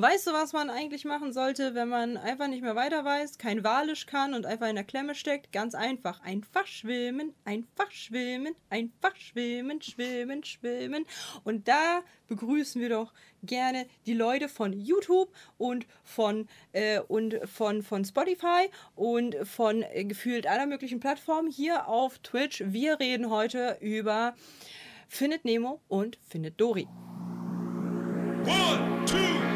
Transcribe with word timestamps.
Weißt 0.00 0.28
du, 0.28 0.32
was 0.32 0.52
man 0.52 0.70
eigentlich 0.70 1.04
machen 1.04 1.32
sollte, 1.32 1.74
wenn 1.74 1.88
man 1.88 2.16
einfach 2.16 2.46
nicht 2.46 2.62
mehr 2.62 2.76
weiter 2.76 3.04
weiß, 3.04 3.36
kein 3.36 3.64
Walisch 3.64 4.06
kann 4.06 4.32
und 4.32 4.46
einfach 4.46 4.68
in 4.68 4.76
der 4.76 4.84
Klemme 4.84 5.16
steckt? 5.16 5.50
Ganz 5.50 5.74
einfach. 5.74 6.20
Einfach 6.22 6.68
schwimmen, 6.68 7.34
einfach 7.44 7.90
schwimmen, 7.90 8.54
einfach 8.70 9.16
schwimmen, 9.16 9.82
schwimmen, 9.82 10.44
schwimmen. 10.44 11.04
Und 11.42 11.66
da 11.66 12.02
begrüßen 12.28 12.80
wir 12.80 12.90
doch 12.90 13.12
gerne 13.42 13.88
die 14.06 14.14
Leute 14.14 14.48
von 14.48 14.72
YouTube 14.72 15.32
und 15.56 15.84
von, 16.04 16.46
äh, 16.70 17.00
und 17.00 17.40
von, 17.52 17.82
von 17.82 18.04
Spotify 18.04 18.70
und 18.94 19.34
von 19.42 19.82
äh, 19.82 20.04
gefühlt 20.04 20.46
aller 20.46 20.66
möglichen 20.66 21.00
Plattformen 21.00 21.50
hier 21.50 21.88
auf 21.88 22.20
Twitch. 22.20 22.62
Wir 22.64 23.00
reden 23.00 23.30
heute 23.30 23.78
über 23.80 24.36
Findet 25.08 25.44
Nemo 25.44 25.80
und 25.88 26.18
Findet 26.28 26.60
Dory. 26.60 26.86
One, 28.46 29.04
two, 29.04 29.47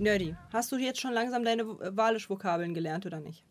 Nerdy, 0.00 0.34
hast 0.50 0.72
du 0.72 0.76
jetzt 0.76 1.00
schon 1.00 1.12
langsam 1.12 1.44
deine 1.44 1.66
Walisch-Vokabeln 1.66 2.72
gelernt 2.72 3.04
oder 3.04 3.20
nicht? 3.20 3.44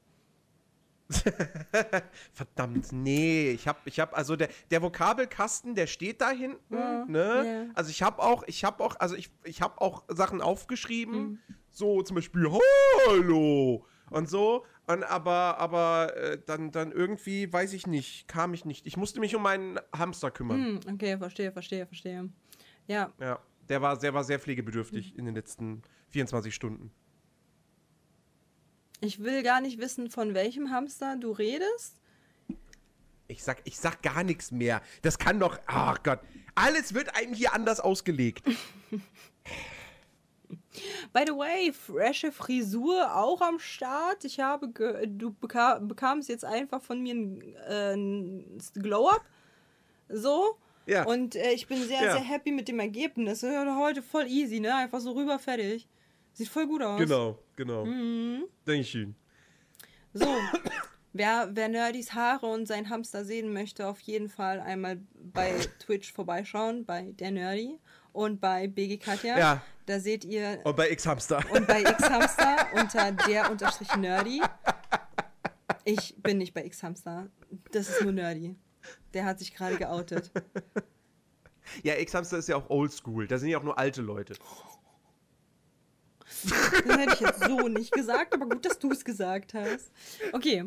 Verdammt, 2.33 2.91
nee. 2.91 3.52
Ich 3.52 3.67
habe, 3.67 3.80
ich 3.86 4.00
habe, 4.00 4.16
also 4.16 4.36
der, 4.36 4.50
der 4.72 4.81
Vokabelkasten, 4.81 5.75
der 5.75 5.86
steht 5.88 6.22
da 6.22 6.31
hinten, 6.31 6.75
ja, 6.75 7.06
ne? 7.06 7.44
Yeah. 7.44 7.66
Also 7.75 7.91
ich 7.91 8.02
habe 8.02 8.22
auch, 8.22 8.44
ich 8.47 8.64
habe 8.64 8.83
auch, 8.83 8.95
also 9.00 9.16
ich, 9.16 9.31
ich 9.44 9.61
habe 9.61 9.80
auch 9.80 10.03
Sachen 10.08 10.41
aufgeschrieben, 10.41 11.22
mhm. 11.22 11.39
so 11.69 12.02
zum 12.02 12.16
Beispiel 12.16 12.47
Hallo 13.08 13.86
und 14.09 14.28
so. 14.28 14.66
Und 14.88 15.03
aber, 15.03 15.59
aber 15.59 16.16
äh, 16.17 16.41
dann, 16.44 16.72
dann 16.72 16.91
irgendwie, 16.91 17.52
weiß 17.52 17.73
ich 17.73 17.86
nicht, 17.86 18.28
kam 18.28 18.56
ich 18.56 18.66
nicht. 18.66 18.88
Ich 18.88 18.97
musste 18.97 19.19
mich 19.19 19.36
um 19.36 19.44
meinen 19.44 19.80
Hamster 19.95 20.31
kümmern. 20.31 20.73
Mhm, 20.73 20.80
okay, 20.94 21.17
verstehe, 21.17 21.52
verstehe, 21.52 21.86
verstehe. 21.86 22.30
Ja. 22.88 23.13
Ja, 23.19 23.39
der 23.67 23.84
war, 23.84 23.97
der 24.00 24.16
war 24.16 24.23
sehr 24.23 24.39
pflegebedürftig 24.39 25.13
mhm. 25.13 25.19
in 25.19 25.25
den 25.25 25.36
letzten 25.36 25.84
24 26.10 26.54
Stunden. 26.54 26.92
Ich 29.02 29.24
will 29.24 29.44
gar 29.44 29.62
nicht 29.62 29.80
wissen, 29.80 30.10
von 30.10 30.34
welchem 30.34 30.72
Hamster 30.72 31.16
du 31.16 31.32
redest. 31.32 31.96
Ich 33.28 33.44
sag, 33.44 33.62
ich 33.64 33.78
sag 33.78 34.02
gar 34.02 34.24
nichts 34.24 34.52
mehr. 34.52 34.82
Das 35.04 35.18
kann 35.20 35.40
doch. 35.40 35.60
Ach 35.68 35.96
oh 35.98 36.02
Gott. 36.04 36.20
Alles 36.56 36.94
wird 36.94 37.16
einem 37.16 37.34
hier 37.34 37.54
anders 37.54 37.80
ausgelegt. 37.80 38.44
By 41.14 41.24
the 41.26 41.34
way, 41.34 41.72
frische 41.72 42.32
Frisur 42.32 43.16
auch 43.16 43.42
am 43.42 43.60
Start. 43.60 44.26
Ich 44.26 44.40
habe, 44.40 44.70
du 45.08 45.32
beka 45.32 45.80
bekamst 45.80 46.28
jetzt 46.28 46.44
einfach 46.44 46.82
von 46.82 47.02
mir 47.02 47.14
ein, 47.14 47.56
äh, 47.68 47.94
ein 47.94 48.58
Glow-Up. 48.74 49.24
So. 50.10 50.58
Ja. 50.86 51.06
Und 51.06 51.36
äh, 51.36 51.52
ich 51.52 51.68
bin 51.68 51.84
sehr, 51.84 52.04
ja. 52.04 52.12
sehr 52.14 52.22
happy 52.22 52.52
mit 52.52 52.68
dem 52.68 52.80
Ergebnis. 52.80 53.44
Heute 53.44 54.02
voll 54.02 54.26
easy, 54.28 54.60
ne? 54.60 54.76
Einfach 54.76 55.00
so 55.00 55.12
rüber, 55.12 55.38
fertig. 55.38 55.88
Sieht 56.40 56.48
voll 56.48 56.68
gut 56.68 56.82
aus. 56.82 56.98
Genau, 56.98 57.38
genau. 57.58 57.84
Mhm. 57.84 58.45
Dankeschön. 58.64 59.14
So, 60.14 60.26
wer, 61.12 61.50
wer 61.52 61.68
Nerdys 61.68 62.14
Haare 62.14 62.46
und 62.46 62.66
sein 62.66 62.90
Hamster 62.90 63.26
sehen 63.26 63.52
möchte, 63.52 63.86
auf 63.86 64.00
jeden 64.00 64.30
Fall 64.30 64.62
einmal 64.62 65.02
bei 65.16 65.59
Twitch 65.80 66.13
vorbeischauen, 66.13 66.86
bei 66.86 67.12
der 67.12 67.31
Nerdy 67.31 67.78
und 68.13 68.40
bei 68.40 68.69
BG 68.69 69.00
Katja. 69.00 69.38
Ja. 69.38 69.62
Da 69.86 70.00
seht 70.00 70.24
ihr. 70.24 70.62
Und 70.63 70.78
bei 70.78 70.90
X-Hamster. 70.90 71.44
Und 71.52 71.68
bei 71.68 71.81
X-Hamster 71.91 72.68
unter 72.74 73.12
der 73.12 73.52
unterstrich 73.52 73.94
Nerdy. 73.97 74.42
Ich 75.84 76.16
bin 76.24 76.38
nicht 76.38 76.53
bei 76.53 76.63
X-Hamster. 76.63 77.28
Das 77.74 77.90
ist 77.90 78.02
nur 78.02 78.13
Nerdy. 78.13 78.56
Der 79.13 79.25
hat 79.25 79.40
sich 79.40 79.53
gerade 79.53 79.75
geoutet. 79.75 80.31
Ja, 81.84 81.97
X-Hamster 81.97 82.38
ist 82.38 82.47
ja 82.47 82.56
auch 82.56 82.69
oldschool. 82.69 83.28
Da 83.28 83.38
sind 83.38 83.50
ja 83.50 83.58
auch 83.58 83.63
nur 83.63 83.78
alte 83.78 84.02
Leute. 84.02 84.36
Das 86.89 86.97
hätte 86.97 87.13
ich 87.13 87.19
jetzt 87.19 87.44
so 87.44 87.67
nicht 87.67 87.91
gesagt, 87.91 88.33
aber 88.33 88.47
gut, 88.47 88.66
dass 88.66 88.79
du 88.79 88.91
es 88.91 89.05
gesagt 89.05 89.53
hast. 89.53 89.91
Okay. 90.33 90.66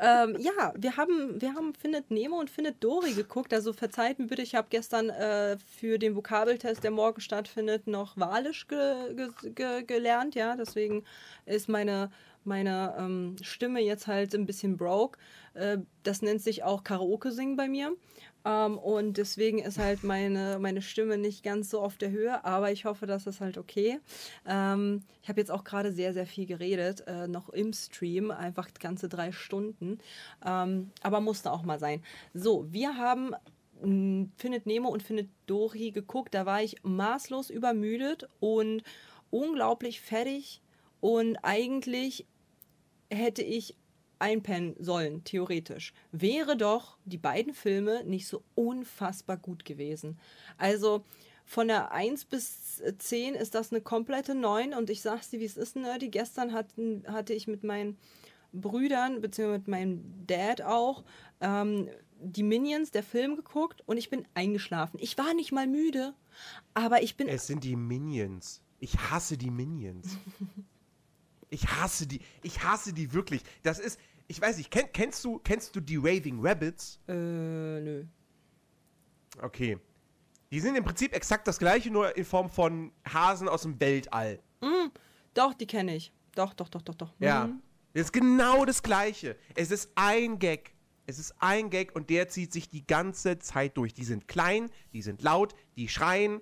Ähm, 0.00 0.36
ja, 0.38 0.72
wir 0.74 0.96
haben, 0.96 1.40
wir 1.40 1.54
haben 1.54 1.74
Findet 1.74 2.10
Nemo 2.10 2.40
und 2.40 2.48
Findet 2.48 2.82
Dory 2.82 3.12
geguckt. 3.12 3.52
Also 3.52 3.72
verzeiht 3.72 4.18
mir 4.18 4.26
bitte, 4.26 4.42
ich 4.42 4.54
habe 4.54 4.68
gestern 4.70 5.10
äh, 5.10 5.58
für 5.58 5.98
den 5.98 6.16
Vokabeltest, 6.16 6.82
der 6.82 6.90
morgen 6.90 7.20
stattfindet, 7.20 7.86
noch 7.86 8.16
Walisch 8.16 8.66
ge 8.68 9.14
ge 9.14 9.28
ge 9.54 9.82
gelernt. 9.82 10.34
Ja, 10.34 10.56
deswegen 10.56 11.04
ist 11.44 11.68
meine, 11.68 12.10
meine 12.44 12.94
ähm, 12.98 13.36
Stimme 13.42 13.80
jetzt 13.80 14.06
halt 14.06 14.34
ein 14.34 14.46
bisschen 14.46 14.76
broke. 14.76 15.18
Äh, 15.54 15.78
das 16.02 16.22
nennt 16.22 16.42
sich 16.42 16.64
auch 16.64 16.84
Karaoke 16.84 17.32
singen 17.32 17.56
bei 17.56 17.68
mir. 17.68 17.92
Ähm, 18.44 18.78
und 18.78 19.18
deswegen 19.18 19.58
ist 19.60 19.78
halt 19.78 20.02
meine, 20.02 20.58
meine 20.58 20.82
Stimme 20.82 21.16
nicht 21.18 21.42
ganz 21.42 21.70
so 21.70 21.80
auf 21.80 21.96
der 21.96 22.10
Höhe, 22.10 22.44
aber 22.44 22.72
ich 22.72 22.84
hoffe, 22.84 23.06
das 23.06 23.26
ist 23.26 23.40
halt 23.40 23.58
okay. 23.58 24.00
Ähm, 24.46 25.02
ich 25.22 25.28
habe 25.28 25.40
jetzt 25.40 25.50
auch 25.50 25.64
gerade 25.64 25.92
sehr, 25.92 26.12
sehr 26.12 26.26
viel 26.26 26.46
geredet, 26.46 27.04
äh, 27.06 27.28
noch 27.28 27.48
im 27.50 27.72
Stream, 27.72 28.30
einfach 28.30 28.68
ganze 28.80 29.08
drei 29.08 29.32
Stunden. 29.32 29.98
Ähm, 30.44 30.90
aber 31.02 31.20
musste 31.20 31.52
auch 31.52 31.62
mal 31.62 31.78
sein. 31.78 32.02
So, 32.34 32.66
wir 32.72 32.96
haben 32.96 33.34
hm, 33.80 34.32
Findet 34.36 34.66
Nemo 34.66 34.88
und 34.88 35.02
Findet 35.02 35.28
Dory 35.46 35.90
geguckt. 35.90 36.34
Da 36.34 36.46
war 36.46 36.62
ich 36.62 36.76
maßlos 36.82 37.50
übermüdet 37.50 38.28
und 38.40 38.82
unglaublich 39.30 40.00
fertig. 40.00 40.60
Und 41.00 41.36
eigentlich 41.42 42.26
hätte 43.12 43.42
ich 43.42 43.76
einpennen 44.18 44.76
sollen, 44.78 45.24
theoretisch, 45.24 45.92
wäre 46.12 46.56
doch 46.56 46.96
die 47.04 47.18
beiden 47.18 47.54
Filme 47.54 48.04
nicht 48.04 48.28
so 48.28 48.44
unfassbar 48.54 49.36
gut 49.36 49.64
gewesen. 49.64 50.18
Also 50.58 51.04
von 51.44 51.66
der 51.66 51.90
1 51.90 52.26
bis 52.26 52.82
10 52.98 53.34
ist 53.34 53.54
das 53.54 53.72
eine 53.72 53.80
komplette 53.80 54.34
9 54.34 54.74
und 54.74 54.90
ich 54.90 55.02
sag's 55.02 55.30
dir, 55.30 55.40
wie 55.40 55.44
es 55.44 55.56
ist, 55.56 55.74
Nerdy. 55.74 56.08
Gestern 56.08 56.52
hatten, 56.52 57.04
hatte 57.08 57.34
ich 57.34 57.48
mit 57.48 57.64
meinen 57.64 57.98
Brüdern, 58.52 59.20
beziehungsweise 59.20 59.58
mit 59.58 59.68
meinem 59.68 60.26
Dad 60.26 60.62
auch, 60.62 61.04
ähm, 61.40 61.88
die 62.20 62.44
Minions, 62.44 62.92
der 62.92 63.02
Film 63.02 63.34
geguckt 63.34 63.82
und 63.86 63.96
ich 63.96 64.08
bin 64.08 64.24
eingeschlafen. 64.34 64.98
Ich 65.00 65.18
war 65.18 65.34
nicht 65.34 65.50
mal 65.50 65.66
müde, 65.66 66.14
aber 66.74 67.02
ich 67.02 67.16
bin. 67.16 67.26
Es 67.26 67.48
sind 67.48 67.64
die 67.64 67.74
Minions. 67.74 68.62
Ich 68.78 68.96
hasse 68.96 69.36
die 69.36 69.50
Minions. 69.50 70.16
ich 71.52 71.68
hasse 71.68 72.06
die. 72.06 72.20
Ich 72.42 72.64
hasse 72.64 72.92
die 72.92 73.12
wirklich. 73.12 73.42
Das 73.62 73.78
ist 73.78 73.98
ich 74.32 74.40
weiß 74.40 74.56
nicht, 74.56 74.70
kenn, 74.70 74.86
kennst 74.92 75.24
du, 75.24 75.38
kennst 75.40 75.76
du 75.76 75.80
die 75.80 75.96
Raving 75.96 76.38
Rabbits? 76.40 76.98
Äh, 77.06 77.12
nö. 77.12 78.04
Okay. 79.42 79.78
Die 80.50 80.60
sind 80.60 80.74
im 80.74 80.84
Prinzip 80.84 81.14
exakt 81.14 81.46
das 81.46 81.58
gleiche, 81.58 81.90
nur 81.90 82.16
in 82.16 82.24
Form 82.24 82.48
von 82.48 82.92
Hasen 83.06 83.46
aus 83.46 83.62
dem 83.62 83.78
Weltall. 83.78 84.40
Mm, 84.62 84.88
doch, 85.34 85.54
die 85.54 85.66
kenne 85.66 85.96
ich. 85.96 86.12
Doch, 86.34 86.54
doch, 86.54 86.70
doch, 86.70 86.80
doch, 86.80 86.94
doch. 86.94 87.14
Ja. 87.18 87.46
Mhm. 87.46 87.62
Das 87.92 88.04
ist 88.04 88.12
genau 88.12 88.64
das 88.64 88.82
gleiche. 88.82 89.36
Es 89.54 89.70
ist 89.70 89.90
ein 89.96 90.38
Gag. 90.38 90.74
Es 91.04 91.18
ist 91.18 91.34
ein 91.38 91.68
Gag 91.68 91.94
und 91.94 92.08
der 92.08 92.28
zieht 92.28 92.54
sich 92.54 92.70
die 92.70 92.86
ganze 92.86 93.38
Zeit 93.38 93.76
durch. 93.76 93.92
Die 93.92 94.04
sind 94.04 94.28
klein, 94.28 94.70
die 94.94 95.02
sind 95.02 95.20
laut, 95.20 95.54
die 95.76 95.88
schreien. 95.88 96.40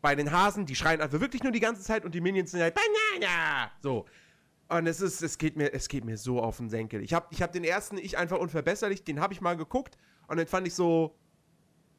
Bei 0.00 0.14
den 0.14 0.30
Hasen, 0.30 0.66
die 0.66 0.76
schreien 0.76 1.00
einfach 1.00 1.20
wirklich 1.20 1.42
nur 1.42 1.50
die 1.50 1.60
ganze 1.60 1.82
Zeit 1.82 2.04
und 2.04 2.14
die 2.14 2.20
Minions 2.20 2.52
sind 2.52 2.60
halt 2.60 2.74
Banana. 2.74 3.72
So. 3.80 4.06
Und 4.72 4.86
es 4.86 5.02
ist, 5.02 5.22
es 5.22 5.36
geht 5.36 5.54
mir, 5.56 5.74
es 5.74 5.86
geht 5.86 6.04
mir 6.04 6.16
so 6.16 6.40
auf 6.40 6.56
den 6.56 6.70
Senkel. 6.70 7.02
Ich 7.02 7.12
habe 7.12 7.26
ich 7.30 7.42
hab 7.42 7.52
den 7.52 7.62
ersten 7.62 7.98
Ich 7.98 8.16
einfach 8.16 8.38
unverbesserlich, 8.38 9.04
den 9.04 9.20
habe 9.20 9.34
ich 9.34 9.42
mal 9.42 9.54
geguckt 9.54 9.98
und 10.28 10.38
den 10.38 10.46
fand 10.46 10.66
ich 10.66 10.74
so, 10.74 11.14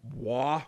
boah, 0.01 0.65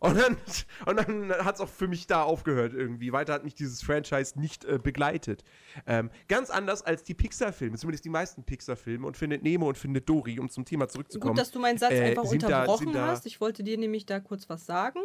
und 0.00 0.16
dann, 0.18 0.36
und 0.86 0.96
dann 0.96 1.30
hat 1.44 1.56
es 1.56 1.60
auch 1.60 1.68
für 1.68 1.86
mich 1.86 2.06
da 2.06 2.22
aufgehört 2.22 2.72
irgendwie. 2.72 3.12
Weiter 3.12 3.34
hat 3.34 3.44
mich 3.44 3.54
dieses 3.54 3.82
Franchise 3.82 4.38
nicht 4.38 4.64
äh, 4.64 4.78
begleitet. 4.82 5.44
Ähm, 5.86 6.10
ganz 6.26 6.50
anders 6.50 6.82
als 6.82 7.04
die 7.04 7.14
Pixar-Filme, 7.14 7.76
zumindest 7.76 8.04
die 8.04 8.08
meisten 8.08 8.42
Pixar-Filme 8.42 9.06
und 9.06 9.16
findet 9.16 9.42
Nemo 9.42 9.68
und 9.68 9.76
findet 9.76 10.08
Dory, 10.08 10.40
um 10.40 10.48
zum 10.48 10.64
Thema 10.64 10.88
zurückzukommen. 10.88 11.34
Gut, 11.34 11.38
dass 11.38 11.50
du 11.50 11.60
meinen 11.60 11.78
Satz 11.78 11.92
äh, 11.92 12.02
einfach 12.02 12.24
unterbrochen 12.24 12.92
da, 12.92 13.08
hast. 13.08 13.26
Ich 13.26 13.40
wollte 13.40 13.62
dir 13.62 13.76
nämlich 13.76 14.06
da 14.06 14.20
kurz 14.20 14.48
was 14.48 14.64
sagen. 14.64 15.00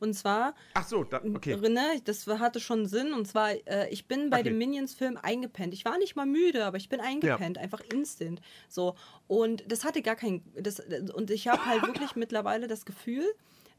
Und 0.00 0.14
zwar. 0.14 0.54
Ach 0.74 0.86
so, 0.86 1.04
da, 1.04 1.22
okay. 1.24 1.56
Ne, 1.56 2.00
das 2.04 2.26
hatte 2.26 2.58
schon 2.58 2.86
Sinn. 2.86 3.12
Und 3.12 3.28
zwar, 3.28 3.52
äh, 3.66 3.88
ich 3.90 4.08
bin 4.08 4.30
bei 4.30 4.40
okay. 4.40 4.48
dem 4.48 4.58
Minions-Film 4.58 5.16
eingepennt. 5.16 5.72
Ich 5.74 5.84
war 5.84 5.96
nicht 5.98 6.16
mal 6.16 6.26
müde, 6.26 6.64
aber 6.64 6.76
ich 6.76 6.88
bin 6.88 7.00
eingepennt. 7.00 7.56
Ja. 7.56 7.62
Einfach 7.62 7.80
instant. 7.92 8.40
So. 8.68 8.96
Und 9.28 9.70
das 9.70 9.84
hatte 9.84 10.02
gar 10.02 10.16
kein. 10.16 10.42
Das, 10.54 10.80
und 11.14 11.30
ich 11.30 11.46
habe 11.46 11.64
halt 11.64 11.82
wirklich 11.86 12.16
mittlerweile 12.16 12.66
das 12.66 12.84
Gefühl, 12.84 13.24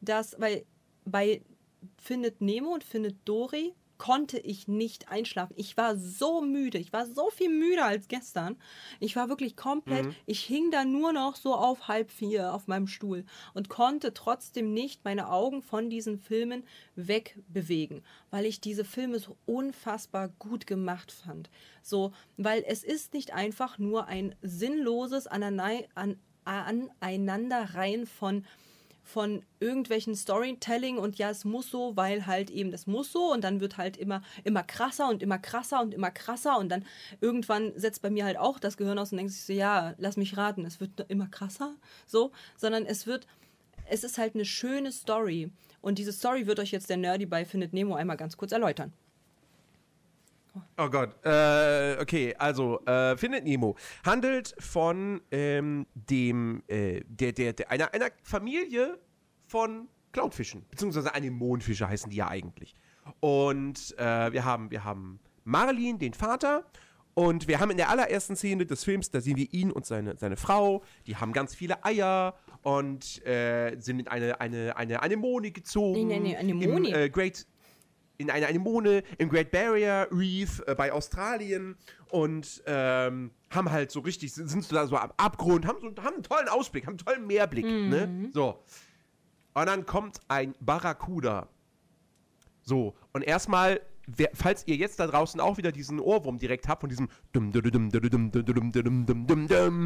dass, 0.01 0.39
weil 0.39 0.65
bei 1.05 1.41
Findet 1.97 2.41
Nemo 2.41 2.73
und 2.73 2.83
Findet 2.83 3.17
Dory 3.25 3.73
konnte 4.01 4.37
ich 4.39 4.67
nicht 4.67 5.09
einschlafen. 5.09 5.53
Ich 5.57 5.77
war 5.77 5.95
so 5.95 6.41
müde. 6.41 6.79
Ich 6.79 6.91
war 6.91 7.05
so 7.05 7.29
viel 7.29 7.49
müder 7.49 7.85
als 7.85 8.07
gestern. 8.07 8.57
Ich 8.99 9.15
war 9.15 9.29
wirklich 9.29 9.55
komplett, 9.55 10.05
mhm. 10.05 10.15
ich 10.25 10.41
hing 10.41 10.71
da 10.71 10.85
nur 10.85 11.13
noch 11.13 11.35
so 11.35 11.53
auf 11.53 11.87
halb 11.87 12.09
vier 12.09 12.51
auf 12.51 12.65
meinem 12.65 12.87
Stuhl 12.87 13.25
und 13.53 13.69
konnte 13.69 14.15
trotzdem 14.15 14.73
nicht 14.73 15.05
meine 15.05 15.29
Augen 15.29 15.61
von 15.61 15.91
diesen 15.91 16.17
Filmen 16.17 16.63
wegbewegen, 16.95 18.03
weil 18.31 18.47
ich 18.47 18.59
diese 18.59 18.85
Filme 18.85 19.19
so 19.19 19.37
unfassbar 19.45 20.29
gut 20.29 20.65
gemacht 20.65 21.11
fand. 21.11 21.51
So, 21.83 22.11
weil 22.37 22.63
es 22.65 22.83
ist 22.83 23.13
nicht 23.13 23.33
einfach 23.33 23.77
nur 23.77 24.07
ein 24.07 24.33
sinnloses 24.41 25.27
Aneinanderreihen 25.27 28.07
von 28.07 28.47
von 29.03 29.43
irgendwelchen 29.59 30.15
Storytelling 30.15 30.97
und 30.97 31.17
ja, 31.17 31.29
es 31.29 31.45
muss 31.45 31.69
so, 31.69 31.95
weil 31.95 32.25
halt 32.25 32.49
eben 32.49 32.71
das 32.71 32.87
muss 32.87 33.11
so 33.11 33.31
und 33.31 33.43
dann 33.43 33.59
wird 33.59 33.77
halt 33.77 33.97
immer, 33.97 34.21
immer 34.43 34.63
krasser 34.63 35.09
und 35.09 35.23
immer 35.23 35.37
krasser 35.37 35.81
und 35.81 35.93
immer 35.93 36.11
krasser 36.11 36.57
und 36.57 36.69
dann 36.69 36.85
irgendwann 37.19 37.73
setzt 37.77 38.01
bei 38.01 38.09
mir 38.09 38.25
halt 38.25 38.37
auch 38.37 38.59
das 38.59 38.77
Gehirn 38.77 38.99
aus 38.99 39.11
und 39.11 39.17
denkt 39.17 39.33
sich 39.33 39.43
so, 39.43 39.53
ja, 39.53 39.95
lass 39.97 40.17
mich 40.17 40.37
raten, 40.37 40.65
es 40.65 40.79
wird 40.79 41.05
immer 41.09 41.27
krasser, 41.27 41.75
so, 42.05 42.31
sondern 42.57 42.85
es 42.85 43.07
wird, 43.07 43.27
es 43.85 44.03
ist 44.03 44.17
halt 44.17 44.35
eine 44.35 44.45
schöne 44.45 44.91
Story 44.91 45.51
und 45.81 45.97
diese 45.97 46.13
Story 46.13 46.47
wird 46.47 46.59
euch 46.59 46.71
jetzt 46.71 46.89
der 46.89 46.97
Nerdy 46.97 47.25
bei 47.25 47.45
Findet 47.45 47.73
Nemo 47.73 47.95
einmal 47.95 48.17
ganz 48.17 48.37
kurz 48.37 48.51
erläutern. 48.51 48.93
Oh 50.77 50.89
Gott. 50.89 51.15
Äh, 51.25 51.97
okay, 52.01 52.35
also 52.37 52.79
äh, 52.85 53.15
Findet 53.17 53.45
Nemo 53.45 53.77
handelt 54.05 54.53
von 54.59 55.21
ähm, 55.31 55.85
dem 55.93 56.63
äh, 56.67 57.01
der, 57.07 57.31
der, 57.31 57.53
der, 57.53 57.71
einer, 57.71 57.93
einer 57.93 58.09
Familie 58.23 58.99
von 59.47 59.87
Clownfischen, 60.11 60.65
beziehungsweise 60.69 61.13
Anemonenfische 61.13 61.87
heißen 61.87 62.09
die 62.09 62.17
ja 62.17 62.27
eigentlich. 62.27 62.75
Und 63.19 63.97
äh, 63.97 64.33
wir 64.33 64.43
haben 64.43 64.71
wir 64.71 64.83
haben 64.83 65.19
Marlin, 65.43 65.99
den 65.99 66.13
Vater, 66.13 66.65
und 67.13 67.47
wir 67.47 67.59
haben 67.59 67.71
in 67.71 67.77
der 67.77 67.89
allerersten 67.89 68.35
Szene 68.35 68.65
des 68.65 68.83
Films, 68.83 69.11
da 69.11 69.19
sehen 69.19 69.35
wir 69.35 69.51
ihn 69.51 69.71
und 69.71 69.85
seine, 69.85 70.17
seine 70.17 70.37
Frau, 70.37 70.83
die 71.07 71.17
haben 71.17 71.33
ganz 71.33 71.53
viele 71.53 71.83
Eier 71.83 72.35
und 72.61 73.25
äh, 73.25 73.75
sind 73.79 73.99
in 73.99 74.07
eine, 74.07 74.39
eine, 74.39 74.77
eine 74.77 75.01
Anemone 75.01 75.51
gezogen. 75.51 76.07
Nee, 76.07 76.19
nee, 76.19 76.19
nee, 76.19 76.37
Anemone. 76.37 76.87
Im, 76.87 76.95
äh, 76.95 77.09
Great, 77.09 77.45
in 78.21 78.29
eine 78.29 78.47
Anemone 78.47 79.03
im 79.17 79.29
Great 79.29 79.51
Barrier 79.51 80.07
Reef 80.11 80.61
äh, 80.67 80.75
bei 80.75 80.91
Australien 80.91 81.75
und 82.09 82.61
ähm, 82.65 83.31
haben 83.49 83.71
halt 83.71 83.91
so 83.91 83.99
richtig, 84.01 84.33
sind 84.33 84.63
so 84.63 84.75
da 84.75 84.87
so 84.87 84.95
am 84.97 85.11
Abgrund, 85.17 85.65
haben, 85.65 85.79
so, 85.81 86.03
haben 86.03 86.15
einen 86.15 86.23
tollen 86.23 86.47
Ausblick, 86.47 86.85
haben 86.85 86.93
einen 86.93 86.99
tollen 86.99 87.27
Meerblick. 87.27 87.65
Mhm. 87.65 87.89
Ne? 87.89 88.29
So. 88.33 88.63
Und 89.53 89.65
dann 89.65 89.85
kommt 89.85 90.19
ein 90.27 90.55
Barracuda. 90.59 91.49
So. 92.61 92.95
Und 93.13 93.23
erstmal, 93.23 93.81
falls 94.33 94.65
ihr 94.67 94.75
jetzt 94.75 94.99
da 94.99 95.07
draußen 95.07 95.39
auch 95.39 95.57
wieder 95.57 95.71
diesen 95.71 95.99
Ohrwurm 95.99 96.37
direkt 96.37 96.67
habt 96.67 96.81
von 96.81 96.89
diesem 96.89 97.09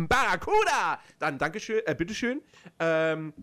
Barracuda, 0.07 0.99
dann 1.19 1.37
Dankeschön, 1.37 1.81
äh, 1.85 1.95
bitteschön. 1.95 2.41
Ähm, 2.79 3.33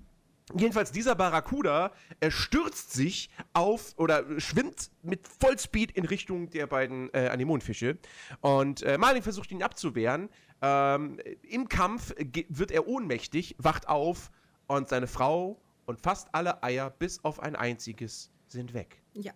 Jedenfalls 0.56 0.92
dieser 0.92 1.14
Barracuda, 1.14 1.92
er 2.20 2.30
stürzt 2.30 2.92
sich 2.92 3.30
auf 3.52 3.94
oder 3.96 4.40
schwimmt 4.40 4.90
mit 5.02 5.26
Vollspeed 5.26 5.92
in 5.92 6.04
Richtung 6.04 6.50
der 6.50 6.66
beiden 6.66 7.12
äh, 7.14 7.28
Anemonenfische. 7.28 7.98
Und 8.40 8.82
äh, 8.82 8.98
Marlin 8.98 9.22
versucht 9.22 9.50
ihn 9.50 9.62
abzuwehren. 9.62 10.28
Ähm, 10.60 11.18
Im 11.42 11.68
Kampf 11.68 12.14
wird 12.48 12.70
er 12.70 12.86
ohnmächtig, 12.86 13.56
wacht 13.58 13.88
auf 13.88 14.30
und 14.66 14.88
seine 14.88 15.06
Frau 15.06 15.60
und 15.86 16.00
fast 16.00 16.28
alle 16.32 16.62
Eier 16.62 16.90
bis 16.90 17.24
auf 17.24 17.40
ein 17.40 17.56
einziges 17.56 18.30
sind 18.48 18.74
weg. 18.74 19.02
Ja. 19.14 19.32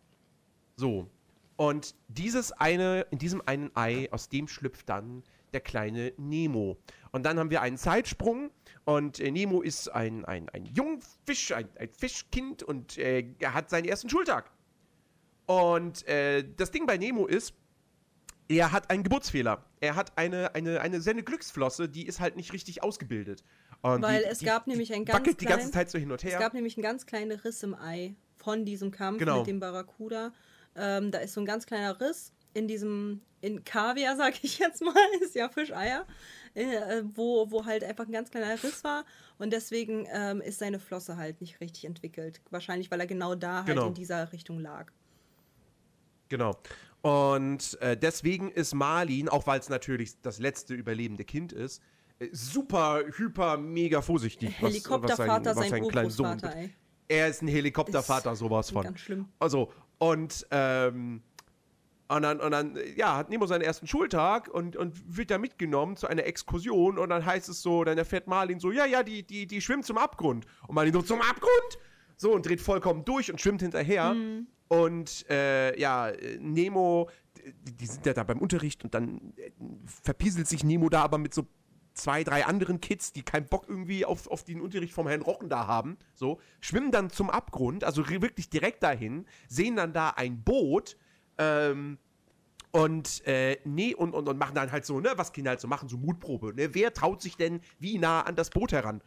So. 0.76 1.10
Und 1.56 1.94
dieses 2.08 2.52
eine, 2.52 3.06
in 3.10 3.18
diesem 3.18 3.42
einen 3.46 3.70
Ei, 3.74 4.08
aus 4.12 4.28
dem 4.28 4.46
schlüpft 4.46 4.88
dann 4.88 5.22
der 5.52 5.60
kleine 5.60 6.12
Nemo. 6.16 6.78
Und 7.12 7.24
dann 7.24 7.38
haben 7.38 7.50
wir 7.50 7.62
einen 7.62 7.78
Zeitsprung 7.78 8.50
und 8.84 9.20
äh, 9.20 9.30
Nemo 9.30 9.62
ist 9.62 9.88
ein, 9.88 10.24
ein, 10.24 10.48
ein 10.50 10.66
Jungfisch, 10.66 11.52
ein, 11.52 11.68
ein 11.78 11.88
Fischkind 11.88 12.62
und 12.62 12.98
äh, 12.98 13.24
er 13.38 13.54
hat 13.54 13.70
seinen 13.70 13.86
ersten 13.86 14.08
Schultag. 14.08 14.50
Und 15.46 16.06
äh, 16.08 16.44
das 16.56 16.70
Ding 16.70 16.86
bei 16.86 16.98
Nemo 16.98 17.26
ist, 17.26 17.54
er 18.48 18.72
hat 18.72 18.90
einen 18.90 19.02
Geburtsfehler. 19.02 19.64
Er 19.80 19.96
hat 19.96 20.16
eine, 20.16 20.54
eine, 20.54 20.80
eine 20.80 21.00
seine 21.00 21.22
Glücksflosse, 21.22 21.88
die 21.88 22.06
ist 22.06 22.20
halt 22.20 22.36
nicht 22.36 22.52
richtig 22.52 22.82
ausgebildet. 22.82 23.44
Und 23.82 24.02
Weil 24.02 24.22
die, 24.22 24.28
es 24.28 24.40
gab 24.40 24.64
die, 24.64 24.70
nämlich 24.70 24.92
ein 24.92 25.04
ganz 25.04 25.18
wackelt 25.18 25.38
klein, 25.38 25.48
die 25.48 25.58
ganze 25.58 25.72
Zeit 25.72 25.90
so 25.90 25.98
hin 25.98 26.10
und 26.10 26.22
her. 26.22 26.34
Es 26.34 26.38
gab 26.38 26.54
nämlich 26.54 26.76
einen 26.76 26.82
ganz 26.82 27.06
kleinen 27.06 27.32
Riss 27.32 27.62
im 27.62 27.74
Ei 27.74 28.14
von 28.36 28.64
diesem 28.64 28.90
Kampf 28.90 29.18
genau. 29.18 29.38
mit 29.38 29.46
dem 29.46 29.60
Barracuda. 29.60 30.32
Ähm, 30.76 31.10
da 31.10 31.18
ist 31.18 31.34
so 31.34 31.40
ein 31.40 31.46
ganz 31.46 31.66
kleiner 31.66 32.00
Riss 32.00 32.32
in 32.56 32.66
diesem, 32.68 33.20
in 33.40 33.64
Kaviar, 33.64 34.16
sag 34.16 34.42
ich 34.42 34.58
jetzt 34.58 34.82
mal, 34.82 34.94
ist 35.20 35.34
ja 35.34 35.48
Fischeier, 35.48 36.06
äh, 36.54 37.02
wo, 37.14 37.50
wo 37.50 37.64
halt 37.64 37.84
einfach 37.84 38.06
ein 38.06 38.12
ganz 38.12 38.30
kleiner 38.30 38.62
Riss 38.62 38.82
war 38.82 39.04
und 39.38 39.52
deswegen 39.52 40.06
ähm, 40.12 40.40
ist 40.40 40.58
seine 40.58 40.78
Flosse 40.78 41.16
halt 41.16 41.40
nicht 41.40 41.60
richtig 41.60 41.84
entwickelt. 41.84 42.40
Wahrscheinlich, 42.50 42.90
weil 42.90 43.00
er 43.00 43.06
genau 43.06 43.34
da 43.34 43.58
halt 43.58 43.66
genau. 43.66 43.88
in 43.88 43.94
dieser 43.94 44.32
Richtung 44.32 44.58
lag. 44.58 44.90
Genau. 46.28 46.56
Und 47.02 47.80
äh, 47.80 47.96
deswegen 47.96 48.50
ist 48.50 48.74
Marlin, 48.74 49.28
auch 49.28 49.46
weil 49.46 49.60
es 49.60 49.68
natürlich 49.68 50.20
das 50.22 50.40
letzte 50.40 50.74
überlebende 50.74 51.24
Kind 51.24 51.52
ist, 51.52 51.82
äh, 52.18 52.28
super, 52.32 53.02
hyper, 53.16 53.58
mega 53.58 54.00
vorsichtig. 54.00 54.58
Helikoptervater, 54.58 55.50
was, 55.50 55.56
was 55.56 55.68
sein, 55.68 55.84
was 55.84 55.92
sein 55.92 56.10
Sohn. 56.10 56.42
Ey. 56.42 56.70
Er 57.08 57.28
ist 57.28 57.42
ein 57.42 57.48
Helikoptervater, 57.48 58.32
ist 58.32 58.40
sowas 58.40 58.70
von. 58.70 58.82
Ganz 58.82 58.98
schlimm. 58.98 59.28
Also, 59.38 59.70
und 59.98 60.46
ähm, 60.50 61.22
und 62.08 62.22
dann, 62.22 62.40
und 62.40 62.52
dann, 62.52 62.78
ja, 62.94 63.16
hat 63.16 63.30
Nemo 63.30 63.46
seinen 63.46 63.62
ersten 63.62 63.86
Schultag 63.86 64.48
und, 64.48 64.76
und 64.76 65.16
wird 65.16 65.30
da 65.30 65.38
mitgenommen 65.38 65.96
zu 65.96 66.06
einer 66.06 66.24
Exkursion 66.24 66.98
und 66.98 67.08
dann 67.08 67.24
heißt 67.24 67.48
es 67.48 67.62
so, 67.62 67.82
dann 67.82 67.98
erfährt 67.98 68.28
Marlin 68.28 68.60
so, 68.60 68.70
ja, 68.70 68.86
ja, 68.86 69.02
die, 69.02 69.24
die, 69.24 69.46
die 69.46 69.60
schwimmt 69.60 69.84
zum 69.86 69.98
Abgrund. 69.98 70.46
Und 70.68 70.74
Marlin 70.74 70.92
so, 70.92 71.02
zum 71.02 71.20
Abgrund? 71.20 71.78
So, 72.16 72.32
und 72.32 72.46
dreht 72.46 72.60
vollkommen 72.60 73.04
durch 73.04 73.30
und 73.30 73.40
schwimmt 73.40 73.60
hinterher. 73.60 74.14
Mhm. 74.14 74.46
Und 74.68 75.28
äh, 75.28 75.78
ja, 75.78 76.12
Nemo, 76.38 77.10
die, 77.44 77.72
die, 77.72 77.86
sind 77.86 78.06
ja 78.06 78.12
da 78.12 78.24
beim 78.24 78.38
Unterricht 78.38 78.84
und 78.84 78.94
dann 78.94 79.34
äh, 79.36 79.50
verpieselt 80.02 80.48
sich 80.48 80.64
Nemo 80.64 80.88
da 80.88 81.02
aber 81.02 81.18
mit 81.18 81.34
so 81.34 81.46
zwei, 81.96 82.24
drei 82.24 82.44
anderen 82.44 82.80
Kids, 82.80 83.12
die 83.12 83.22
keinen 83.22 83.46
Bock 83.46 83.66
irgendwie 83.68 84.04
auf, 84.04 84.28
auf 84.28 84.44
den 84.44 84.60
Unterricht 84.60 84.92
vom 84.92 85.08
Herrn 85.08 85.22
Rochen 85.22 85.48
da 85.48 85.66
haben, 85.66 85.96
so, 86.14 86.40
schwimmen 86.60 86.92
dann 86.92 87.10
zum 87.10 87.30
Abgrund, 87.30 87.84
also 87.84 88.08
wirklich 88.08 88.50
direkt 88.50 88.82
dahin, 88.82 89.26
sehen 89.48 89.76
dann 89.76 89.92
da 89.92 90.10
ein 90.10 90.42
Boot, 90.42 90.96
ähm, 91.38 91.98
und, 92.72 93.26
äh, 93.26 93.58
nee, 93.64 93.94
und, 93.94 94.12
und, 94.12 94.28
und 94.28 94.38
machen 94.38 94.54
dann 94.54 94.70
halt 94.70 94.84
so, 94.84 95.00
ne, 95.00 95.12
was 95.16 95.32
Kinder 95.32 95.50
halt 95.50 95.60
so 95.60 95.68
machen, 95.68 95.88
so 95.88 95.96
Mutprobe. 95.96 96.52
Ne? 96.54 96.74
Wer 96.74 96.92
traut 96.92 97.22
sich 97.22 97.36
denn 97.36 97.60
wie 97.78 97.98
nah 97.98 98.20
an 98.22 98.36
das 98.36 98.50
Boot 98.50 98.72
heran? 98.72 99.00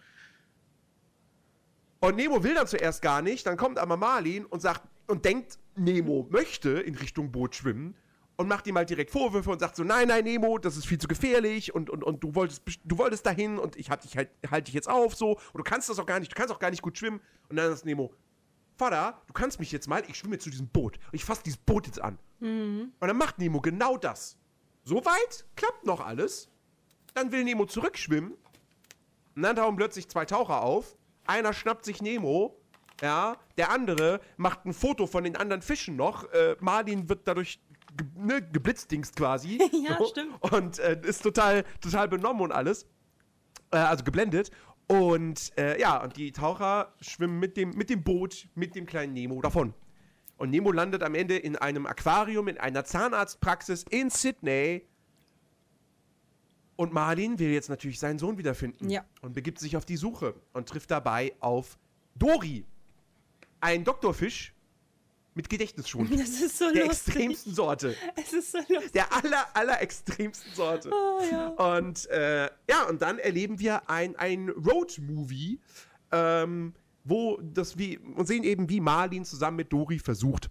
Und 2.00 2.16
Nemo 2.16 2.44
will 2.44 2.56
dann 2.56 2.66
zuerst 2.66 3.02
gar 3.02 3.22
nicht, 3.22 3.46
dann 3.46 3.58
kommt 3.58 3.78
aber 3.78 3.98
Marlin 3.98 4.46
und 4.46 4.62
sagt 4.62 4.84
und 5.08 5.26
denkt, 5.26 5.60
Nemo 5.76 6.28
möchte 6.30 6.70
in 6.70 6.96
Richtung 6.96 7.32
Boot 7.32 7.56
schwimmen 7.56 7.96
und 8.38 8.48
macht 8.48 8.66
ihm 8.68 8.78
halt 8.78 8.90
direkt 8.90 9.12
Vorwürfe 9.12 9.52
und 9.52 9.60
sagt 9.60 9.76
so, 9.76 9.84
nein, 9.84 10.08
nein, 10.08 10.24
Nemo, 10.24 10.58
das 10.58 10.78
ist 10.78 10.88
viel 10.88 10.98
zu 10.98 11.08
gefährlich 11.08 11.76
und, 11.76 11.90
und, 11.90 12.04
und 12.04 12.24
du 12.24 12.34
wolltest 12.36 12.64
du 12.86 12.98
wolltest 12.98 13.26
dahin 13.26 13.60
und 13.60 13.76
ich 13.76 13.90
halte 13.90 14.08
dich 14.08 14.16
halt, 14.16 14.30
halt 14.50 14.68
dich 14.68 14.74
jetzt 14.74 14.90
auf 14.90 15.14
so 15.14 15.34
und 15.34 15.58
du 15.58 15.64
kannst 15.64 15.90
das 15.90 16.00
auch 16.00 16.06
gar 16.06 16.20
nicht, 16.20 16.32
du 16.32 16.36
kannst 16.36 16.54
auch 16.54 16.60
gar 16.60 16.72
nicht 16.72 16.82
gut 16.82 16.98
schwimmen. 16.98 17.20
Und 17.50 17.58
dann 17.58 17.72
ist 17.72 17.86
Nemo, 17.86 18.14
Vater, 18.80 19.22
du 19.28 19.34
kannst 19.34 19.60
mich 19.60 19.74
jetzt 19.74 19.90
mal, 19.90 20.02
ich 20.08 20.18
schwimme 20.18 20.40
zu 20.40 20.50
diesem 20.50 20.70
Boot. 20.70 20.98
Und 20.98 21.14
ich 21.14 21.26
fasse 21.26 21.44
dieses 21.44 21.58
Boot 21.58 21.86
jetzt 21.86 22.02
an. 22.02 22.18
Mhm. 22.40 22.94
Und 22.98 23.08
dann 23.08 23.18
macht 23.18 23.38
Nemo 23.38 23.60
genau 23.60 23.98
das. 23.98 24.38
Soweit 24.86 25.46
klappt 25.58 25.86
noch 25.86 26.00
alles. 26.00 26.50
Dann 27.14 27.34
will 27.34 27.44
Nemo 27.44 27.66
zurückschwimmen. 27.66 28.38
Und 29.36 29.42
dann 29.42 29.58
tauchen 29.58 29.76
plötzlich 29.76 30.08
zwei 30.08 30.24
Taucher 30.24 30.62
auf. 30.62 30.96
Einer 31.28 31.52
schnappt 31.52 31.84
sich 31.84 32.02
Nemo. 32.02 32.56
Ja, 33.02 33.36
der 33.58 33.70
andere 33.70 34.22
macht 34.38 34.66
ein 34.66 34.74
Foto 34.74 35.08
von 35.08 35.26
den 35.26 35.36
anderen 35.36 35.62
Fischen 35.62 35.98
noch. 35.98 36.32
Äh, 36.32 36.56
Marlin 36.62 37.10
wird 37.10 37.28
dadurch 37.28 37.60
ge 37.98 38.08
ne, 38.16 38.42
geblitzdingst 38.42 39.14
quasi. 39.18 39.60
ja, 39.88 39.98
so. 39.98 40.06
stimmt. 40.06 40.42
Und 40.54 40.80
äh, 40.80 41.02
ist 41.04 41.22
total, 41.22 41.66
total 41.82 42.08
benommen 42.08 42.42
und 42.42 42.54
alles. 42.54 42.86
Äh, 43.72 43.78
also 43.78 44.06
geblendet. 44.06 44.52
Und 44.92 45.56
äh, 45.56 45.80
ja, 45.80 46.02
und 46.02 46.18
die 46.18 46.32
Taucher 46.32 46.96
schwimmen 47.00 47.40
mit 47.40 47.58
dem, 47.58 47.70
mit 47.72 47.92
dem 47.92 48.04
Boot, 48.04 48.48
mit 48.56 48.74
dem 48.74 48.88
kleinen 48.88 49.14
Nemo 49.14 49.40
davon. 49.40 49.76
Und 50.38 50.50
Nemo 50.50 50.72
landet 50.72 51.04
am 51.04 51.14
Ende 51.14 51.38
in 51.38 51.56
einem 51.56 51.86
Aquarium, 51.86 52.48
in 52.48 52.58
einer 52.58 52.84
Zahnarztpraxis 52.84 53.86
in 53.92 54.10
Sydney. 54.10 54.88
Und 56.76 56.92
Marlin 56.92 57.38
will 57.38 57.52
jetzt 57.52 57.70
natürlich 57.70 58.00
seinen 58.00 58.18
Sohn 58.18 58.40
wiederfinden. 58.40 58.90
Ja. 58.90 59.06
Und 59.22 59.34
begibt 59.34 59.60
sich 59.60 59.78
auf 59.78 59.86
die 59.86 59.98
Suche 59.98 60.34
und 60.54 60.68
trifft 60.68 60.90
dabei 60.90 61.34
auf 61.40 61.78
Dori. 62.16 62.66
Ein 63.62 63.84
Doktorfisch, 63.84 64.56
mit 65.40 65.50
Gedächtnisschwund. 65.50 66.12
Das 66.20 66.42
ist 66.42 66.58
so 66.58 66.70
Der 66.74 66.88
lustig. 66.88 67.16
extremsten 67.16 67.54
Sorte. 67.54 67.96
Es 68.18 68.34
ist 68.34 68.52
so 68.52 68.58
lustig. 68.68 68.92
Der 68.92 69.14
aller, 69.14 69.48
aller 69.54 69.82
extremsten 69.82 70.52
Sorte. 70.54 70.92
Oh, 70.92 71.22
ja. 71.32 71.48
Und 71.78 72.10
äh, 72.10 72.50
ja, 72.70 72.84
und 72.90 73.02
dann 73.02 73.20
erleben 73.20 73.58
wir 73.58 73.90
ein, 73.90 74.18
ein 74.18 74.50
Road-Movie, 74.50 75.62
ähm, 76.12 76.74
wo 77.06 77.40
das 77.42 77.78
wie, 77.78 77.98
und 77.98 78.28
sehen 78.28 78.44
eben, 78.44 78.68
wie 78.68 78.82
Marlin 78.82 79.24
zusammen 79.24 79.56
mit 79.56 79.72
Dori 79.72 80.00
versucht, 80.00 80.50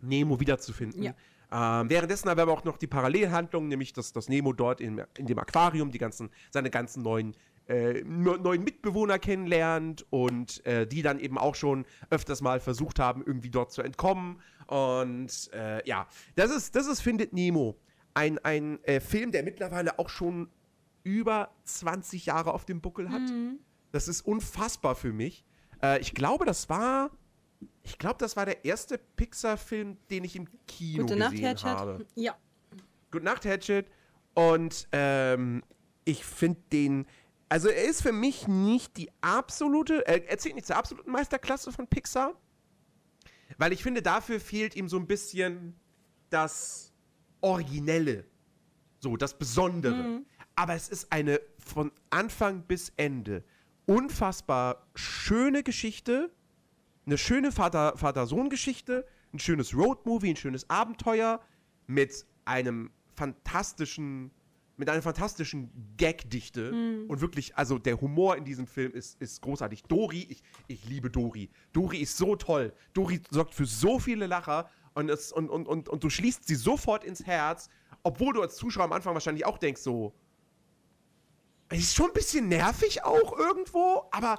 Nemo 0.00 0.40
wiederzufinden. 0.40 1.00
Ja. 1.04 1.14
Ähm, 1.52 1.88
währenddessen 1.88 2.28
haben 2.28 2.38
wir 2.38 2.42
aber 2.42 2.52
auch 2.52 2.64
noch 2.64 2.76
die 2.76 2.88
Parallelhandlung, 2.88 3.68
nämlich 3.68 3.92
dass, 3.92 4.12
dass 4.12 4.28
Nemo 4.28 4.52
dort 4.52 4.80
in, 4.80 5.00
in 5.16 5.26
dem 5.26 5.38
Aquarium 5.38 5.92
die 5.92 5.98
ganzen, 5.98 6.30
seine 6.50 6.70
ganzen 6.70 7.04
neuen, 7.04 7.36
äh, 7.68 8.02
neuen 8.04 8.64
Mitbewohner 8.64 9.18
kennenlernt 9.18 10.06
und 10.10 10.64
äh, 10.66 10.86
die 10.86 11.02
dann 11.02 11.20
eben 11.20 11.38
auch 11.38 11.54
schon 11.54 11.84
öfters 12.10 12.40
mal 12.40 12.60
versucht 12.60 12.98
haben, 12.98 13.22
irgendwie 13.24 13.50
dort 13.50 13.72
zu 13.72 13.82
entkommen. 13.82 14.40
Und 14.66 15.50
äh, 15.52 15.86
ja, 15.86 16.08
das 16.34 16.50
ist, 16.50 16.74
das 16.74 16.86
ist 16.86 17.00
Findet 17.00 17.32
Nemo. 17.32 17.76
Ein, 18.14 18.38
ein 18.38 18.82
äh, 18.84 19.00
Film, 19.00 19.32
der 19.32 19.42
mittlerweile 19.42 19.98
auch 19.98 20.08
schon 20.08 20.48
über 21.04 21.50
20 21.64 22.26
Jahre 22.26 22.52
auf 22.52 22.64
dem 22.64 22.80
Buckel 22.80 23.10
hat. 23.10 23.22
Mhm. 23.22 23.58
Das 23.92 24.08
ist 24.08 24.22
unfassbar 24.22 24.94
für 24.94 25.12
mich. 25.12 25.44
Äh, 25.82 26.00
ich 26.00 26.14
glaube, 26.14 26.44
das 26.44 26.68
war 26.68 27.10
ich 27.82 27.98
glaube, 27.98 28.16
das 28.18 28.36
war 28.36 28.46
der 28.46 28.64
erste 28.64 28.98
Pixar-Film, 28.98 29.96
den 30.10 30.24
ich 30.24 30.36
im 30.36 30.46
Kino 30.66 31.02
Gute 31.02 31.16
Nacht, 31.16 31.32
gesehen 31.32 31.48
Hatchet. 31.48 31.66
habe. 31.66 32.06
Ja. 32.14 32.36
Gute 33.10 33.24
Nacht, 33.24 33.44
Hatchet. 33.44 33.86
Und 34.34 34.88
ähm, 34.92 35.62
ich 36.04 36.24
finde 36.24 36.60
den. 36.72 37.06
Also, 37.48 37.68
er 37.68 37.84
ist 37.84 38.02
für 38.02 38.12
mich 38.12 38.46
nicht 38.46 38.96
die 38.96 39.10
absolute. 39.20 40.06
Äh, 40.06 40.24
er 40.26 40.38
zählt 40.38 40.54
nicht 40.54 40.66
zur 40.66 40.76
absoluten 40.76 41.10
Meisterklasse 41.10 41.72
von 41.72 41.86
Pixar. 41.86 42.34
Weil 43.56 43.72
ich 43.72 43.82
finde, 43.82 44.02
dafür 44.02 44.40
fehlt 44.40 44.76
ihm 44.76 44.88
so 44.88 44.98
ein 44.98 45.06
bisschen 45.06 45.74
das 46.30 46.92
Originelle. 47.40 48.24
So, 49.00 49.16
das 49.16 49.38
Besondere. 49.38 50.22
Aber 50.54 50.74
es 50.74 50.88
ist 50.88 51.12
eine 51.12 51.40
von 51.58 51.92
Anfang 52.10 52.62
bis 52.62 52.92
Ende 52.96 53.44
unfassbar 53.86 54.86
schöne 54.94 55.62
Geschichte 55.62 56.30
eine 57.08 57.18
schöne 57.18 57.52
Vater- 57.52 57.96
Vater-Sohn-Geschichte, 57.96 59.06
ein 59.32 59.38
schönes 59.38 59.74
Roadmovie, 59.74 60.30
ein 60.30 60.36
schönes 60.36 60.68
Abenteuer 60.68 61.40
mit 61.86 62.26
einem 62.44 62.90
fantastischen, 63.14 64.30
mit 64.78 64.88
einer 64.88 65.02
fantastischen 65.02 65.70
Gagdichte 65.98 66.70
und 67.08 67.20
wirklich, 67.20 67.56
also 67.56 67.78
der 67.78 68.00
Humor 68.00 68.36
in 68.36 68.44
diesem 68.44 68.66
Film 68.66 68.92
ist, 68.92 69.20
ist 69.20 69.42
großartig. 69.42 69.82
Dori, 69.82 70.26
ich, 70.30 70.42
ich 70.68 70.84
liebe 70.84 71.10
Dori. 71.10 71.50
Dori 71.72 71.98
ist 71.98 72.16
so 72.16 72.36
toll. 72.36 72.72
Dori 72.94 73.20
sorgt 73.30 73.54
für 73.54 73.66
so 73.66 73.98
viele 73.98 74.26
Lacher 74.26 74.70
und, 74.94 75.10
es, 75.10 75.32
und, 75.32 75.50
und, 75.50 75.66
und, 75.66 75.88
und 75.88 76.04
du 76.04 76.08
schließt 76.08 76.46
sie 76.46 76.54
sofort 76.54 77.04
ins 77.04 77.26
Herz, 77.26 77.68
obwohl 78.02 78.34
du 78.34 78.42
als 78.42 78.56
Zuschauer 78.56 78.84
am 78.84 78.92
Anfang 78.92 79.14
wahrscheinlich 79.14 79.44
auch 79.44 79.58
denkst, 79.58 79.82
so, 79.82 80.14
es 81.68 81.80
ist 81.80 81.94
schon 81.94 82.06
ein 82.06 82.14
bisschen 82.14 82.48
nervig 82.48 83.04
auch 83.04 83.36
irgendwo, 83.38 84.04
aber 84.10 84.38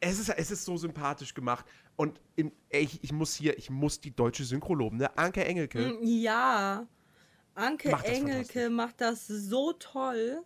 es 0.00 0.18
ist, 0.18 0.28
es 0.28 0.50
ist 0.50 0.64
so 0.64 0.76
sympathisch 0.76 1.34
gemacht. 1.34 1.64
Und 1.96 2.20
im, 2.36 2.52
ey, 2.70 2.84
ich, 2.84 3.04
ich 3.04 3.12
muss 3.12 3.34
hier, 3.34 3.58
ich 3.58 3.70
muss 3.70 4.00
die 4.00 4.14
deutsche 4.14 4.44
Synchro 4.44 4.74
loben, 4.74 4.98
ne? 4.98 5.16
Anke 5.18 5.44
Engelke. 5.44 5.98
Ja. 6.02 6.86
Anke 7.54 7.90
Macht 7.90 8.06
Engelke 8.06 8.70
macht 8.70 9.00
das 9.00 9.26
so 9.26 9.72
toll. 9.72 10.42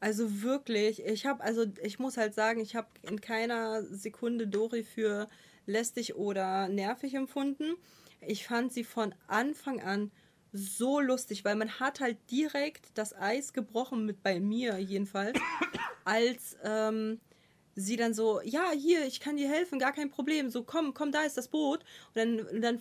Also 0.00 0.42
wirklich, 0.42 1.04
ich 1.04 1.26
habe, 1.26 1.42
also 1.44 1.64
ich 1.82 1.98
muss 1.98 2.16
halt 2.16 2.34
sagen, 2.34 2.60
ich 2.60 2.74
habe 2.74 2.88
in 3.02 3.20
keiner 3.20 3.84
Sekunde 3.84 4.48
Dori 4.48 4.82
für 4.82 5.28
lästig 5.66 6.16
oder 6.16 6.68
nervig 6.68 7.14
empfunden. 7.14 7.76
Ich 8.20 8.46
fand 8.46 8.72
sie 8.72 8.84
von 8.84 9.14
Anfang 9.28 9.80
an 9.80 10.10
so 10.52 11.00
lustig, 11.00 11.44
weil 11.44 11.56
man 11.56 11.80
hat 11.80 12.00
halt 12.00 12.18
direkt 12.30 12.86
das 12.94 13.14
Eis 13.14 13.52
gebrochen 13.52 14.04
mit 14.04 14.22
bei 14.22 14.38
mir 14.40 14.78
jedenfalls, 14.78 15.38
als 16.04 16.56
ähm, 16.62 17.20
sie 17.74 17.96
dann 17.96 18.12
so, 18.14 18.40
ja, 18.42 18.70
hier, 18.72 19.06
ich 19.06 19.20
kann 19.20 19.36
dir 19.36 19.48
helfen, 19.48 19.78
gar 19.78 19.92
kein 19.92 20.10
Problem. 20.10 20.50
So, 20.50 20.62
komm, 20.62 20.92
komm, 20.94 21.10
da 21.12 21.22
ist 21.22 21.36
das 21.36 21.48
Boot. 21.48 21.80
Und 22.14 22.16
dann, 22.16 22.60
dann, 22.60 22.80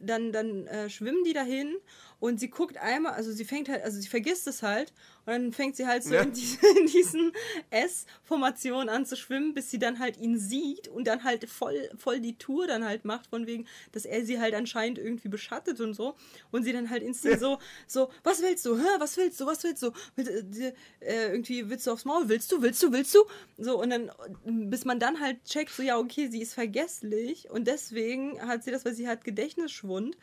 dann, 0.00 0.32
dann 0.32 0.66
äh, 0.66 0.88
schwimmen 0.90 1.24
die 1.24 1.32
dahin 1.32 1.76
und 2.20 2.38
sie 2.40 2.48
guckt 2.50 2.76
einmal, 2.76 3.12
also 3.12 3.32
sie 3.32 3.44
fängt 3.44 3.68
halt, 3.68 3.82
also 3.82 3.98
sie 4.00 4.08
vergisst 4.08 4.46
es 4.46 4.62
halt 4.62 4.92
und 5.26 5.32
dann 5.32 5.52
fängt 5.52 5.76
sie 5.76 5.86
halt 5.86 6.04
so 6.04 6.14
Ja. 6.14 6.22
in, 6.22 6.32
diese, 6.32 6.58
in 6.78 6.86
diesen 6.86 7.32
S-Formationen 7.70 8.88
an 8.88 9.06
zu 9.06 9.16
schwimmen, 9.16 9.54
bis 9.54 9.70
sie 9.70 9.78
dann 9.78 9.98
halt 9.98 10.16
ihn 10.18 10.38
sieht 10.38 10.88
und 10.88 11.06
dann 11.06 11.24
halt 11.24 11.48
voll, 11.48 11.90
voll 11.96 12.20
die 12.20 12.36
Tour 12.36 12.66
dann 12.66 12.84
halt 12.84 13.04
macht, 13.04 13.26
von 13.28 13.46
wegen, 13.46 13.66
dass 13.92 14.04
er 14.04 14.24
sie 14.24 14.38
halt 14.40 14.54
anscheinend 14.54 14.98
irgendwie 14.98 15.28
beschattet 15.28 15.80
und 15.80 15.94
so. 15.94 16.14
Und 16.50 16.64
sie 16.64 16.72
dann 16.72 16.90
halt 16.90 17.02
instant 17.02 17.40
so, 17.40 17.58
so, 17.86 18.10
was 18.22 18.42
willst 18.42 18.64
du? 18.66 18.76
Hä? 18.78 18.84
Was 18.98 19.16
willst 19.16 19.40
du? 19.40 19.46
Was 19.46 19.62
willst 19.64 19.82
du? 19.82 19.90
Willst, 20.16 20.30
äh, 20.30 20.42
die- 20.44 20.72
äh, 21.04 21.30
irgendwie 21.32 21.68
willst 21.68 21.86
du 21.86 21.92
aufs 21.92 22.04
Maul? 22.04 22.28
Willst 22.28 22.50
du? 22.52 22.62
Willst 22.62 22.82
du? 22.82 22.92
Willst 22.92 23.14
du? 23.14 23.24
So, 23.58 23.80
und 23.80 23.90
dann, 23.90 24.10
bis 24.44 24.84
man 24.84 24.98
dann 24.98 25.20
halt 25.20 25.44
checkt, 25.44 25.70
so, 25.70 25.82
ja, 25.82 25.98
okay, 25.98 26.28
sie 26.28 26.40
ist 26.42 26.54
vergesslich 26.54 27.50
und 27.50 27.66
deswegen 27.66 28.40
hat 28.40 28.64
sie 28.64 28.70
das, 28.70 28.84
weil 28.84 28.94
sie 28.94 29.08
hat 29.08 29.24
Gedächtnisschwund. 29.24 30.16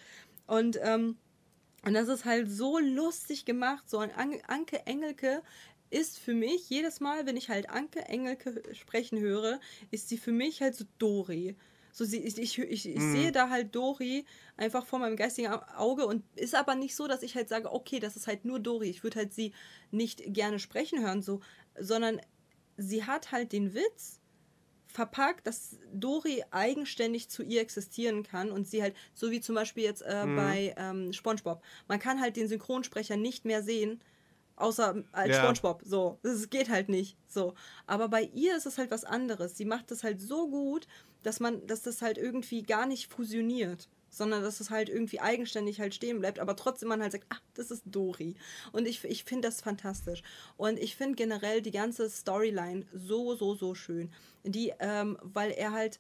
Und, 0.46 0.80
ähm, 0.82 1.18
und 1.86 1.94
das 1.94 2.08
ist 2.08 2.26
halt 2.26 2.50
so 2.50 2.80
lustig 2.80 3.46
gemacht. 3.46 3.90
So 3.90 4.00
ein 4.00 4.12
An 4.12 4.34
Anke 4.48 4.86
Engelke 4.86 5.42
ist 5.90 6.20
für 6.20 6.34
mich, 6.34 6.70
jedes 6.70 7.00
Mal, 7.00 7.26
wenn 7.26 7.38
ich 7.38 7.50
halt 7.50 7.70
Anke 7.70 8.02
Engelke 8.08 8.62
sprechen 8.76 9.20
höre, 9.20 9.60
ist 9.92 10.10
sie 10.10 10.18
für 10.18 10.32
mich 10.32 10.62
halt 10.62 10.76
so 10.76 10.86
Dori. 10.98 11.56
So 11.94 12.06
sie, 12.06 12.18
ich, 12.20 12.38
ich, 12.38 12.60
ich, 12.60 12.88
ich 12.88 13.04
sehe 13.04 13.32
da 13.32 13.50
halt 13.50 13.74
Dori 13.74 14.26
einfach 14.56 14.86
vor 14.86 15.00
meinem 15.00 15.16
geistigen 15.16 15.48
Au- 15.48 15.64
Auge 15.78 16.06
und 16.06 16.24
ist 16.36 16.54
aber 16.56 16.76
nicht 16.76 16.96
so, 16.96 17.08
dass 17.08 17.24
ich 17.24 17.36
halt 17.36 17.50
sage, 17.50 17.72
okay, 17.72 18.00
das 18.00 18.16
ist 18.16 18.28
halt 18.28 18.46
nur 18.46 18.60
Dori. 18.60 18.90
Ich 18.90 19.04
würde 19.04 19.20
halt 19.20 19.34
sie 19.34 19.54
nicht 19.92 20.22
gerne 20.28 20.60
sprechen 20.60 21.02
hören, 21.02 21.22
so, 21.22 21.40
sondern 21.80 22.22
sie 22.78 23.04
hat 23.04 23.32
halt 23.32 23.52
den 23.52 23.74
Witz 23.74 24.20
verpackt, 24.88 25.46
dass 25.46 25.78
Dori 25.94 26.44
eigenständig 26.50 27.30
zu 27.30 27.44
ihr 27.44 27.62
existieren 27.62 28.24
kann 28.24 28.52
und 28.52 28.68
sie 28.68 28.82
halt, 28.82 28.96
so 29.14 29.30
wie 29.32 29.42
zum 29.42 29.54
Beispiel 29.56 29.84
jetzt 29.84 30.02
äh, 30.02 30.26
bei 30.26 30.74
ähm, 30.78 31.14
SpongeBob, 31.14 31.62
man 31.88 32.00
kann 32.00 32.20
halt 32.22 32.36
den 32.36 32.48
Synchronsprecher 32.48 33.18
nicht 33.18 33.46
mehr 33.46 33.62
sehen, 33.62 34.02
außer 34.56 35.04
als 35.12 35.36
Ja. 35.36 35.44
SpongeBob. 35.44 35.82
So, 35.86 36.18
das 36.24 36.50
geht 36.50 36.70
halt 36.70 36.90
nicht. 36.90 37.16
So, 37.28 37.54
aber 37.86 38.08
bei 38.10 38.24
ihr 38.34 38.56
ist 38.58 38.66
es 38.66 38.78
halt 38.78 38.90
was 38.90 39.04
anderes. 39.04 39.56
Sie 39.58 39.66
macht 39.66 39.92
das 39.92 40.04
halt 40.04 40.20
so 40.22 40.50
gut, 40.50 40.88
dass 41.22 41.40
man, 41.40 41.66
dass 41.68 41.84
das 41.84 42.02
halt 42.02 42.18
irgendwie 42.18 42.64
gar 42.64 42.86
nicht 42.88 43.12
fusioniert. 43.12 43.88
Sondern 44.10 44.42
dass 44.42 44.60
es 44.60 44.70
halt 44.70 44.90
irgendwie 44.90 45.20
eigenständig 45.20 45.80
halt 45.80 45.94
stehen 45.94 46.20
bleibt, 46.20 46.40
aber 46.40 46.56
trotzdem 46.56 46.90
man 46.90 47.02
halt 47.02 47.12
sagt, 47.12 47.26
ach, 47.30 47.42
das 47.54 47.72
ist 47.72 47.84
Dori. 47.86 48.36
Und 48.72 48.88
ich, 48.88 49.04
ich 49.04 49.24
finde 49.24 49.48
das 49.48 49.62
fantastisch. 49.62 50.24
Und 50.56 50.80
ich 50.80 50.96
finde 50.96 51.16
generell 51.16 51.62
die 51.62 51.72
ganze 51.72 52.10
Storyline 52.10 52.86
so, 52.94 53.36
so, 53.36 53.56
so 53.56 53.76
schön. 53.76 54.12
Die, 54.44 54.74
ähm, 54.80 55.18
weil 55.22 55.52
er 55.52 55.72
halt, 55.72 56.00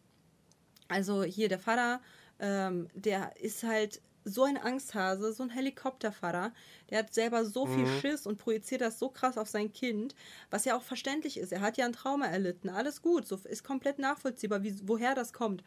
also 0.87 1.23
hier 1.23 1.49
der 1.49 1.59
Vater, 1.59 2.01
ähm, 2.39 2.87
der 2.93 3.35
ist 3.41 3.63
halt 3.63 4.01
so 4.27 4.43
ein 4.43 4.57
Angsthase, 4.57 5.31
so 5.33 5.43
ein 5.43 5.49
Helikoptervater. 5.49 6.53
Der 6.89 6.99
hat 6.99 7.13
selber 7.13 7.45
so 7.45 7.65
viel 7.65 7.87
Schiss 7.87 8.27
und 8.27 8.37
projiziert 8.37 8.81
das 8.81 8.99
so 8.99 9.09
krass 9.09 9.37
auf 9.37 9.47
sein 9.47 9.71
Kind, 9.71 10.15
was 10.49 10.65
ja 10.65 10.75
auch 10.75 10.83
verständlich 10.83 11.37
ist. 11.37 11.51
Er 11.51 11.61
hat 11.61 11.77
ja 11.77 11.85
ein 11.85 11.93
Trauma 11.93 12.25
erlitten. 12.25 12.69
Alles 12.69 13.01
gut, 13.01 13.27
so 13.27 13.37
ist 13.37 13.63
komplett 13.63 13.99
nachvollziehbar, 13.99 14.63
wie, 14.63 14.75
woher 14.83 15.15
das 15.15 15.33
kommt. 15.33 15.63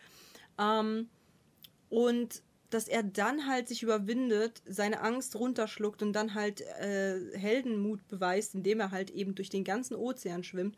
Ähm, 0.59 1.09
und 1.91 2.43
dass 2.71 2.89
er 2.89 3.03
dann 3.03 3.47
halt 3.47 3.69
sich 3.69 3.83
überwindet, 3.83 4.63
seine 4.65 5.01
Angst 5.03 5.37
runterschluckt 5.37 6.03
und 6.03 6.13
dann 6.13 6.35
halt 6.35 6.61
äh, 6.61 7.37
Heldenmut 7.37 8.07
beweist, 8.09 8.55
indem 8.55 8.81
er 8.81 8.93
halt 8.93 9.11
eben 9.11 9.35
durch 9.35 9.51
den 9.51 9.65
ganzen 9.65 9.97
Ozean 9.97 10.45
schwimmt, 10.45 10.77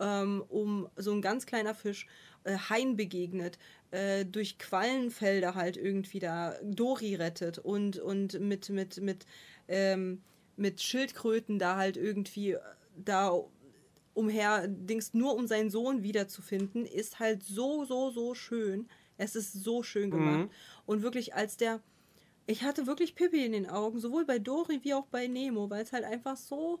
ähm, 0.00 0.44
um 0.48 0.88
so 0.96 1.12
ein 1.12 1.20
ganz 1.20 1.44
kleiner 1.44 1.74
Fisch 1.74 2.06
äh, 2.44 2.56
Hain 2.70 2.96
begegnet, 2.96 3.58
äh, 3.90 4.24
durch 4.24 4.58
Quallenfelder 4.58 5.54
halt 5.54 5.76
irgendwie 5.76 6.20
da 6.20 6.54
Dori 6.62 7.16
rettet 7.16 7.58
und, 7.58 7.98
und 7.98 8.40
mit, 8.40 8.70
mit, 8.70 9.00
mit, 9.00 9.26
ähm, 9.66 10.22
mit 10.56 10.80
Schildkröten 10.80 11.58
da 11.58 11.76
halt 11.76 11.96
irgendwie 11.96 12.52
äh, 12.52 12.60
da 12.96 13.32
umher 14.14 14.68
dings 14.68 15.14
nur 15.14 15.34
um 15.34 15.46
seinen 15.46 15.70
Sohn 15.70 16.02
wiederzufinden, 16.02 16.84
ist 16.86 17.18
halt 17.18 17.42
so, 17.42 17.84
so, 17.84 18.10
so 18.10 18.34
schön. 18.34 18.88
Es 19.22 19.36
ist 19.36 19.52
so 19.52 19.82
schön 19.82 20.10
gemacht. 20.10 20.50
Und 20.86 21.02
wirklich 21.02 21.34
als 21.34 21.56
der. 21.56 21.80
Ich 22.46 22.64
hatte 22.64 22.86
wirklich 22.88 23.14
Pippi 23.14 23.44
in 23.44 23.52
den 23.52 23.68
Augen, 23.70 24.00
sowohl 24.00 24.24
bei 24.24 24.38
Dori 24.40 24.80
wie 24.82 24.94
auch 24.94 25.06
bei 25.06 25.28
Nemo, 25.28 25.70
weil 25.70 25.84
es 25.84 25.92
halt 25.92 26.04
einfach 26.04 26.36
so 26.36 26.80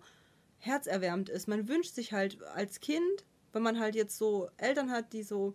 herzerwärmend 0.58 1.28
ist. 1.28 1.46
Man 1.46 1.68
wünscht 1.68 1.94
sich 1.94 2.12
halt 2.12 2.42
als 2.42 2.80
Kind, 2.80 3.24
wenn 3.52 3.62
man 3.62 3.78
halt 3.78 3.94
jetzt 3.94 4.18
so 4.18 4.48
Eltern 4.56 4.90
hat, 4.90 5.12
die 5.12 5.22
so, 5.22 5.54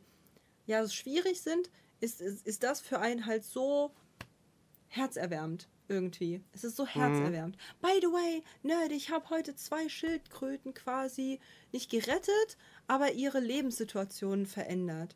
ja, 0.66 0.84
so 0.86 0.92
schwierig 0.92 1.42
sind, 1.42 1.70
ist, 2.00 2.22
ist, 2.22 2.48
ist 2.48 2.64
das 2.64 2.80
für 2.80 3.00
einen 3.00 3.26
halt 3.26 3.44
so 3.44 3.92
herzerwärmend 4.88 5.68
irgendwie. 5.90 6.42
Es 6.54 6.64
ist 6.64 6.76
so 6.76 6.86
herzerwärmend. 6.86 7.58
By 7.82 8.00
the 8.02 8.08
way, 8.08 8.44
Nerd, 8.64 8.92
ich 8.92 9.10
habe 9.10 9.30
heute 9.30 9.56
zwei 9.56 9.90
Schildkröten 9.90 10.74
quasi 10.74 11.40
nicht 11.72 11.90
gerettet, 11.90 12.58
aber 12.88 13.14
ihre 13.14 13.40
Lebenssituation 13.40 14.46
verändert. 14.46 15.16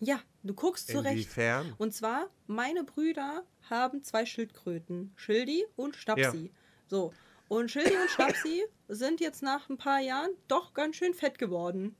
Ja, 0.00 0.20
du 0.42 0.54
guckst 0.54 0.88
zurecht. 0.88 1.12
Inwiefern? 1.12 1.74
Und 1.78 1.94
zwar, 1.94 2.28
meine 2.46 2.84
Brüder 2.84 3.44
haben 3.70 4.02
zwei 4.02 4.26
Schildkröten, 4.26 5.12
Schildi 5.16 5.64
und 5.76 5.96
Schnapsi. 5.96 6.52
So. 6.88 7.12
Und 7.48 7.70
Schildi 7.70 7.96
und 7.96 8.10
Schnapsi 8.10 8.64
sind 8.88 9.20
jetzt 9.20 9.42
nach 9.42 9.68
ein 9.68 9.76
paar 9.78 10.00
Jahren 10.00 10.30
doch 10.48 10.74
ganz 10.74 10.96
schön 10.96 11.14
fett 11.14 11.38
geworden. 11.38 11.94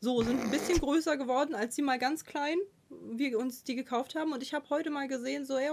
So, 0.00 0.22
sind 0.22 0.40
ein 0.40 0.50
bisschen 0.50 0.78
größer 0.78 1.16
geworden, 1.16 1.54
als 1.54 1.74
sie 1.74 1.82
mal 1.82 1.98
ganz 1.98 2.24
klein 2.24 2.58
wir 2.90 3.38
uns 3.38 3.64
die 3.64 3.74
gekauft 3.74 4.14
haben. 4.14 4.32
Und 4.32 4.42
ich 4.42 4.54
habe 4.54 4.68
heute 4.70 4.90
mal 4.90 5.08
gesehen, 5.08 5.44
so, 5.44 5.56
ey, 5.56 5.70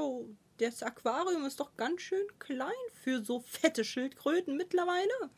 das 0.58 0.84
Aquarium 0.84 1.46
ist 1.46 1.60
doch 1.60 1.76
ganz 1.78 2.02
schön 2.02 2.26
klein 2.40 2.72
für 3.04 3.24
so 3.24 3.40
fette 3.40 3.84
Schildkröten 3.84 4.58
mittlerweile. 4.58 5.30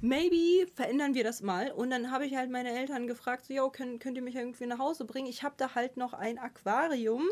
Maybe 0.00 0.70
verändern 0.74 1.14
wir 1.14 1.24
das 1.24 1.42
mal. 1.42 1.72
Und 1.72 1.90
dann 1.90 2.10
habe 2.10 2.26
ich 2.26 2.36
halt 2.36 2.50
meine 2.50 2.70
Eltern 2.70 3.06
gefragt, 3.06 3.46
so, 3.46 3.54
yo, 3.54 3.70
könnt, 3.70 4.00
könnt 4.00 4.16
ihr 4.16 4.22
mich 4.22 4.36
irgendwie 4.36 4.66
nach 4.66 4.78
Hause 4.78 5.04
bringen? 5.04 5.28
Ich 5.28 5.42
habe 5.42 5.54
da 5.56 5.74
halt 5.74 5.96
noch 5.96 6.12
ein 6.12 6.38
Aquarium, 6.38 7.24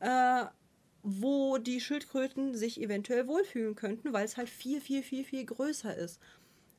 äh, 0.00 0.44
wo 1.02 1.58
die 1.58 1.80
Schildkröten 1.80 2.54
sich 2.54 2.80
eventuell 2.80 3.26
wohlfühlen 3.26 3.74
könnten, 3.74 4.12
weil 4.12 4.24
es 4.24 4.36
halt 4.36 4.48
viel, 4.48 4.80
viel, 4.80 5.02
viel, 5.02 5.24
viel 5.24 5.44
größer 5.44 5.96
ist. 5.96 6.20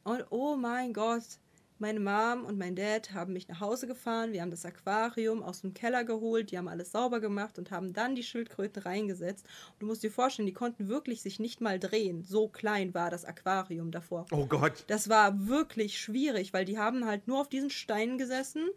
Und 0.04 0.26
oh 0.30 0.56
mein 0.56 0.94
Gott, 0.94 1.40
meine 1.80 2.00
Mom 2.00 2.46
und 2.46 2.58
mein 2.58 2.76
Dad 2.76 3.14
haben 3.14 3.34
mich 3.34 3.48
nach 3.48 3.60
Hause 3.60 3.88
gefahren. 3.88 4.32
Wir 4.32 4.42
haben 4.42 4.52
das 4.52 4.66
Aquarium 4.66 5.44
aus 5.44 5.62
dem 5.62 5.74
Keller 5.74 6.04
geholt. 6.04 6.52
Die 6.52 6.58
haben 6.58 6.68
alles 6.68 6.92
sauber 6.92 7.20
gemacht 7.20 7.58
und 7.58 7.72
haben 7.72 7.94
dann 7.94 8.16
die 8.16 8.24
Schildkröten 8.24 8.84
reingesetzt. 8.84 9.46
Und 9.74 9.82
du 9.82 9.86
musst 9.88 10.04
dir 10.04 10.12
vorstellen, 10.12 10.46
die 10.46 10.54
konnten 10.54 10.88
wirklich 10.88 11.22
sich 11.22 11.40
nicht 11.40 11.62
mal 11.62 11.80
drehen. 11.80 12.24
So 12.24 12.48
klein 12.48 12.94
war 12.94 13.10
das 13.10 13.26
Aquarium 13.26 13.92
davor. 13.92 14.26
Oh 14.32 14.46
Gott. 14.46 14.86
Das 14.88 15.10
war 15.10 15.48
wirklich 15.48 16.00
schwierig, 16.00 16.54
weil 16.54 16.66
die 16.66 16.78
haben 16.78 17.06
halt 17.06 17.28
nur 17.28 17.42
auf 17.42 17.50
diesen 17.50 17.70
Steinen 17.70 18.18
gesessen 18.18 18.70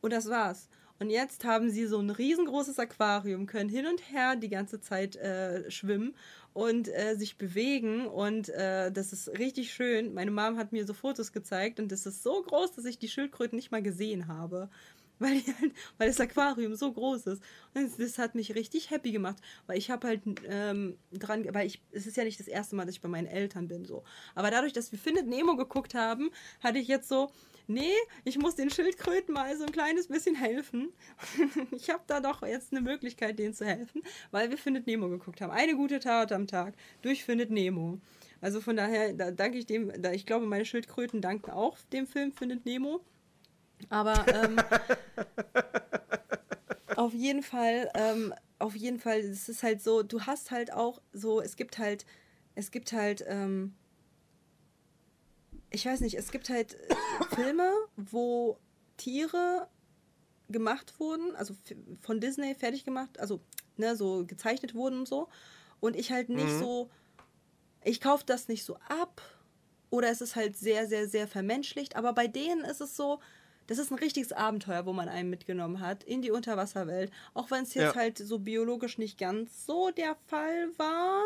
und 0.00 0.12
das 0.12 0.28
war's. 0.30 0.68
Und 0.98 1.10
jetzt 1.10 1.44
haben 1.44 1.70
sie 1.70 1.86
so 1.86 1.98
ein 1.98 2.10
riesengroßes 2.10 2.78
Aquarium, 2.78 3.46
können 3.46 3.68
hin 3.68 3.86
und 3.86 4.00
her 4.10 4.36
die 4.36 4.48
ganze 4.48 4.80
Zeit 4.80 5.16
äh, 5.16 5.70
schwimmen 5.70 6.14
und 6.54 6.88
äh, 6.88 7.16
sich 7.16 7.36
bewegen. 7.36 8.06
Und 8.06 8.48
äh, 8.48 8.90
das 8.90 9.12
ist 9.12 9.28
richtig 9.38 9.74
schön. 9.74 10.14
Meine 10.14 10.30
Mom 10.30 10.56
hat 10.56 10.72
mir 10.72 10.86
so 10.86 10.94
Fotos 10.94 11.32
gezeigt 11.32 11.78
und 11.80 11.92
das 11.92 12.06
ist 12.06 12.22
so 12.22 12.42
groß, 12.42 12.74
dass 12.74 12.86
ich 12.86 12.98
die 12.98 13.08
Schildkröten 13.08 13.56
nicht 13.56 13.70
mal 13.70 13.82
gesehen 13.82 14.28
habe. 14.28 14.70
Weil, 15.18 15.36
halt, 15.36 15.72
weil 15.96 16.08
das 16.08 16.20
Aquarium 16.20 16.74
so 16.74 16.92
groß 16.92 17.28
ist. 17.28 17.42
Und 17.72 17.84
das, 17.84 17.96
das 17.96 18.18
hat 18.18 18.34
mich 18.34 18.54
richtig 18.54 18.90
happy 18.90 19.12
gemacht. 19.12 19.38
Weil 19.66 19.78
ich 19.78 19.90
habe 19.90 20.08
halt 20.08 20.20
ähm, 20.46 20.98
dran, 21.10 21.46
weil 21.54 21.66
ich, 21.66 21.80
es 21.90 22.06
ist 22.06 22.18
ja 22.18 22.24
nicht 22.24 22.38
das 22.38 22.48
erste 22.48 22.76
Mal, 22.76 22.84
dass 22.84 22.96
ich 22.96 23.00
bei 23.00 23.08
meinen 23.08 23.26
Eltern 23.26 23.66
bin, 23.66 23.86
so. 23.86 24.04
Aber 24.34 24.50
dadurch, 24.50 24.74
dass 24.74 24.92
wir 24.92 24.98
Findet 24.98 25.26
Nemo 25.26 25.56
geguckt 25.56 25.94
haben, 25.94 26.30
hatte 26.62 26.78
ich 26.78 26.86
jetzt 26.86 27.08
so, 27.08 27.30
nee, 27.66 27.94
ich 28.24 28.38
muss 28.38 28.54
den 28.54 28.70
Schildkröten 28.70 29.34
mal 29.34 29.56
so 29.56 29.64
ein 29.64 29.72
kleines 29.72 30.08
bisschen 30.08 30.34
helfen. 30.34 30.92
ich 31.72 31.90
habe 31.90 32.02
da 32.06 32.20
doch 32.20 32.42
jetzt 32.42 32.72
eine 32.72 32.80
Möglichkeit, 32.80 33.38
denen 33.38 33.54
zu 33.54 33.64
helfen, 33.64 34.02
weil 34.30 34.50
wir 34.50 34.58
Findet 34.58 34.86
Nemo 34.86 35.08
geguckt 35.08 35.40
haben. 35.40 35.50
Eine 35.50 35.74
gute 35.76 36.00
Tat 36.00 36.32
am 36.32 36.46
Tag 36.46 36.74
durch 37.02 37.24
Findet 37.24 37.50
Nemo. 37.50 38.00
Also 38.40 38.60
von 38.60 38.76
daher, 38.76 39.12
da 39.12 39.30
danke 39.30 39.58
ich 39.58 39.66
dem, 39.66 39.90
da, 40.00 40.12
ich 40.12 40.26
glaube, 40.26 40.46
meine 40.46 40.64
Schildkröten 40.64 41.20
danken 41.20 41.50
auch 41.50 41.78
dem 41.92 42.06
Film 42.06 42.32
Findet 42.32 42.66
Nemo. 42.66 43.00
Aber 43.88 44.24
ähm, 44.32 44.56
auf 46.96 47.12
jeden 47.12 47.42
Fall, 47.42 47.90
ähm, 47.94 48.32
auf 48.58 48.74
jeden 48.74 48.98
Fall, 48.98 49.20
es 49.20 49.48
ist 49.48 49.62
halt 49.62 49.82
so, 49.82 50.02
du 50.02 50.22
hast 50.22 50.50
halt 50.50 50.72
auch 50.72 51.00
so, 51.12 51.40
es 51.40 51.56
gibt 51.56 51.78
halt, 51.78 52.06
es 52.54 52.70
gibt 52.70 52.92
halt, 52.92 53.24
ähm, 53.26 53.74
ich 55.76 55.84
weiß 55.84 56.00
nicht, 56.00 56.14
es 56.14 56.32
gibt 56.32 56.48
halt 56.48 56.74
äh, 56.74 57.34
Filme, 57.34 57.70
wo 57.96 58.56
Tiere 58.96 59.68
gemacht 60.48 60.98
wurden, 60.98 61.36
also 61.36 61.54
von 62.00 62.18
Disney 62.18 62.54
fertig 62.54 62.86
gemacht, 62.86 63.20
also 63.20 63.40
ne, 63.76 63.94
so 63.94 64.24
gezeichnet 64.26 64.74
wurden 64.74 65.00
und 65.00 65.08
so. 65.08 65.28
Und 65.80 65.94
ich 65.94 66.12
halt 66.12 66.30
nicht 66.30 66.48
mhm. 66.48 66.58
so, 66.58 66.90
ich 67.84 68.00
kaufe 68.00 68.24
das 68.24 68.48
nicht 68.48 68.64
so 68.64 68.76
ab. 68.88 69.20
Oder 69.90 70.08
es 70.08 70.22
ist 70.22 70.34
halt 70.34 70.56
sehr, 70.56 70.88
sehr, 70.88 71.08
sehr 71.08 71.28
vermenschlicht. 71.28 71.94
Aber 71.94 72.14
bei 72.14 72.26
denen 72.26 72.64
ist 72.64 72.80
es 72.80 72.96
so, 72.96 73.20
das 73.66 73.76
ist 73.76 73.90
ein 73.90 73.98
richtiges 73.98 74.32
Abenteuer, 74.32 74.86
wo 74.86 74.94
man 74.94 75.10
einen 75.10 75.28
mitgenommen 75.28 75.80
hat 75.80 76.04
in 76.04 76.22
die 76.22 76.30
Unterwasserwelt. 76.30 77.12
Auch 77.34 77.50
wenn 77.50 77.64
es 77.64 77.74
jetzt 77.74 77.94
ja. 77.94 78.00
halt 78.00 78.16
so 78.16 78.38
biologisch 78.38 78.96
nicht 78.96 79.18
ganz 79.18 79.66
so 79.66 79.90
der 79.90 80.16
Fall 80.26 80.70
war. 80.78 81.22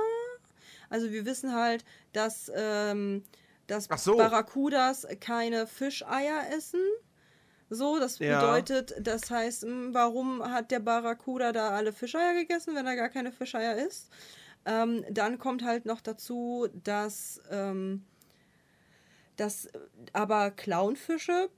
Also 0.89 1.13
wir 1.13 1.25
wissen 1.25 1.55
halt, 1.55 1.85
dass 2.13 2.51
ähm, 2.53 3.23
dass 3.71 3.89
so. 4.03 4.17
Barracudas 4.17 5.07
keine 5.21 5.67
Fischeier 5.67 6.51
essen. 6.57 6.81
So, 7.69 8.01
das 8.01 8.19
ja. 8.19 8.41
bedeutet, 8.41 8.95
das 9.01 9.31
heißt, 9.31 9.63
hm, 9.63 9.95
warum 9.95 10.43
hat 10.43 10.73
der 10.73 10.81
Barracuda 10.81 11.53
da 11.53 11.71
alle 11.71 11.93
Fischeier 11.93 12.35
gegessen, 12.35 12.75
wenn 12.75 12.87
er 12.87 12.97
gar 12.97 13.09
keine 13.09 13.31
Fischeier 13.31 13.77
isst? 13.77 14.11
Ähm, 14.65 15.05
dann 15.09 15.39
kommt 15.39 15.65
halt 15.65 15.87
noch 15.87 16.01
dazu, 16.01 16.69
dass, 16.83 17.41
ähm, 17.51 18.05
dass 19.37 19.69
aber 20.13 20.51
Clownfische 20.51 21.49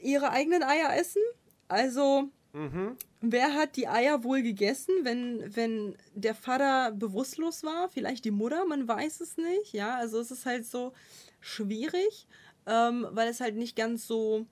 ihre 0.00 0.30
eigenen 0.30 0.62
Eier 0.62 0.96
essen. 0.96 1.22
Also 1.66 2.30
Mhm. 2.54 2.96
Wer 3.20 3.54
hat 3.54 3.74
die 3.74 3.88
Eier 3.88 4.22
wohl 4.22 4.42
gegessen, 4.42 4.94
wenn, 5.02 5.56
wenn 5.56 5.96
der 6.14 6.36
Vater 6.36 6.92
bewusstlos 6.92 7.64
war? 7.64 7.88
Vielleicht 7.88 8.24
die 8.24 8.30
Mutter, 8.30 8.64
man 8.64 8.86
weiß 8.86 9.20
es 9.20 9.36
nicht. 9.36 9.72
Ja, 9.72 9.96
also 9.96 10.20
es 10.20 10.30
ist 10.30 10.46
halt 10.46 10.64
so 10.64 10.92
schwierig, 11.40 12.28
ähm, 12.66 13.08
weil 13.10 13.28
es 13.28 13.40
halt 13.40 13.56
nicht 13.56 13.74
ganz 13.74 14.06
so 14.06 14.46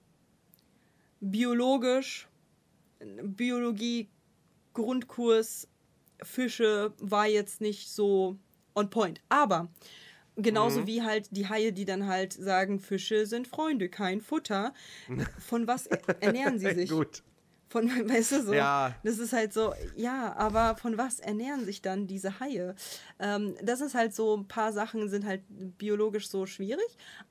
biologisch, 1.21 2.29
Biologie, 3.23 4.09
Grundkurs, 4.75 5.69
Fische 6.23 6.93
war 6.99 7.27
jetzt 7.27 7.61
nicht 7.61 7.89
so 7.89 8.37
on 8.75 8.91
point. 8.91 9.21
Aber 9.29 9.69
genauso 10.37 10.81
mhm. 10.81 10.87
wie 10.89 11.03
halt 11.03 11.29
die 11.31 11.49
Haie, 11.49 11.73
die 11.73 11.85
dann 11.85 12.07
halt 12.07 12.33
sagen, 12.33 12.81
Fische 12.81 13.27
sind 13.27 13.47
Freunde, 13.47 13.89
kein 13.89 14.21
Futter. 14.21 14.75
Von 15.39 15.69
was 15.69 15.87
ernähren 15.87 16.59
sie 16.59 16.71
sich? 16.75 16.91
Gut. 16.91 17.23
Von, 17.73 17.89
weißt 18.09 18.33
du, 18.33 18.43
so. 18.43 18.53
Ja. 18.53 18.95
Das 19.03 19.19
ist 19.19 19.33
halt 19.33 19.55
so, 19.55 19.73
ja, 19.97 20.35
aber 20.37 20.77
von 20.77 20.99
was 20.99 21.21
ernähren 21.21 21.65
sich 21.65 21.81
dann 21.81 22.07
diese 22.07 22.39
Haie? 22.39 22.75
Ähm, 23.19 23.55
das 23.63 23.81
ist 23.81 23.95
halt 23.95 24.15
so, 24.15 24.37
ein 24.37 24.47
paar 24.47 24.75
Sachen 24.75 25.09
sind 25.09 25.25
halt 25.25 25.41
biologisch 25.79 26.29
so 26.29 26.45
schwierig, 26.45 26.85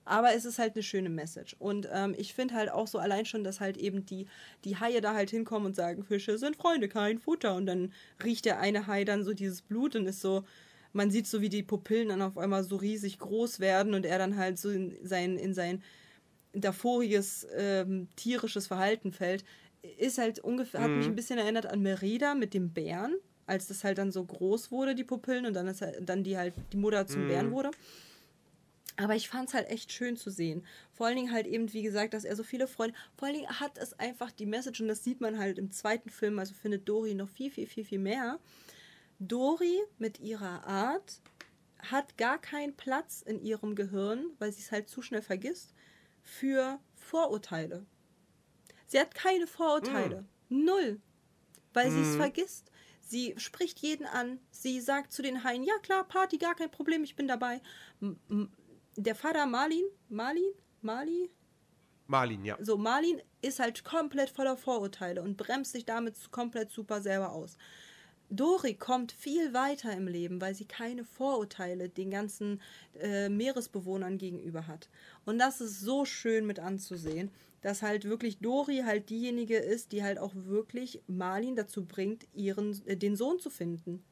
aber 0.03 0.33
es 0.33 0.45
ist 0.45 0.57
halt 0.57 0.73
eine 0.73 0.81
schöne 0.81 1.09
Message. 1.09 1.55
Und 1.59 1.87
ähm, 1.93 2.15
ich 2.17 2.33
finde 2.33 2.55
halt 2.55 2.71
auch 2.71 2.87
so 2.87 2.97
allein 2.97 3.25
schon, 3.25 3.43
dass 3.43 3.59
halt 3.59 3.77
eben 3.77 4.03
die, 4.03 4.25
die 4.65 4.77
Haie 4.77 4.99
da 4.99 5.13
halt 5.13 5.29
hinkommen 5.29 5.67
und 5.67 5.75
sagen, 5.75 6.03
Fische 6.03 6.39
sind 6.39 6.55
Freunde, 6.55 6.89
kein 6.89 7.19
Futter. 7.19 7.53
Und 7.53 7.67
dann 7.67 7.93
riecht 8.23 8.45
der 8.45 8.59
eine 8.59 8.87
Hai 8.87 9.05
dann 9.05 9.23
so 9.23 9.35
dieses 9.35 9.61
Blut 9.61 9.95
und 9.95 10.07
ist 10.07 10.21
so, 10.21 10.43
man 10.91 11.11
sieht 11.11 11.27
so, 11.27 11.41
wie 11.41 11.49
die 11.49 11.61
Pupillen 11.61 12.09
dann 12.09 12.23
auf 12.23 12.39
einmal 12.39 12.63
so 12.63 12.77
riesig 12.77 13.19
groß 13.19 13.59
werden 13.59 13.93
und 13.93 14.07
er 14.07 14.17
dann 14.17 14.37
halt 14.37 14.57
so 14.57 14.71
in 14.71 14.97
sein, 15.03 15.37
in 15.37 15.53
sein 15.53 15.83
davoriges 16.53 17.47
ähm, 17.55 18.09
tierisches 18.15 18.65
Verhalten 18.65 19.11
fällt 19.11 19.45
ist 19.97 20.17
halt 20.17 20.39
ungefähr, 20.39 20.81
mhm. 20.81 20.83
hat 20.83 20.91
mich 20.91 21.05
mhm. 21.05 21.13
ein 21.13 21.15
bisschen 21.15 21.39
erinnert 21.39 21.65
an 21.65 21.81
Merida 21.81 22.35
mit 22.35 22.53
dem 22.53 22.71
Bären, 22.71 23.15
als 23.45 23.67
das 23.67 23.83
halt 23.83 23.97
dann 23.97 24.11
so 24.11 24.23
groß 24.23 24.71
wurde, 24.71 24.95
die 24.95 25.03
Pupillen, 25.03 25.45
und 25.45 25.53
dann 25.53 25.67
ist 25.67 25.81
halt, 25.81 25.97
dann 26.07 26.23
die 26.23 26.37
halt 26.37 26.53
die 26.71 26.77
Mutter 26.77 27.07
zum 27.07 27.23
mhm. 27.23 27.27
Bären 27.27 27.51
wurde. 27.51 27.71
Aber 28.97 29.15
ich 29.15 29.29
fand 29.29 29.49
es 29.49 29.55
halt 29.55 29.69
echt 29.69 29.91
schön 29.91 30.15
zu 30.15 30.29
sehen. 30.29 30.63
Vor 30.91 31.07
allen 31.07 31.15
Dingen 31.15 31.31
halt 31.31 31.47
eben, 31.47 31.71
wie 31.73 31.81
gesagt, 31.81 32.13
dass 32.13 32.23
er 32.23 32.35
so 32.35 32.43
viele 32.43 32.67
Freunde. 32.67 32.95
Vor 33.17 33.27
allen 33.27 33.37
Dingen 33.37 33.59
hat 33.59 33.77
es 33.77 33.93
einfach 33.93 34.31
die 34.31 34.45
Message, 34.45 34.81
und 34.81 34.87
das 34.87 35.03
sieht 35.03 35.21
man 35.21 35.39
halt 35.39 35.57
im 35.57 35.71
zweiten 35.71 36.09
Film, 36.09 36.37
also 36.37 36.53
findet 36.53 36.87
Dori 36.87 37.15
noch 37.15 37.29
viel, 37.29 37.49
viel, 37.49 37.67
viel, 37.67 37.85
viel 37.85 37.99
mehr. 37.99 38.39
Dori 39.19 39.79
mit 39.97 40.19
ihrer 40.19 40.65
Art 40.65 41.21
hat 41.79 42.17
gar 42.17 42.39
keinen 42.39 42.75
Platz 42.75 43.21
in 43.21 43.41
ihrem 43.41 43.75
Gehirn, 43.75 44.25
weil 44.37 44.51
sie 44.51 44.61
es 44.61 44.71
halt 44.71 44.87
zu 44.87 45.01
schnell 45.01 45.21
vergisst, 45.21 45.73
für 46.21 46.79
Vorurteile. 46.95 47.85
Sie 48.91 48.99
hat 48.99 49.15
keine 49.15 49.47
Vorurteile. 49.47 50.25
Mm. 50.49 50.65
Null. 50.65 51.01
Weil 51.73 51.89
mm. 51.89 51.91
sie 51.93 52.01
es 52.01 52.15
vergisst. 52.17 52.71
Sie 52.99 53.33
spricht 53.37 53.79
jeden 53.79 54.05
an. 54.05 54.37
Sie 54.51 54.81
sagt 54.81 55.13
zu 55.13 55.21
den 55.21 55.45
Haien, 55.45 55.63
ja 55.63 55.77
klar, 55.81 56.05
Party, 56.05 56.37
gar 56.37 56.55
kein 56.55 56.69
Problem, 56.69 57.05
ich 57.05 57.15
bin 57.15 57.25
dabei. 57.25 57.61
Der 58.97 59.15
Vater 59.15 59.45
Marlin, 59.45 59.85
Marlin, 60.09 60.51
Mali? 60.81 61.29
Marlin, 62.07 62.43
ja. 62.43 62.57
So, 62.59 62.77
Marlin 62.77 63.21
ist 63.41 63.61
halt 63.61 63.85
komplett 63.85 64.29
voller 64.29 64.57
Vorurteile 64.57 65.21
und 65.21 65.37
bremst 65.37 65.71
sich 65.71 65.85
damit 65.85 66.29
komplett 66.31 66.69
super 66.69 67.01
selber 67.01 67.31
aus. 67.31 67.57
Dori 68.29 68.73
kommt 68.73 69.13
viel 69.13 69.53
weiter 69.53 69.93
im 69.93 70.09
Leben, 70.09 70.41
weil 70.41 70.53
sie 70.53 70.65
keine 70.65 71.05
Vorurteile 71.05 71.87
den 71.87 72.11
ganzen 72.11 72.61
äh, 72.99 73.29
Meeresbewohnern 73.29 74.17
gegenüber 74.17 74.67
hat. 74.67 74.89
Und 75.23 75.39
das 75.39 75.61
ist 75.61 75.79
so 75.79 76.03
schön 76.03 76.45
mit 76.45 76.59
anzusehen 76.59 77.31
dass 77.61 77.81
halt 77.81 78.05
wirklich 78.05 78.39
Dori 78.39 78.81
halt 78.85 79.09
diejenige 79.09 79.57
ist, 79.57 79.91
die 79.91 80.03
halt 80.03 80.19
auch 80.19 80.33
wirklich 80.35 81.01
Marlin 81.07 81.55
dazu 81.55 81.85
bringt, 81.85 82.27
ihren, 82.33 82.85
äh, 82.87 82.97
den 82.97 83.15
Sohn 83.15 83.39
zu 83.39 83.49
finden. 83.49 84.03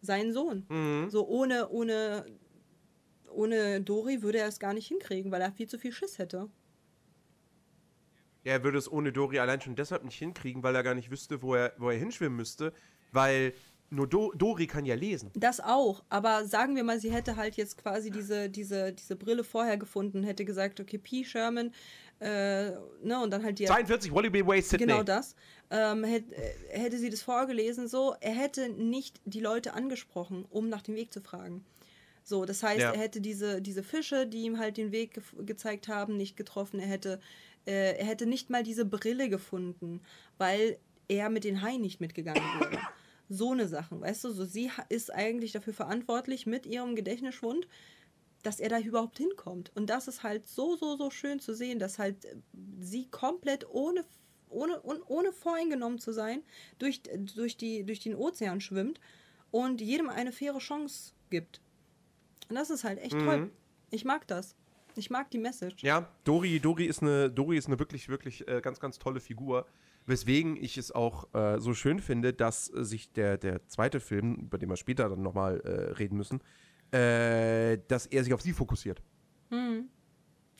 Seinen 0.00 0.32
Sohn. 0.32 0.64
Mhm. 0.68 1.10
So 1.10 1.26
ohne, 1.26 1.68
ohne, 1.68 2.24
ohne 3.30 3.80
Dori 3.80 4.22
würde 4.22 4.38
er 4.38 4.48
es 4.48 4.58
gar 4.58 4.74
nicht 4.74 4.86
hinkriegen, 4.86 5.30
weil 5.30 5.42
er 5.42 5.52
viel 5.52 5.68
zu 5.68 5.78
viel 5.78 5.92
Schiss 5.92 6.18
hätte. 6.18 6.48
Ja, 8.44 8.52
er 8.52 8.64
würde 8.64 8.78
es 8.78 8.90
ohne 8.90 9.12
Dori 9.12 9.38
allein 9.38 9.60
schon 9.60 9.76
deshalb 9.76 10.04
nicht 10.04 10.18
hinkriegen, 10.18 10.62
weil 10.62 10.74
er 10.74 10.82
gar 10.82 10.94
nicht 10.94 11.10
wüsste, 11.10 11.42
wo 11.42 11.54
er, 11.54 11.72
wo 11.78 11.90
er 11.90 11.98
hinschwimmen 11.98 12.36
müsste, 12.36 12.72
weil 13.12 13.54
nur 13.92 14.08
Do 14.08 14.32
Dori 14.34 14.66
kann 14.66 14.84
ja 14.84 14.94
lesen. 14.94 15.30
Das 15.34 15.60
auch, 15.60 16.02
aber 16.08 16.46
sagen 16.46 16.74
wir 16.74 16.82
mal, 16.82 16.98
sie 16.98 17.12
hätte 17.12 17.36
halt 17.36 17.56
jetzt 17.56 17.76
quasi 17.76 18.10
diese, 18.10 18.48
diese, 18.48 18.92
diese 18.92 19.16
Brille 19.16 19.44
vorher 19.44 19.76
gefunden, 19.76 20.22
hätte 20.22 20.44
gesagt, 20.44 20.80
okay, 20.80 20.98
P. 20.98 21.24
Sherman, 21.24 21.72
äh, 22.22 22.70
ne, 23.02 23.20
und 23.22 23.30
dann 23.30 23.42
halt 23.44 23.58
die 23.58 23.64
42 23.66 24.12
Wallaby 24.14 24.46
Way 24.46 24.62
Sydney. 24.62 24.86
Genau 24.86 25.02
das. 25.02 25.34
Ähm, 25.70 26.04
hätte, 26.04 26.34
äh, 26.36 26.78
hätte 26.78 26.98
sie 26.98 27.10
das 27.10 27.22
vorgelesen, 27.22 27.88
so, 27.88 28.14
er 28.20 28.32
hätte 28.34 28.68
nicht 28.68 29.20
die 29.24 29.40
Leute 29.40 29.74
angesprochen, 29.74 30.44
um 30.50 30.68
nach 30.68 30.82
dem 30.82 30.94
Weg 30.94 31.12
zu 31.12 31.20
fragen. 31.20 31.64
So, 32.24 32.44
das 32.44 32.62
heißt, 32.62 32.80
Ja. 32.80 32.92
er 32.92 33.00
hätte 33.00 33.20
diese, 33.20 33.60
diese 33.60 33.82
Fische, 33.82 34.26
die 34.26 34.42
ihm 34.42 34.58
halt 34.58 34.76
den 34.76 34.92
Weg 34.92 35.16
gef- 35.18 35.44
gezeigt 35.44 35.88
haben, 35.88 36.16
nicht 36.16 36.36
getroffen. 36.36 36.78
Er 36.78 36.86
hätte, 36.86 37.20
äh, 37.66 37.96
er 37.98 38.04
hätte 38.06 38.26
nicht 38.26 38.48
mal 38.50 38.62
diese 38.62 38.84
Brille 38.84 39.28
gefunden, 39.28 40.00
weil 40.38 40.78
er 41.08 41.30
mit 41.30 41.42
den 41.44 41.62
Haien 41.62 41.80
nicht 41.80 42.00
mitgegangen 42.00 42.42
wäre. 42.60 42.78
So 43.28 43.52
eine 43.52 43.66
Sache, 43.66 43.98
weißt 44.00 44.24
du? 44.24 44.30
So, 44.30 44.44
sie 44.44 44.70
ist 44.88 45.12
eigentlich 45.12 45.52
dafür 45.52 45.72
verantwortlich 45.72 46.46
mit 46.46 46.66
ihrem 46.66 46.94
Gedächtnisschwund, 46.94 47.66
dass 48.42 48.60
er 48.60 48.68
da 48.68 48.78
überhaupt 48.78 49.18
hinkommt. 49.18 49.70
Und 49.74 49.88
das 49.88 50.08
ist 50.08 50.22
halt 50.22 50.46
so, 50.46 50.76
so, 50.76 50.96
so 50.96 51.10
schön 51.10 51.40
zu 51.40 51.54
sehen, 51.54 51.78
dass 51.78 51.98
halt 51.98 52.24
äh, 52.24 52.36
sie 52.80 53.08
komplett 53.10 53.68
ohne, 53.68 54.04
ohne, 54.48 54.82
ohne 54.82 55.32
voreingenommen 55.32 55.98
zu 55.98 56.12
sein, 56.12 56.42
durch, 56.78 57.02
durch, 57.34 57.56
die, 57.56 57.84
durch 57.84 58.00
den 58.00 58.14
Ozean 58.14 58.60
schwimmt 58.60 59.00
und 59.50 59.80
jedem 59.80 60.08
eine 60.08 60.32
faire 60.32 60.58
Chance 60.58 61.12
gibt. 61.30 61.60
Und 62.48 62.56
das 62.56 62.70
ist 62.70 62.84
halt 62.84 62.98
echt 62.98 63.12
toll. 63.12 63.50
Ich 63.90 64.04
mag 64.04 64.26
das. 64.26 64.56
Ich 64.94 65.10
mag 65.10 65.30
die 65.30 65.38
Message. 65.38 65.82
Ja, 65.82 66.08
Dori, 66.24 66.60
Dori 66.60 66.84
ist 66.84 67.02
eine, 67.02 67.30
Dori 67.30 67.56
ist 67.56 67.66
eine 67.66 67.78
wirklich, 67.78 68.08
wirklich 68.08 68.46
äh, 68.48 68.60
ganz, 68.60 68.80
ganz 68.80 68.98
tolle 68.98 69.20
Figur. 69.20 69.66
Weswegen 70.04 70.56
ich 70.56 70.76
es 70.76 70.92
auch 70.92 71.32
äh, 71.34 71.60
so 71.60 71.74
schön 71.74 72.00
finde, 72.00 72.32
dass 72.32 72.72
äh, 72.74 72.84
sich 72.84 73.12
der, 73.12 73.38
der 73.38 73.66
zweite 73.68 74.00
Film, 74.00 74.34
über 74.34 74.58
den 74.58 74.68
wir 74.68 74.76
später 74.76 75.08
dann 75.08 75.22
nochmal 75.22 75.60
äh, 75.60 75.92
reden 75.92 76.16
müssen, 76.16 76.42
äh, 76.92 77.78
dass 77.88 78.06
er 78.06 78.22
sich 78.24 78.32
auf 78.32 78.42
sie 78.42 78.52
fokussiert. 78.52 79.02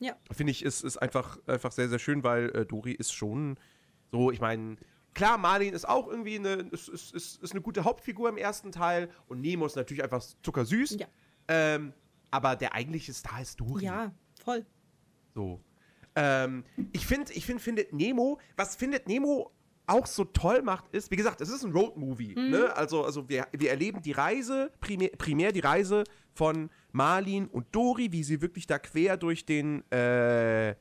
Ja. 0.03 0.17
Finde 0.33 0.51
ich, 0.51 0.65
ist, 0.65 0.83
ist 0.83 0.97
einfach, 0.97 1.39
einfach 1.47 1.71
sehr, 1.71 1.89
sehr 1.89 2.01
schön, 2.01 2.25
weil 2.25 2.51
äh, 2.51 2.67
Dori 2.67 2.93
ist 2.93 3.13
schon 3.13 3.57
so, 4.11 4.33
ich 4.33 4.41
meine, 4.41 4.77
klar, 5.15 5.39
Marlin 5.39 5.75
ist 5.75 5.89
auch 5.89 6.09
irgendwie 6.09 6.37
eine, 6.37 6.55
ist, 6.73 6.89
ist, 6.89 7.15
ist, 7.15 7.43
ist 7.43 7.53
eine 7.53 7.61
gute 7.61 7.85
Hauptfigur 7.85 8.29
im 8.29 8.37
ersten 8.37 8.73
Teil 8.73 9.09
und 9.29 9.41
Nemo 9.41 9.65
ist 9.65 9.77
natürlich 9.77 10.03
einfach 10.03 10.23
zuckersüß. 10.43 10.97
Ja. 10.99 11.07
Ähm, 11.47 11.93
aber 12.33 12.57
der 12.57 12.75
eigentliche 12.75 13.13
Star 13.13 13.41
ist 13.41 13.61
Dori. 13.61 13.85
Ja, 13.85 14.13
voll. 14.43 14.67
So. 15.35 15.61
Ähm, 16.17 16.65
ich 16.93 17.07
finde, 17.07 17.33
ich 17.33 17.47
finde, 17.47 17.63
findet 17.63 17.93
Nemo, 17.93 18.41
was 18.57 18.75
findet 18.75 19.07
Nemo 19.07 19.53
auch 19.87 20.07
so 20.07 20.25
toll 20.25 20.63
macht, 20.63 20.89
ist, 20.93 21.11
wie 21.11 21.17
gesagt, 21.17 21.41
es 21.41 21.49
ist 21.49 21.65
ein 21.65 21.73
Roadmovie. 21.73 22.35
Ne? 22.35 22.75
Also, 22.77 23.05
also 23.05 23.29
wir, 23.29 23.47
wir 23.53 23.71
erleben 23.71 24.01
die 24.01 24.13
Reise, 24.13 24.71
primär, 24.81 25.11
primär 25.19 25.53
die 25.53 25.61
Reise 25.61 26.05
von 26.35 26.71
Marlin 26.93 27.47
und 27.49 27.67
Dori, 27.73 28.13
wie 28.13 28.23
sie 28.23 28.41
wirklich 28.41 28.67
da 28.67 28.79
quer 28.79 29.17
durch 29.17 29.45
den 29.45 29.83
äh, 29.91 30.75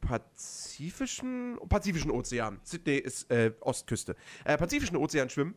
Pazifischen, 0.00 1.58
Pazifischen 1.68 2.10
Ozean, 2.10 2.60
Sydney 2.62 2.98
ist 2.98 3.30
äh, 3.30 3.52
Ostküste, 3.60 4.14
äh, 4.44 4.56
Pazifischen 4.56 4.96
Ozean 4.96 5.28
schwimmen. 5.30 5.54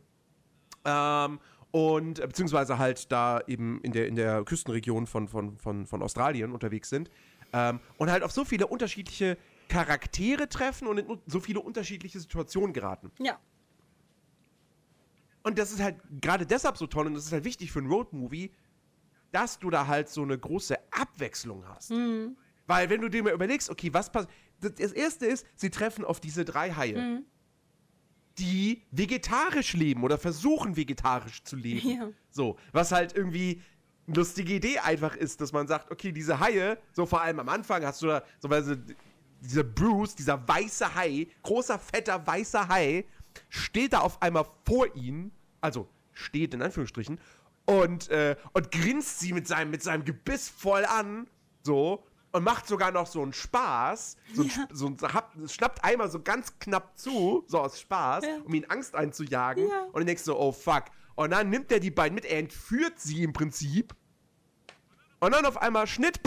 Ähm, 0.86 1.40
und 1.72 2.20
äh, 2.20 2.28
beziehungsweise 2.28 2.80
halt 2.80 3.12
da 3.12 3.42
eben 3.46 3.80
in 3.82 3.92
der, 3.92 4.08
in 4.08 4.16
der 4.16 4.44
Küstenregion 4.44 5.06
von, 5.06 5.28
von, 5.28 5.58
von, 5.58 5.86
von 5.86 6.02
Australien 6.02 6.52
unterwegs 6.52 6.90
sind. 6.90 7.12
Ähm, 7.54 7.80
und 7.98 8.12
halt 8.12 8.24
auf 8.24 8.32
so 8.32 8.46
viele 8.46 8.68
unterschiedliche 8.68 9.38
Charaktere 9.70 10.50
treffen 10.50 10.88
und 10.88 10.98
in 10.98 11.22
so 11.28 11.40
viele 11.40 11.62
unterschiedliche 11.62 12.20
Situationen 12.20 12.74
geraten. 12.74 13.12
Ja. 13.20 13.40
Und 15.44 15.58
das 15.58 15.72
ist 15.72 15.82
halt 15.82 15.96
gerade 16.22 16.46
deshalb 16.46 16.78
so 16.78 16.86
toll 16.88 17.08
und 17.08 17.14
das 17.14 17.26
ist 17.26 17.32
halt 17.32 17.46
wichtig 17.46 17.72
für 17.72 17.80
ein 17.80 17.88
Roadmovie, 17.88 18.52
dass 19.32 19.60
du 19.60 19.70
da 19.70 19.88
halt 19.88 20.10
so 20.10 20.22
eine 20.24 20.38
große 20.38 20.76
Abwechslung 20.92 21.66
hast. 21.68 21.92
Weil 22.68 22.90
wenn 22.90 23.00
du 23.02 23.10
dir 23.10 23.24
mal 23.24 23.34
überlegst, 23.34 23.70
okay, 23.70 23.94
was 23.94 24.12
passiert. 24.12 24.34
Das 24.62 24.92
erste 24.92 25.26
ist, 25.26 25.46
sie 25.56 25.70
treffen 25.70 26.04
auf 26.04 26.20
diese 26.20 26.44
drei 26.44 26.72
Haie, 26.74 27.24
die 28.38 28.84
vegetarisch 28.92 29.74
leben 29.74 30.04
oder 30.04 30.18
versuchen 30.18 30.76
vegetarisch 30.76 31.44
zu 31.44 31.56
leben. 31.56 31.90
Ja. 31.90 32.10
So, 32.30 32.58
was 32.74 32.92
halt 32.92 33.16
irgendwie 33.16 33.62
eine 34.08 34.18
lustige 34.18 34.54
Idee 34.56 34.80
einfach 34.80 35.16
ist, 35.16 35.40
dass 35.40 35.54
man 35.54 35.68
sagt, 35.68 35.92
okay, 35.92 36.12
diese 36.12 36.40
Haie, 36.42 36.78
so 36.92 37.06
vor 37.06 37.22
allem 37.22 37.40
am 37.40 37.48
Anfang 37.48 37.86
hast 37.86 38.02
du 38.02 38.08
da 38.08 38.24
so 38.40 38.50
weil 38.50 38.64
sie- 38.64 38.76
dieser 39.42 39.64
Bruce, 39.64 40.16
dieser 40.16 40.48
weiße 40.48 40.96
Hai, 40.96 41.28
großer, 41.44 41.80
fetter, 41.80 42.26
weißer 42.26 42.68
Hai, 42.68 43.06
steht 43.50 43.94
da 43.94 44.00
auf 44.00 44.22
einmal 44.22 44.46
vor 44.66 44.94
ihnen, 44.96 45.32
also 45.62 45.88
steht 46.14 46.54
in 46.54 46.62
Anführungsstrichen, 46.62 47.20
und, 47.66 48.10
äh, 48.10 48.36
und 48.54 48.72
grinst 48.72 49.20
sie 49.20 49.32
mit 49.34 49.48
seinem, 49.48 49.72
mit 49.72 49.84
seinem 49.84 50.04
Gebiss 50.04 50.50
voll 50.50 50.86
an, 50.86 51.28
so, 51.64 52.04
und 52.32 52.44
macht 52.44 52.68
sogar 52.68 52.92
noch 52.92 53.08
so 53.08 53.22
einen 53.22 53.34
Spaß, 53.34 54.18
so, 54.34 54.44
Ja. 54.44 54.68
so 54.72 54.88
ein, 54.88 54.98
hab, 55.02 55.34
schnappt 55.50 55.84
einmal 55.84 56.10
so 56.12 56.22
ganz 56.22 56.58
knapp 56.60 56.98
zu, 56.98 57.44
so 57.48 57.60
aus 57.60 57.80
Spaß, 57.80 58.26
Ja. 58.26 58.38
um 58.44 58.54
ihn 58.54 58.66
Angst 58.66 58.96
einzujagen, 58.96 59.68
Ja. 59.68 59.84
und 59.86 59.96
dann 59.98 60.08
denkst 60.08 60.26
du, 60.26 60.36
oh 60.36 60.52
fuck. 60.52 60.86
Und 61.16 61.32
dann 61.32 61.50
nimmt 61.50 61.72
er 61.72 61.80
die 61.80 61.92
beiden 61.92 62.16
mit, 62.16 62.26
er 62.26 62.40
entführt 62.40 63.00
sie 63.00 63.24
im 63.24 63.34
Prinzip, 63.34 63.96
und 65.22 65.34
dann 65.34 65.46
auf 65.46 65.58
einmal 65.62 65.86
Schnitt. 65.86 66.22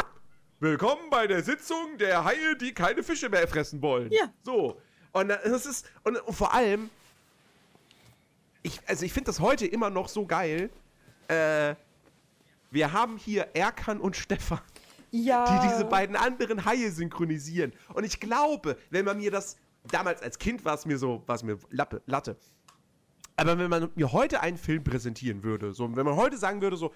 Willkommen 0.63 1.11
bei 1.11 1.27
der 1.27 1.43
Sitzung 1.43 1.99
der 1.99 2.25
Haie, 2.25 2.55
die 2.55 2.73
keine 2.73 3.03
Fische 3.03 3.29
mehr 3.29 3.49
fressen 3.49 3.83
wollen. 3.83 4.13
Ja. 4.13 4.33
So. 4.45 4.81
Und 5.11 5.27
das 5.31 5.67
ist, 5.67 5.91
und, 6.05 6.17
und 6.19 6.35
vor 6.35 6.55
allem, 6.55 6.89
ich, 8.63 8.79
also 8.87 9.05
ich 9.05 9.13
finde 9.13 9.27
das 9.27 9.41
heute 9.41 9.67
immer 9.67 9.91
noch 9.91 10.09
so 10.09 10.25
geil. 10.25 10.71
Äh, 11.27 11.75
wir 12.71 12.93
haben 12.93 13.17
hier 13.17 13.49
Erkan 13.55 13.99
und 14.01 14.15
Stefan, 14.15 14.61
Ja. 15.11 15.59
die 15.63 15.69
diese 15.69 15.85
beiden 15.85 16.15
anderen 16.15 16.65
Haie 16.65 16.93
synchronisieren. 16.93 17.73
Und 17.93 18.05
ich 18.05 18.21
glaube, 18.21 18.79
wenn 18.91 19.05
man 19.05 19.17
mir 19.19 19.33
das, 19.33 19.57
damals 19.91 20.23
als 20.23 20.39
Kind 20.39 20.65
war 20.65 20.77
es 20.77 20.87
mir 20.87 20.97
so, 20.97 21.25
war 21.27 21.35
es 21.35 21.43
mir 21.43 21.59
Lappe, 21.71 22.03
Latte. 22.07 22.37
Aber 23.35 23.59
wenn 23.59 23.69
man 23.69 23.91
mir 23.97 24.13
heute 24.13 24.41
einen 24.41 24.59
Film 24.59 24.85
präsentieren 24.85 25.43
würde, 25.43 25.73
so, 25.73 25.97
wenn 25.97 26.07
man 26.07 26.15
heute 26.15 26.37
sagen 26.39 26.63
würde, 26.63 26.77
so, 26.77 26.95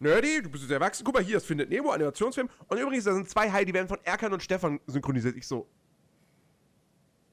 Nerdy, 0.00 0.42
du 0.42 0.48
bist 0.48 0.64
jetzt 0.64 0.72
erwachsen, 0.72 1.04
guck 1.04 1.14
mal 1.14 1.22
hier, 1.22 1.36
es 1.36 1.44
findet 1.44 1.68
Nemo, 1.68 1.90
Animationsfilm. 1.90 2.48
Und 2.68 2.78
übrigens, 2.78 3.04
da 3.04 3.12
sind 3.12 3.28
zwei 3.28 3.52
Haie, 3.52 3.66
die 3.66 3.74
werden 3.74 3.86
von 3.86 3.98
Erkan 4.02 4.32
und 4.32 4.42
Stefan 4.42 4.80
synchronisiert. 4.86 5.36
Ich 5.36 5.46
so, 5.46 5.68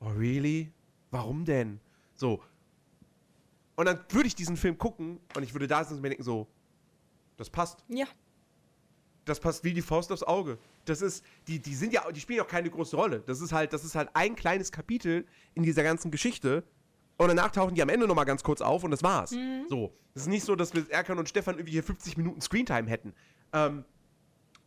oh 0.02 0.10
really? 0.10 0.72
Warum 1.10 1.46
denn? 1.46 1.80
So. 2.14 2.44
Und 3.78 3.86
dann 3.86 4.04
würde 4.10 4.28
ich 4.28 4.36
diesen 4.36 4.58
Film 4.58 4.78
gucken 4.78 5.20
und 5.36 5.44
ich 5.44 5.54
würde 5.54 5.68
da 5.68 5.82
sitzen 5.84 5.96
und 5.96 6.02
mir 6.02 6.10
denken, 6.10 6.24
so, 6.24 6.46
das 7.38 7.50
passt. 7.50 7.86
Ja. 7.88 8.06
Das 9.24 9.40
passt 9.40 9.64
wie 9.64 9.74
die 9.74 9.82
Faust 9.82 10.12
aufs 10.12 10.24
Auge. 10.24 10.58
Das 10.84 11.02
ist, 11.02 11.24
die, 11.48 11.60
die 11.60 11.76
sind 11.76 11.94
ja, 11.94 12.12
die 12.12 12.20
spielen 12.20 12.42
auch 12.42 12.48
keine 12.48 12.70
große 12.70 12.98
Rolle. 12.98 13.24
Das 13.26 13.40
ist 13.40 13.54
halt, 13.54 13.72
das 13.72 13.86
ist 13.86 13.96
halt 13.96 14.10
ein 14.14 14.36
kleines 14.36 14.74
Kapitel 14.74 15.26
in 15.54 15.64
dieser 15.64 15.84
ganzen 15.84 16.12
Geschichte. 16.12 16.64
Und 17.18 17.30
danach 17.30 17.52
tauchen 17.52 17.76
die 17.76 17.82
am 17.82 17.90
Ende 17.90 18.08
nochmal 18.08 18.26
ganz 18.26 18.44
kurz 18.44 18.62
auf 18.62 18.84
und 18.84 18.92
das 18.92 19.02
war's. 19.04 19.34
So. 19.70 19.94
Es 20.14 20.24
ist 20.24 20.28
nicht 20.28 20.46
so, 20.46 20.56
dass 20.56 20.74
wir 20.74 20.90
Erkan 20.90 21.18
und 21.18 21.28
Stefan 21.28 21.56
irgendwie 21.56 21.74
hier 21.74 21.84
50 21.84 22.18
Minuten 22.18 22.42
Screentime 22.42 22.88
hätten. 22.90 23.14
Ähm, 23.54 23.86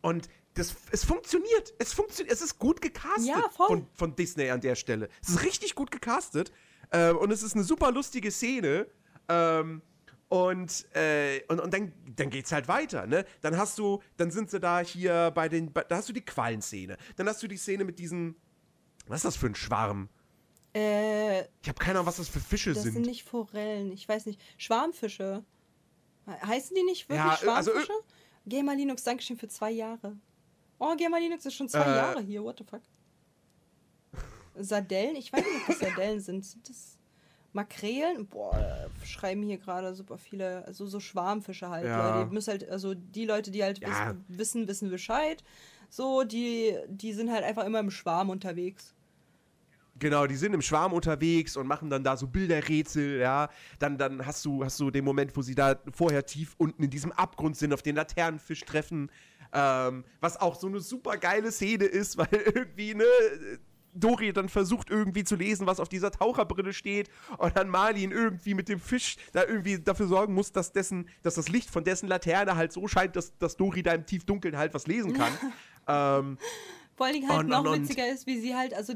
und 0.01 0.27
das, 0.55 0.75
es 0.91 1.05
funktioniert. 1.05 1.73
Es 1.79 1.93
funktioniert. 1.93 2.33
Es 2.33 2.41
ist 2.41 2.59
gut 2.59 2.81
gecastet 2.81 3.27
Ja. 3.27 3.49
Von, 3.49 3.87
von 3.93 4.15
Disney 4.15 4.49
an 4.49 4.59
der 4.61 4.75
Stelle. 4.75 5.07
Es 5.21 5.29
ist 5.29 5.43
richtig 5.43 5.75
gut 5.75 5.91
gecastet. 5.91 6.51
Ähm, 6.91 7.17
und 7.17 7.31
es 7.31 7.41
ist 7.41 7.55
eine 7.55 7.63
super 7.63 7.91
lustige 7.91 8.31
Szene. 8.31 8.87
Ähm, 9.29 9.81
und, 10.27 10.85
äh, 10.95 11.41
und, 11.49 11.59
und 11.59 11.73
dann, 11.73 11.93
dann 12.15 12.29
geht's 12.29 12.51
halt 12.53 12.67
weiter, 12.69 13.05
ne? 13.05 13.25
Dann 13.41 13.57
hast 13.57 13.77
du, 13.77 14.01
dann 14.15 14.31
sind 14.31 14.49
sie 14.49 14.61
da 14.61 14.79
hier 14.79 15.31
bei 15.31 15.49
den, 15.49 15.73
bei, 15.73 15.83
da 15.83 15.97
hast 15.97 16.07
du 16.07 16.13
die 16.13 16.23
Quallenszene. 16.23 16.97
Dann 17.17 17.27
hast 17.27 17.43
du 17.43 17.47
die 17.47 17.57
Szene 17.57 17.83
mit 17.83 17.99
diesen, 17.99 18.35
was 19.07 19.17
ist 19.19 19.25
das 19.25 19.35
für 19.35 19.47
ein 19.47 19.55
Schwarm? 19.55 20.09
Äh, 20.73 21.41
Ich 21.61 21.67
habe 21.67 21.77
keine 21.79 21.99
Ahnung, 21.99 22.05
was 22.07 22.17
das 22.17 22.29
für 22.29 22.39
Fische 22.39 22.73
das 22.73 22.83
sind. 22.83 22.93
sind 22.93 23.05
nicht 23.05 23.23
Forellen. 23.23 23.91
Ich 23.91 24.07
weiß 24.07 24.25
nicht. 24.25 24.39
Schwarmfische. 24.57 25.43
He- 26.25 26.47
Heißen 26.47 26.75
die 26.75 26.83
nicht 26.83 27.09
wirklich 27.09 27.41
Ja, 27.41 27.47
äh, 27.53 27.55
also, 27.55 27.71
äh, 27.71 27.73
Schwarmfische? 27.83 27.93
Gamer 28.47 28.75
Linux, 28.75 29.03
Dankeschön 29.03 29.37
für 29.37 29.47
zwei 29.47 29.71
Jahre. 29.71 30.15
Oh, 30.79 30.95
Gamer 30.95 31.19
Linux 31.19 31.45
ist 31.45 31.53
schon 31.55 31.69
zwei 31.69 31.83
Äh. 31.85 31.95
Jahre 31.95 32.21
hier. 32.21 32.43
What 32.43 32.57
the 32.59 32.63
fuck? 32.63 32.81
Sardellen? 34.55 35.15
Ich 35.15 35.31
weiß 35.31 35.41
nicht, 35.43 35.67
das 35.69 35.79
Sardellen 35.79 36.19
sind. 36.19 36.45
Sind 36.45 36.67
das 36.69 36.97
Makrelen? 37.53 38.27
Boah, 38.27 38.89
schreiben 39.05 39.43
hier 39.43 39.57
gerade 39.57 39.93
super 39.93 40.17
viele, 40.17 40.65
also 40.65 40.85
so 40.87 40.99
Schwarmfische 40.99 41.69
halt. 41.69 41.85
Ja. 41.85 42.15
Leute. 42.17 42.29
Die 42.29 42.33
müssen 42.33 42.51
halt, 42.51 42.69
also 42.69 42.93
die 42.93 43.25
Leute, 43.25 43.51
die 43.51 43.63
halt 43.63 43.79
Ja. 43.79 43.87
wissen, 43.89 44.25
wissen, 44.27 44.67
wissen 44.67 44.89
Bescheid. 44.89 45.43
So, 45.89 46.23
die, 46.23 46.77
die 46.87 47.11
sind 47.13 47.29
halt 47.31 47.43
einfach 47.43 47.65
immer 47.65 47.79
im 47.79 47.91
Schwarm 47.91 48.29
unterwegs. 48.29 48.93
Genau, 50.01 50.25
die 50.25 50.35
sind 50.35 50.55
im 50.55 50.63
Schwarm 50.63 50.93
unterwegs 50.93 51.55
und 51.55 51.67
machen 51.67 51.91
dann 51.91 52.03
da 52.03 52.17
so 52.17 52.25
Bilderrätsel, 52.25 53.19
ja. 53.19 53.49
Dann, 53.77 53.99
dann 53.99 54.25
hast 54.25 54.43
du, 54.43 54.65
hast 54.65 54.79
du 54.79 54.89
den 54.89 55.05
Moment, 55.05 55.37
wo 55.37 55.43
sie 55.43 55.53
da 55.53 55.75
vorher 55.93 56.25
tief 56.25 56.55
unten 56.57 56.83
in 56.83 56.89
diesem 56.89 57.11
Abgrund 57.11 57.55
sind, 57.55 57.71
auf 57.71 57.83
den 57.83 57.95
Laternenfisch 57.95 58.61
treffen. 58.61 59.11
Ähm, 59.53 60.03
was 60.19 60.41
auch 60.41 60.55
so 60.55 60.65
eine 60.65 60.79
super 60.79 61.17
geile 61.17 61.51
Szene 61.51 61.85
ist, 61.85 62.17
weil 62.17 62.29
irgendwie, 62.31 62.95
ne, 62.95 63.03
Dori 63.93 64.33
dann 64.33 64.49
versucht 64.49 64.89
irgendwie 64.89 65.23
zu 65.23 65.35
lesen, 65.35 65.67
was 65.67 65.79
auf 65.79 65.87
dieser 65.87 66.09
Taucherbrille 66.09 66.73
steht 66.73 67.11
und 67.37 67.55
dann 67.55 67.69
Marlin 67.69 68.11
irgendwie 68.11 68.55
mit 68.55 68.69
dem 68.69 68.79
Fisch 68.79 69.17
da 69.33 69.43
irgendwie 69.43 69.77
dafür 69.77 70.07
sorgen 70.07 70.33
muss, 70.33 70.51
dass 70.51 70.71
dessen, 70.71 71.09
dass 71.21 71.35
das 71.35 71.47
Licht 71.49 71.69
von 71.69 71.83
dessen 71.83 72.07
Laterne 72.07 72.55
halt 72.55 72.71
so 72.71 72.87
scheint, 72.87 73.15
dass, 73.15 73.37
dass 73.37 73.55
Dori 73.55 73.83
da 73.83 73.93
im 73.93 74.07
Tiefdunkeln 74.07 74.57
halt 74.57 74.73
was 74.73 74.87
lesen 74.87 75.13
kann. 75.13 75.31
ähm, 75.87 76.37
Vor 76.95 77.11
Dingen 77.11 77.27
halt 77.29 77.41
Und- 77.41 77.47
noch 77.49 77.65
und- 77.65 77.81
witziger 77.81 78.07
ist, 78.07 78.27
wie 78.27 78.39
sie 78.39 78.55
halt, 78.55 78.73
also, 78.73 78.93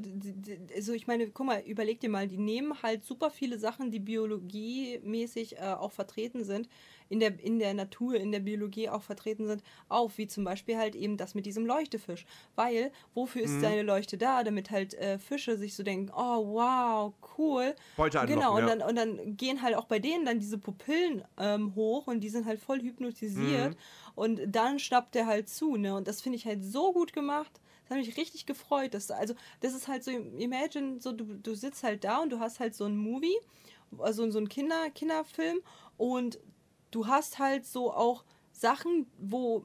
also 0.75 0.93
ich 0.93 1.07
meine, 1.07 1.27
guck 1.29 1.45
mal, 1.45 1.61
überleg 1.65 1.99
dir 1.99 2.09
mal, 2.09 2.27
die 2.27 2.37
nehmen 2.37 2.73
halt 2.83 3.03
super 3.03 3.31
viele 3.31 3.57
Sachen, 3.57 3.89
die 3.89 3.99
biologiemäßig 3.99 5.57
äh, 5.57 5.73
auch 5.79 5.91
vertreten 5.91 6.43
sind, 6.43 6.67
in 7.09 7.19
der, 7.19 7.39
in 7.39 7.59
der 7.59 7.73
Natur, 7.73 8.15
in 8.15 8.31
der 8.31 8.39
Biologie 8.39 8.89
auch 8.89 9.03
vertreten 9.03 9.45
sind, 9.45 9.61
auf, 9.89 10.17
wie 10.17 10.27
zum 10.27 10.43
Beispiel 10.43 10.75
halt 10.77 10.95
eben 10.95 11.17
das 11.17 11.35
mit 11.35 11.45
diesem 11.45 11.65
Leuchtefisch. 11.65 12.25
Weil, 12.55 12.91
wofür 13.13 13.41
Mhm. 13.41 13.47
ist 13.47 13.61
seine 13.61 13.83
Leuchte 13.83 14.17
da? 14.17 14.43
Damit 14.43 14.71
halt 14.71 14.93
äh, 14.95 15.19
Fische 15.19 15.57
sich 15.57 15.75
so 15.75 15.83
denken, 15.83 16.11
oh 16.15 16.53
wow, 16.53 17.13
cool. 17.37 17.75
Beute 17.95 18.19
anlocken, 18.19 18.39
Genau, 18.41 18.55
und, 18.55 18.67
ja. 18.67 18.75
dann, 18.75 18.89
und 18.89 18.95
dann 18.95 19.37
gehen 19.37 19.61
halt 19.61 19.75
auch 19.75 19.85
bei 19.85 19.99
denen 19.99 20.25
dann 20.25 20.39
diese 20.39 20.57
Pupillen 20.57 21.23
ähm, 21.37 21.75
hoch 21.75 22.07
und 22.07 22.21
die 22.21 22.29
sind 22.29 22.45
halt 22.45 22.59
voll 22.59 22.81
hypnotisiert. 22.81 23.71
Mhm. 23.73 23.77
Und 24.15 24.41
dann 24.47 24.79
schnappt 24.79 25.13
der 25.15 25.27
halt 25.27 25.47
zu, 25.49 25.75
ne? 25.75 25.95
Und 25.95 26.07
das 26.07 26.21
finde 26.21 26.37
ich 26.37 26.45
halt 26.45 26.63
so 26.63 26.91
gut 26.93 27.13
gemacht. 27.13 27.59
Das 27.87 27.97
hat 27.97 28.05
mich 28.05 28.17
richtig 28.17 28.45
gefreut. 28.45 28.93
Dass, 28.93 29.11
also, 29.11 29.35
das 29.61 29.73
ist 29.73 29.87
halt 29.87 30.03
so, 30.03 30.11
imagine, 30.11 30.99
so, 30.99 31.11
du, 31.11 31.25
du 31.25 31.55
sitzt 31.55 31.83
halt 31.83 32.03
da 32.03 32.21
und 32.21 32.29
du 32.31 32.39
hast 32.39 32.59
halt 32.59 32.75
so 32.75 32.85
ein 32.85 32.97
Movie, 32.97 33.37
also 33.99 34.29
so 34.31 34.39
ein 34.39 34.49
Kinder, 34.49 34.89
Kinderfilm 34.89 35.59
und 35.97 36.39
du 36.91 37.07
hast 37.07 37.39
halt 37.39 37.65
so 37.65 37.93
auch 37.93 38.23
Sachen, 38.51 39.07
wo 39.17 39.63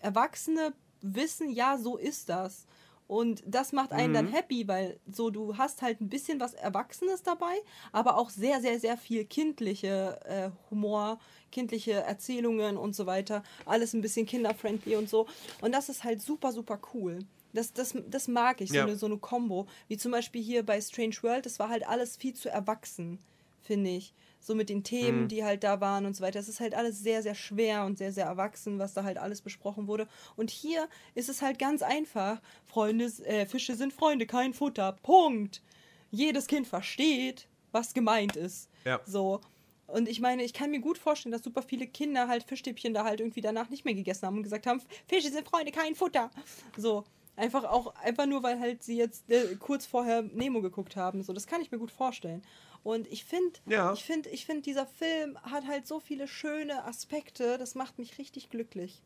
Erwachsene 0.00 0.74
wissen, 1.00 1.50
ja, 1.50 1.78
so 1.78 1.96
ist 1.96 2.28
das. 2.28 2.66
Und 3.08 3.42
das 3.44 3.72
macht 3.72 3.92
einen 3.92 4.14
dann 4.14 4.26
happy, 4.28 4.66
weil 4.68 4.98
so 5.10 5.28
du 5.28 5.58
hast 5.58 5.82
halt 5.82 6.00
ein 6.00 6.08
bisschen 6.08 6.40
was 6.40 6.54
Erwachsenes 6.54 7.22
dabei, 7.22 7.54
aber 7.92 8.16
auch 8.16 8.30
sehr, 8.30 8.60
sehr, 8.62 8.80
sehr 8.80 8.96
viel 8.96 9.26
kindliche 9.26 10.18
äh, 10.24 10.50
Humor, 10.70 11.18
kindliche 11.50 11.92
Erzählungen 11.92 12.78
und 12.78 12.96
so 12.96 13.04
weiter. 13.04 13.42
Alles 13.66 13.92
ein 13.92 14.00
bisschen 14.00 14.24
kinderfriendly 14.24 14.96
und 14.96 15.10
so. 15.10 15.26
Und 15.60 15.72
das 15.72 15.90
ist 15.90 16.04
halt 16.04 16.22
super, 16.22 16.52
super 16.52 16.80
cool. 16.94 17.18
Das, 17.52 17.72
das, 17.72 17.94
das 18.08 18.28
mag 18.28 18.60
ich, 18.60 18.70
so 18.70 18.76
Ja. 18.76 18.84
eine 18.84 18.96
so 18.96 19.06
eine 19.06 19.18
Combo. 19.18 19.66
Wie 19.88 19.96
zum 19.96 20.12
Beispiel 20.12 20.42
hier 20.42 20.64
bei 20.64 20.80
Strange 20.80 21.16
World, 21.22 21.46
das 21.46 21.58
war 21.58 21.68
halt 21.68 21.86
alles 21.86 22.16
viel 22.16 22.34
zu 22.34 22.48
erwachsen, 22.48 23.18
finde 23.60 23.90
ich. 23.90 24.14
So 24.40 24.56
mit 24.56 24.68
den 24.70 24.82
Themen, 24.82 25.28
die 25.28 25.44
halt 25.44 25.62
da 25.62 25.80
waren 25.80 26.04
und 26.04 26.16
so 26.16 26.22
weiter. 26.24 26.40
Es 26.40 26.48
ist 26.48 26.58
halt 26.58 26.74
alles 26.74 26.98
sehr, 27.00 27.22
sehr 27.22 27.36
schwer 27.36 27.84
und 27.84 27.96
sehr, 27.98 28.10
sehr 28.12 28.24
erwachsen, 28.26 28.80
was 28.80 28.92
da 28.92 29.04
halt 29.04 29.16
alles 29.16 29.40
besprochen 29.40 29.86
wurde. 29.86 30.08
Und 30.34 30.50
hier 30.50 30.88
ist 31.14 31.28
es 31.28 31.42
halt 31.42 31.60
ganz 31.60 31.80
einfach. 31.82 32.40
Freunde, 32.66 33.04
äh, 33.24 33.46
Fische 33.46 33.76
sind 33.76 33.92
Freunde, 33.92 34.26
kein 34.26 34.52
Futter. 34.52 34.96
Punkt. 35.02 35.62
Jedes 36.10 36.48
Kind 36.48 36.66
versteht, 36.66 37.46
was 37.70 37.94
gemeint 37.94 38.34
ist. 38.34 38.68
Ja. 38.84 39.00
So. 39.06 39.40
Und 39.86 40.08
ich 40.08 40.20
meine, 40.20 40.42
ich 40.42 40.54
kann 40.54 40.70
mir 40.72 40.80
gut 40.80 40.98
vorstellen, 40.98 41.32
dass 41.32 41.42
super 41.44 41.62
viele 41.62 41.86
Kinder 41.86 42.26
halt 42.26 42.42
Fischstäbchen 42.42 42.94
da 42.94 43.04
halt 43.04 43.20
irgendwie 43.20 43.42
danach 43.42 43.68
nicht 43.68 43.84
mehr 43.84 43.94
gegessen 43.94 44.26
haben 44.26 44.38
und 44.38 44.42
gesagt 44.42 44.66
haben, 44.66 44.82
Fische 45.06 45.30
sind 45.30 45.46
Freunde, 45.46 45.70
kein 45.70 45.94
Futter. 45.94 46.30
So. 46.76 47.04
Einfach 47.36 47.64
auch, 47.64 47.94
einfach 47.96 48.26
nur, 48.26 48.42
weil 48.42 48.60
halt 48.60 48.82
sie 48.82 48.96
jetzt 48.98 49.30
äh, 49.30 49.56
kurz 49.56 49.86
vorher 49.86 50.22
Nemo 50.22 50.60
geguckt 50.60 50.96
haben. 50.96 51.22
So, 51.22 51.32
das 51.32 51.46
kann 51.46 51.60
ich 51.62 51.70
mir 51.70 51.78
gut 51.78 51.90
vorstellen. 51.90 52.42
Und 52.82 53.06
ich 53.10 53.24
finde, 53.24 53.58
Ja. 53.66 53.92
ich 53.92 54.04
finde, 54.04 54.28
ich 54.28 54.44
finde, 54.44 54.62
dieser 54.62 54.86
Film 54.86 55.38
hat 55.42 55.66
halt 55.66 55.86
so 55.86 55.98
viele 56.00 56.28
schöne 56.28 56.84
Aspekte, 56.84 57.56
das 57.56 57.74
macht 57.74 57.98
mich 57.98 58.18
richtig 58.18 58.50
glücklich. 58.50 59.02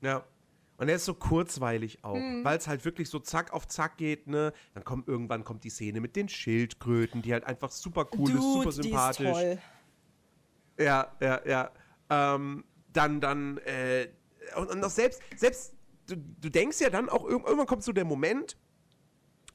Ja. 0.00 0.24
Und 0.78 0.88
er 0.88 0.96
ist 0.96 1.04
so 1.04 1.14
kurzweilig 1.14 2.02
auch, 2.02 2.16
Mhm. 2.16 2.44
weil 2.44 2.58
es 2.58 2.66
halt 2.66 2.84
wirklich 2.84 3.08
so 3.08 3.18
zack 3.20 3.52
auf 3.52 3.68
zack 3.68 3.98
geht, 3.98 4.26
ne? 4.26 4.52
Dann 4.74 4.84
kommt 4.84 5.06
irgendwann 5.06 5.44
kommt 5.44 5.62
die 5.64 5.70
Szene 5.70 6.00
mit 6.00 6.16
den 6.16 6.28
Schildkröten, 6.28 7.22
die 7.22 7.32
halt 7.32 7.44
einfach 7.44 7.70
super 7.70 8.06
cool 8.18 8.30
ist, 8.30 8.42
super 8.42 8.62
die 8.64 8.68
ist 8.70 8.76
sympathisch. 8.82 9.30
toll. 9.30 9.58
Ja, 10.78 11.14
ja, 11.20 11.40
ja. 11.46 11.70
Ähm, 12.10 12.64
dann, 12.92 13.20
dann, 13.20 13.58
äh, 13.58 14.08
und, 14.56 14.70
und 14.70 14.82
auch 14.84 14.90
selbst, 14.90 15.22
selbst, 15.36 15.74
du, 16.16 16.22
du 16.40 16.48
denkst 16.50 16.80
ja 16.80 16.90
dann 16.90 17.08
auch, 17.08 17.24
irg- 17.24 17.44
irgendwann 17.44 17.66
kommt 17.66 17.82
so 17.84 17.92
der 17.92 18.04
Moment, 18.04 18.56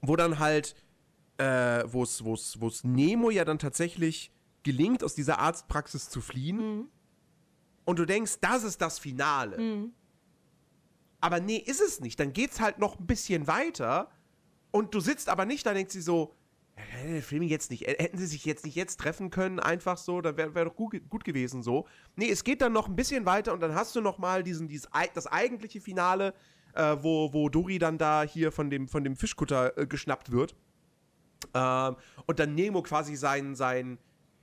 wo 0.02 0.16
dann 0.16 0.40
halt, 0.40 0.76
äh, 1.38 1.84
wo 1.88 2.04
es, 2.04 2.24
wo 2.24 2.34
es, 2.34 2.60
wo 2.62 2.68
es 2.68 2.84
Nemo 2.84 3.30
ja 3.30 3.46
dann 3.46 3.60
tatsächlich 3.60 4.32
gelingt, 4.64 5.04
aus 5.04 5.16
dieser 5.16 5.40
Arztpraxis 5.40 6.10
zu 6.10 6.22
fliehen. 6.22 6.90
Und 7.86 8.00
du 8.00 8.06
denkst, 8.06 8.40
das 8.42 8.64
ist 8.64 8.82
das 8.82 9.00
Finale. 9.00 9.58
Aber 11.22 11.40
nee, 11.40 11.58
ist 11.58 11.82
es 11.82 12.00
nicht. 12.00 12.20
Dann 12.20 12.34
geht's 12.34 12.60
halt 12.60 12.78
noch 12.80 13.00
ein 13.00 13.08
bisschen 13.08 13.48
weiter 13.48 14.12
und 14.72 14.94
du 14.94 15.00
sitzt 15.00 15.30
aber 15.30 15.46
nicht 15.46 15.66
da, 15.66 15.74
denkst 15.74 15.94
du 15.96 16.02
so, 16.02 16.36
hätte 16.78 17.36
jetzt 17.44 17.72
nicht, 17.72 17.88
hätten 17.88 18.18
sie 18.18 18.28
sich 18.28 18.46
jetzt 18.46 18.66
nicht 18.66 18.76
jetzt 18.76 19.00
treffen 19.00 19.30
können, 19.30 19.60
einfach 19.60 19.98
so, 19.98 20.22
dann 20.22 20.38
wäre 20.38 20.56
wär 20.56 20.66
doch 20.66 20.76
gut, 20.76 20.98
gut 21.10 21.24
gewesen 21.24 21.64
so. 21.64 21.88
Nee, 22.16 22.30
es 22.30 22.44
geht 22.44 22.62
dann 22.62 22.74
noch 22.74 22.88
ein 22.88 22.96
bisschen 22.96 23.26
weiter 23.26 23.54
und 23.54 23.60
dann 23.60 23.76
hast 23.76 23.96
du 23.96 24.02
noch 24.02 24.18
mal 24.18 24.44
diesen, 24.44 24.68
dieses, 24.68 24.90
das 25.14 25.28
eigentliche 25.28 25.82
Finale, 25.82 26.34
äh, 26.74 26.98
wo, 27.02 27.34
wo 27.34 27.50
Dori 27.50 27.80
dann 27.80 27.98
da 27.98 28.24
hier 28.24 28.52
von 28.52 28.70
dem, 28.70 28.88
von 28.88 29.04
dem 29.04 29.16
Fischkutter 29.16 29.78
äh, 29.78 29.88
geschnappt 29.88 30.32
wird. 30.32 30.56
Ähm, 31.54 31.96
und 32.26 32.40
dann 32.40 32.56
Nemo 32.56 32.82
quasi 32.82 33.16
sein, 33.16 33.56
sein 33.56 33.98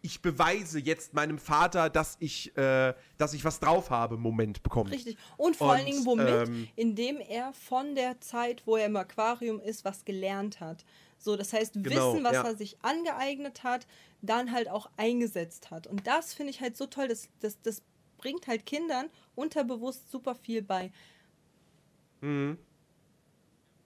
ich 0.05 0.21
beweise 0.21 0.79
jetzt 0.81 1.15
meinem 1.15 1.39
Vater, 1.39 1.89
dass 1.89 2.17
ich, 2.21 2.55
äh, 2.59 2.93
dass 3.17 3.33
ich 3.33 3.43
was 3.43 3.59
drauf 3.59 3.89
habe, 3.89 4.19
Moment 4.19 4.63
bekommt. 4.63 4.93
Richtig. 4.93 5.17
Und 5.39 5.57
vor 5.57 5.73
allen 5.73 5.87
Und, 5.87 5.93
Dingen 5.93 6.05
womit? 6.05 6.49
ähm, 6.49 6.69
Indem 6.77 7.21
er 7.21 7.55
von 7.55 7.95
der 7.95 8.21
Zeit, 8.21 8.67
wo 8.67 8.77
er 8.77 8.85
im 8.85 8.97
Aquarium 8.97 9.61
ist, 9.61 9.83
was 9.87 10.05
gelernt 10.05 10.61
hat. 10.61 10.85
So, 11.25 11.37
das 11.37 11.53
heißt, 11.53 11.75
Genau, 11.75 12.13
Wissen, 12.13 12.25
was 12.25 12.35
ja. 12.35 12.43
er 12.43 12.57
sich 12.57 12.77
angeeignet 12.83 13.65
hat, 13.65 13.87
dann 14.23 14.53
halt 14.53 14.69
auch 14.69 14.91
eingesetzt 14.97 15.71
hat. 15.71 15.87
Und 15.87 16.07
das 16.07 16.35
finde 16.35 16.51
ich 16.51 16.61
halt 16.61 16.77
so 16.77 16.87
toll. 16.87 17.09
Das, 17.09 17.29
das, 17.41 17.61
das 17.63 17.83
bringt 18.19 18.47
halt 18.47 18.67
Kindern 18.67 19.09
unterbewusst 19.35 20.11
super 20.11 20.35
viel 20.35 20.63
bei. 20.63 20.93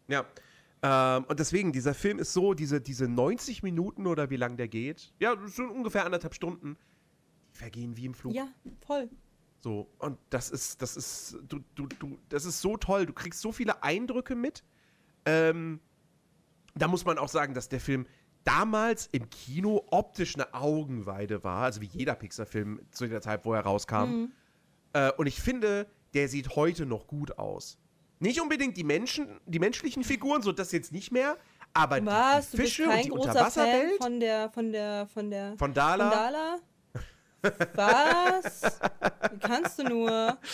Ja. 0.08 0.26
Ähm, 0.82 1.24
und 1.24 1.40
deswegen, 1.40 1.72
dieser 1.72 1.94
Film 1.94 2.18
ist 2.18 2.32
so, 2.32 2.54
diese, 2.54 2.80
diese 2.80 3.08
90 3.08 3.62
Minuten 3.62 4.06
oder 4.06 4.30
wie 4.30 4.36
lang 4.36 4.56
der 4.56 4.68
geht, 4.68 5.12
ja, 5.18 5.36
schon 5.48 5.70
ungefähr 5.70 6.04
anderthalb 6.04 6.34
Stunden, 6.34 6.76
die 7.52 7.58
vergehen 7.58 7.96
wie 7.96 8.06
im 8.06 8.14
Flug. 8.14 8.34
Ja, 8.34 8.48
voll. 8.86 9.08
So, 9.60 9.88
und 9.98 10.18
das 10.30 10.50
ist, 10.50 10.80
das 10.82 10.96
ist, 10.96 11.36
du, 11.48 11.58
du, 11.74 11.86
du, 11.86 12.18
das 12.28 12.44
ist 12.44 12.60
so 12.60 12.76
toll. 12.76 13.06
Du 13.06 13.12
kriegst 13.12 13.40
so 13.40 13.50
viele 13.50 13.82
Eindrücke 13.82 14.36
mit. 14.36 14.62
Ähm, 15.24 15.80
da 16.80 16.88
muss 16.88 17.04
man 17.04 17.18
auch 17.18 17.28
sagen, 17.28 17.54
dass 17.54 17.68
der 17.68 17.80
Film 17.80 18.06
damals 18.44 19.08
im 19.12 19.28
Kino 19.30 19.84
optisch 19.90 20.34
eine 20.34 20.54
Augenweide 20.54 21.44
war, 21.44 21.64
also 21.64 21.80
wie 21.80 21.86
jeder 21.86 22.14
Pixar-Film 22.14 22.80
zu 22.90 23.06
der 23.06 23.20
Zeit, 23.20 23.44
wo 23.44 23.52
er 23.52 23.60
rauskam. 23.60 24.28
Äh, 24.92 25.12
und 25.12 25.26
ich 25.26 25.40
finde, 25.40 25.86
der 26.14 26.28
sieht 26.28 26.56
heute 26.56 26.86
noch 26.86 27.06
gut 27.06 27.38
aus. 27.38 27.78
Nicht 28.20 28.40
unbedingt 28.40 28.76
die 28.76 28.84
Menschen, 28.84 29.40
die 29.46 29.58
menschlichen 29.58 30.02
Figuren, 30.02 30.42
so 30.42 30.52
das 30.52 30.72
jetzt 30.72 30.92
nicht 30.92 31.12
mehr, 31.12 31.36
aber 31.74 32.04
Was? 32.04 32.50
die 32.50 32.56
Fische 32.56 32.88
und 32.88 33.04
die 33.04 33.10
Unterwasserwelt 33.10 34.02
von 34.02 34.18
der, 34.18 34.50
von 34.50 34.72
der, 34.72 35.06
von 35.06 35.30
der, 35.30 35.56
von 35.56 35.74
Dala. 35.74 36.10
von 36.10 36.18
Dala? 36.18 36.58
Was? 37.74 38.80
Wie 39.30 39.38
kannst 39.38 39.78
du 39.78 39.84
nur? 39.84 40.38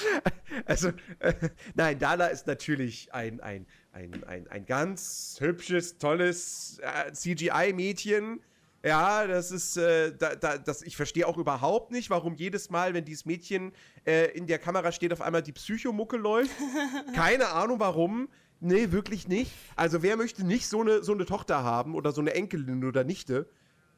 Also, 0.67 0.91
äh, 1.19 1.35
nein, 1.75 1.99
Dala 1.99 2.27
ist 2.27 2.47
natürlich 2.47 3.13
ein, 3.13 3.41
ein, 3.41 3.67
ein, 3.95 4.25
ein, 4.25 4.49
ein 4.49 4.67
ganz 4.67 5.37
hübsches, 5.41 5.99
tolles 5.99 6.81
äh, 6.83 7.13
CGI-Mädchen. 7.13 8.41
Ja, 8.85 9.27
das 9.27 9.51
ist, 9.51 9.77
äh, 9.79 10.13
da, 10.15 10.35
da, 10.35 10.59
das, 10.59 10.83
ich 10.83 10.97
verstehe 10.97 11.27
auch 11.27 11.39
überhaupt 11.39 11.91
nicht, 11.91 12.11
warum 12.11 12.35
jedes 12.35 12.69
Mal, 12.69 12.93
wenn 12.93 13.05
dieses 13.05 13.25
Mädchen 13.25 13.73
äh, 14.07 14.27
in 14.33 14.47
der 14.47 14.59
Kamera 14.59 14.93
steht, 14.93 15.13
auf 15.13 15.23
einmal 15.23 15.43
die 15.43 15.53
Psychomucke 15.53 16.17
läuft. 16.19 16.51
Keine 17.15 17.49
Ahnung 17.49 17.81
warum. 17.81 18.29
Nee, 18.61 18.93
wirklich 18.93 19.27
nicht. 19.29 19.53
Also, 19.77 20.03
wer 20.03 20.17
möchte 20.17 20.45
nicht 20.45 20.69
so 20.69 20.81
eine, 20.81 21.03
so 21.03 21.13
eine 21.13 21.25
Tochter 21.25 21.63
haben 21.63 21.95
oder 21.95 22.13
so 22.13 22.21
eine 22.21 22.35
Enkelin 22.35 22.85
oder 22.85 23.05
Nichte? 23.05 23.49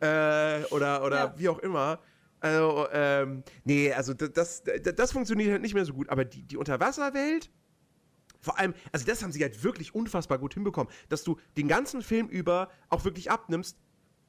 Äh, 0.00 0.62
oder 0.70 1.02
oder 1.04 1.16
Ja. 1.16 1.34
wie 1.36 1.48
auch 1.48 1.58
immer. 1.60 2.00
Also, 2.40 2.86
ähm, 2.92 3.42
nee, 3.64 3.92
also 3.92 4.12
das, 4.14 4.62
das, 4.62 4.62
das 4.94 5.12
funktioniert 5.12 5.50
halt 5.50 5.62
nicht 5.62 5.74
mehr 5.74 5.84
so 5.84 5.94
gut. 5.94 6.10
Aber 6.10 6.24
die, 6.24 6.42
die 6.42 6.56
Unterwasserwelt, 6.56 7.50
vor 8.40 8.58
allem, 8.58 8.74
also 8.92 9.04
das 9.06 9.22
haben 9.22 9.32
sie 9.32 9.42
halt 9.42 9.62
wirklich 9.64 9.94
unfassbar 9.94 10.38
gut 10.38 10.54
hinbekommen, 10.54 10.92
dass 11.08 11.24
du 11.24 11.38
den 11.56 11.68
ganzen 11.68 12.02
Film 12.02 12.28
über 12.28 12.70
auch 12.88 13.04
wirklich 13.04 13.30
abnimmst, 13.30 13.76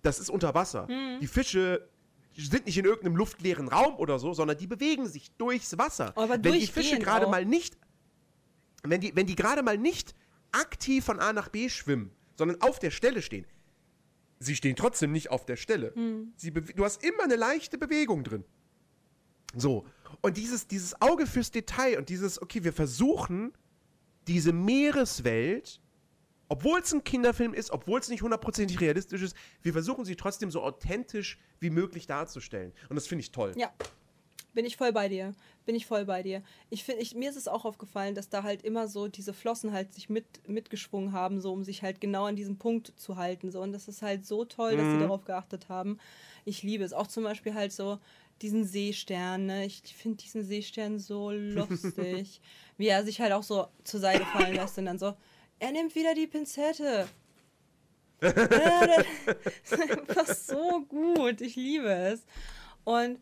das 0.02 0.20
ist 0.20 0.30
unter 0.30 0.54
Wasser. 0.56 0.88
Die 1.22 1.28
Fische 1.28 1.90
sind 2.36 2.66
nicht 2.68 2.78
in 2.78 2.86
irgendeinem 2.86 3.16
luftleeren 3.16 3.68
Raum 3.68 3.96
oder 3.98 4.20
so, 4.20 4.34
sondern 4.34 4.58
die 4.58 4.68
bewegen 4.68 5.08
sich 5.08 5.32
durchs 5.38 5.78
Wasser. 5.78 6.14
Aber 6.16 6.30
wenn 6.34 6.42
die 6.54 6.68
Fische 6.72 6.96
gerade 7.00 7.26
mal 7.32 7.46
nicht, 7.46 7.78
wenn 8.84 9.02
die, 9.02 9.16
wenn 9.16 9.26
die 9.26 9.36
gerade 9.36 9.64
mal 9.64 9.78
nicht 9.78 10.14
aktiv 10.52 11.04
von 11.04 11.20
A 11.20 11.34
nach 11.34 11.50
B 11.50 11.68
schwimmen, 11.70 12.12
sondern 12.36 12.62
auf 12.62 12.78
der 12.80 12.92
Stelle 12.92 13.22
stehen, 13.24 13.46
sie 14.40 14.56
stehen 14.56 14.76
trotzdem 14.76 15.12
nicht 15.12 15.32
auf 15.32 15.46
der 15.46 15.56
Stelle. 15.56 15.94
Sie 16.38 16.52
bewe- 16.52 16.74
du 16.76 16.86
hast 16.86 17.04
immer 17.04 17.24
eine 17.24 17.36
leichte 17.36 17.78
Bewegung 17.80 18.24
drin. 18.24 18.46
So. 19.56 19.86
Und 20.22 20.38
dieses, 20.38 20.68
dieses 20.68 21.02
Auge 21.02 21.26
fürs 21.26 21.50
Detail 21.52 21.98
und 21.98 22.10
dieses, 22.10 22.40
okay, 22.42 22.64
wir 22.64 22.72
versuchen, 22.74 23.52
diese 24.28 24.54
Meereswelt, 24.54 25.80
obwohl 26.50 26.80
es 26.80 26.94
ein 26.94 27.04
Kinderfilm 27.04 27.54
ist, 27.54 27.72
obwohl 27.72 28.00
es 28.00 28.10
nicht 28.10 28.22
hundertprozentig 28.22 28.80
realistisch 28.80 29.22
ist, 29.22 29.36
wir 29.62 29.74
versuchen 29.74 30.06
sie 30.06 30.16
trotzdem 30.16 30.52
so 30.52 30.62
authentisch 30.62 31.40
wie 31.60 31.70
möglich 31.70 32.08
darzustellen. 32.08 32.72
Und 32.90 32.96
das 32.96 33.08
finde 33.08 33.22
ich 33.22 33.32
toll. 33.32 33.54
Ja. 33.58 33.72
bin 34.54 34.66
ich 34.66 34.78
voll 34.78 34.92
bei 34.92 35.10
dir. 35.10 35.34
Bin 35.66 35.76
ich 35.76 35.86
voll 35.86 36.06
bei 36.06 36.24
dir. 36.24 36.42
Ich 36.70 36.84
finde, 36.84 37.04
mir 37.18 37.30
ist 37.30 37.36
es 37.36 37.48
auch 37.48 37.66
aufgefallen, 37.66 38.16
dass 38.16 38.30
da 38.30 38.44
halt 38.44 38.64
immer 38.64 38.88
so 38.88 39.08
diese 39.10 39.34
Flossen 39.34 39.74
halt 39.74 39.94
sich 39.94 40.10
mit, 40.10 40.26
mitgeschwungen 40.48 41.12
haben, 41.12 41.42
so 41.42 41.52
um 41.52 41.64
sich 41.64 41.84
halt 41.84 42.00
genau 42.00 42.26
an 42.26 42.38
diesem 42.38 42.58
Punkt 42.58 42.94
zu 42.96 43.18
halten. 43.18 43.52
So. 43.52 43.62
Und 43.62 43.74
das 43.74 43.88
ist 43.88 44.02
halt 44.02 44.26
so 44.26 44.46
toll, 44.46 44.78
dass 44.78 44.86
sie 44.86 45.00
darauf 45.00 45.26
geachtet 45.26 45.68
haben. 45.68 46.00
Ich 46.46 46.64
liebe 46.64 46.86
es. 46.86 46.94
Auch 46.94 47.08
zum 47.08 47.24
Beispiel 47.24 47.54
halt 47.54 47.74
so 47.74 48.00
diesen 48.42 48.66
Seestern. 48.66 49.46
Ne? 49.48 49.66
Ich 49.66 49.82
finde 49.96 50.18
diesen 50.18 50.44
Seestern 50.44 51.00
so 51.00 51.32
lustig. 51.32 52.42
Wie 52.78 52.88
er 52.88 53.04
sich 53.04 53.20
halt 53.22 53.32
auch 53.34 53.44
so 53.44 53.68
zur 53.84 54.00
Seite 54.00 54.26
fallen 54.26 54.56
lässt 54.56 54.78
und 54.78 54.86
dann 54.86 55.00
so, 55.00 55.14
er 55.60 55.72
nimmt 55.72 55.96
wieder 55.96 56.14
die 56.14 56.28
Pinzette. 56.28 57.08
das 58.20 58.34
ist 59.64 59.92
einfach 59.92 60.28
so 60.28 60.82
gut. 60.88 61.42
Ich 61.42 61.56
liebe 61.56 61.90
es. 61.92 62.22
Und, 62.84 63.20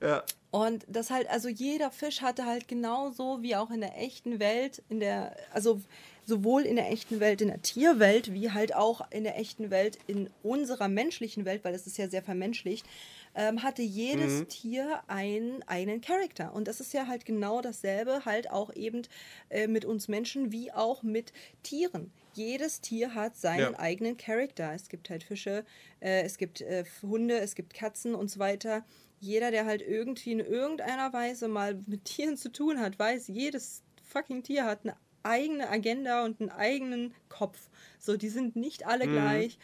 Ja. 0.00 0.22
und 0.50 0.84
das 0.88 1.10
halt, 1.10 1.28
also 1.30 1.48
jeder 1.48 1.90
Fisch 1.90 2.20
hatte 2.22 2.46
halt 2.46 2.68
genauso 2.68 3.42
wie 3.42 3.56
auch 3.56 3.70
in 3.70 3.80
der 3.80 3.98
echten 3.98 4.38
Welt, 4.38 4.82
in 4.88 5.00
der, 5.00 5.36
also 5.52 5.80
sowohl 6.26 6.62
in 6.62 6.76
der 6.76 6.90
echten 6.90 7.18
Welt, 7.20 7.40
in 7.40 7.48
der 7.48 7.62
Tierwelt, 7.62 8.32
wie 8.32 8.50
halt 8.52 8.74
auch 8.74 9.10
in 9.10 9.24
der 9.24 9.38
echten 9.38 9.70
Welt, 9.70 9.98
in 10.06 10.30
unserer 10.42 10.88
menschlichen 10.88 11.44
Welt, 11.44 11.64
weil 11.64 11.72
das 11.72 11.86
ist 11.86 11.98
ja 11.98 12.08
sehr 12.08 12.22
vermenschlicht, 12.22 12.86
ähm, 13.34 13.62
hatte 13.62 13.82
jedes 13.82 14.46
Tier 14.48 15.02
einen 15.06 15.62
eigenen 15.68 16.00
Charakter. 16.00 16.52
Und 16.54 16.68
das 16.68 16.80
ist 16.80 16.92
ja 16.92 17.06
halt 17.06 17.24
genau 17.24 17.60
dasselbe, 17.62 18.24
halt 18.24 18.50
auch 18.50 18.74
eben 18.74 19.02
äh, 19.48 19.66
mit 19.66 19.84
uns 19.84 20.08
Menschen 20.08 20.52
wie 20.52 20.70
auch 20.72 21.02
mit 21.02 21.32
Tieren. 21.62 22.12
Jedes 22.34 22.80
Tier 22.80 23.14
hat 23.14 23.36
seinen 23.36 23.72
Ja. 23.72 23.78
eigenen 23.78 24.16
Charakter. 24.16 24.72
Es 24.74 24.88
gibt 24.88 25.10
halt 25.10 25.22
Fische, 25.22 25.64
äh, 26.00 26.22
es 26.22 26.38
gibt 26.38 26.60
äh, 26.60 26.84
Hunde, 27.02 27.38
es 27.38 27.54
gibt 27.54 27.74
Katzen 27.74 28.14
und 28.14 28.30
so 28.30 28.38
weiter. 28.38 28.84
Jeder, 29.20 29.50
der 29.50 29.66
halt 29.66 29.82
irgendwie 29.82 30.32
in 30.32 30.40
irgendeiner 30.40 31.12
Weise 31.12 31.48
mal 31.48 31.78
mit 31.86 32.04
Tieren 32.04 32.36
zu 32.36 32.50
tun 32.50 32.80
hat, 32.80 32.98
weiß, 32.98 33.28
jedes 33.28 33.82
fucking 34.02 34.42
Tier 34.42 34.64
hat 34.64 34.80
eine 34.84 34.96
eigene 35.22 35.68
Agenda 35.70 36.24
und 36.24 36.40
einen 36.40 36.50
eigenen 36.50 37.14
Kopf. 37.28 37.70
So, 37.98 38.16
die 38.16 38.28
sind 38.28 38.56
nicht 38.56 38.86
alle 38.86 39.06
gleich. 39.08 39.58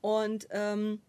Und 0.00 0.48
ähm, 0.50 1.00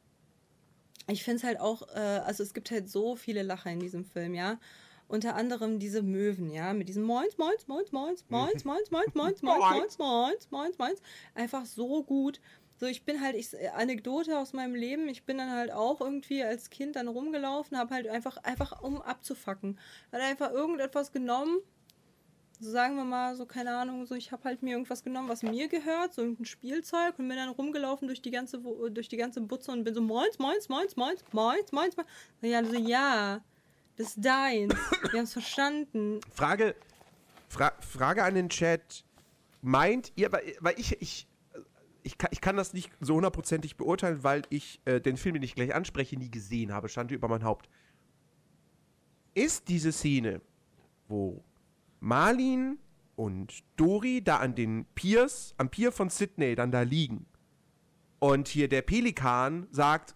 ich 1.08 1.24
finde 1.24 1.38
es 1.38 1.44
halt 1.44 1.60
auch, 1.60 1.88
äh, 1.89 2.00
also 2.00 2.44
es 2.44 2.54
gibt 2.54 2.72
halt 2.72 2.89
so 2.89 3.15
viele 3.15 3.44
Lacher 3.44 3.72
in 3.72 3.80
diesem 3.80 4.06
Film, 4.06 4.34
ja. 4.34 4.60
Unter 5.08 5.36
anderem 5.36 5.78
diese 5.78 6.02
Möwen, 6.02 6.50
ja, 6.50 6.74
mit 6.74 6.89
diesem 6.89 7.04
Moins, 7.04 7.38
Moins, 7.38 7.68
Moins, 7.68 7.91
Moins, 7.91 8.26
Moins, 8.30 8.65
Moins, 8.65 8.89
Moins, 8.89 9.13
Moins, 9.13 9.44
Moins, 9.44 9.70
Moins, 9.70 10.00
Moins, 10.00 10.50
Moins, 10.50 10.78
Moins. 10.80 11.02
Einfach 11.36 11.65
so 11.65 12.04
gut. 12.04 12.41
So, 12.78 12.88
ich 12.88 13.06
bin 13.06 13.22
halt, 13.22 13.36
ich, 13.36 13.50
Anekdote 13.74 14.38
aus 14.38 14.52
meinem 14.52 14.76
Leben, 14.76 15.08
ich 15.08 15.24
bin 15.24 15.38
dann 15.38 15.52
halt 15.52 15.72
auch 15.72 16.02
irgendwie 16.02 16.44
als 16.44 16.70
Kind 16.70 16.96
dann 16.96 17.08
rumgelaufen, 17.08 17.78
habe 17.78 17.94
halt 17.94 18.08
einfach, 18.08 18.38
einfach 18.38 18.82
um 18.82 19.02
abzufacken. 19.02 19.80
Hat 20.12 20.22
einfach 20.22 20.52
irgendetwas 20.52 21.12
genommen, 21.12 21.60
sagen 22.60 22.96
wir 22.96 23.04
mal, 23.04 23.36
so 23.36 23.46
keine 23.46 23.76
Ahnung, 23.78 24.06
so 24.06 24.15
ich 24.15 24.32
habe 24.32 24.44
halt 24.44 24.63
mir 24.63 24.72
irgendwas 24.72 25.04
genommen, 25.04 25.30
was 25.30 25.44
mir 25.44 25.68
gehört, 25.68 26.13
so 26.13 26.22
irgendein 26.22 26.46
Spielzeug 26.46 27.18
und 27.20 27.28
bin 27.28 27.38
dann 27.38 27.50
rumgelaufen 27.50 28.08
durch 28.08 28.22
die 28.22 28.32
ganze 28.32 28.63
Wo- 28.63 28.89
durch 28.89 29.08
die 29.10 29.18
ganze 29.18 29.41
Butze 29.41 29.72
und 29.72 29.84
bin 29.84 29.94
so 29.94 30.02
moins, 30.02 30.39
moins, 30.39 30.70
moins, 30.70 30.96
moins, 30.96 31.24
moins, 31.32 31.72
moins, 31.72 31.96
moins. 31.98 32.08
Ja, 32.41 32.63
so 32.63 32.76
ja, 32.76 33.44
das 33.98 34.08
ist 34.10 34.26
deins. 34.26 34.74
Wir 35.12 35.20
haben 35.20 35.24
es 35.26 35.34
verstanden. 35.34 36.20
Frage, 36.34 36.76
Fra 37.50 37.72
Frage 37.80 38.24
an 38.24 38.36
den 38.36 38.50
Chat. 38.50 39.06
Meint 39.62 40.12
ihr, 40.15 40.32
weil, 40.32 40.56
weil 40.60 40.76
ich, 40.78 41.02
ich, 41.02 41.28
ich, 42.04 42.18
kann, 42.18 42.30
ich 42.32 42.41
kann 42.41 42.56
das 42.58 42.74
nicht 42.74 42.91
so 43.00 43.15
hundertprozentig 43.15 43.78
beurteilen, 43.78 44.24
weil 44.24 44.44
ich 44.50 44.80
äh, 44.86 45.02
den 45.02 45.18
Film, 45.18 45.34
den 45.34 45.44
ich 45.44 45.56
gleich 45.56 45.74
anspreche, 45.74 46.18
nie 46.18 46.30
gesehen 46.30 46.72
habe. 46.72 46.88
Stand 46.89 47.12
über 47.12 47.28
mein 47.28 47.44
Haupt. 47.44 47.68
Ist 49.34 49.68
diese 49.68 49.91
Szene, 49.91 50.41
wo 51.08 51.44
Marlin 52.06 52.78
und 53.15 53.63
Dori 53.78 54.24
da 54.24 54.38
an 54.38 54.54
den 54.54 54.86
Piers, 54.94 55.56
am 55.58 55.72
Pier 55.72 55.91
von 55.91 56.12
Sydney 56.12 56.54
dann 56.54 56.72
da 56.72 56.82
liegen 56.84 57.26
und 58.20 58.48
hier 58.48 58.70
der 58.70 58.84
Pelikan 58.84 59.65
sagt, 59.72 60.15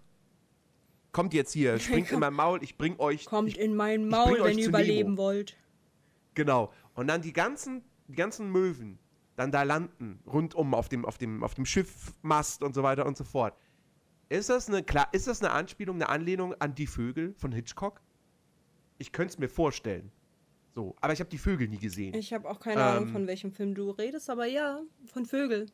kommt 1.12 1.34
jetzt 1.34 1.52
hier, 1.52 1.80
springt 1.80 2.12
in 2.12 2.20
mein 2.20 2.36
Maul, 2.36 2.64
ich 2.64 2.78
bring 2.78 3.00
euch, 3.00 3.26
Kommt 3.26 3.50
ich, 3.50 3.60
in 3.60 3.76
mein 3.76 4.08
Maul, 4.08 4.44
wenn 4.44 4.60
ihr 4.60 4.68
überleben 4.68 5.12
Nemo. 5.12 5.18
wollt. 5.24 5.58
Genau. 6.36 6.72
Und 6.94 7.08
dann 7.08 7.24
die 7.24 7.34
ganzen, 7.34 7.84
die 8.08 8.16
ganzen 8.16 8.52
Möwen 8.52 9.00
dann 9.36 9.52
da 9.52 9.64
landen, 9.64 10.20
rundum 10.28 10.76
auf 10.76 10.90
dem, 10.90 11.06
auf 11.06 11.18
dem, 11.18 11.44
auf 11.44 11.56
dem 11.56 11.66
Schiffmast 11.66 12.62
und 12.62 12.76
so 12.76 12.84
weiter 12.84 13.08
und 13.08 13.18
so 13.18 13.24
fort. 13.24 13.58
Ist 14.30 14.50
das 14.50 14.68
eine, 14.68 14.84
klar, 14.84 15.08
ist 15.12 15.26
das 15.26 15.42
eine 15.42 15.52
Anspielung, 15.52 15.96
eine 15.96 16.10
Anlehnung 16.10 16.54
an 16.60 16.76
die 16.76 16.86
Vögel 16.86 17.34
von 17.34 17.52
Hitchcock? 17.52 18.00
Ich 19.00 19.12
könnte 19.12 19.32
es 19.34 19.40
mir 19.40 19.50
vorstellen. 19.50 20.12
So, 20.76 20.96
aber 21.02 21.14
ich 21.14 21.20
habe 21.20 21.30
die 21.30 21.38
Vögel 21.38 21.68
nie 21.68 21.80
gesehen. 21.80 22.14
Ich 22.14 22.32
habe 22.32 22.50
auch 22.50 22.60
keine 22.60 22.84
Ahnung, 22.84 23.08
Ähm. 23.08 23.14
von 23.14 23.28
welchem 23.28 23.52
Film 23.52 23.74
du 23.76 23.90
redest, 23.92 24.30
aber 24.30 24.46
ja, 24.46 24.82
von 25.06 25.26
Vögel. 25.26 25.66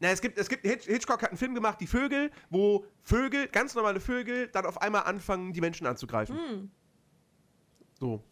Na, 0.00 0.08
es 0.08 0.20
gibt, 0.20 0.38
es 0.38 0.48
gibt, 0.48 0.64
Hitch- 0.64 0.86
Hitchcock 0.86 1.22
hat 1.22 1.30
einen 1.30 1.38
Film 1.38 1.54
gemacht, 1.54 1.80
die 1.80 1.86
Vögel, 1.86 2.30
wo 2.48 2.84
Vögel, 3.02 3.48
ganz 3.48 3.74
normale 3.74 4.00
Vögel, 4.00 4.48
dann 4.48 4.66
auf 4.66 4.80
einmal 4.80 5.02
anfangen, 5.04 5.52
die 5.52 5.60
Menschen 5.60 5.86
anzugreifen. 5.86 6.36
Hm. 6.36 6.70
So. 7.98 8.22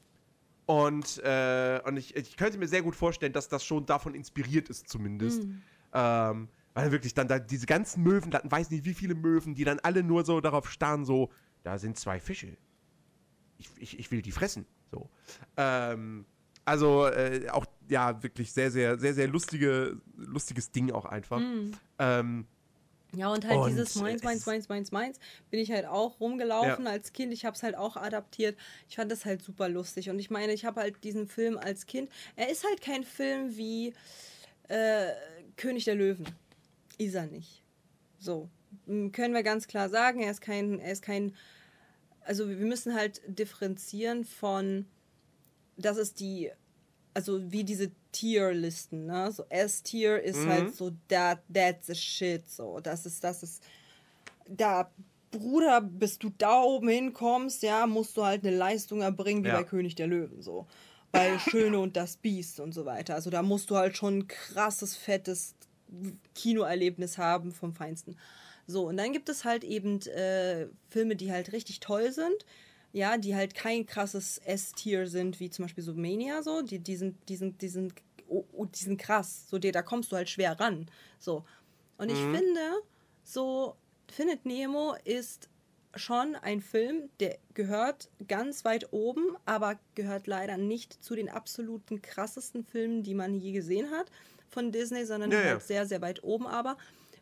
Und, 0.67 1.19
äh, 1.25 1.81
und 1.85 1.97
ich, 1.97 2.17
ich 2.17 2.37
könnte 2.37 2.59
mir 2.59 2.69
sehr 2.69 2.83
gut 2.83 2.97
vorstellen, 2.97 3.33
dass 3.33 3.49
das 3.49 3.65
schon 3.65 3.87
davon 3.87 4.15
inspiriert 4.15 4.69
ist, 4.69 4.89
zumindest. 4.89 5.43
Hm. 5.43 5.63
Ähm, 5.93 6.49
weil 6.75 6.93
wirklich 6.93 7.15
dann 7.15 7.29
da 7.29 7.39
diese 7.39 7.67
ganzen 7.67 8.03
Möwen, 8.03 8.31
da 8.31 8.41
weiß 8.45 8.71
nicht 8.71 8.85
wie 8.85 8.95
viele 8.95 9.15
Möwen, 9.15 9.55
die 9.55 9.65
dann 9.65 9.79
alle 9.81 10.03
nur 10.03 10.25
so 10.25 10.41
darauf 10.41 10.71
starren, 10.71 11.05
so, 11.05 11.31
da 11.63 11.79
sind 11.79 11.99
zwei 11.99 12.21
Fische. 12.21 12.57
Ich, 13.59 13.69
ich, 13.79 13.99
ich 13.99 14.11
will 14.11 14.23
die 14.23 14.31
fressen. 14.33 14.65
So. 14.91 15.09
Ähm, 15.57 16.25
also 16.65 17.07
äh, 17.07 17.49
auch, 17.51 17.65
ja, 17.89 18.23
wirklich 18.23 18.53
sehr, 18.53 18.71
sehr, 18.71 18.99
sehr, 18.99 19.15
sehr 19.15 19.27
lustige, 19.29 20.01
lustiges 20.17 20.71
Ding 20.71 20.91
auch 20.93 21.05
einfach. 21.07 21.39
Hm. 21.41 21.73
Ähm, 21.99 22.47
Ja, 23.15 23.29
und 23.33 23.47
halt 23.47 23.59
Und 23.59 23.71
dieses 23.71 23.95
Mainz, 23.97 24.21
es 24.21 24.25
Mainz, 24.25 24.41
ist- 24.41 24.47
Mainz, 24.47 24.69
Mainz, 24.69 24.93
Mainz 24.93 25.19
bin 25.51 25.61
ich 25.61 25.71
halt 25.71 25.87
auch 25.87 26.21
rumgelaufen 26.21 26.87
als 26.87 27.13
Kind. 27.15 27.33
Ich 27.33 27.47
habe 27.47 27.57
es 27.57 27.63
halt 27.63 27.75
auch 27.75 27.97
adaptiert. 27.97 28.59
Ich 28.89 28.97
fand 28.97 29.11
das 29.11 29.25
halt 29.25 29.43
super 29.43 29.69
lustig. 29.71 30.11
Und 30.11 30.19
ich 30.19 30.29
meine, 30.29 30.53
ich 30.53 30.67
habe 30.67 30.81
halt 30.83 31.03
diesen 31.05 31.27
Film 31.27 31.57
als 31.57 31.87
Kind. 31.87 32.11
Er 32.37 32.51
ist 32.51 32.65
halt 32.67 32.83
kein 32.83 33.05
Film 33.05 33.57
wie 33.57 33.95
äh, 34.69 35.07
König 35.57 35.85
der 35.85 35.95
Löwen. 35.95 36.27
Ist 36.99 37.15
er 37.15 37.27
nicht. 37.27 37.63
So. 38.19 38.51
Können 38.87 39.33
wir 39.33 39.43
ganz 39.43 39.67
klar 39.69 39.89
sagen, 39.89 40.21
er 40.21 40.31
ist 40.31 40.43
kein, 40.43 40.79
er 40.81 40.93
ist 40.93 41.03
kein. 41.03 41.35
Also 42.29 42.47
wir 42.47 42.57
müssen 42.57 42.95
halt 42.95 43.23
differenzieren 43.27 44.23
von, 44.23 44.85
das 45.79 45.97
ist 45.97 46.21
die, 46.21 46.51
also 47.15 47.51
wie 47.51 47.65
diese 47.65 47.91
Tierlisten, 48.13 49.07
ne? 49.07 49.33
So 49.33 49.45
S-Tier 49.49 50.23
ist 50.23 50.47
halt 50.47 50.75
so 50.75 50.93
that, 51.09 51.39
that's 51.51 51.87
the 51.87 51.95
shit, 51.95 52.47
so. 52.51 52.81
Das 52.81 53.07
ist, 53.07 53.25
das 53.25 53.43
ist, 53.43 53.63
da, 54.47 54.91
Bruder, 55.31 55.81
bis 55.81 56.19
du 56.19 56.31
da 56.37 56.61
oben 56.61 56.91
hinkommst, 56.91 57.63
ja, 57.63 57.87
musst 57.87 58.15
du 58.19 58.25
halt 58.27 58.45
eine 58.45 58.55
Leistung 58.55 59.01
erbringen, 59.01 59.43
wie 59.43 59.49
Ja. 59.49 59.55
bei 59.57 59.65
König 59.65 59.95
der 59.95 60.07
Löwen, 60.07 60.43
so. 60.43 60.67
Bei 61.11 61.39
Schöne 61.39 61.79
und 61.79 61.97
das 61.97 62.19
Biest 62.19 62.61
und 62.61 62.75
so 62.75 62.85
weiter. 62.85 63.15
Also 63.15 63.31
da 63.31 63.41
musst 63.43 63.71
du 63.71 63.77
halt 63.77 63.97
schon 63.97 64.19
ein 64.19 64.29
krasses, 64.29 64.97
fettes 64.97 65.55
Kinoerlebnis 66.35 67.17
haben 67.17 67.53
vom 67.53 67.73
Feinsten. 67.73 68.19
So, 68.69 68.87
und 68.87 68.97
dann 68.99 69.13
gibt 69.13 69.29
es 69.29 69.45
halt 69.45 69.65
eben 69.65 70.01
äh, 70.03 70.69
Filme, 70.91 71.17
die 71.17 71.33
halt 71.33 71.53
richtig 71.53 71.81
toll 71.81 72.13
sind. 72.13 72.45
Ja, 72.93 73.19
die 73.19 73.35
halt 73.35 73.55
kein 73.55 73.85
krasses 73.85 74.39
S-Tier 74.39 75.09
sind, 75.09 75.41
wie 75.41 75.51
zum 75.51 75.65
Beispiel 75.65 75.85
so 75.85 75.95
Mania, 75.95 76.43
so. 76.43 76.63
Die, 76.63 76.79
die 76.79 76.97
sind, 76.97 77.17
die 77.29 77.37
sind, 77.37 77.61
die 77.61 77.69
sind, 77.69 77.95
oh, 78.29 78.45
oh, 78.53 78.65
die 78.65 78.85
sind 78.85 78.99
krass. 78.99 79.47
So, 79.49 79.59
die, 79.59 79.73
da 79.73 79.83
kommst 79.83 80.13
du 80.13 80.17
halt 80.17 80.29
schwer 80.29 80.59
ran. 80.61 80.87
So. 81.19 81.45
Und 81.99 82.11
ich 82.11 82.19
finde, 82.19 82.61
so, 83.25 83.75
Findet 84.11 84.47
Nemo 84.47 84.95
ist 85.05 85.49
schon 85.95 86.35
ein 86.37 86.61
Film, 86.61 87.11
der 87.21 87.39
gehört 87.55 88.11
ganz 88.27 88.65
weit 88.65 88.93
oben, 88.93 89.37
aber 89.45 89.79
gehört 89.95 90.27
leider 90.27 90.57
nicht 90.57 91.03
zu 91.03 91.15
den 91.15 91.29
absoluten 91.29 92.03
krassesten 92.03 92.65
Filmen, 92.65 93.03
die 93.03 93.15
man 93.15 93.35
je 93.35 93.53
gesehen 93.53 93.91
hat 93.91 94.11
von 94.49 94.73
Disney, 94.73 95.05
sondern 95.05 95.31
Ja, 95.31 95.39
halt 95.39 95.49
ja. 95.49 95.61
sehr, 95.61 95.87
sehr 95.87 96.01
weit 96.01 96.23
oben 96.23 96.47
aber, 96.47 96.77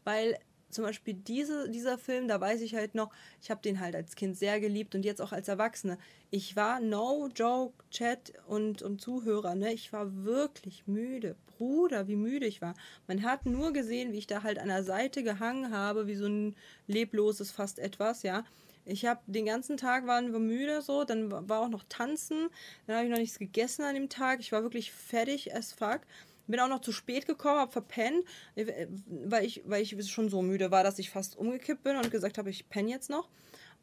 weil 0.04 0.38
zum 0.76 0.84
Beispiel 0.84 1.14
diese, 1.14 1.68
dieser 1.70 1.98
Film, 1.98 2.28
da 2.28 2.40
weiß 2.40 2.60
ich 2.60 2.74
halt 2.76 2.94
noch, 2.94 3.10
ich 3.42 3.50
habe 3.50 3.62
den 3.62 3.80
halt 3.80 3.96
als 3.96 4.14
Kind 4.14 4.36
sehr 4.36 4.60
geliebt 4.60 4.94
und 4.94 5.04
jetzt 5.04 5.20
auch 5.20 5.32
als 5.32 5.48
Erwachsene. 5.48 5.98
Ich 6.30 6.54
war, 6.54 6.80
no 6.80 7.28
joke, 7.34 7.82
Chat 7.90 8.34
und, 8.46 8.82
und 8.82 9.00
Zuhörer, 9.00 9.54
ne? 9.54 9.72
Ich 9.72 9.92
war 9.92 10.24
wirklich 10.24 10.86
müde. 10.86 11.34
Bruder, 11.46 12.06
wie 12.06 12.16
müde 12.16 12.46
ich 12.46 12.60
war. 12.60 12.74
Man 13.06 13.22
hat 13.22 13.46
nur 13.46 13.72
gesehen, 13.72 14.12
wie 14.12 14.18
ich 14.18 14.26
da 14.26 14.42
halt 14.42 14.58
an 14.58 14.68
der 14.68 14.84
Seite 14.84 15.22
gehangen 15.22 15.72
habe, 15.72 16.06
wie 16.06 16.14
so 16.14 16.26
ein 16.26 16.54
lebloses 16.86 17.50
fast 17.50 17.78
etwas, 17.78 18.22
ja. 18.22 18.44
Ich 18.84 19.06
habe 19.06 19.20
den 19.26 19.46
ganzen 19.46 19.76
Tag 19.76 20.06
waren 20.06 20.32
wir 20.32 20.38
müde 20.38 20.80
so, 20.82 21.04
dann 21.04 21.48
war 21.48 21.60
auch 21.60 21.68
noch 21.68 21.84
tanzen, 21.88 22.50
dann 22.86 22.96
habe 22.96 23.06
ich 23.06 23.10
noch 23.10 23.18
nichts 23.18 23.38
gegessen 23.38 23.82
an 23.82 23.94
dem 23.94 24.08
Tag. 24.08 24.38
Ich 24.40 24.52
war 24.52 24.62
wirklich 24.62 24.92
fertig 24.92 25.54
as 25.54 25.72
fuck. 25.72 26.02
Bin 26.46 26.60
auch 26.60 26.68
noch 26.68 26.80
zu 26.80 26.92
spät 26.92 27.26
gekommen, 27.26 27.58
habe 27.58 27.72
verpennt, 27.72 28.24
äh, 28.54 28.86
weil 29.06 29.44
ich, 29.44 29.62
weil 29.66 29.82
ich 29.82 30.10
schon 30.10 30.28
so 30.28 30.42
müde 30.42 30.70
war, 30.70 30.84
dass 30.84 30.98
ich 30.98 31.10
fast 31.10 31.36
umgekippt 31.36 31.82
bin 31.82 31.96
und 31.96 32.10
gesagt 32.10 32.38
habe, 32.38 32.50
ich 32.50 32.68
penne 32.68 32.90
jetzt 32.90 33.10
noch. 33.10 33.28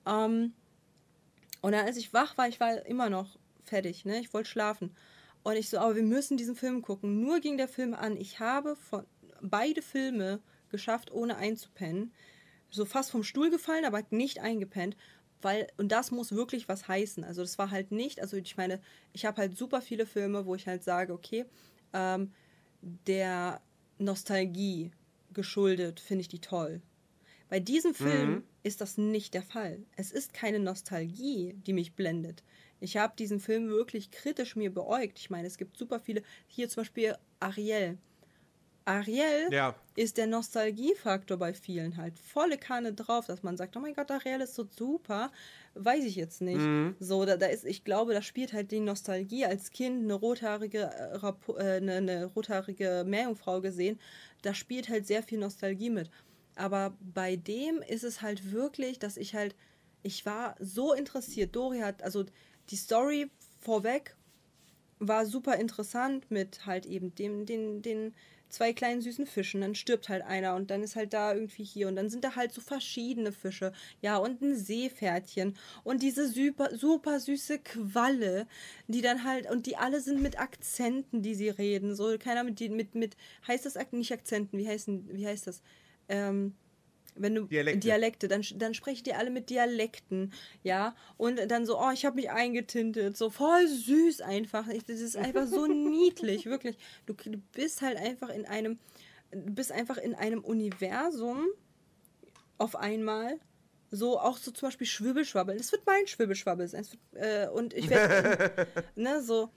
Ähm, 0.05 0.53
und 1.61 1.71
dann, 1.71 1.85
als 1.85 1.97
ich 1.97 2.13
wach 2.13 2.37
war, 2.37 2.47
ich 2.47 2.59
war 2.59 2.85
immer 2.85 3.09
noch 3.09 3.37
fertig, 3.63 4.05
ne? 4.05 4.19
Ich 4.19 4.33
wollte 4.33 4.49
schlafen. 4.49 4.95
Und 5.43 5.55
ich 5.55 5.69
so, 5.69 5.77
aber 5.77 5.95
wir 5.95 6.03
müssen 6.03 6.37
diesen 6.37 6.55
Film 6.55 6.81
gucken. 6.81 7.21
Nur 7.21 7.39
ging 7.39 7.57
der 7.57 7.67
Film 7.67 7.93
an. 7.93 8.17
Ich 8.17 8.39
habe 8.39 8.75
von 8.75 9.05
beide 9.41 9.81
Filme 9.81 10.41
geschafft, 10.69 11.11
ohne 11.11 11.37
einzupennen. 11.37 12.13
So 12.69 12.85
fast 12.85 13.11
vom 13.11 13.23
Stuhl 13.23 13.49
gefallen, 13.49 13.85
aber 13.85 14.03
nicht 14.09 14.41
eingepennt. 14.41 14.95
Weil, 15.41 15.67
und 15.77 15.91
das 15.91 16.11
muss 16.11 16.31
wirklich 16.31 16.69
was 16.69 16.87
heißen. 16.87 17.23
Also 17.23 17.41
das 17.41 17.57
war 17.57 17.69
halt 17.69 17.91
nicht, 17.91 18.21
also 18.21 18.37
ich 18.37 18.55
meine, 18.55 18.81
ich 19.11 19.25
habe 19.25 19.41
halt 19.41 19.57
super 19.57 19.81
viele 19.81 20.05
Filme, 20.05 20.45
wo 20.45 20.55
ich 20.55 20.67
halt 20.67 20.83
sage, 20.83 21.13
okay, 21.13 21.45
ähm, 21.91 22.31
der 23.07 23.61
Nostalgie 23.97 24.91
geschuldet, 25.33 25.99
finde 25.99 26.21
ich 26.21 26.27
die 26.27 26.41
toll. 26.41 26.81
Bei 27.49 27.59
diesem 27.59 27.93
Film 27.93 28.29
Mhm. 28.31 28.43
ist 28.63 28.81
das 28.81 28.97
nicht 28.97 29.33
der 29.33 29.43
Fall. 29.43 29.79
Es 29.95 30.11
ist 30.11 30.33
keine 30.33 30.59
Nostalgie, 30.59 31.53
die 31.65 31.73
mich 31.73 31.93
blendet. 31.93 32.43
Ich 32.79 32.97
habe 32.97 33.13
diesen 33.17 33.39
Film 33.39 33.67
wirklich 33.69 34.11
kritisch 34.11 34.55
mir 34.55 34.73
beäugt. 34.73 35.19
Ich 35.19 35.29
meine, 35.29 35.47
es 35.47 35.57
gibt 35.57 35.77
super 35.77 35.99
viele. 35.99 36.23
Hier 36.47 36.67
zum 36.69 36.81
Beispiel 36.81 37.15
Ariel. 37.39 37.97
Ariel 38.85 39.47
Ja. 39.51 39.75
ist 39.95 40.17
der 40.17 40.27
Nostalgiefaktor 40.27 41.37
bei 41.37 41.53
vielen 41.53 41.95
halt 41.95 42.19
volle 42.19 42.57
Kanne 42.57 42.93
drauf, 42.93 43.27
dass 43.27 43.41
man 43.43 43.55
sagt, 43.55 43.77
oh 43.77 43.79
mein 43.79 43.93
Gott, 43.93 44.11
Ariel 44.11 44.41
ist 44.41 44.55
so 44.55 44.67
super, 44.69 45.31
weiß 45.75 46.03
ich 46.03 46.15
jetzt 46.15 46.41
nicht. 46.41 46.59
Mhm. 46.59 46.95
So, 46.99 47.25
da, 47.25 47.37
da 47.37 47.47
ist, 47.47 47.65
ich 47.65 47.83
glaube, 47.83 48.13
da 48.13 48.21
spielt 48.21 48.53
halt 48.53 48.71
die 48.71 48.79
Nostalgie 48.79 49.45
als 49.45 49.71
Kind 49.71 50.03
eine 50.03 50.13
rothaarige, 50.13 50.89
äh, 51.11 51.53
äh, 51.53 51.77
eine, 51.77 51.93
eine 51.93 52.25
rothaarige 52.25 53.03
Meerjungfrau 53.07 53.61
gesehen, 53.61 53.99
da 54.41 54.53
spielt 54.53 54.89
halt 54.89 55.07
sehr 55.07 55.23
viel 55.23 55.39
Nostalgie 55.39 55.89
mit. 55.89 56.09
Aber 56.55 56.95
bei 57.01 57.35
dem 57.35 57.81
ist 57.81 58.03
es 58.03 58.21
halt 58.21 58.51
wirklich, 58.51 58.99
dass 58.99 59.17
ich 59.17 59.33
halt, 59.33 59.55
ich 60.03 60.25
war 60.25 60.55
so 60.59 60.93
interessiert. 60.93 61.55
Dori 61.55 61.79
hat, 61.79 62.03
also 62.03 62.25
die 62.69 62.75
Story 62.75 63.31
vorweg 63.59 64.15
war 64.99 65.25
super 65.25 65.55
interessant 65.55 66.29
mit 66.29 66.65
halt 66.65 66.85
eben 66.85 67.15
dem, 67.15 67.45
den, 67.45 67.81
den 67.81 68.13
zwei 68.53 68.73
kleinen 68.73 69.01
süßen 69.01 69.25
Fischen. 69.27 69.61
Dann 69.61 69.75
stirbt 69.75 70.09
halt 70.09 70.23
einer 70.23 70.55
und 70.55 70.69
dann 70.71 70.83
ist 70.83 70.95
halt 70.95 71.13
da 71.13 71.33
irgendwie 71.33 71.63
hier 71.63 71.87
und 71.87 71.95
dann 71.95 72.09
sind 72.09 72.23
da 72.23 72.35
halt 72.35 72.53
so 72.53 72.61
verschiedene 72.61 73.31
Fische. 73.31 73.73
Ja, 74.01 74.17
und 74.17 74.41
ein 74.41 74.55
Seepferdchen 74.55 75.55
und 75.83 76.01
diese 76.01 76.27
super, 76.27 76.75
super 76.75 77.19
süße 77.19 77.59
Qualle, 77.59 78.47
die 78.87 79.01
dann 79.01 79.23
halt, 79.23 79.49
und 79.49 79.65
die 79.65 79.77
alle 79.77 80.01
sind 80.01 80.21
mit 80.21 80.39
Akzenten, 80.39 81.21
die 81.21 81.35
sie 81.35 81.49
reden. 81.49 81.95
So, 81.95 82.17
keiner 82.17 82.43
mit, 82.43 82.59
mit, 82.59 82.95
mit, 82.95 83.17
heißt 83.47 83.65
das 83.65 83.77
nicht 83.91 84.13
Akzenten, 84.13 84.57
wie 84.57 84.67
heißen, 84.67 85.09
wie 85.11 85.27
heißt 85.27 85.47
das? 85.47 85.61
Ähm, 86.09 86.55
wenn 87.15 87.35
du 87.35 87.45
Dialekte. 87.45 87.79
Dialekte, 87.79 88.27
dann, 88.27 88.43
dann 88.55 88.73
sprechen 88.73 89.03
die 89.03 89.13
alle 89.13 89.29
mit 89.29 89.49
Dialekten, 89.49 90.33
ja. 90.63 90.95
Und 91.17 91.39
dann 91.49 91.65
so, 91.65 91.79
oh, 91.79 91.91
ich 91.93 92.05
habe 92.05 92.15
mich 92.15 92.29
eingetintet, 92.29 93.17
so 93.17 93.29
voll 93.29 93.67
süß 93.67 94.21
einfach. 94.21 94.67
Ich, 94.67 94.85
das 94.85 94.99
ist 94.99 95.17
einfach 95.17 95.47
so 95.47 95.65
niedlich, 95.67 96.45
wirklich. 96.45 96.77
Du, 97.05 97.13
du 97.13 97.37
bist 97.53 97.81
halt 97.81 97.97
einfach 97.97 98.29
in 98.29 98.45
einem, 98.45 98.79
du 99.31 99.53
bist 99.53 99.71
einfach 99.71 99.97
in 99.97 100.15
einem 100.15 100.43
Universum 100.43 101.47
auf 102.57 102.75
einmal. 102.75 103.39
So, 103.91 104.19
auch 104.19 104.37
so 104.37 104.49
zum 104.49 104.67
Beispiel 104.67 104.87
Schwibbelschwabbel. 104.87 105.55
Das 105.55 105.71
wird 105.71 105.85
mein 105.85 106.07
Schwibbelschwabbel 106.07 106.67
sein. 106.67 106.83
Wird, 107.11 107.23
äh, 107.23 107.47
und 107.49 107.75
ich 107.75 107.89
werde, 107.89 108.67
ne, 108.95 109.21
so, 109.21 109.51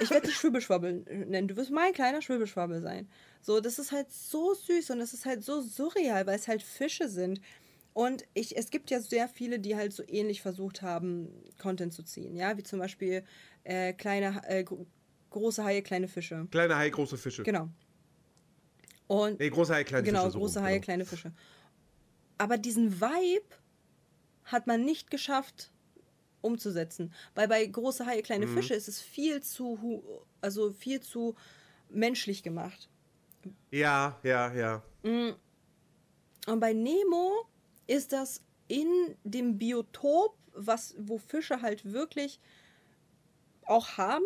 ich 0.00 0.10
werde 0.10 0.26
dich 0.26 0.36
Schwibbelschwabbel 0.36 1.04
nennen. 1.26 1.48
Du 1.48 1.56
wirst 1.56 1.70
mein 1.70 1.92
kleiner 1.92 2.20
Schwibbelschwabbel 2.22 2.80
sein. 2.82 3.08
So, 3.40 3.60
das 3.60 3.78
ist 3.78 3.92
halt 3.92 4.12
so 4.12 4.54
süß 4.54 4.90
und 4.90 4.98
das 4.98 5.14
ist 5.14 5.24
halt 5.26 5.42
so 5.44 5.60
surreal, 5.62 6.26
weil 6.26 6.36
es 6.36 6.48
halt 6.48 6.62
Fische 6.62 7.08
sind. 7.08 7.40
Und 7.94 8.24
ich, 8.34 8.56
es 8.56 8.70
gibt 8.70 8.90
ja 8.90 9.00
sehr 9.00 9.28
viele, 9.28 9.58
die 9.58 9.76
halt 9.76 9.92
so 9.92 10.02
ähnlich 10.06 10.40
versucht 10.42 10.82
haben, 10.82 11.28
Content 11.58 11.92
zu 11.92 12.02
ziehen. 12.02 12.36
Ja, 12.36 12.56
wie 12.56 12.62
zum 12.62 12.78
Beispiel 12.78 13.24
äh, 13.64 13.92
kleine, 13.92 14.42
äh, 14.46 14.64
gro- 14.64 14.86
große 15.30 15.62
Haie, 15.64 15.82
kleine 15.82 16.08
Fische. 16.08 16.46
Kleine 16.50 16.76
Hai, 16.76 16.88
große 16.90 17.16
Fische. 17.18 17.42
Genau. 17.42 17.68
Und 19.06 19.40
Nee, 19.40 19.50
große 19.50 19.74
Hai, 19.74 19.84
kleine 19.84 20.04
genau, 20.04 20.20
Fische. 20.20 20.32
so 20.32 20.38
große 20.38 20.58
rum, 20.60 20.66
Haie, 20.66 20.74
genau. 20.76 20.84
kleine 20.84 21.04
Fische. 21.04 21.32
Aber 22.38 22.56
diesen 22.58 23.00
Vibe 23.00 23.44
hat 24.44 24.66
man 24.66 24.84
nicht 24.84 25.10
geschafft 25.10 25.71
umzusetzen. 26.42 27.12
Weil 27.34 27.48
bei 27.48 27.64
große 27.64 28.04
Haie, 28.06 28.22
kleine 28.22 28.46
Mhm. 28.46 28.54
Fische 28.54 28.74
ist 28.74 28.88
es 28.88 29.00
viel 29.00 29.42
zu, 29.42 30.02
also 30.40 30.72
viel 30.72 31.00
zu 31.00 31.34
menschlich 31.88 32.42
gemacht. 32.42 32.88
Ja, 33.70 34.18
ja, 34.22 34.52
ja. 34.52 34.82
Und 35.02 36.60
bei 36.60 36.72
Nemo 36.72 37.46
ist 37.86 38.12
das 38.12 38.42
in 38.68 39.16
dem 39.24 39.58
Biotop, 39.58 40.36
was, 40.54 40.94
wo 40.98 41.18
Fische 41.18 41.62
halt 41.62 41.92
wirklich 41.92 42.40
auch 43.64 43.96
haben, 43.96 44.24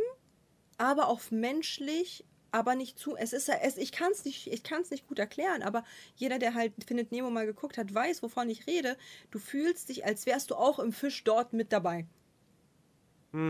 aber 0.79 1.09
auch 1.09 1.21
menschlich, 1.31 2.25
aber 2.57 2.75
nicht 2.75 2.99
zu. 2.99 3.17
Es 3.17 3.33
ist 3.35 3.49
ja- 3.49 3.59
es, 3.63 3.77
ich 3.77 3.93
kann 3.93 4.11
es 4.13 4.25
nicht, 4.25 4.47
ich 4.47 4.63
kann 4.63 4.81
es 4.81 4.91
nicht 4.91 5.07
gut 5.07 5.19
erklären, 5.19 5.63
aber 5.63 5.85
jeder, 6.17 6.39
der 6.39 6.55
halt 6.55 6.73
findet 6.87 7.13
Nemo 7.13 7.29
mal 7.31 7.45
geguckt 7.45 7.77
hat, 7.77 7.93
weiß, 7.95 8.23
wovon 8.23 8.49
ich 8.49 8.67
rede. 8.67 8.97
Du 9.31 9.39
fühlst 9.39 9.91
dich, 9.91 10.07
als 10.07 10.25
wärst 10.25 10.51
du 10.51 10.55
auch 10.57 10.79
im 10.79 10.93
Fisch 10.93 11.23
dort 11.23 11.53
mit 11.53 11.71
dabei. 11.73 12.07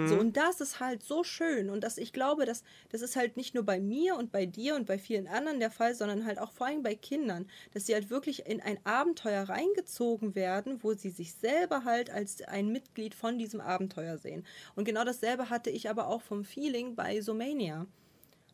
So, 0.08 0.16
und 0.18 0.36
das 0.36 0.60
ist 0.60 0.80
halt 0.80 1.04
so 1.04 1.22
schön. 1.22 1.70
Und 1.70 1.84
das, 1.84 1.96
ich 1.98 2.12
glaube, 2.12 2.44
dass, 2.44 2.64
das 2.90 3.02
ist 3.02 3.14
halt 3.14 3.36
nicht 3.36 3.54
nur 3.54 3.62
bei 3.62 3.78
mir 3.78 4.16
und 4.16 4.32
bei 4.32 4.44
dir 4.44 4.74
und 4.74 4.86
bei 4.86 4.98
vielen 4.98 5.28
anderen 5.28 5.60
der 5.60 5.70
Fall, 5.70 5.94
sondern 5.94 6.24
halt 6.26 6.40
auch 6.40 6.50
vor 6.50 6.66
allem 6.66 6.82
bei 6.82 6.96
Kindern, 6.96 7.46
dass 7.72 7.86
sie 7.86 7.94
halt 7.94 8.10
wirklich 8.10 8.46
in 8.46 8.60
ein 8.60 8.84
Abenteuer 8.84 9.48
reingezogen 9.48 10.34
werden, 10.34 10.82
wo 10.82 10.94
sie 10.94 11.10
sich 11.10 11.34
selber 11.34 11.84
halt 11.84 12.10
als 12.10 12.42
ein 12.42 12.72
Mitglied 12.72 13.14
von 13.14 13.38
diesem 13.38 13.60
Abenteuer 13.60 14.18
sehen. 14.18 14.44
Und 14.74 14.84
genau 14.86 15.04
dasselbe 15.04 15.50
hatte 15.50 15.70
ich 15.70 15.88
aber 15.88 16.08
auch 16.08 16.22
vom 16.22 16.44
Feeling 16.44 16.96
bei 16.96 17.20
Somania. 17.20 17.86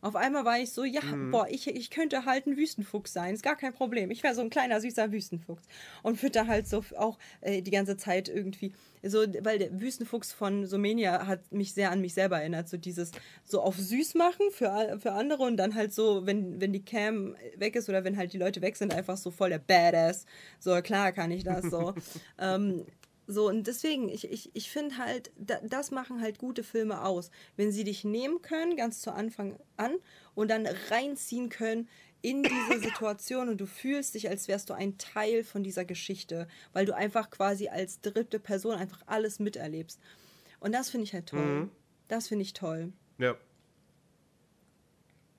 Auf 0.03 0.17
einmal 0.17 0.43
war 0.43 0.59
ich 0.59 0.73
so, 0.73 0.83
ja, 0.83 0.99
boah, 1.31 1.47
ich, 1.49 1.65
ich 1.65 1.89
könnte 1.89 2.25
halt 2.25 2.45
ein 2.45 2.57
Wüstenfuchs 2.57 3.13
sein, 3.13 3.33
ist 3.33 3.41
gar 3.41 3.55
kein 3.55 3.73
Problem. 3.73 4.11
Ich 4.11 4.21
wäre 4.21 4.35
so 4.35 4.41
ein 4.41 4.49
kleiner, 4.49 4.81
süßer 4.81 5.13
Wüstenfuchs. 5.13 5.63
Und 6.01 6.21
würde 6.21 6.39
da 6.39 6.47
halt 6.47 6.67
so 6.67 6.83
auch 6.97 7.17
äh, 7.39 7.61
die 7.61 7.71
ganze 7.71 7.95
Zeit 7.95 8.27
irgendwie, 8.27 8.73
so, 9.01 9.19
weil 9.39 9.59
der 9.59 9.79
Wüstenfuchs 9.79 10.33
von 10.33 10.65
Somenia 10.65 11.25
hat 11.25 11.53
mich 11.53 11.73
sehr 11.73 11.89
an 11.89 12.01
mich 12.01 12.13
selber 12.13 12.41
erinnert. 12.41 12.67
So 12.67 12.75
dieses, 12.75 13.11
so 13.45 13.61
auf 13.61 13.77
süß 13.77 14.15
machen 14.15 14.45
für, 14.51 14.99
für 14.99 15.13
andere 15.13 15.43
und 15.43 15.55
dann 15.55 15.73
halt 15.73 15.93
so, 15.93 16.25
wenn, 16.25 16.59
wenn 16.59 16.73
die 16.73 16.83
Cam 16.83 17.37
weg 17.55 17.77
ist 17.77 17.87
oder 17.87 18.03
wenn 18.03 18.17
halt 18.17 18.33
die 18.33 18.37
Leute 18.37 18.61
weg 18.61 18.75
sind, 18.75 18.93
einfach 18.93 19.15
so 19.15 19.31
voll 19.31 19.51
der 19.51 19.59
Badass. 19.59 20.25
So, 20.59 20.81
klar 20.81 21.13
kann 21.13 21.31
ich 21.31 21.45
das 21.45 21.63
so. 21.63 21.93
ähm, 22.39 22.85
so, 23.27 23.47
und 23.47 23.67
deswegen, 23.67 24.09
ich, 24.09 24.29
ich, 24.29 24.49
ich 24.53 24.69
finde 24.69 24.97
halt, 24.97 25.31
da, 25.37 25.59
das 25.63 25.91
machen 25.91 26.21
halt 26.21 26.39
gute 26.39 26.63
Filme 26.63 27.03
aus. 27.05 27.31
Wenn 27.55 27.71
sie 27.71 27.83
dich 27.83 28.03
nehmen 28.03 28.41
können, 28.41 28.75
ganz 28.75 29.01
zu 29.01 29.13
Anfang 29.13 29.57
an, 29.77 29.95
und 30.35 30.49
dann 30.49 30.67
reinziehen 30.89 31.49
können 31.49 31.87
in 32.21 32.43
diese 32.43 32.79
Situation 32.81 33.49
und 33.49 33.61
du 33.61 33.65
fühlst 33.65 34.15
dich, 34.15 34.29
als 34.29 34.47
wärst 34.47 34.69
du 34.69 34.73
ein 34.73 34.97
Teil 34.97 35.43
von 35.43 35.63
dieser 35.63 35.85
Geschichte, 35.85 36.47
weil 36.73 36.85
du 36.85 36.95
einfach 36.95 37.29
quasi 37.29 37.69
als 37.69 38.01
dritte 38.01 38.39
Person 38.39 38.75
einfach 38.75 39.01
alles 39.05 39.39
miterlebst. 39.39 39.99
Und 40.59 40.73
das 40.73 40.89
finde 40.89 41.05
ich 41.05 41.13
halt 41.13 41.27
toll. 41.27 41.45
Mhm. 41.45 41.71
Das 42.07 42.27
finde 42.27 42.43
ich 42.43 42.53
toll. 42.53 42.91
Ja. 43.17 43.35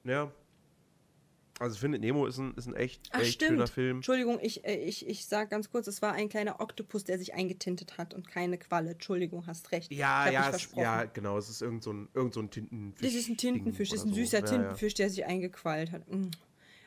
Ja. 0.04 0.32
Also, 1.60 1.74
ich 1.74 1.80
finde, 1.80 1.98
Nemo 1.98 2.26
ist 2.26 2.38
ein, 2.38 2.52
ist 2.54 2.66
ein 2.66 2.74
echt, 2.74 3.08
Ach, 3.12 3.20
echt 3.20 3.40
schöner 3.40 3.66
stimmt. 3.66 3.70
Film. 3.70 3.96
Entschuldigung, 3.98 4.38
ich, 4.42 4.64
äh, 4.64 4.76
ich, 4.76 5.06
ich 5.06 5.26
sag 5.26 5.50
ganz 5.50 5.70
kurz, 5.70 5.86
es 5.86 6.02
war 6.02 6.12
ein 6.12 6.28
kleiner 6.28 6.60
Oktopus, 6.60 7.04
der 7.04 7.18
sich 7.18 7.34
eingetintet 7.34 7.96
hat 7.96 8.12
und 8.12 8.28
keine 8.28 8.58
Qualle. 8.58 8.92
Entschuldigung, 8.92 9.46
hast 9.46 9.70
recht. 9.70 9.92
Ja, 9.92 10.28
ja, 10.28 10.50
es, 10.50 10.68
ja, 10.74 11.04
genau. 11.04 11.38
Es 11.38 11.48
ist 11.48 11.62
irgend 11.62 11.84
so 11.84 11.92
ein, 11.92 12.08
irgend 12.12 12.34
so 12.34 12.40
ein 12.40 12.50
Tintenfisch. 12.50 13.06
Das 13.06 13.14
ist 13.14 13.28
ein 13.28 13.36
Tintenfisch, 13.36 13.90
das 13.90 14.00
ist 14.00 14.06
ein 14.06 14.14
süßer 14.14 14.40
so. 14.40 14.46
Ja, 14.46 14.52
ja. 14.52 14.58
Tintenfisch, 14.58 14.94
der 14.94 15.10
sich 15.10 15.24
eingequallt 15.24 15.92
hat. 15.92 16.10
Mm. 16.10 16.30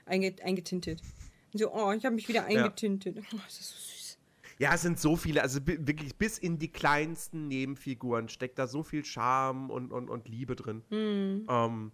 Einge 0.05 0.34
eingetintet. 0.43 1.01
Und 1.53 1.59
so, 1.59 1.74
oh, 1.74 1.91
ich 1.93 2.05
habe 2.05 2.15
mich 2.15 2.28
wieder 2.28 2.45
eingetintet. 2.45 3.18
Oh, 3.20 3.38
das 3.45 3.59
ist 3.59 3.70
so 3.70 3.76
süß. 3.76 4.18
Ja, 4.59 4.74
es 4.74 4.82
sind 4.82 4.99
so 4.99 5.15
viele, 5.15 5.43
also 5.43 5.59
wirklich 5.65 6.15
bis 6.15 6.38
in 6.38 6.57
die 6.57 6.70
kleinsten 6.70 7.47
Nebenfiguren 7.47 8.28
steckt 8.28 8.57
da 8.57 8.68
so 8.68 8.84
viel 8.84 9.05
Charme 9.05 9.70
und, 9.70 9.91
und, 9.91 10.09
und 10.09 10.28
Liebe 10.28 10.55
drin. 10.55 10.84
Hm. 10.89 11.45
Ähm, 11.47 11.91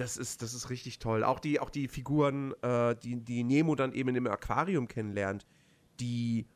das 0.00 0.16
ist, 0.16 0.40
das 0.40 0.54
ist 0.54 0.70
richtig 0.70 0.98
toll. 0.98 1.22
Auch 1.24 1.40
die, 1.40 1.60
auch 1.60 1.68
die 1.68 1.86
Figuren, 1.86 2.54
äh, 2.62 2.96
die, 2.96 3.16
die 3.16 3.44
Nemo 3.44 3.74
dann 3.74 3.92
eben 3.92 4.14
im 4.16 4.26
Aquarium 4.26 4.88
kennenlernt, 4.88 5.46
die 6.00 6.46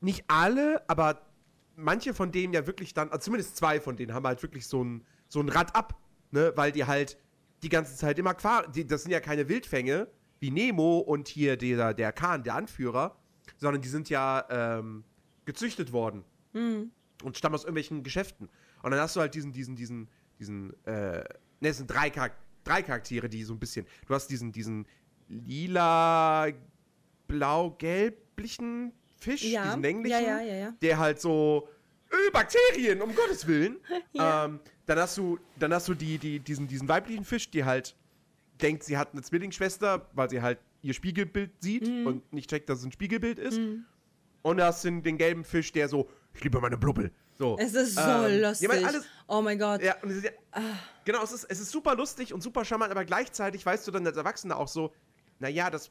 nicht 0.00 0.24
alle, 0.26 0.82
aber 0.88 1.22
manche 1.76 2.12
von 2.12 2.32
denen 2.32 2.52
ja 2.52 2.66
wirklich 2.66 2.92
dann, 2.92 3.08
also 3.10 3.24
zumindest 3.24 3.56
zwei 3.56 3.80
von 3.80 3.96
denen 3.96 4.12
haben 4.12 4.26
halt 4.26 4.42
wirklich 4.42 4.66
so 4.66 4.82
ein, 4.82 5.04
so 5.28 5.40
ein 5.40 5.48
Rad 5.48 5.74
ab, 5.76 6.00
ne, 6.32 6.52
weil 6.56 6.72
die 6.72 6.84
halt 6.84 7.16
die 7.62 7.68
ganze 7.68 7.96
Zeit 7.96 8.18
im 8.18 8.26
Aquarium, 8.26 8.72
die, 8.72 8.86
das 8.86 9.02
sind 9.02 9.12
ja 9.12 9.20
keine 9.20 9.48
Wildfänge 9.48 10.08
wie 10.40 10.50
Nemo 10.50 10.98
und 10.98 11.28
hier 11.28 11.56
der, 11.56 11.94
der 11.94 12.12
Kahn, 12.12 12.42
der 12.42 12.56
Anführer, 12.56 13.16
sondern 13.58 13.80
die 13.80 13.88
sind 13.88 14.10
ja 14.10 14.44
ähm, 14.50 15.04
gezüchtet 15.44 15.92
worden 15.92 16.24
und 17.22 17.38
stammen 17.38 17.54
aus 17.54 17.62
irgendwelchen 17.62 18.02
Geschäften. 18.02 18.48
Und 18.82 18.90
dann 18.90 19.00
hast 19.00 19.16
du 19.16 19.20
halt 19.20 19.34
diesen, 19.34 19.52
diesen, 19.52 19.76
diesen, 19.76 20.08
diesen, 20.38 20.84
äh, 20.84 21.24
ne, 21.64 21.70
es 21.70 21.78
sind 21.78 21.88
drei, 21.90 22.10
Charak 22.10 22.32
drei 22.62 22.82
Charaktere, 22.82 23.28
die 23.28 23.42
so 23.42 23.52
ein 23.54 23.58
bisschen, 23.58 23.86
du 24.06 24.14
hast 24.14 24.28
diesen, 24.28 24.52
diesen 24.52 24.86
lila, 25.28 26.46
blau-gelblichen 27.26 28.92
Fisch, 29.18 29.42
Ja, 29.44 29.64
diesen 29.64 29.82
länglichen, 29.82 30.22
ja, 30.22 30.40
ja, 30.40 30.70
der 30.82 30.98
halt 30.98 31.20
so 31.20 31.68
Öh, 32.12 32.30
Bakterien, 32.32 33.00
um 33.02 33.14
Gottes 33.14 33.46
Willen. 33.46 33.78
Ähm, 34.16 34.60
dann 34.86 34.98
hast 35.00 35.16
du, 35.18 35.38
dann 35.58 35.74
hast 35.74 35.88
du 35.88 35.94
die, 35.94 36.18
die, 36.18 36.38
diesen, 36.38 36.68
diesen 36.68 36.86
weiblichen 36.88 37.24
Fisch, 37.24 37.50
die 37.50 37.64
halt 37.64 37.96
denkt, 38.62 38.84
sie 38.84 38.96
hat 38.96 39.12
eine 39.12 39.22
Zwillingsschwester, 39.22 40.08
weil 40.12 40.30
sie 40.30 40.40
halt 40.40 40.58
ihr 40.82 40.94
Spiegelbild 40.94 41.50
sieht 41.60 41.88
Mhm. 41.88 42.06
und 42.06 42.32
nicht 42.32 42.48
checkt, 42.48 42.68
dass 42.68 42.78
es 42.78 42.84
ein 42.84 42.92
Spiegelbild 42.92 43.38
ist. 43.40 43.58
Und 44.42 44.58
da 44.58 44.66
hast 44.66 44.84
du 44.84 44.88
den, 44.88 45.02
den 45.02 45.18
gelben 45.18 45.42
Fisch, 45.44 45.72
der 45.72 45.88
so, 45.88 46.08
ich 46.34 46.44
liebe 46.44 46.60
meine 46.60 46.76
Blubbel. 46.78 47.10
So. 47.38 47.56
Es 47.58 47.74
ist 47.74 47.94
so 47.96 48.00
Ähm, 48.00 48.40
lustig. 48.42 48.70
Ja, 48.72 48.86
alles, 48.86 49.04
oh 49.26 49.42
mein 49.42 49.58
Gott. 49.58 49.82
ja, 49.82 49.96
es 50.02 50.10
ist 50.16 50.24
ja, 50.24 50.30
genau, 51.04 51.22
es 51.22 51.32
ist, 51.32 51.44
es 51.44 51.60
ist 51.60 51.70
super 51.70 51.94
lustig 51.96 52.32
und 52.32 52.42
super 52.42 52.64
charmant, 52.64 52.90
aber 52.92 53.04
gleichzeitig 53.04 53.64
weißt 53.66 53.86
du 53.86 53.90
dann 53.90 54.06
als 54.06 54.16
Erwachsener 54.16 54.56
auch 54.56 54.68
so, 54.68 54.92
naja, 55.40 55.68
das 55.70 55.90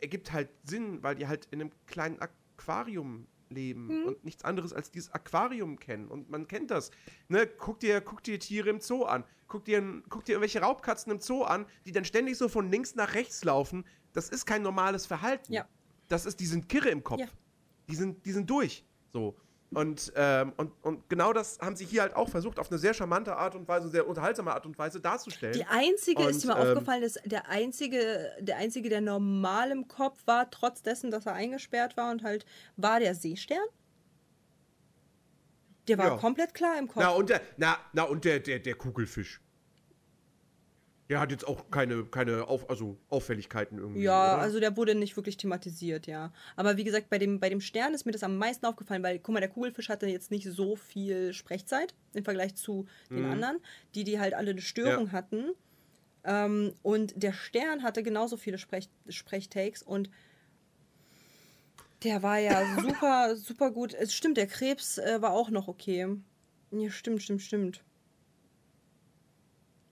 ergibt 0.00 0.32
halt 0.32 0.48
Sinn, 0.64 1.02
weil 1.02 1.14
die 1.14 1.26
halt 1.26 1.46
in 1.50 1.60
einem 1.60 1.70
kleinen 1.86 2.18
Aquarium 2.20 3.26
leben 3.48 4.04
und 4.06 4.24
nichts 4.24 4.44
anderes 4.44 4.72
als 4.72 4.90
dieses 4.90 5.12
Aquarium 5.12 5.78
kennen. 5.78 6.08
Und 6.08 6.30
man 6.30 6.48
kennt 6.48 6.70
das. 6.70 6.90
Ne? 7.28 7.46
Guck, 7.46 7.78
dir, 7.80 8.00
guck 8.00 8.22
dir 8.24 8.40
Tiere 8.40 8.70
im 8.70 8.80
Zoo 8.80 9.04
an. 9.04 9.24
Guck 9.46 9.64
dir, 9.66 9.80
guck 10.08 10.24
dir 10.24 10.32
irgendwelche 10.32 10.60
Raubkatzen 10.60 11.12
im 11.12 11.20
Zoo 11.20 11.44
an, 11.44 11.66
die 11.84 11.92
dann 11.92 12.04
ständig 12.04 12.36
so 12.38 12.48
von 12.48 12.70
links 12.70 12.96
nach 12.96 13.14
rechts 13.14 13.44
laufen. 13.44 13.84
Das 14.14 14.30
ist 14.30 14.46
kein 14.46 14.62
normales 14.62 15.06
Verhalten. 15.06 15.52
Ja. 15.52 15.68
Das 16.08 16.26
ist, 16.26 16.40
die 16.40 16.46
sind 16.46 16.68
kirre 16.68 16.88
im 16.88 17.04
Kopf. 17.04 17.20
Ja. 17.20 17.26
Die, 17.88 17.94
sind, 17.94 18.24
die 18.26 18.32
sind 18.32 18.50
durch. 18.50 18.84
So. 19.12 19.36
Und, 19.72 20.12
ähm, 20.14 20.52
und, 20.56 20.72
und 20.82 21.08
genau 21.08 21.32
das 21.32 21.58
haben 21.60 21.74
sie 21.76 21.84
hier 21.84 22.02
halt 22.02 22.14
auch 22.14 22.28
versucht, 22.28 22.58
auf 22.58 22.70
eine 22.70 22.78
sehr 22.78 22.94
charmante 22.94 23.36
Art 23.36 23.54
und 23.54 23.66
Weise, 23.66 23.88
sehr 23.88 24.06
unterhaltsame 24.08 24.52
Art 24.52 24.64
und 24.64 24.78
Weise 24.78 25.00
darzustellen. 25.00 25.54
Die 25.54 25.66
einzige, 25.66 26.22
Und, 26.22 26.30
ist 26.30 26.44
mir 26.46 26.52
ähm, 26.56 26.68
aufgefallen, 26.68 27.02
ist 27.02 27.20
der 27.24 27.48
einzige, 27.48 28.32
der 28.40 28.56
einzige, 28.58 28.88
der 28.88 29.00
normal 29.00 29.72
im 29.72 29.88
Kopf 29.88 30.24
war, 30.26 30.50
trotz 30.50 30.82
dessen, 30.82 31.10
dass 31.10 31.26
er 31.26 31.34
eingesperrt 31.34 31.96
war 31.96 32.10
und 32.12 32.22
halt, 32.22 32.46
war 32.76 33.00
der 33.00 33.14
Seestern. 33.14 33.58
Der 35.88 35.98
war 35.98 36.08
Ja. 36.08 36.16
komplett 36.16 36.54
klar 36.54 36.78
im 36.78 36.88
Kopf. 36.88 37.02
Na, 37.02 37.10
und 37.10 37.28
der, 37.28 37.40
na, 37.56 37.76
na, 37.92 38.04
und 38.04 38.24
der, 38.24 38.40
der, 38.40 38.58
der 38.60 38.74
Kugelfisch. 38.74 39.40
Der 41.08 41.20
hat 41.20 41.30
jetzt 41.30 41.46
auch 41.46 41.70
keine, 41.70 42.04
keine 42.04 42.48
Auf, 42.48 42.68
also 42.68 42.98
Auffälligkeiten 43.08 43.78
irgendwie. 43.78 44.02
Ja, 44.02 44.34
oder? 44.34 44.42
also 44.42 44.58
der 44.60 44.76
wurde 44.76 44.94
nicht 44.96 45.16
wirklich 45.16 45.36
thematisiert, 45.36 46.06
ja. 46.08 46.32
Aber 46.56 46.76
wie 46.76 46.82
gesagt, 46.84 47.08
bei 47.10 47.18
dem, 47.18 47.38
bei 47.38 47.48
dem 47.48 47.60
Stern 47.60 47.94
ist 47.94 48.06
mir 48.06 48.12
das 48.12 48.24
am 48.24 48.36
meisten 48.38 48.66
aufgefallen, 48.66 49.02
weil, 49.04 49.20
guck 49.20 49.32
mal, 49.32 49.40
der 49.40 49.48
Kugelfisch 49.48 49.88
hatte 49.88 50.06
jetzt 50.06 50.32
nicht 50.32 50.48
so 50.50 50.74
viel 50.74 51.32
Sprechzeit 51.32 51.94
im 52.14 52.24
Vergleich 52.24 52.56
zu 52.56 52.86
den 53.10 53.24
anderen, 53.24 53.58
die, 53.94 54.02
die 54.02 54.18
halt 54.18 54.34
alle 54.34 54.50
eine 54.50 54.60
Störung 54.60 55.04
Mhm. 55.04 55.10
Ja. 55.10 55.12
hatten. 55.12 55.44
Ähm, 56.24 56.74
und 56.82 57.22
der 57.22 57.32
Stern 57.32 57.84
hatte 57.84 58.02
genauso 58.02 58.36
viele 58.36 58.58
Sprech 58.58 58.88
Sprechtakes 59.08 59.82
und 59.84 60.10
der 62.02 62.22
war 62.22 62.38
ja 62.38 62.62
super, 62.82 63.36
super 63.36 63.70
gut. 63.70 63.94
Es 63.94 64.12
stimmt, 64.12 64.36
der 64.36 64.46
Krebs 64.48 64.98
äh, 64.98 65.22
war 65.22 65.32
auch 65.32 65.50
noch 65.50 65.68
okay. 65.68 66.08
Ja, 66.72 66.90
stimmt, 66.90 67.22
stimmt, 67.22 67.42
stimmt. 67.42 67.82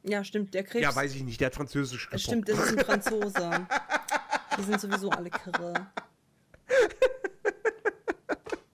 Ja, 0.07 0.23
stimmt, 0.23 0.55
der 0.55 0.65
Krebs. 0.65 0.83
Ja, 0.83 0.95
weiß 0.95 1.15
ich 1.15 1.23
nicht, 1.23 1.41
der 1.41 1.47
hat 1.47 1.55
Französisch 1.55 2.07
Es 2.07 2.11
gesprochen. 2.11 2.45
Stimmt, 2.45 2.49
das 2.49 2.67
ist 2.67 2.79
ein 2.79 2.85
Franzose. 2.85 3.67
Die 4.59 4.63
sind 4.63 4.81
sowieso 4.81 5.11
alle 5.11 5.31
kirre. 5.31 5.87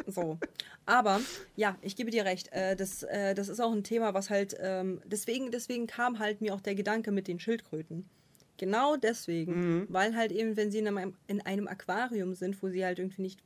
So. 0.06 0.38
Aber 0.86 1.20
ja, 1.56 1.78
ich 1.82 1.94
gebe 1.94 2.10
dir 2.10 2.24
recht. 2.24 2.52
Äh, 2.52 2.74
das, 2.74 3.04
äh, 3.04 3.34
das 3.34 3.48
ist 3.48 3.60
auch 3.60 3.72
ein 3.72 3.84
Thema, 3.84 4.12
was 4.12 4.28
halt. 4.28 4.56
Ähm, 4.58 5.00
deswegen, 5.04 5.52
deswegen 5.52 5.86
kam 5.86 6.18
halt 6.18 6.40
mir 6.40 6.52
auch 6.54 6.60
der 6.60 6.74
Gedanke 6.74 7.12
mit 7.12 7.28
den 7.28 7.38
Schildkröten. 7.38 8.08
Genau 8.56 8.96
deswegen. 8.96 9.86
Weil 9.88 10.14
halt 10.14 10.32
eben, 10.32 10.56
wenn 10.56 10.70
sie 10.70 10.80
in 10.80 10.88
einem, 10.88 11.14
in 11.28 11.40
einem 11.40 11.66
Aquarium 11.66 12.34
sind, 12.34 12.62
wo 12.62 12.68
sie 12.68 12.84
halt 12.84 12.98
irgendwie 12.98 13.22
nicht 13.22 13.40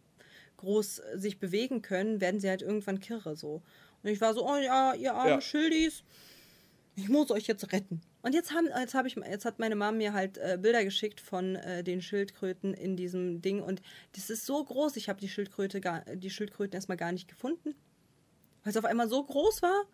groß 0.57 1.03
sich 1.15 1.39
bewegen 1.39 1.83
können, 1.83 2.21
werden 2.21 2.41
sie 2.41 2.49
halt 2.49 2.63
irgendwann 2.63 2.99
kirre 2.99 3.37
so. 3.37 3.63
Und 4.03 4.11
ich 4.11 4.21
war 4.21 4.35
so, 4.35 4.49
oh 4.49 4.57
ja, 4.57 4.95
ihr 4.95 5.15
armen 5.15 5.35
Ja. 5.35 5.41
Schildis, 5.41 6.03
ich 6.97 7.09
muss 7.09 7.31
euch 7.31 7.47
jetzt 7.47 7.73
retten. 7.73 8.01
Und 8.23 8.35
jetzt 8.35 8.53
haben, 8.53 8.69
jetzt 8.79 8.95
habe 8.95 9.09
ich, 9.09 9.17
jetzt 9.17 9.45
hat 9.45 9.59
meine 9.59 9.75
Mama 9.75 9.97
mir 9.97 10.13
halt 10.13 10.39
äh, 10.39 10.59
Bilder 10.61 10.85
geschickt 10.85 11.21
von 11.21 11.57
äh, 11.57 11.83
den 11.83 12.01
Schildkröten 12.01 12.73
in 12.73 12.97
diesem 12.97 13.43
Ding 13.43 13.63
und 13.63 13.83
das 14.13 14.31
ist 14.31 14.47
so 14.47 14.63
groß. 14.63 14.97
Ich 14.97 15.09
habe 15.09 15.21
die 15.21 15.29
Schildkröte 15.29 15.81
gar, 15.81 16.03
die 16.03 16.31
Schildkröten 16.31 16.75
erstmal 16.75 16.97
gar 16.97 17.13
nicht 17.13 17.29
gefunden, 17.29 17.75
weil 18.63 18.71
es 18.71 18.77
auf 18.77 18.85
einmal 18.85 19.09
so 19.09 19.25
groß 19.25 19.63
war. 19.63 19.85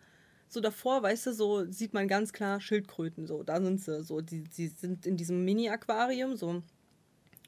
So 0.47 0.59
davor, 0.59 1.01
weißt 1.01 1.27
du, 1.27 1.33
so 1.33 1.71
sieht 1.71 1.93
man 1.93 2.09
ganz 2.09 2.33
klar 2.33 2.59
Schildkröten. 2.59 3.25
So, 3.25 3.41
da 3.41 3.61
sind 3.61 3.81
sie. 3.81 4.03
So, 4.03 4.19
die, 4.19 4.43
die 4.43 4.67
sind 4.67 5.05
in 5.05 5.15
diesem 5.15 5.45
Mini-Aquarium, 5.45 6.35
so, 6.35 6.61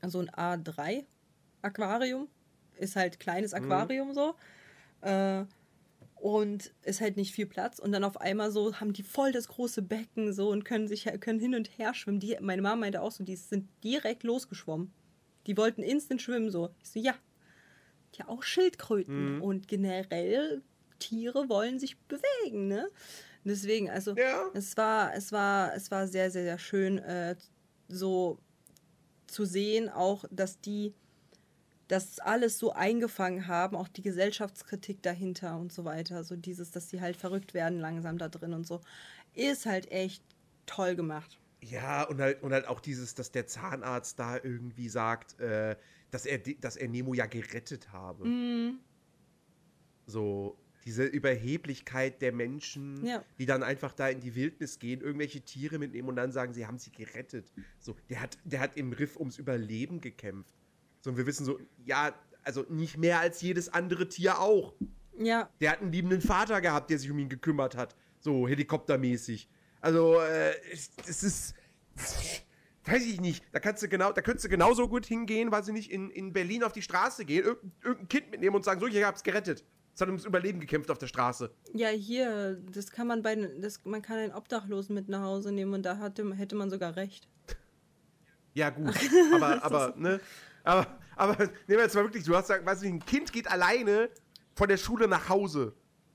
so 0.08 0.20
ein 0.20 0.30
A3-Aquarium. 0.30 2.30
Ist 2.78 2.96
halt 2.96 3.20
kleines 3.20 3.54
Aquarium 3.54 4.14
so. 4.14 4.36
Äh, 5.02 5.44
und 6.24 6.74
ist 6.84 7.02
halt 7.02 7.18
nicht 7.18 7.34
viel 7.34 7.46
Platz 7.46 7.80
und 7.80 7.92
dann 7.92 8.06
auf 8.06 8.22
einmal 8.22 8.50
so 8.50 8.80
haben 8.80 8.94
die 8.94 9.04
voll 9.04 9.34
das 9.34 9.50
große 9.50 9.82
Becken 9.82 10.32
so 10.32 10.52
und 10.52 10.64
können 10.64 10.88
sich 10.88 11.04
können 11.20 11.42
hin 11.42 11.54
und 11.54 11.78
her 11.78 11.94
schwimmen. 11.94 12.22
Die, 12.22 12.38
meine 12.40 12.62
Mama 12.62 12.78
meinte 12.78 13.02
auch 13.02 13.12
so, 13.12 13.26
die 13.26 13.36
sind 13.36 13.68
direkt 13.84 14.24
losgeschwommen. 14.24 14.94
Die 15.48 15.58
wollten 15.58 15.84
instant 15.84 16.22
schwimmen 16.22 16.50
so. 16.50 16.70
Ich 16.82 16.92
so 16.92 17.00
ja, 17.02 17.14
ja 18.16 18.30
auch 18.30 18.44
Schildkröten 18.44 19.42
und 19.42 19.68
generell 19.68 20.64
Tiere 21.00 21.50
wollen 21.50 21.78
sich 21.78 21.98
bewegen, 22.08 22.70
ne? 22.70 22.88
Deswegen 23.44 23.90
also 23.90 24.16
Ja. 24.16 24.50
es 24.54 24.78
war 24.78 25.14
es 25.14 25.34
war 25.34 25.76
es 25.76 25.92
war 25.92 26.08
sehr 26.08 26.32
sehr 26.32 26.44
sehr 26.44 26.60
schön 26.60 27.00
äh, 27.00 27.36
so 27.90 28.40
zu 29.28 29.44
sehen 29.46 29.90
auch, 29.90 30.26
dass 30.32 30.62
die 30.62 30.94
das 31.94 32.18
alles 32.20 32.58
so 32.58 32.74
eingefangen 32.74 33.48
haben, 33.48 33.76
auch 33.78 33.88
die 33.88 34.02
Gesellschaftskritik 34.02 35.04
dahinter 35.04 35.58
und 35.60 35.72
so 35.72 35.86
weiter. 35.86 36.24
So 36.24 36.36
dieses, 36.36 36.72
dass 36.72 36.90
sie 36.90 37.02
halt 37.02 37.16
verrückt 37.16 37.54
werden 37.54 37.80
langsam 37.80 38.18
da 38.18 38.30
drin 38.30 38.54
und 38.54 38.66
so. 38.66 38.82
Ist 39.36 39.68
halt 39.68 39.92
echt 39.92 40.24
toll 40.66 40.96
gemacht. 40.96 41.40
Ja, 41.62 42.04
und 42.04 42.20
halt, 42.20 42.42
und 42.42 42.52
halt 42.52 42.68
auch 42.68 42.80
dieses, 42.80 43.14
dass 43.14 43.32
der 43.32 43.46
Zahnarzt 43.46 44.18
da 44.18 44.38
irgendwie 44.38 44.90
sagt, 44.90 45.40
äh, 45.40 45.76
dass, 46.10 46.26
er, 46.26 46.40
dass 46.40 46.76
er 46.76 46.88
Nemo 46.90 47.14
ja 47.14 47.28
gerettet 47.28 47.92
habe. 47.94 48.26
Mhm. 48.26 48.80
So, 50.06 50.58
diese 50.86 51.06
Überheblichkeit 51.06 52.22
der 52.22 52.34
Menschen, 52.34 53.06
Ja. 53.06 53.24
die 53.38 53.46
dann 53.46 53.64
einfach 53.64 53.94
da 53.94 54.10
in 54.10 54.20
die 54.20 54.36
Wildnis 54.36 54.80
gehen, 54.80 55.00
irgendwelche 55.02 55.42
Tiere 55.42 55.78
mitnehmen 55.80 56.10
und 56.10 56.16
dann 56.16 56.32
sagen, 56.32 56.54
sie 56.54 56.66
haben 56.66 56.80
sie 56.80 56.92
gerettet. 56.92 57.54
So, 57.80 57.96
der 58.10 58.20
hat, 58.20 58.38
der 58.44 58.60
hat 58.60 58.76
im 58.76 58.92
Riff 58.92 59.16
ums 59.16 59.38
Überleben 59.38 60.02
gekämpft. 60.02 60.54
So, 61.04 61.10
und 61.10 61.18
wir 61.18 61.26
wissen 61.28 61.46
so, 61.46 61.60
ja, 61.86 62.14
also 62.44 62.66
nicht 62.70 62.98
mehr 62.98 63.20
als 63.20 63.42
jedes 63.42 63.68
andere 63.70 64.08
Tier 64.08 64.40
auch. 64.40 64.74
Ja, 65.18 65.50
Der 65.60 65.72
hat 65.72 65.82
einen 65.82 65.92
liebenden 65.92 66.22
Vater 66.22 66.62
gehabt, 66.62 66.90
der 66.90 66.98
sich 66.98 67.12
um 67.12 67.20
ihn 67.20 67.30
gekümmert 67.30 67.76
hat. 67.76 67.96
So, 68.20 68.48
helikoptermäßig. 68.48 69.50
Also, 69.82 70.20
äh, 70.22 70.54
es 70.72 71.24
ist. 71.24 71.56
Weiß 72.86 73.06
ich 73.06 73.20
nicht. 73.22 73.44
Da 73.52 73.60
kannst 73.60 73.84
du 73.84 73.88
genau, 73.88 74.12
da 74.12 74.22
könntest 74.22 74.46
du 74.46 74.50
genauso 74.50 74.88
gut 74.88 75.06
hingehen, 75.06 75.52
weil 75.52 75.64
sie 75.64 75.72
nicht 75.74 75.92
in, 75.92 76.10
in 76.10 76.34
Berlin 76.34 76.64
auf 76.64 76.72
die 76.72 76.82
Straße 76.82 77.26
gehen, 77.26 77.46
irg 77.46 77.60
irgendein 77.84 78.08
Kind 78.08 78.32
mitnehmen 78.32 78.56
und 78.56 78.64
sagen, 78.66 78.80
so, 78.80 78.88
ich 78.88 79.04
hab's 79.04 79.24
gerettet. 79.24 79.64
Es 79.94 80.02
hat 80.02 80.08
ums 80.08 80.26
Überleben 80.26 80.60
gekämpft 80.60 80.90
auf 80.90 80.98
der 80.98 81.08
Straße. 81.08 81.54
ja, 81.74 81.90
hier, 81.90 82.56
das 82.72 82.92
kann 82.92 83.08
man 83.08 83.22
bei, 83.22 83.36
das, 83.36 83.84
man 83.86 84.02
kann 84.02 84.18
einen 84.18 84.34
Obdachlosen 84.34 84.96
mit 84.96 85.08
nach 85.08 85.22
Hause 85.22 85.52
nehmen 85.52 85.74
und 85.74 85.84
da 85.84 85.98
hatte, 85.98 86.34
hätte 86.36 86.56
man 86.56 86.70
sogar 86.70 86.96
recht. 86.96 87.28
Ja, 88.54 88.70
gut. 88.70 88.94
Aber, 89.36 89.64
aber, 89.64 89.94
ne? 89.98 90.20
Aber, 90.64 90.88
aber, 91.16 91.38
nehmen 91.38 91.52
wir 91.68 91.80
jetzt 91.82 91.96
mal 91.96 92.04
wirklich, 92.04 92.24
du 92.24 92.36
hast 92.36 92.48
gesagt, 92.48 92.66
weiß 92.66 92.82
nicht, 92.82 92.92
ein 92.94 93.06
Kind 93.06 93.32
geht 93.34 93.50
alleine 93.52 94.10
von 94.56 94.68
der 94.70 94.78
Schule 94.78 95.08
nach 95.08 95.30
Hause. 95.30 95.74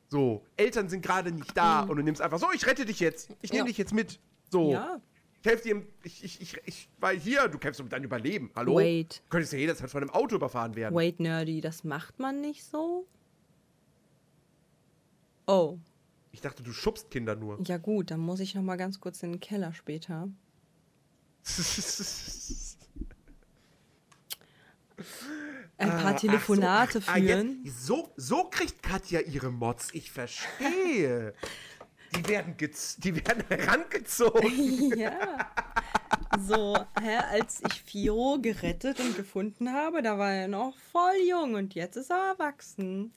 So, 0.08 0.44
Eltern 0.56 0.88
sind 0.88 1.02
gerade 1.02 1.30
nicht 1.32 1.54
da 1.56 1.80
und 1.82 1.96
du 1.96 2.02
nimmst 2.02 2.22
einfach 2.22 2.38
so, 2.38 2.46
ich 2.54 2.66
rette 2.66 2.84
dich 2.86 2.98
jetzt. 3.00 3.28
Ich 3.42 3.50
nehme 3.52 3.64
Ja. 3.64 3.66
dich 3.66 3.76
jetzt 3.78 3.92
mit. 3.92 4.18
So. 4.50 4.72
Ja, 4.72 5.00
Ich 5.42 5.46
helfe 5.46 5.62
dir, 5.64 5.82
ich, 6.02 6.24
ich, 6.24 6.40
ich, 6.40 6.56
ich 6.64 6.88
war 6.98 7.12
hier, 7.12 7.46
du 7.48 7.58
kämpfst 7.58 7.80
um 7.82 7.88
dein 7.90 8.02
Überleben. 8.04 8.50
Hallo? 8.56 8.76
Wait. 8.76 9.22
Du 9.26 9.28
könntest 9.30 9.52
ja 9.52 9.58
jederzeit 9.58 9.90
von 9.90 10.00
einem 10.02 10.10
Auto 10.10 10.34
überfahren 10.36 10.74
werden. 10.76 10.94
wait, 10.94 11.20
Nerdy, 11.20 11.60
das 11.60 11.84
macht 11.84 12.18
man 12.18 12.40
nicht 12.40 12.64
so? 12.64 13.06
Oh, 15.46 15.78
Ich 16.32 16.40
dachte, 16.40 16.62
du 16.62 16.72
schubst 16.72 17.10
Kinder 17.10 17.36
nur. 17.36 17.58
ja 17.66 17.76
gut, 17.78 18.10
dann 18.10 18.20
muss 18.20 18.40
ich 18.40 18.54
noch 18.54 18.62
mal 18.62 18.76
ganz 18.76 19.00
kurz 19.00 19.22
in 19.22 19.32
den 19.32 19.40
Keller 19.40 19.72
später. 19.74 20.28
Ein 25.78 25.90
paar 25.90 26.06
Ah, 26.06 26.12
Telefonate 26.14 27.00
so, 27.00 27.06
ach, 27.06 27.14
ah, 27.14 27.18
führen. 27.20 27.60
jetzt- 27.64 27.86
so, 27.86 28.12
so 28.16 28.44
kriegt 28.50 28.82
Katja 28.82 29.20
ihre 29.20 29.50
Mods. 29.50 29.88
Ich 29.92 30.10
verstehe. 30.10 31.34
die, 32.16 32.26
werden 32.28 32.56
die 32.56 33.14
werden 33.16 33.44
herangezogen. 33.48 34.92
Ja. 34.98 35.50
So, 36.46 36.76
hä, 37.00 37.16
als 37.30 37.62
ich 37.66 37.82
Firo 37.82 38.38
gerettet 38.40 39.00
und 39.00 39.16
gefunden 39.16 39.72
habe, 39.72 40.02
da 40.02 40.18
war 40.18 40.30
er 40.32 40.46
noch 40.46 40.76
voll 40.92 41.14
jung 41.26 41.54
und 41.54 41.74
jetzt 41.74 41.96
ist 41.96 42.10
er 42.10 42.32
erwachsen. 42.38 43.12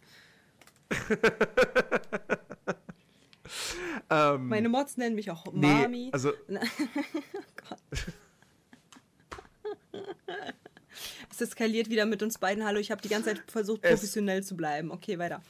ähm, 4.10 4.48
Meine 4.48 4.70
Mods 4.70 4.96
nennen 4.98 5.16
mich 5.16 5.30
auch 5.30 5.46
nee, 5.52 5.68
Mami. 5.68 6.10
also, 6.14 6.32
Es 11.32 11.42
eskaliert 11.42 11.90
wieder 11.90 12.06
mit 12.06 12.22
uns 12.24 12.38
beiden. 12.38 12.66
Hallo, 12.66 12.80
ich 12.80 12.92
habe 12.92 13.02
die 13.02 13.10
ganze 13.10 13.30
Zeit 13.34 13.44
versucht, 13.50 13.84
Es- 13.84 13.92
professionell 13.92 14.44
zu 14.44 14.56
bleiben. 14.58 14.92
Okay, 14.92 15.18
weiter. 15.18 15.42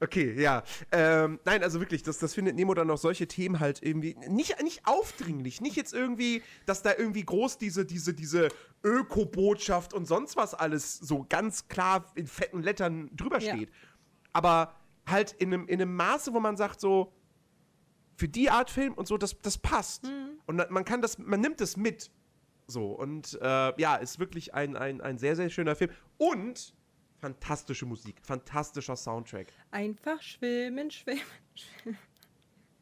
Okay, 0.00 0.34
ja. 0.40 0.64
Ähm, 0.92 1.38
nein, 1.44 1.62
also 1.62 1.80
wirklich, 1.80 2.02
das, 2.02 2.18
das 2.18 2.34
findet 2.34 2.56
Nemo 2.56 2.74
dann 2.74 2.90
auch 2.90 2.98
solche 2.98 3.26
Themen 3.28 3.60
halt 3.60 3.80
irgendwie 3.82 4.16
nicht, 4.28 4.60
nicht 4.62 4.86
aufdringlich, 4.86 5.60
nicht 5.60 5.76
jetzt 5.76 5.94
irgendwie, 5.94 6.42
dass 6.66 6.82
da 6.82 6.92
irgendwie 6.96 7.24
groß 7.24 7.58
diese, 7.58 7.86
diese, 7.86 8.12
diese 8.12 8.48
Öko-Botschaft 8.82 9.94
und 9.94 10.06
sonst 10.06 10.36
was 10.36 10.52
alles 10.52 10.98
so 10.98 11.24
ganz 11.28 11.68
klar 11.68 12.10
in 12.16 12.26
fetten 12.26 12.62
Lettern 12.62 13.08
drüber 13.14 13.40
Ja. 13.40 13.54
steht. 13.54 13.70
Aber 14.32 14.74
halt 15.06 15.32
in 15.32 15.54
einem, 15.54 15.68
in 15.68 15.80
einem 15.80 15.94
Maße, 15.94 16.34
wo 16.34 16.40
man 16.40 16.56
sagt, 16.56 16.80
so, 16.80 17.12
für 18.16 18.28
die 18.28 18.50
Art 18.50 18.70
Film 18.70 18.94
und 18.94 19.06
so, 19.08 19.16
das, 19.16 19.36
das 19.40 19.58
passt. 19.58 20.04
Und 20.46 20.56
na- 20.56 20.66
man 20.70 20.84
kann 20.84 21.00
das, 21.02 21.18
man 21.18 21.40
nimmt 21.40 21.60
es 21.60 21.76
mit. 21.76 22.10
So, 22.66 22.92
und 22.92 23.38
äh, 23.42 23.80
ja, 23.80 23.96
ist 23.96 24.18
wirklich 24.18 24.54
ein, 24.54 24.76
ein, 24.76 25.00
ein 25.00 25.18
sehr, 25.18 25.36
sehr 25.36 25.50
schöner 25.50 25.74
Film. 25.76 25.90
Und 26.16 26.74
fantastische 27.18 27.86
Musik, 27.86 28.16
fantastischer 28.22 28.96
Soundtrack. 28.96 29.48
Einfach 29.70 30.20
schwimmen, 30.22 30.90
schwimmen. 30.90 31.20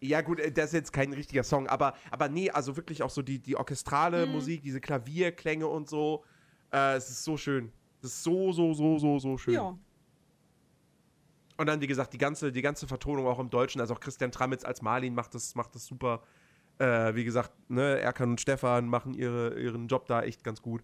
Ja, 0.00 0.20
gut, 0.20 0.40
äh, 0.40 0.52
das 0.52 0.66
ist 0.66 0.72
jetzt 0.72 0.92
kein 0.92 1.12
richtiger 1.12 1.44
Song, 1.44 1.66
aber, 1.68 1.94
aber 2.10 2.28
nee, 2.28 2.50
also 2.50 2.76
wirklich 2.76 3.02
auch 3.02 3.10
so 3.10 3.22
die, 3.22 3.38
die 3.38 3.56
orchestrale 3.56 4.26
Mhm. 4.26 4.32
Musik, 4.32 4.62
diese 4.62 4.80
Klavierklänge 4.80 5.66
und 5.66 5.88
so. 5.88 6.24
Äh, 6.72 6.96
es 6.96 7.08
ist 7.08 7.24
so 7.24 7.36
schön. 7.36 7.72
Es 8.00 8.08
ist 8.08 8.22
so, 8.24 8.52
so, 8.52 8.74
so, 8.74 8.98
so, 8.98 9.18
so 9.18 9.38
schön. 9.38 9.54
Ja. 9.54 9.78
Und 11.56 11.66
dann, 11.66 11.80
wie 11.80 11.86
gesagt, 11.86 12.12
die 12.12 12.18
ganze, 12.18 12.50
die 12.50 12.62
ganze 12.62 12.88
Vertonung 12.88 13.26
auch 13.26 13.38
im 13.38 13.50
Deutschen, 13.50 13.80
also 13.80 13.94
auch 13.94 14.00
Christian 14.00 14.32
Tramitz 14.32 14.64
als 14.64 14.82
Marlin 14.82 15.14
macht 15.14 15.34
das, 15.34 15.54
macht 15.54 15.74
das 15.74 15.86
super. 15.86 16.22
Äh, 16.82 17.14
wie 17.14 17.22
gesagt, 17.22 17.52
ne, 17.70 18.00
Erkan 18.00 18.30
und 18.30 18.40
Stefan 18.40 18.88
machen 18.88 19.14
ihre, 19.14 19.56
ihren 19.60 19.86
Job 19.86 20.06
da 20.08 20.24
echt 20.24 20.42
ganz 20.42 20.60
gut. 20.60 20.82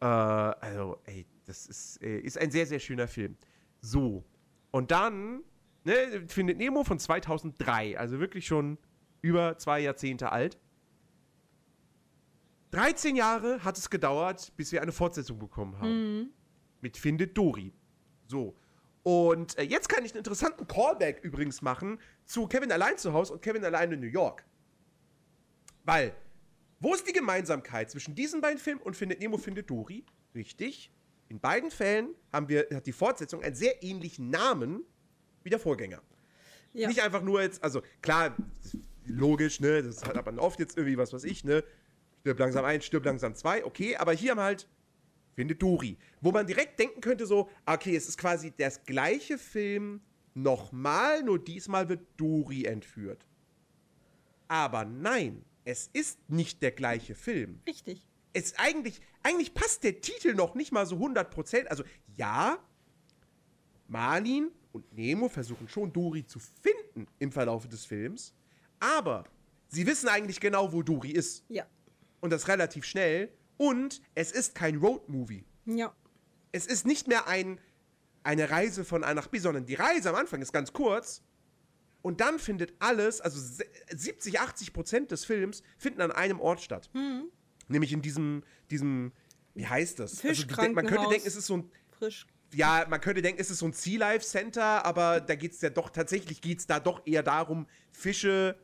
Äh, 0.00 0.04
also, 0.04 0.98
ey, 1.04 1.26
das 1.46 1.66
ist, 1.66 2.00
äh, 2.00 2.20
ist 2.20 2.38
ein 2.38 2.52
sehr, 2.52 2.64
sehr 2.64 2.78
schöner 2.78 3.08
Film. 3.08 3.36
So. 3.80 4.24
Und 4.70 4.92
dann, 4.92 5.42
ne, 5.82 6.28
findet 6.28 6.58
Nemo 6.58 6.84
von 6.84 7.00
2003, 7.00 7.98
also 7.98 8.20
wirklich 8.20 8.46
schon 8.46 8.78
über 9.20 9.58
zwei 9.58 9.80
Jahrzehnte 9.80 10.30
alt. 10.30 10.58
13 12.70 13.16
Jahre 13.16 13.64
hat 13.64 13.76
es 13.76 13.90
gedauert, 13.90 14.52
bis 14.56 14.70
wir 14.70 14.80
eine 14.80 14.92
Fortsetzung 14.92 15.40
bekommen 15.40 15.76
haben. 15.76 16.18
Mhm. 16.20 16.30
Mit 16.82 16.96
Findet 16.96 17.36
Dory. 17.36 17.72
So. 18.28 18.54
Und 19.02 19.58
äh, 19.58 19.64
jetzt 19.64 19.88
kann 19.88 20.04
ich 20.04 20.12
einen 20.12 20.18
interessanten 20.18 20.68
Callback 20.68 21.24
übrigens 21.24 21.62
machen 21.62 21.98
zu 22.26 22.46
Kevin 22.46 22.70
allein 22.70 22.96
zu 22.96 23.12
Hause 23.12 23.32
und 23.32 23.42
Kevin 23.42 23.64
allein 23.64 23.90
in 23.90 23.98
New 23.98 24.06
York. 24.06 24.44
Weil, 25.84 26.14
wo 26.80 26.94
ist 26.94 27.06
die 27.06 27.12
Gemeinsamkeit 27.12 27.90
zwischen 27.90 28.14
diesen 28.14 28.40
beiden 28.40 28.58
Filmen 28.58 28.80
und 28.82 28.96
Findet 28.96 29.20
Nemo, 29.20 29.38
Findet 29.38 29.70
Dory? 29.70 30.04
Richtig. 30.34 30.90
In 31.28 31.40
beiden 31.40 31.70
Fällen 31.70 32.14
haben 32.32 32.48
wir, 32.48 32.66
hat 32.72 32.86
die 32.86 32.92
Fortsetzung 32.92 33.42
einen 33.42 33.54
sehr 33.54 33.82
ähnlichen 33.82 34.30
Namen 34.30 34.84
wie 35.42 35.50
der 35.50 35.58
Vorgänger. 35.58 36.02
Ja. 36.72 36.88
Nicht 36.88 37.02
einfach 37.02 37.22
nur 37.22 37.42
jetzt, 37.42 37.62
also 37.62 37.82
klar, 38.00 38.36
logisch, 39.06 39.60
ne, 39.60 39.82
das 39.82 40.04
hat 40.04 40.16
aber 40.16 40.36
oft 40.40 40.58
jetzt 40.58 40.76
irgendwie 40.76 40.96
was 40.96 41.12
weiß 41.12 41.24
ich, 41.24 41.44
ne, 41.44 41.64
stirb 42.20 42.38
langsam 42.38 42.64
ein, 42.64 42.80
stirb 42.80 43.04
langsam 43.04 43.34
zwei, 43.34 43.64
okay, 43.64 43.96
aber 43.96 44.12
hier 44.12 44.32
haben 44.32 44.38
wir 44.38 44.44
halt 44.44 44.68
Findet 45.34 45.62
Dory, 45.62 45.96
wo 46.20 46.30
man 46.30 46.46
direkt 46.46 46.78
denken 46.78 47.00
könnte 47.00 47.26
so, 47.26 47.48
okay, 47.64 47.96
es 47.96 48.08
ist 48.08 48.18
quasi 48.18 48.52
das 48.56 48.84
gleiche 48.84 49.38
Film 49.38 50.02
nochmal, 50.34 51.22
nur 51.22 51.42
diesmal 51.42 51.88
wird 51.88 52.06
Dory 52.18 52.64
entführt. 52.64 53.24
Aber 54.48 54.84
nein, 54.84 55.42
es 55.64 55.88
ist 55.92 56.18
nicht 56.28 56.62
der 56.62 56.72
gleiche 56.72 57.14
Film 57.14 57.60
Richtig. 57.66 58.06
es 58.32 58.58
eigentlich, 58.58 59.00
eigentlich 59.22 59.54
passt 59.54 59.84
der 59.84 60.00
Titel 60.00 60.34
noch 60.34 60.54
nicht 60.54 60.72
mal 60.72 60.86
so 60.86 60.96
100%. 60.96 61.66
Also, 61.66 61.84
ja, 62.16 62.58
Marlin 63.88 64.50
und 64.72 64.92
Nemo 64.92 65.28
versuchen 65.28 65.68
schon, 65.68 65.92
Dory 65.92 66.26
zu 66.26 66.38
finden 66.38 67.06
im 67.18 67.30
Verlauf 67.30 67.68
des 67.68 67.84
Films, 67.84 68.34
aber 68.80 69.24
sie 69.68 69.86
wissen 69.86 70.08
eigentlich 70.08 70.40
genau, 70.40 70.72
wo 70.72 70.82
Dory 70.82 71.10
ist. 71.10 71.44
Ja. 71.48 71.66
Und 72.20 72.30
das 72.30 72.48
relativ 72.48 72.84
schnell. 72.84 73.32
Und 73.58 74.00
es 74.14 74.32
ist 74.32 74.54
kein 74.54 74.76
Roadmovie. 74.76 75.44
Ja. 75.66 75.94
Es 76.52 76.66
ist 76.66 76.86
nicht 76.86 77.06
mehr 77.06 77.28
ein, 77.28 77.60
eine 78.22 78.50
Reise 78.50 78.84
von 78.84 79.04
A 79.04 79.14
nach 79.14 79.28
B, 79.28 79.38
sondern 79.38 79.66
die 79.66 79.74
Reise 79.74 80.10
am 80.10 80.16
Anfang 80.16 80.40
ist 80.42 80.52
ganz 80.52 80.72
kurz. 80.72 81.22
Und 82.02 82.20
dann 82.20 82.38
findet 82.38 82.74
alles, 82.80 83.20
also 83.20 83.38
se- 83.40 83.64
70, 83.90 84.40
80 84.40 84.72
Prozent 84.72 85.10
des 85.12 85.24
Films 85.24 85.62
finden 85.78 86.00
an 86.00 86.10
einem 86.12 86.40
Ort 86.40 86.60
statt. 86.60 86.90
Nämlich 87.68 87.92
in 87.92 88.02
diesem, 88.02 88.42
diesem, 88.70 89.12
wie 89.54 89.66
heißt 89.66 89.98
das? 90.00 90.24
Also, 90.24 90.44
man 90.72 90.86
könnte 90.86 91.08
denken, 91.08 91.26
es 91.26 91.36
ist 91.36 91.46
so 91.46 91.58
ein, 91.58 91.70
Frisch. 91.98 92.26
ja, 92.54 92.84
man 92.90 93.00
könnte 93.00 93.22
denken, 93.22 93.40
es 93.40 93.50
ist 93.50 93.58
so 93.60 93.66
ein 93.66 93.72
Sea 93.72 93.98
Life 93.98 94.26
Center, 94.26 94.84
aber 94.84 95.20
da 95.20 95.36
geht 95.36 95.52
es 95.52 95.60
ja 95.60 95.70
doch, 95.70 95.90
tatsächlich 95.90 96.40
geht 96.40 96.58
es 96.58 96.66
da 96.66 96.80
doch 96.80 97.06
eher 97.06 97.22
darum, 97.22 97.66
Fische, 97.92 98.56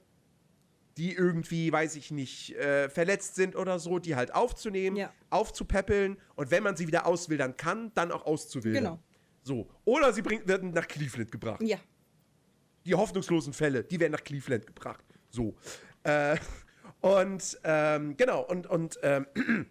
die 0.96 1.12
irgendwie, 1.14 1.70
weiß 1.70 1.94
ich 1.94 2.10
nicht, 2.10 2.56
äh, 2.56 2.88
verletzt 2.88 3.36
sind 3.36 3.54
oder 3.54 3.78
so, 3.78 4.00
die 4.00 4.16
halt 4.16 4.34
aufzunehmen, 4.34 4.96
Ja. 4.96 5.12
aufzupäppeln 5.30 6.16
und 6.34 6.50
wenn 6.50 6.64
man 6.64 6.76
sie 6.76 6.88
wieder 6.88 7.06
auswildern 7.06 7.56
kann, 7.56 7.92
dann 7.94 8.10
auch 8.10 8.26
auszuwildern. 8.26 8.82
Genau. 8.82 8.98
So. 9.44 9.70
Oder 9.84 10.12
sie 10.12 10.22
bringt, 10.22 10.48
werden 10.48 10.72
nach 10.72 10.88
Cleveland 10.88 11.30
gebracht. 11.30 11.62
Ja. 11.62 11.78
Die 12.88 12.94
hoffnungslosen 12.94 13.52
Fälle, 13.52 13.84
die 13.84 14.00
werden 14.00 14.12
nach 14.12 14.24
Cleveland 14.24 14.66
gebracht. 14.66 15.04
So. 15.28 15.54
Äh, 16.04 16.38
und 17.02 17.60
ähm, 17.62 18.16
genau, 18.16 18.40
und, 18.46 18.66
und, 18.66 18.98
ähm, 19.02 19.26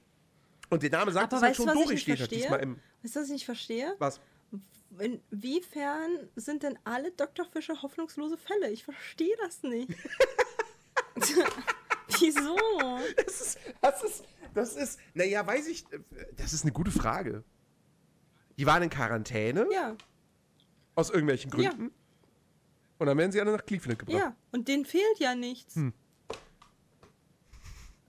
und 0.70 0.84
der 0.84 0.92
Name 0.92 1.12
sagt 1.12 1.34
es 1.34 1.42
halt 1.42 1.56
schon, 1.56 1.66
nicht 1.66 2.04
steht 2.04 2.20
halt 2.20 2.30
diesmal 2.30 2.60
im. 2.60 2.80
Weißt 3.02 3.16
du, 3.16 3.20
was 3.20 3.26
ich 3.26 3.34
nicht 3.34 3.46
verstehe? 3.46 3.96
Was? 3.98 4.22
Inwiefern 5.00 6.30
sind 6.36 6.62
denn 6.62 6.78
alle 6.84 7.12
Dr. 7.12 7.46
Fischer 7.46 7.82
hoffnungslose 7.82 8.38
Fälle? 8.38 8.70
Ich 8.70 8.84
verstehe 8.84 9.36
das 9.40 9.64
nicht. 9.64 9.90
Wieso? 12.20 12.56
Das 13.16 13.42
ist, 13.42 13.60
das 13.82 14.04
ist, 14.04 14.24
das 14.54 14.76
ist, 14.76 15.00
naja, 15.16 15.46
weiß 15.46 15.68
ich, 15.70 15.86
das 16.36 16.54
ist 16.54 16.64
eine 16.64 16.72
gute 16.72 16.92
Frage. 16.92 17.44
Die 18.58 18.68
waren 18.68 18.84
in 18.84 18.92
Quarantäne, 18.92 19.66
Ja, 19.72 19.96
aus 20.98 21.10
irgendwelchen 21.10 21.52
Ja. 21.60 21.72
Und 23.00 23.08
dann 23.08 23.18
werden 23.18 23.32
sie 23.32 23.40
alle 23.40 23.52
nach 23.52 23.66
Cleveland 23.66 24.00
gebracht. 24.00 24.18
ja. 24.18 24.36
Und 24.52 24.68
denen 24.68 24.86
fehlt 24.86 25.20
ja 25.20 25.36
nichts. 25.36 25.76
Hm. 25.76 25.94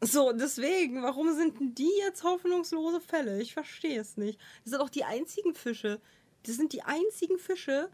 So, 0.01 0.33
deswegen, 0.33 1.03
warum 1.03 1.35
sind 1.35 1.59
denn 1.59 1.75
die 1.75 1.91
jetzt 1.99 2.23
hoffnungslose 2.23 3.01
Fälle? 3.01 3.43
Ich 3.43 3.53
verstehe 3.53 4.01
es 4.01 4.17
nicht. 4.17 4.39
Das 4.65 4.71
sind 4.73 4.81
auch 4.81 4.91
die 4.91 5.03
einzigen 5.05 5.55
Fische. 5.55 6.01
Das 6.45 6.55
sind 6.57 6.73
die 6.73 6.83
einzigen 6.83 7.39
Fische, 7.39 7.91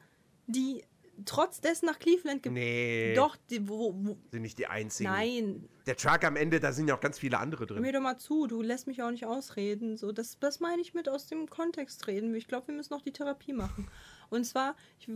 die 0.47 0.85
trotz 1.25 1.61
dessen 1.63 1.87
nach 1.87 1.99
Cleveland 1.99 2.43
gebracht 2.43 2.59
Nee. 2.61 3.15
Doch, 3.15 3.37
die, 3.49 3.67
wo, 3.69 3.95
wo, 3.97 4.19
Sind 4.31 4.43
nicht 4.43 4.59
die 4.59 4.67
einzigen. 4.67 5.09
nein, 5.11 5.69
Der 5.87 5.97
Truck 5.97 6.25
am 6.25 6.37
Ende, 6.37 6.61
da 6.61 6.73
sind 6.73 6.89
ja 6.89 6.97
auch 6.97 7.01
ganz 7.01 7.19
viele 7.19 7.39
andere 7.39 7.61
Hör 7.61 7.67
drin. 7.69 7.81
mir 7.83 7.93
doch 7.93 8.01
mal 8.01 8.19
zu, 8.19 8.47
du 8.49 8.61
lässt 8.61 8.87
mich 8.87 9.03
auch 9.03 9.11
nicht 9.11 9.25
ausreden. 9.25 9.97
So, 9.97 10.13
das, 10.13 10.39
das 10.41 10.61
meine 10.61 10.83
ich 10.83 10.93
mit 10.93 11.09
aus 11.09 11.27
dem 11.29 11.49
Kontext 11.49 12.07
reden. 12.07 12.35
Ich 12.35 12.49
glaube, 12.49 12.67
wir 12.69 12.75
müssen 12.75 12.93
noch 12.93 13.03
die 13.03 13.13
Therapie 13.13 13.55
machen. 13.55 13.89
Und 14.31 14.45
zwar, 14.45 14.77
ich, 14.99 15.09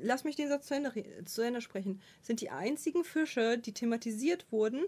lass 0.00 0.24
mich 0.24 0.36
den 0.36 0.48
Satz 0.48 0.66
zu 0.66 0.74
Ende, 0.74 0.92
zu 1.24 1.42
Ende 1.42 1.60
sprechen. 1.60 2.00
Sind 2.22 2.40
die 2.40 2.50
einzigen 2.50 3.04
Fische, 3.04 3.58
die 3.58 3.72
thematisiert 3.72 4.46
wurden, 4.50 4.84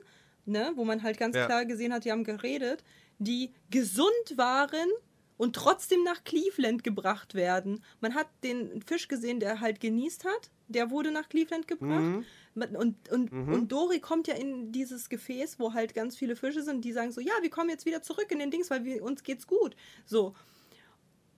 ne, 0.46 0.72
wo 0.76 0.84
man 0.84 1.02
halt 1.02 1.18
ganz 1.18 1.36
Ja. 1.36 1.46
klar 1.46 1.64
gesehen 1.64 1.92
hat, 1.92 2.04
die 2.04 2.12
haben 2.12 2.24
geredet, 2.24 2.84
die 3.18 3.52
gesund 3.70 4.36
waren 4.36 4.88
und 5.36 5.56
trotzdem 5.56 6.02
nach 6.04 6.24
Cleveland 6.24 6.84
gebracht 6.84 7.34
werden. 7.34 7.82
Man 8.00 8.14
hat 8.14 8.28
den 8.44 8.82
Fisch 8.82 9.08
gesehen, 9.08 9.40
der 9.40 9.60
halt 9.60 9.80
genießt 9.80 10.24
hat, 10.24 10.50
der 10.68 10.90
wurde 10.90 11.10
nach 11.10 11.28
Cleveland 11.28 11.68
gebracht. 11.68 12.00
Mhm. 12.00 12.24
Und, 12.54 13.08
und, 13.08 13.32
und 13.32 13.72
Dory 13.72 13.98
kommt 14.00 14.28
ja 14.28 14.34
in 14.34 14.72
dieses 14.72 15.08
Gefäß, 15.08 15.58
wo 15.58 15.72
halt 15.72 15.94
ganz 15.94 16.16
viele 16.16 16.36
Fische 16.36 16.62
sind, 16.62 16.84
die 16.84 16.92
sagen 16.92 17.10
so, 17.10 17.20
ja, 17.20 17.32
wir 17.40 17.48
kommen 17.50 17.70
jetzt 17.70 17.86
wieder 17.86 18.02
zurück 18.02 18.30
in 18.30 18.38
den 18.40 18.50
Dings, 18.50 18.70
weil 18.70 18.84
wir, 18.84 19.02
uns 19.02 19.22
geht's 19.22 19.46
gut. 19.46 19.74
So. 20.04 20.34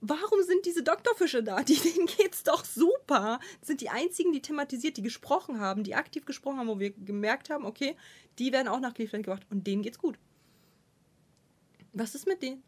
Warum 0.07 0.43
sind 0.43 0.65
diese 0.65 0.83
Doktorfische 0.83 1.41
da? 1.43 1.63
Die, 1.63 1.75
denen 1.79 2.05
geht's 2.05 2.43
doch 2.43 2.63
super. 2.65 3.39
Das 3.59 3.67
sind 3.67 3.81
die 3.81 3.89
einzigen, 3.89 4.31
die 4.33 4.41
thematisiert, 4.41 4.97
die 4.97 5.01
gesprochen 5.01 5.59
haben, 5.59 5.83
die 5.83 5.95
aktiv 5.95 6.25
gesprochen 6.25 6.59
haben, 6.59 6.67
wo 6.67 6.79
wir 6.79 6.91
gemerkt 6.91 7.49
haben, 7.49 7.65
okay, 7.65 7.95
die 8.37 8.51
werden 8.51 8.67
auch 8.67 8.79
nach 8.79 8.93
Cleveland 8.93 9.25
gebracht 9.25 9.45
und 9.49 9.65
denen 9.65 9.81
geht's 9.81 9.97
gut. 9.97 10.19
Was 11.93 12.13
ist 12.13 12.27
mit 12.27 12.41
denen? 12.43 12.61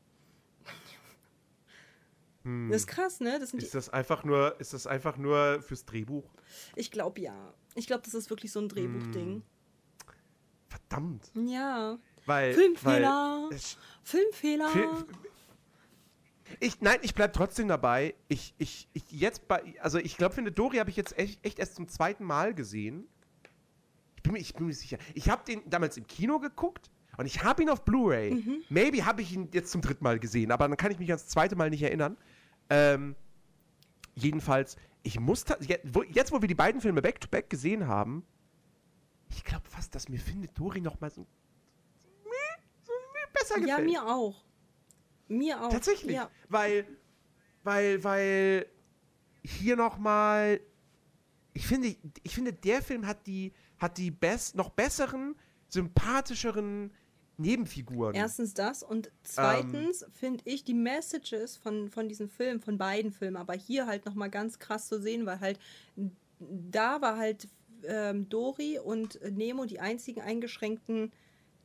Das 2.69 2.77
ist 2.77 2.87
krass, 2.87 3.19
ne? 3.19 3.39
Das 3.39 3.53
Ist 3.53 3.75
das 3.75 3.89
einfach 3.89 4.23
nur, 4.23 4.57
ist 4.61 4.73
das 4.73 4.87
einfach 4.87 5.17
nur 5.17 5.61
fürs 5.61 5.83
Drehbuch? 5.85 6.23
ich 6.75 6.91
glaube 6.91 7.19
ja. 7.19 7.53
Ich 7.75 7.87
glaube, 7.87 8.03
das 8.05 8.13
ist 8.13 8.29
wirklich 8.29 8.51
so 8.53 8.59
ein 8.61 8.69
Drehbuchding. 8.69 9.43
Verdammt. 10.69 11.29
Ja. 11.35 11.99
Weil. 12.25 12.53
Filmfehler. 12.53 13.47
Weil 13.49 13.59
Filmfehler. 14.03 14.69
Fi- 14.69 14.87
Ich, 16.59 16.81
nein, 16.81 16.99
ich 17.01 17.13
bleib 17.13 17.33
trotzdem 17.33 17.67
dabei. 17.67 18.15
Ich, 18.27 18.53
ich, 18.57 18.87
ich 18.93 19.03
jetzt 19.11 19.47
bei, 19.47 19.75
also 19.81 19.97
ich 19.97 20.17
glaube, 20.17 20.35
finde 20.35 20.51
Dory 20.51 20.77
habe 20.77 20.89
ich 20.89 20.95
jetzt 20.95 21.17
echt, 21.17 21.43
echt 21.45 21.59
erst 21.59 21.75
zum 21.75 21.87
zweiten 21.87 22.23
Mal 22.23 22.53
gesehen. 22.53 23.07
Ich 24.15 24.23
bin 24.23 24.33
mir, 24.33 24.39
ich 24.39 24.53
bin 24.53 24.67
mir 24.67 24.73
sicher. 24.73 24.97
Ich 25.13 25.29
habe 25.29 25.43
den 25.45 25.69
damals 25.69 25.97
im 25.97 26.07
Kino 26.07 26.39
geguckt 26.39 26.89
und 27.17 27.25
ich 27.25 27.43
habe 27.43 27.63
ihn 27.63 27.69
auf 27.69 27.83
Blu-ray. 27.83 28.35
Mhm. 28.35 28.63
Maybe 28.69 29.05
habe 29.05 29.21
ich 29.21 29.33
ihn 29.33 29.49
jetzt 29.51 29.71
zum 29.71 29.81
dritten 29.81 30.03
Mal 30.03 30.19
gesehen, 30.19 30.51
aber 30.51 30.67
dann 30.67 30.77
kann 30.77 30.91
ich 30.91 30.99
mich 30.99 31.09
ans 31.09 31.27
zweite 31.27 31.55
Mal 31.55 31.69
nicht 31.69 31.83
erinnern. 31.83 32.17
Ähm, 32.69 33.15
jedenfalls, 34.15 34.77
ich 35.03 35.19
muss 35.19 35.45
jetzt, 35.59 36.31
wo 36.31 36.41
wir 36.41 36.47
die 36.47 36.55
beiden 36.55 36.81
Filme 36.81 37.01
back 37.01 37.21
to 37.21 37.27
back 37.29 37.49
gesehen 37.49 37.87
haben, 37.87 38.25
ich 39.29 39.43
glaube 39.43 39.67
fast, 39.67 39.93
dass 39.95 40.09
mir 40.09 40.19
Findet 40.19 40.57
Dory 40.57 40.81
noch 40.81 40.99
mal 40.99 41.09
so, 41.09 41.25
so 42.81 42.93
besser 43.33 43.59
gefällt. 43.59 43.89
Ja, 43.89 44.03
mir 44.03 44.05
auch. 44.07 44.46
Mir 45.27 45.61
auch. 45.61 45.69
Tatsächlich, 45.69 46.15
ja. 46.15 46.29
weil, 46.49 46.85
weil, 47.63 48.03
weil 48.03 48.65
hier 49.43 49.75
noch 49.75 49.97
mal, 49.97 50.59
ich 51.53 51.67
finde, 51.67 51.95
ich 52.23 52.33
finde, 52.35 52.53
der 52.53 52.81
Film 52.81 53.05
hat 53.05 53.27
die, 53.27 53.53
hat 53.77 53.97
die 53.97 54.11
best, 54.11 54.55
noch 54.55 54.69
besseren, 54.69 55.35
sympathischeren 55.69 56.91
Nebenfiguren. 57.37 58.15
Erstens 58.15 58.53
das 58.53 58.81
und 58.81 59.11
zweitens 59.21 60.01
ähm, 60.01 60.11
finde 60.11 60.43
ich 60.45 60.63
die 60.63 60.73
Messages 60.73 61.55
von, 61.55 61.89
von 61.89 62.09
diesem 62.09 62.29
Film, 62.29 62.59
von 62.59 62.77
beiden 62.77 63.11
Filmen, 63.11 63.37
aber 63.37 63.53
hier 63.53 63.85
halt 63.85 64.05
nochmal 64.05 64.31
ganz 64.31 64.57
krass 64.57 64.87
zu 64.87 64.99
sehen, 64.99 65.25
weil 65.25 65.39
halt 65.39 65.59
da 66.39 67.01
war 67.01 67.17
halt 67.17 67.47
ähm, 67.83 68.27
Dory 68.29 68.79
und 68.79 69.19
Nemo 69.31 69.65
die 69.65 69.79
einzigen 69.79 70.21
eingeschränkten 70.21 71.11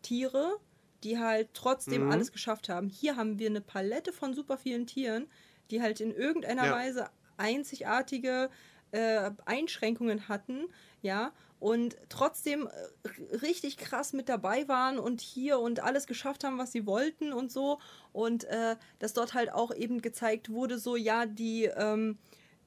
Tiere, 0.02 0.58
die 1.04 1.18
halt 1.18 1.50
trotzdem 1.54 2.04
mhm. 2.04 2.10
alles 2.10 2.32
geschafft 2.32 2.68
haben. 2.68 2.88
Hier 2.88 3.16
haben 3.16 3.38
wir 3.38 3.48
eine 3.48 3.60
Palette 3.60 4.12
von 4.12 4.34
super 4.34 4.58
vielen 4.58 4.86
Tieren, 4.86 5.26
die 5.70 5.82
halt 5.82 6.00
in 6.00 6.14
irgendeiner 6.14 6.66
ja. 6.66 6.72
Weise 6.72 7.10
einzigartige 7.36 8.50
äh, 8.92 9.30
Einschränkungen 9.46 10.28
hatten, 10.28 10.66
ja, 11.00 11.32
und 11.62 11.96
trotzdem 12.08 12.66
äh, 12.66 13.36
richtig 13.36 13.76
krass 13.76 14.12
mit 14.12 14.28
dabei 14.28 14.66
waren 14.66 14.98
und 14.98 15.20
hier 15.20 15.60
und 15.60 15.78
alles 15.78 16.08
geschafft 16.08 16.42
haben, 16.42 16.58
was 16.58 16.72
sie 16.72 16.86
wollten 16.86 17.32
und 17.32 17.52
so. 17.52 17.78
Und 18.12 18.42
äh, 18.44 18.74
dass 18.98 19.12
dort 19.12 19.32
halt 19.32 19.52
auch 19.52 19.72
eben 19.72 20.02
gezeigt 20.02 20.50
wurde, 20.50 20.78
so, 20.78 20.96
ja, 20.96 21.24
die, 21.24 21.66
ähm, 21.66 22.18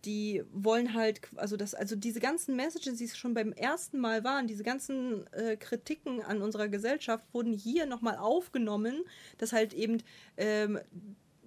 die 0.06 0.44
wollen 0.54 0.94
halt, 0.94 1.22
also 1.36 1.58
das, 1.58 1.74
also 1.74 1.96
diese 1.96 2.20
ganzen 2.20 2.56
Messages, 2.56 2.98
die 2.98 3.06
es 3.06 3.18
schon 3.18 3.34
beim 3.34 3.52
ersten 3.52 4.00
Mal 4.00 4.24
waren, 4.24 4.48
diese 4.48 4.64
ganzen 4.64 5.26
äh, 5.34 5.58
Kritiken 5.58 6.22
an 6.22 6.42
unserer 6.42 6.68
Gesellschaft 6.68 7.26
wurden 7.34 7.54
hier 7.54 7.86
nochmal 7.86 8.18
aufgenommen, 8.18 9.04
dass 9.38 9.54
halt 9.54 9.74
eben 9.74 10.04
ähm, 10.38 10.80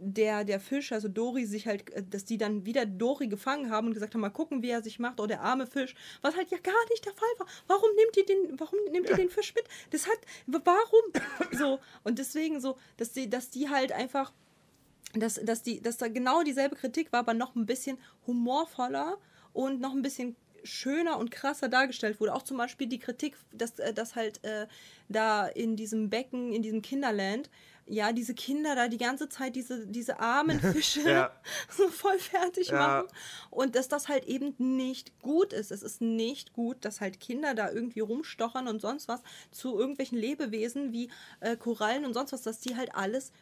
der, 0.00 0.44
der 0.44 0.60
Fisch, 0.60 0.92
also 0.92 1.08
Dori, 1.08 1.44
sich 1.44 1.66
halt, 1.66 1.90
äh, 1.90 2.02
dass 2.02 2.24
die 2.24 2.38
dann 2.38 2.64
wieder 2.64 2.86
Dori 2.86 3.28
gefangen 3.28 3.70
haben 3.70 3.88
und 3.88 3.94
gesagt 3.94 4.14
haben, 4.14 4.20
mal 4.20 4.30
gucken, 4.30 4.62
wie 4.62 4.70
er 4.70 4.82
sich 4.82 4.98
macht, 4.98 5.20
oder 5.20 5.28
der 5.28 5.40
arme 5.42 5.66
Fisch, 5.66 5.94
was 6.22 6.36
halt 6.36 6.50
ja 6.50 6.58
gar 6.58 6.88
nicht 6.90 7.04
der 7.04 7.14
Fall 7.14 7.28
war. 7.38 7.46
Warum 7.66 7.90
nimmt 7.96 8.16
ihr 8.16 8.26
den, 8.26 8.58
warum 8.58 8.78
nimmt 8.90 9.08
ihr 9.08 9.16
den 9.16 9.30
Fisch 9.30 9.54
mit? 9.54 9.64
Das 9.90 10.06
hat, 10.06 10.18
warum? 10.46 11.12
so, 11.52 11.80
und 12.04 12.18
deswegen 12.18 12.60
so, 12.60 12.76
dass 12.96 13.12
die, 13.12 13.28
dass 13.28 13.50
die 13.50 13.68
halt 13.68 13.92
einfach, 13.92 14.32
dass, 15.14 15.40
dass, 15.42 15.62
die, 15.62 15.80
dass 15.80 15.96
da 15.96 16.08
genau 16.08 16.42
dieselbe 16.42 16.76
Kritik 16.76 17.12
war, 17.12 17.20
aber 17.20 17.34
noch 17.34 17.54
ein 17.56 17.66
bisschen 17.66 17.98
humorvoller 18.26 19.18
und 19.52 19.80
noch 19.80 19.92
ein 19.92 20.02
bisschen 20.02 20.36
schöner 20.64 21.18
und 21.18 21.30
krasser 21.30 21.68
dargestellt 21.68 22.20
wurde. 22.20 22.34
Auch 22.34 22.42
zum 22.42 22.56
Beispiel 22.56 22.86
die 22.86 22.98
Kritik, 22.98 23.36
dass, 23.52 23.78
äh, 23.78 23.94
dass 23.94 24.16
halt 24.16 24.44
äh, 24.44 24.66
da 25.08 25.46
in 25.46 25.76
diesem 25.76 26.10
Becken, 26.10 26.52
in 26.52 26.62
diesem 26.62 26.82
Kinderland, 26.82 27.48
ja, 27.86 28.12
diese 28.12 28.34
Kinder 28.34 28.74
da 28.74 28.88
die 28.88 28.98
ganze 28.98 29.30
Zeit 29.30 29.56
diese, 29.56 29.86
diese 29.86 30.20
armen 30.20 30.60
Fische 30.72 31.08
ja. 31.08 31.32
so 31.70 31.88
voll 31.88 32.18
fertig 32.18 32.68
ja. 32.68 32.76
machen. 32.76 33.08
Und 33.50 33.76
dass 33.76 33.88
das 33.88 34.08
halt 34.08 34.26
eben 34.26 34.54
nicht 34.58 35.18
gut 35.22 35.52
ist. 35.52 35.70
Es 35.70 35.82
ist 35.82 36.00
nicht 36.00 36.52
gut, 36.52 36.84
dass 36.84 37.00
halt 37.00 37.18
Kinder 37.18 37.54
da 37.54 37.70
irgendwie 37.70 38.00
rumstochern 38.00 38.68
und 38.68 38.80
sonst 38.80 39.08
was 39.08 39.22
zu 39.50 39.78
irgendwelchen 39.78 40.18
Lebewesen 40.18 40.92
wie 40.92 41.08
äh, 41.40 41.56
Korallen 41.56 42.04
und 42.04 42.12
sonst 42.12 42.32
was, 42.32 42.42
dass 42.42 42.60
die 42.60 42.76
halt 42.76 42.94
alles 42.94 43.32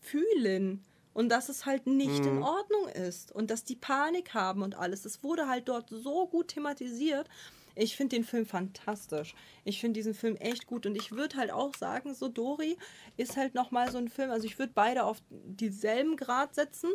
fühlen. 0.00 0.84
Und 1.12 1.28
dass 1.28 1.48
es 1.48 1.66
halt 1.66 1.86
nicht 1.86 2.20
mhm. 2.20 2.28
in 2.28 2.42
Ordnung 2.42 2.88
ist. 2.88 3.32
Und 3.32 3.50
dass 3.50 3.64
die 3.64 3.76
Panik 3.76 4.34
haben 4.34 4.62
und 4.62 4.76
alles. 4.76 5.04
Es 5.04 5.22
wurde 5.22 5.48
halt 5.48 5.68
dort 5.68 5.90
so 5.90 6.26
gut 6.26 6.48
thematisiert. 6.48 7.28
Ich 7.74 7.96
finde 7.96 8.16
den 8.16 8.24
Film 8.24 8.46
fantastisch. 8.46 9.34
Ich 9.64 9.80
finde 9.80 9.98
diesen 9.98 10.14
Film 10.14 10.36
echt 10.36 10.66
gut 10.66 10.86
und 10.86 10.96
ich 10.96 11.12
würde 11.12 11.36
halt 11.36 11.50
auch 11.50 11.74
sagen, 11.74 12.14
so 12.14 12.28
Dori 12.28 12.76
ist 13.16 13.36
halt 13.36 13.54
nochmal 13.54 13.90
so 13.90 13.98
ein 13.98 14.08
Film, 14.08 14.30
also 14.30 14.46
ich 14.46 14.58
würde 14.58 14.72
beide 14.74 15.04
auf 15.04 15.22
dieselben 15.30 16.16
Grad 16.16 16.54
setzen, 16.54 16.90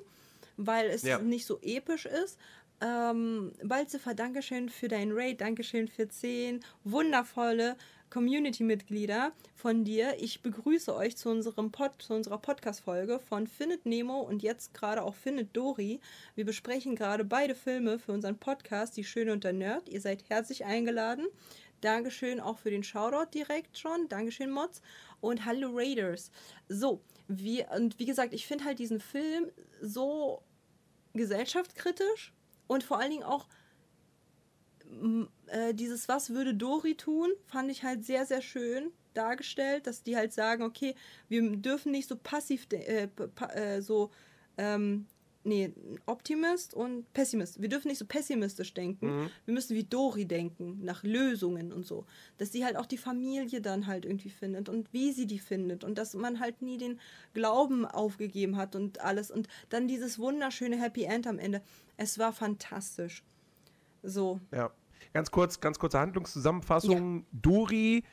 weil 0.57 0.89
es 0.89 1.03
ja. 1.03 1.19
nicht 1.19 1.45
so 1.45 1.59
episch 1.61 2.05
ist. 2.05 2.37
Ähm, 2.81 3.53
Balzifer, 3.63 4.13
Dankeschön 4.13 4.69
für 4.69 4.89
dein 4.89 5.11
Raid, 5.13 5.39
Dankeschön 5.39 5.87
für 5.87 6.09
10 6.09 6.59
wundervolle 6.83 7.77
Community-Mitglieder 8.09 9.33
von 9.55 9.83
dir. 9.83 10.15
Ich 10.19 10.41
begrüße 10.41 10.95
euch 10.95 11.17
zu, 11.17 11.29
unserem 11.29 11.71
Pod, 11.71 12.01
zu 12.01 12.13
unserer 12.13 12.37
Podcast-Folge 12.37 13.19
von 13.19 13.47
Findet 13.47 13.85
Nemo 13.85 14.21
und 14.21 14.43
jetzt 14.43 14.73
gerade 14.73 15.03
auch 15.03 15.15
Findet 15.15 15.55
Dory. 15.55 15.99
Wir 16.35 16.45
besprechen 16.45 16.95
gerade 16.95 17.25
beide 17.25 17.55
Filme 17.55 17.99
für 17.99 18.13
unseren 18.13 18.37
Podcast, 18.37 18.97
Die 18.97 19.03
Schöne 19.03 19.33
und 19.33 19.43
der 19.43 19.53
Nerd. 19.53 19.89
Ihr 19.89 20.01
seid 20.01 20.29
herzlich 20.29 20.65
eingeladen. 20.65 21.27
Dankeschön 21.81 22.39
auch 22.39 22.57
für 22.57 22.71
den 22.71 22.83
Shoutout 22.83 23.31
direkt 23.33 23.77
schon. 23.77 24.07
Dankeschön, 24.07 24.49
Mods. 24.49 24.81
Und 25.21 25.45
hallo 25.45 25.69
Raiders. 25.73 26.31
So, 26.69 27.01
wie, 27.27 27.65
und 27.75 27.99
wie 27.99 28.05
gesagt, 28.05 28.33
ich 28.33 28.47
finde 28.47 28.65
halt 28.65 28.79
diesen 28.79 28.99
Film 28.99 29.51
so 29.81 30.41
gesellschaftskritisch 31.13 32.33
und 32.67 32.83
vor 32.83 32.99
allen 32.99 33.11
Dingen 33.11 33.23
auch 33.23 33.47
äh, 35.47 35.73
dieses 35.73 36.07
Was 36.07 36.29
würde 36.29 36.53
Dori 36.53 36.95
tun, 36.95 37.31
fand 37.45 37.71
ich 37.71 37.83
halt 37.83 38.05
sehr, 38.05 38.25
sehr 38.25 38.41
schön 38.41 38.91
dargestellt, 39.13 39.87
dass 39.87 40.03
die 40.03 40.15
halt 40.15 40.33
sagen, 40.33 40.63
okay, 40.63 40.95
wir 41.29 41.55
dürfen 41.57 41.91
nicht 41.91 42.07
so 42.07 42.15
passiv, 42.15 42.67
äh, 42.71 43.07
äh, 43.53 43.81
so, 43.81 44.11
ähm, 44.57 45.05
nee, 45.43 45.71
Optimist 46.05 46.73
und 46.73 47.11
Pessimist. 47.13 47.61
Wir 47.61 47.69
dürfen 47.69 47.87
nicht 47.87 47.99
so 47.99 48.05
pessimistisch 48.05 48.73
denken. 48.73 49.07
Mhm. 49.07 49.29
Wir 49.45 49.53
müssen 49.53 49.75
wie 49.75 49.83
Dori 49.83 50.25
denken, 50.25 50.83
nach 50.83 51.03
Lösungen 51.03 51.71
und 51.71 51.85
so. 51.85 52.05
Dass 52.37 52.51
sie 52.51 52.65
halt 52.65 52.75
auch 52.75 52.85
die 52.85 52.97
Familie 52.97 53.61
dann 53.61 53.87
halt 53.87 54.05
irgendwie 54.05 54.29
findet 54.29 54.69
und 54.69 54.91
wie 54.91 55.11
sie 55.11 55.27
die 55.27 55.39
findet 55.39 55.83
und 55.83 55.97
dass 55.97 56.13
man 56.15 56.39
halt 56.39 56.61
nie 56.61 56.77
den 56.77 56.99
Glauben 57.33 57.85
aufgegeben 57.85 58.57
hat 58.57 58.75
und 58.75 59.01
alles. 59.01 59.31
Und 59.31 59.47
dann 59.69 59.87
dieses 59.87 60.19
wunderschöne 60.19 60.81
Happy 60.81 61.03
End 61.03 61.27
am 61.27 61.39
Ende. 61.39 61.61
Es 61.95 62.17
war 62.17 62.33
fantastisch. 62.33 63.23
So. 64.05 64.39
Ja. 64.51 64.71
Ganz 65.13 65.31
kurz, 65.31 65.59
ganz 65.59 65.79
kurze 65.79 65.99
Handlungszusammenfassung. 65.99 67.19
Ja. 67.19 67.25
Dori 67.31 68.03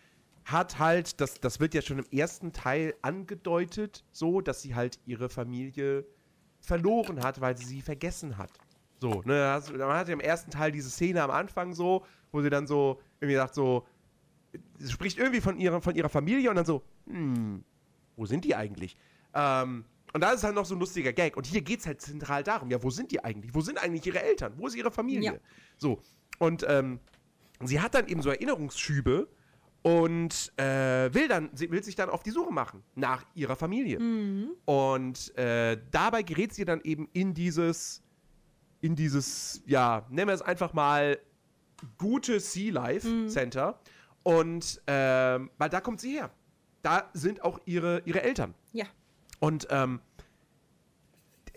hat 0.45 0.79
halt, 0.79 1.21
das, 1.21 1.41
das 1.41 1.61
wird 1.61 1.75
ja 1.75 1.83
schon 1.83 1.99
im 1.99 2.07
ersten 2.11 2.53
Teil 2.53 2.95
angedeutet, 3.03 4.05
so, 4.13 4.41
dass 4.41 4.63
sie 4.63 4.75
halt 4.75 4.99
ihre 5.07 5.29
Familie 5.29 6.07
verloren 6.61 7.23
hat, 7.23 7.41
weil 7.41 7.57
sie 7.57 7.65
sie 7.65 7.83
vergessen 7.83 8.39
hat. 8.39 8.51
So, 9.01 9.23
ne, 9.25 9.61
man 9.79 9.97
hat 9.97 10.09
ja 10.09 10.15
im 10.15 10.21
ersten 10.21 10.51
Teil 10.51 10.71
diese 10.71 10.91
Szene 10.91 11.23
am 11.23 11.31
Anfang 11.31 11.75
so, 11.75 12.05
wo 12.31 12.41
sie 12.41 12.51
dann 12.51 12.67
so 12.67 13.01
irgendwie 13.21 13.37
sagt 13.37 13.55
so, 13.55 13.85
sie 14.79 14.93
spricht 14.93 15.19
irgendwie 15.19 15.41
von 15.41 15.59
ihrer, 15.59 15.81
von 15.81 15.95
ihrer 15.95 16.09
Familie 16.09 16.51
und 16.51 16.57
dann 16.57 16.65
so, 16.65 16.83
hm, 17.07 17.65
wo 18.17 18.27
sind 18.27 18.45
die 18.45 18.55
eigentlich? 18.55 18.97
Ähm, 19.35 19.85
und 20.13 20.21
da 20.21 20.33
ist 20.33 20.45
halt 20.45 20.55
noch 20.55 20.67
so 20.67 20.75
ein 20.75 20.81
lustiger 20.81 21.13
Gag. 21.13 21.37
Und 21.37 21.47
hier 21.47 21.63
geht 21.63 21.81
es 21.81 21.87
halt 21.87 22.01
zentral 22.01 22.43
darum, 22.43 22.71
ja, 22.71 22.83
wo 22.83 22.91
sind 22.91 23.11
die 23.13 23.25
eigentlich? 23.25 23.55
Wo 23.55 23.61
sind 23.61 23.79
eigentlich 23.83 24.07
ihre 24.07 24.23
Eltern? 24.23 24.53
Wo 24.57 24.67
ist 24.67 24.75
ihre 24.75 24.91
Familie? 24.91 25.33
Ja. 25.33 25.39
So. 25.79 26.03
Und 26.39 26.65
ähm, 26.69 27.01
sie 27.63 27.81
hat 27.81 27.95
dann 27.95 28.09
eben 28.09 28.21
so 28.21 28.31
Erinnerungsschübe 28.31 29.29
und 29.83 30.53
äh, 30.59 31.13
will 31.13 31.29
dann, 31.29 31.51
sie 31.55 31.71
will 31.71 31.83
sich 31.83 31.97
dann 31.97 32.11
auf 32.11 32.23
die 32.23 32.31
Suche 32.31 32.53
machen 32.53 32.83
nach 32.95 33.25
ihrer 33.35 33.57
Familie. 33.57 33.99
Mhm. 33.99 34.51
Und 34.65 35.37
äh, 35.37 35.79
dabei 35.91 36.23
gerät 36.23 36.53
sie 36.53 36.65
dann 36.65 36.81
eben 36.83 37.09
in 37.13 37.35
dieses, 37.35 38.03
in 38.81 38.95
dieses, 38.95 39.63
ja, 39.67 40.07
nennen 40.11 40.29
wir 40.29 40.35
es 40.35 40.43
einfach 40.43 40.73
mal 40.73 41.19
gute 41.99 42.39
Sea 42.39 42.73
Life 42.73 43.09
mhm. 43.09 43.29
Center. 43.29 43.81
Und 44.23 44.81
äh, 44.87 44.93
weil 45.59 45.69
da 45.71 45.81
kommt 45.81 46.01
sie 46.01 46.13
her. 46.13 46.31
Da 46.83 47.11
sind 47.13 47.43
auch 47.43 47.61
ihre, 47.65 48.03
ihre 48.05 48.23
Eltern. 48.23 48.55
Und 49.43 49.67
ähm, 49.71 50.01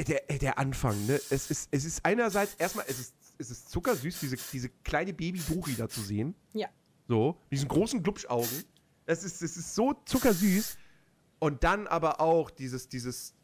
der, 0.07 0.21
der 0.39 0.57
Anfang, 0.57 1.05
ne? 1.05 1.21
Es 1.29 1.51
ist, 1.51 1.69
es 1.69 1.85
ist 1.85 2.03
einerseits 2.03 2.55
erstmal, 2.55 2.85
es 2.87 2.99
ist, 2.99 3.15
es 3.37 3.51
ist 3.51 3.69
zuckersüß, 3.69 4.21
diese, 4.21 4.37
diese 4.51 4.69
kleine 4.83 5.13
Baby-Dori 5.13 5.75
da 5.75 5.87
zu 5.87 6.01
sehen. 6.01 6.33
Ja. 6.53 6.67
So, 7.07 7.37
mit 7.43 7.51
diesen 7.51 7.67
großen 7.67 8.01
Glubschaugen. 8.01 8.63
Es 9.05 9.23
ist, 9.23 9.43
es 9.43 9.55
ist 9.55 9.75
so 9.75 9.93
zuckersüß. 10.05 10.79
Und 11.37 11.63
dann 11.63 11.85
aber 11.85 12.21
auch 12.21 12.49
dieses, 12.49 12.89
dieses 12.89 13.35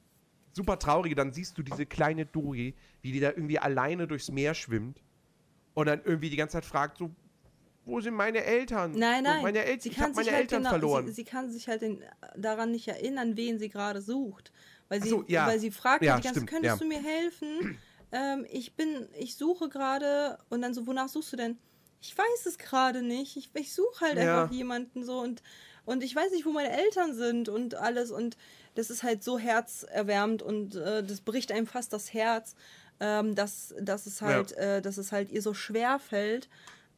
super 0.54 0.80
traurige, 0.80 1.14
dann 1.14 1.34
siehst 1.34 1.56
du 1.60 1.62
diese 1.62 1.86
kleine 1.86 2.26
Dori, 2.26 2.74
wie 3.04 3.12
die 3.12 3.20
da 3.20 3.30
irgendwie 3.30 3.60
alleine 3.60 4.08
durchs 4.08 4.32
Meer 4.32 4.56
schwimmt. 4.56 5.04
Und 5.76 5.86
dann 5.86 6.02
irgendwie 6.04 6.32
die 6.32 6.36
ganze 6.36 6.54
Zeit 6.54 6.66
fragt, 6.66 6.98
so, 6.98 7.12
wo 7.86 8.00
sind 8.00 8.14
meine 8.14 8.44
Eltern? 8.44 8.92
Nein, 8.94 9.24
nein. 9.24 9.42
Meine 9.42 9.66
El 9.66 9.80
ich 9.84 10.00
habe 10.00 10.14
meine 10.14 10.32
halt 10.32 10.42
Eltern 10.42 10.60
genau, 10.60 10.70
verloren. 10.70 11.08
Sie, 11.08 11.14
sie, 11.14 11.24
kann 11.24 11.50
sich 11.50 11.68
halt 11.68 11.82
in, 11.82 12.04
daran 12.36 12.72
nicht 12.72 12.88
erinnern, 12.88 13.36
wen 13.36 13.58
sie 13.60 13.70
gerade 13.70 14.02
sucht. 14.02 14.52
Weil 14.90 15.02
sie, 15.02 15.10
so, 15.10 15.24
ja. 15.28 15.48
weil 15.48 15.60
sie 15.60 15.72
fragt 15.72 16.04
ja, 16.04 16.18
die 16.18 16.24
ganze, 16.24 16.42
stimmt, 16.42 16.50
könntest 16.50 16.76
ja. 16.76 16.78
du 16.78 16.86
mir 16.86 17.02
helfen? 17.02 17.80
Ähm, 18.14 18.46
ich 18.50 18.76
bin, 18.76 19.08
ich 19.18 19.38
suche 19.38 19.70
gerade 19.70 20.38
und 20.50 20.62
dann 20.62 20.74
so, 20.74 20.86
wonach 20.86 21.08
suchst 21.08 21.32
du 21.32 21.38
denn? 21.38 21.58
Ich 22.02 22.18
weiß 22.18 22.46
es 22.46 22.58
gerade 22.58 23.02
nicht. 23.02 23.38
Ich, 23.38 23.50
ich 23.54 23.74
suche 23.74 24.06
halt 24.06 24.18
einfach 24.18 24.52
jemanden 24.52 25.06
so 25.06 25.22
und, 25.22 25.42
und 25.86 26.04
ich 26.04 26.14
weiß 26.14 26.32
nicht, 26.32 26.46
wo 26.46 26.52
meine 26.52 26.78
Eltern 26.78 27.16
sind 27.16 27.48
und 27.48 27.76
alles 27.76 28.12
und 28.12 28.36
das 28.76 28.90
ist 28.90 29.04
halt 29.04 29.24
so 29.24 29.40
herzerwärmend 29.40 30.42
und 30.42 30.76
äh, 30.76 31.04
das 31.04 31.22
bricht 31.22 31.54
einem 31.54 31.68
fast 31.68 31.94
das 31.94 32.14
Herz. 32.14 32.56
ähm, 33.02 33.34
dass, 33.34 33.74
dass, 33.80 34.06
es 34.06 34.22
halt, 34.22 34.52
äh, 34.54 34.82
dass 34.82 34.98
es 34.98 35.12
halt 35.12 35.32
ihr 35.32 35.42
so 35.42 35.54
schwer 35.56 35.98
fällt, 35.98 36.48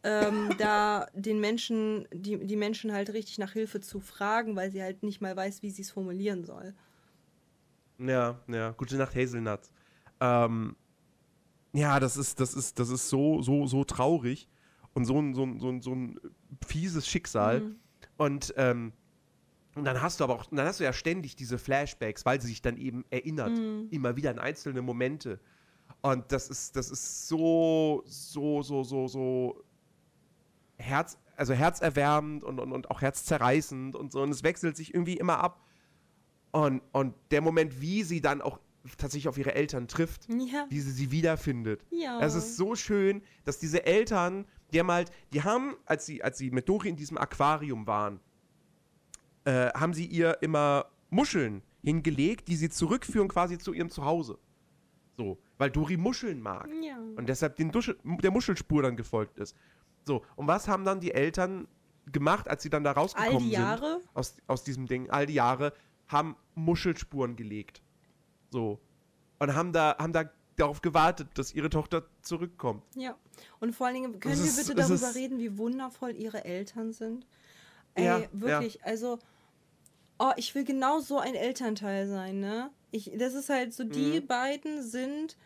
ähm, 0.04 0.50
da 0.58 1.08
den 1.14 1.40
Menschen, 1.40 2.08
die, 2.14 2.38
die 2.46 2.56
Menschen 2.56 2.92
halt 2.92 3.14
richtig 3.14 3.38
nach 3.38 3.54
Hilfe 3.54 3.80
zu 3.80 4.00
fragen, 4.00 4.56
weil 4.56 4.72
sie 4.72 4.82
halt 4.82 5.04
nicht 5.04 5.22
mal 5.22 5.36
weiß, 5.36 5.62
wie 5.62 5.70
sie 5.70 5.82
es 5.82 5.92
formulieren 5.92 6.44
soll. 6.44 6.74
Ja, 8.00 8.40
ja. 8.48 8.72
Gute 8.72 8.98
Nacht, 8.98 9.16
Hazelnuts. 9.16 9.72
Ähm, 10.20 10.76
ja, 11.74 12.00
das 12.00 12.18
ist, 12.18 12.40
das 12.40 12.54
ist, 12.54 12.80
das 12.80 12.90
ist 12.90 13.10
so, 13.10 13.42
so, 13.42 13.66
so 13.66 13.84
traurig 13.84 14.50
und 14.94 15.06
so 15.06 15.20
ein, 15.20 15.34
so 15.34 15.44
ein, 15.44 15.60
so 15.60 15.70
ein, 15.70 15.82
so 15.82 15.94
ein 15.94 16.20
fieses 16.66 17.08
Schicksal. 17.08 17.62
Mhm. 17.62 17.76
Und, 18.18 18.54
ähm, 18.58 18.94
und 19.76 19.86
dann 19.86 20.02
hast 20.02 20.20
du 20.20 20.24
aber 20.26 20.36
auch, 20.36 20.46
dann 20.46 20.68
hast 20.68 20.80
du 20.80 20.84
ja 20.84 20.94
ständig 20.94 21.36
diese 21.36 21.58
Flashbacks, 21.58 22.26
weil 22.26 22.40
sie 22.42 22.48
sich 22.48 22.62
dann 22.62 22.78
eben 22.78 23.06
erinnert, 23.10 23.58
Mhm. 23.58 23.88
immer 23.90 24.16
wieder 24.16 24.30
an 24.32 24.40
einzelne 24.40 24.82
Momente. 24.82 25.40
Und 26.02 26.32
das 26.32 26.50
ist, 26.50 26.76
das 26.76 26.92
ist 26.92 27.28
so, 27.28 28.04
so, 28.06 28.62
so, 28.62 28.84
so, 28.84 29.08
so 29.08 29.64
Herz, 30.78 31.18
also 31.36 31.54
herzerwärmend 31.54 32.44
und, 32.44 32.60
und, 32.60 32.72
und 32.72 32.92
auch 32.92 33.02
herzzerreißend 33.02 33.96
und 33.96 34.12
so. 34.12 34.22
Und 34.22 34.30
es 34.30 34.44
wechselt 34.44 34.76
sich 34.78 34.94
irgendwie 34.94 35.18
immer 35.18 35.40
ab. 35.40 35.62
Und, 36.52 36.82
und 36.92 37.16
der 37.32 37.42
Moment, 37.42 37.82
wie 37.82 38.04
sie 38.04 38.22
dann 38.22 38.42
auch 38.42 38.60
tatsächlich 38.98 39.28
auf 39.28 39.38
ihre 39.38 39.56
Eltern 39.56 39.88
trifft, 39.88 40.28
Ja. 40.30 40.66
wie 40.70 40.80
sie 40.80 40.92
sie 40.92 41.10
wiederfindet. 41.12 41.86
Ja. 41.90 42.20
Es 42.20 42.36
ist 42.36 42.58
so 42.58 42.76
schön, 42.76 43.24
dass 43.46 43.58
diese 43.58 43.86
Eltern, 43.86 44.46
die 44.72 44.80
haben 44.80 44.92
halt, 44.92 45.12
die 45.32 45.42
haben, 45.44 45.76
als 45.86 46.06
sie, 46.06 46.22
als 46.24 46.38
sie 46.38 46.52
mit 46.52 46.68
Dori 46.68 46.90
in 46.90 46.96
diesem 46.96 47.18
Aquarium 47.18 47.88
waren, 47.88 48.20
äh, 49.46 49.70
haben 49.74 49.94
sie 49.94 50.06
ihr 50.06 50.38
immer 50.42 50.86
Muscheln 51.10 51.64
hingelegt, 51.84 52.48
die 52.48 52.56
sie 52.56 52.70
zurückführen 52.70 53.28
quasi 53.28 53.58
zu 53.58 53.74
ihrem 53.74 53.90
Zuhause. 53.90 54.38
So, 55.16 55.40
weil 55.58 55.70
Dori 55.70 55.98
Muscheln 55.98 56.42
mag. 56.42 56.68
Ja. 56.82 56.98
Und 57.16 57.28
deshalb 57.30 57.56
den 57.56 57.72
Duschel, 57.72 57.98
der 58.04 58.32
Muschelspur 58.32 58.82
dann 58.82 58.96
gefolgt 58.98 59.38
ist. 59.38 59.56
So, 60.06 60.24
und 60.36 60.48
was 60.48 60.68
haben 60.68 60.84
dann 60.86 61.00
die 61.00 61.12
Eltern 61.14 61.68
gemacht, 62.12 62.48
als 62.50 62.64
sie 62.64 62.70
dann 62.70 62.84
da 62.84 62.92
rausgekommen 62.92 63.36
All 63.38 63.44
die 63.44 63.52
Jahre? 63.52 64.00
sind 64.02 64.10
aus, 64.16 64.36
aus 64.48 64.64
diesem 64.64 64.88
Ding, 64.88 65.10
all 65.10 65.26
die 65.26 65.34
Jahre, 65.36 65.74
haben 66.08 66.36
Muschelspuren 66.56 67.36
gelegt. 67.36 67.82
So. 68.50 68.80
Und 69.40 69.56
haben 69.56 69.72
da, 69.74 69.96
haben 69.98 70.14
da 70.14 70.30
darauf 70.58 70.82
gewartet, 70.82 71.30
dass 71.36 71.54
ihre 71.54 71.70
Tochter 71.70 72.06
zurückkommt. 72.22 72.84
Ja. 72.96 73.16
Und 73.60 73.74
vor 73.74 73.88
allen 73.88 73.96
Dingen, 73.96 74.20
können 74.20 74.34
Es 74.34 74.42
wir 74.44 74.50
ist- 74.50 74.68
bitte 74.68 74.82
es 74.82 74.88
darüber 74.90 75.10
ist- 75.10 75.16
reden, 75.16 75.40
wie 75.40 75.58
wundervoll 75.58 76.12
ihre 76.16 76.44
Eltern 76.46 76.92
sind? 76.94 77.26
Ey, 77.96 78.06
Ja, 78.06 78.22
wirklich, 78.34 78.84
also, 78.84 79.18
oh, 80.20 80.32
ich 80.36 80.54
will 80.54 80.64
genau 80.66 81.00
so 81.00 81.18
ein 81.20 81.36
Elternteil 81.36 82.08
sein, 82.08 82.40
ne? 82.40 82.70
Ich, 82.92 83.12
das 83.18 83.34
ist 83.34 83.50
halt 83.50 83.74
so, 83.74 83.84
die 83.84 84.20
Mhm. 84.22 84.28
beiden 84.28 84.84
sind 84.84 85.38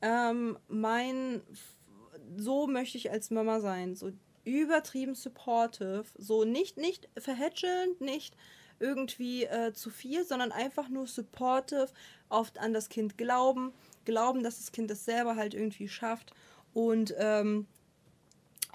ähm, 0.00 0.56
mein, 0.68 1.42
so 2.36 2.66
möchte 2.66 2.98
ich 2.98 3.10
als 3.10 3.30
Mama 3.30 3.60
sein, 3.60 3.94
so 3.94 4.12
übertrieben 4.44 5.14
supportive, 5.14 6.04
so 6.16 6.44
nicht, 6.44 6.76
nicht 6.76 7.08
verhätschelnd, 7.18 8.00
nicht 8.00 8.36
irgendwie 8.80 9.44
äh, 9.44 9.72
zu 9.72 9.90
viel, 9.90 10.24
sondern 10.24 10.52
einfach 10.52 10.88
nur 10.88 11.06
supportive, 11.06 11.88
oft 12.28 12.58
an 12.58 12.72
das 12.72 12.88
Kind 12.88 13.18
glauben, 13.18 13.72
glauben, 14.04 14.42
dass 14.42 14.58
das 14.58 14.72
Kind 14.72 14.90
das 14.90 15.04
selber 15.04 15.36
halt 15.36 15.54
irgendwie 15.54 15.88
schafft 15.88 16.32
und 16.72 17.14
ähm, 17.18 17.66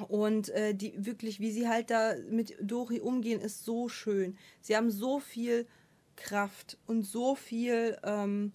und 0.08 0.50
äh, 0.50 0.74
die 0.74 0.94
wirklich, 1.06 1.40
wie 1.40 1.52
sie 1.52 1.68
halt 1.70 1.92
da 1.92 2.16
mit 2.28 2.56
Dori 2.60 3.00
umgehen, 3.00 3.40
ist 3.40 3.64
so 3.64 3.90
schön. 3.90 4.36
Sie 4.60 4.76
haben 4.76 4.90
so 4.90 5.20
viel 5.20 5.68
Kraft 6.16 6.80
und 6.88 7.04
so 7.04 7.36
viel 7.36 7.98
ähm, 8.04 8.54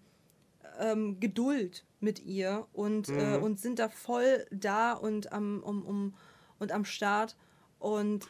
ähm, 0.80 1.20
Geduld 1.20 1.84
mit 2.00 2.20
ihr 2.24 2.66
und, 2.72 3.08
äh, 3.08 3.36
Mhm. 3.38 3.42
und 3.42 3.60
sind 3.60 3.78
da 3.78 3.88
voll 3.88 4.46
da 4.50 4.92
und 4.92 5.32
am, 5.32 5.62
um, 5.62 5.84
um, 5.84 6.14
und 6.58 6.72
am 6.72 6.84
Start. 6.84 7.36
Und 7.78 8.26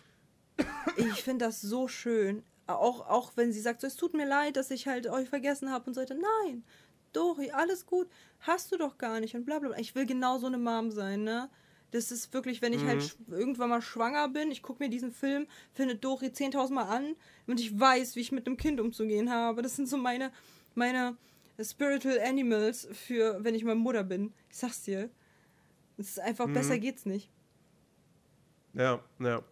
ich 0.96 1.22
finde 1.22 1.44
das 1.46 1.60
so 1.60 1.88
schön. 1.88 2.42
Auch, 2.66 3.08
auch 3.08 3.32
wenn 3.36 3.52
sie 3.52 3.60
sagt, 3.60 3.80
so, 3.80 3.86
es 3.86 3.96
tut 3.96 4.14
mir 4.14 4.26
leid, 4.26 4.56
dass 4.56 4.70
ich 4.70 4.86
halt 4.86 5.06
euch 5.06 5.28
vergessen 5.28 5.70
habe 5.70 5.86
und 5.86 5.94
so 5.94 6.00
weiter. 6.02 6.14
Nein, 6.44 6.64
Dori, 7.12 7.50
alles 7.50 7.86
gut. 7.86 8.08
Hast 8.40 8.72
du 8.72 8.76
doch 8.76 8.98
gar 8.98 9.20
nicht 9.20 9.34
und 9.34 9.44
bla 9.46 9.58
bla 9.58 9.68
bla. 9.70 9.78
Ich 9.78 9.94
will 9.94 10.04
genau 10.06 10.38
so 10.38 10.46
eine 10.46 10.58
Mom 10.58 10.90
sein, 10.90 11.24
ne? 11.24 11.48
Das 11.90 12.12
ist 12.12 12.34
wirklich, 12.34 12.60
wenn 12.60 12.74
ich 12.74 12.84
halt 12.84 13.00
sch- 13.00 13.16
irgendwann 13.30 13.70
mal 13.70 13.80
schwanger 13.80 14.28
bin, 14.28 14.50
ich 14.50 14.62
gucke 14.62 14.82
mir 14.84 14.90
diesen 14.90 15.10
Film, 15.10 15.46
finde 15.72 15.94
Dori 15.96 16.26
10.000 16.26 16.74
Mal 16.74 16.82
an 16.84 17.16
und 17.46 17.58
ich 17.60 17.80
weiß, 17.80 18.14
wie 18.14 18.20
ich 18.20 18.30
mit 18.30 18.46
einem 18.46 18.58
Kind 18.58 18.78
umzugehen 18.78 19.30
habe. 19.30 19.62
Das 19.62 19.74
sind 19.76 19.88
so 19.88 19.96
meine, 19.96 20.30
meine 20.74 21.16
Spiritual 21.60 22.20
Animals 22.20 22.88
für, 22.92 23.42
wenn 23.42 23.54
ich 23.54 23.64
mal 23.64 23.74
Mutter 23.74 24.04
bin. 24.04 24.32
Ich 24.50 24.56
sag's 24.56 24.82
dir. 24.82 25.10
Es 25.96 26.10
ist 26.10 26.20
einfach, 26.20 26.46
besser 26.46 26.78
geht's 26.78 27.06
nicht. 27.06 27.30
Ja, 28.74 29.02
ja. 29.18 29.42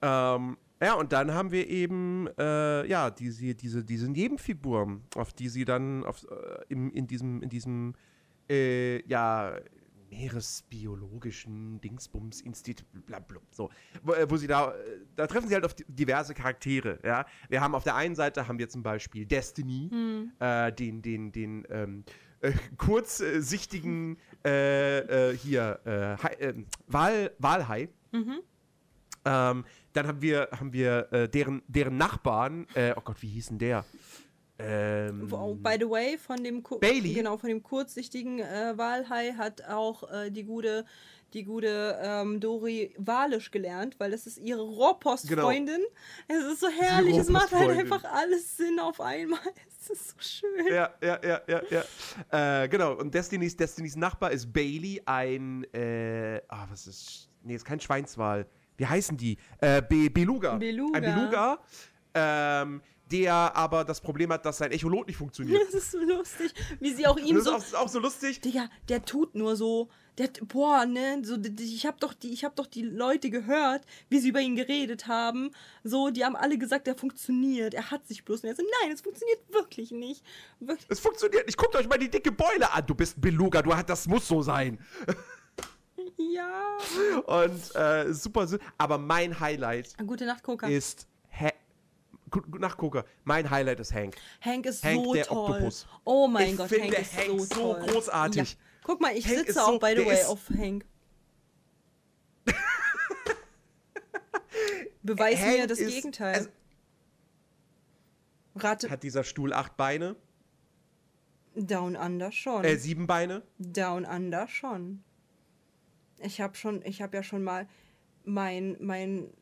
Ähm, 0.00 0.56
ja, 0.82 0.94
und 0.94 1.12
dann 1.12 1.32
haben 1.32 1.52
wir 1.52 1.68
eben, 1.68 2.28
äh, 2.38 2.86
ja, 2.86 3.10
diese, 3.10 3.54
diese, 3.54 3.84
diese 3.84 4.10
Nebenfigur, 4.10 5.00
auf 5.14 5.32
die 5.32 5.48
sie 5.48 5.64
dann 5.64 6.04
auf, 6.04 6.24
äh, 6.24 6.64
im, 6.70 6.90
in 6.92 7.06
diesem, 7.06 7.42
in 7.42 7.50
diesem, 7.50 7.94
äh, 8.48 9.06
ja, 9.06 9.58
meeresbiologischen 10.12 11.80
Dingsbums-Institut, 11.80 12.86
blablabla, 13.06 13.40
so, 13.50 13.70
wo, 14.02 14.12
äh, 14.12 14.28
wo 14.30 14.36
sie 14.36 14.46
da, 14.46 14.72
äh, 14.72 14.74
da 15.16 15.26
treffen 15.26 15.48
sie 15.48 15.54
halt 15.54 15.64
auf 15.64 15.74
di- 15.74 15.84
diverse 15.88 16.34
Charaktere, 16.34 16.98
ja. 17.04 17.24
Wir 17.48 17.60
haben 17.60 17.74
auf 17.74 17.84
der 17.84 17.94
einen 17.96 18.14
Seite 18.14 18.46
haben 18.48 18.58
wir 18.58 18.68
zum 18.68 18.82
Beispiel 18.82 19.26
Destiny, 19.26 19.90
äh, 20.38 20.72
den, 20.72 21.02
den, 21.02 21.32
den, 21.32 21.66
ähm, 21.70 22.04
äh, 22.40 22.52
kurzsichtigen, 22.76 24.18
äh, 24.44 25.30
äh, 25.30 25.36
hier, 25.36 25.80
äh, 25.84 26.22
Hai, 26.22 26.32
äh, 26.34 26.54
Wal, 26.86 27.30
Walhai, 27.38 27.88
ähm, 29.24 29.64
dann 29.92 30.06
haben 30.06 30.22
wir, 30.22 30.48
haben 30.52 30.72
wir 30.72 31.28
deren, 31.28 31.62
deren 31.68 31.96
Nachbarn, 31.96 32.66
äh, 32.74 32.94
oh 32.96 33.02
Gott, 33.02 33.20
wie 33.22 33.28
hieß 33.28 33.48
denn 33.48 33.58
der? 33.58 33.84
Ähm, 34.58 35.28
By 35.62 35.76
the 35.80 35.88
way, 35.88 36.18
von 36.18 36.42
dem 36.44 36.62
Ku- 36.62 36.78
Bailey? 36.78 37.14
genau 37.14 37.36
von 37.38 37.48
dem 37.48 37.62
kurzsichtigen 37.62 38.38
äh, 38.40 38.72
Walhai 38.76 39.32
hat 39.32 39.64
auch 39.68 40.10
äh, 40.12 40.30
die 40.30 40.44
gute 40.44 40.84
die 41.32 41.44
gute 41.44 41.98
ähm, 42.02 42.40
Dori 42.40 42.94
Walisch 42.98 43.50
gelernt, 43.50 43.98
weil 43.98 44.10
das 44.10 44.26
ist 44.26 44.36
ihre 44.36 44.60
Rohrpostfreundin. 44.60 45.80
Es 46.28 46.44
ist 46.44 46.60
so 46.60 46.68
herrlich, 46.68 47.16
es 47.16 47.30
macht 47.30 47.52
halt 47.52 47.70
einfach 47.70 48.04
alles 48.04 48.56
Sinn 48.56 48.78
auf 48.78 49.00
einmal. 49.00 49.38
Es 49.84 49.90
ist 49.90 50.08
so 50.10 50.14
schön. 50.20 50.66
ja, 50.72 50.90
ja, 51.02 51.18
ja, 51.24 51.40
ja, 51.48 51.62
ja. 52.30 52.62
Äh, 52.62 52.68
genau, 52.68 52.92
und 52.92 53.12
Destinys, 53.12 53.56
Destinys 53.56 53.96
Nachbar 53.96 54.30
ist 54.30 54.52
Bailey, 54.52 55.02
ein, 55.06 55.64
äh, 55.74 56.40
ah, 56.46 56.66
was 56.70 56.86
ist, 56.86 57.28
nee, 57.42 57.56
ist 57.56 57.64
kein 57.64 57.80
Schweinswal. 57.80 58.46
Wie 58.76 58.86
heißen 58.86 59.16
die? 59.16 59.36
Äh, 59.58 59.82
Be 59.82 60.08
Beluga. 60.08 60.54
Beluga. 60.56 60.96
Ein 60.98 61.02
Beluga, 61.02 61.58
ähm, 62.14 62.80
der 63.12 63.54
aber 63.54 63.84
das 63.84 64.00
Problem 64.00 64.32
hat, 64.32 64.46
dass 64.46 64.58
sein 64.58 64.72
Echolot 64.72 65.06
nicht 65.06 65.16
funktioniert. 65.16 65.62
Das 65.72 65.74
ist 65.74 65.92
so 65.92 65.98
lustig, 65.98 66.52
wie 66.80 66.92
sie 66.92 67.06
auch 67.06 67.18
ihm 67.18 67.36
das 67.36 67.44
so 67.44 67.56
ist 67.56 67.76
auch, 67.76 67.88
so 67.88 67.98
lustig. 67.98 68.40
Digga, 68.40 68.68
der 68.88 69.04
tut 69.04 69.34
nur 69.34 69.56
so. 69.56 69.88
Der, 70.18 70.28
boah, 70.42 70.84
ne, 70.84 71.22
so, 71.22 71.36
ich 71.58 71.86
hab 71.86 72.00
doch 72.00 72.12
die, 72.12 72.32
ich 72.32 72.44
hab 72.44 72.56
doch 72.56 72.66
die 72.66 72.82
Leute 72.82 73.30
gehört, 73.30 73.82
wie 74.10 74.18
sie 74.18 74.28
über 74.28 74.40
ihn 74.40 74.56
geredet 74.56 75.06
haben. 75.06 75.50
So, 75.84 76.10
die 76.10 76.24
haben 76.24 76.36
alle 76.36 76.58
gesagt, 76.58 76.88
er 76.88 76.94
funktioniert. 76.94 77.74
Er 77.74 77.90
hat 77.90 78.06
sich 78.06 78.24
bloß. 78.24 78.42
Und 78.42 78.50
er 78.50 78.56
so, 78.56 78.62
nein, 78.82 78.92
es 78.92 79.00
funktioniert 79.00 79.40
wirklich 79.50 79.90
nicht. 79.90 80.22
Wirklich. 80.60 80.86
Es 80.90 81.00
funktioniert 81.00 81.46
nicht. 81.46 81.56
Guckt 81.56 81.76
euch 81.76 81.88
mal 81.88 81.98
die 81.98 82.10
dicke 82.10 82.32
Beule 82.32 82.72
an. 82.72 82.84
Du 82.86 82.94
bist 82.94 83.18
ein 83.18 83.20
Beluga, 83.22 83.62
du, 83.62 83.72
das 83.86 84.06
muss 84.06 84.28
so 84.28 84.42
sein. 84.42 84.78
Ja. 86.16 86.78
Und 87.26 87.74
äh, 87.74 88.12
super, 88.12 88.46
aber 88.78 88.98
mein 88.98 89.38
Highlight 89.38 89.96
Gute 90.06 90.26
Nacht, 90.26 90.42
Coca. 90.42 90.66
ist 90.66 91.06
Nachgucker. 92.58 93.04
Mein 93.24 93.50
Highlight 93.50 93.80
ist 93.80 93.92
Hank. 93.92 94.16
Hank 94.40 94.66
ist 94.66 94.84
Hank, 94.84 95.04
so 95.04 95.14
der 95.14 95.24
toll. 95.26 95.38
Oktopus. 95.50 95.86
Oh 96.04 96.26
mein 96.28 96.50
Ich 96.50 96.56
Gott, 96.56 96.68
finde 96.68 96.88
Hank 96.96 96.98
ist 97.00 97.16
Hank 97.16 97.28
so 97.28 97.38
so 97.44 97.54
toll. 97.74 97.80
großartig. 97.86 98.52
Ja. 98.52 98.58
Guck 98.84 99.00
mal, 99.00 99.16
ich 99.16 99.26
Hank 99.26 99.38
sitze 99.38 99.62
auch, 99.62 99.72
so- 99.72 99.78
by 99.78 99.94
the 99.96 100.06
way, 100.06 100.24
auf 100.24 100.48
Hank. 100.50 100.84
Beweis 105.02 105.40
mir 105.40 105.58
Hank 105.60 105.68
das 105.68 105.78
ist- 105.78 105.94
Gegenteil. 105.94 106.34
also- 106.34 106.48
Rate. 108.54 108.90
Hat 108.90 109.02
dieser 109.02 109.24
Stuhl 109.24 109.52
acht 109.52 109.76
Beine? 109.76 110.14
Down 111.54 111.96
Under 111.96 112.30
schon. 112.32 112.64
Äh, 112.64 112.76
sieben 112.76 113.06
Beine? 113.06 113.42
Down 113.58 114.04
Under 114.04 114.46
schon. 114.48 115.02
Ich 116.18 116.40
habe 116.40 116.54
schon, 116.54 116.82
ich 116.84 117.02
habe 117.02 117.16
ja 117.16 117.22
schon 117.22 117.42
mal 117.42 117.66
mein, 118.24 118.76
mein, 118.80 119.32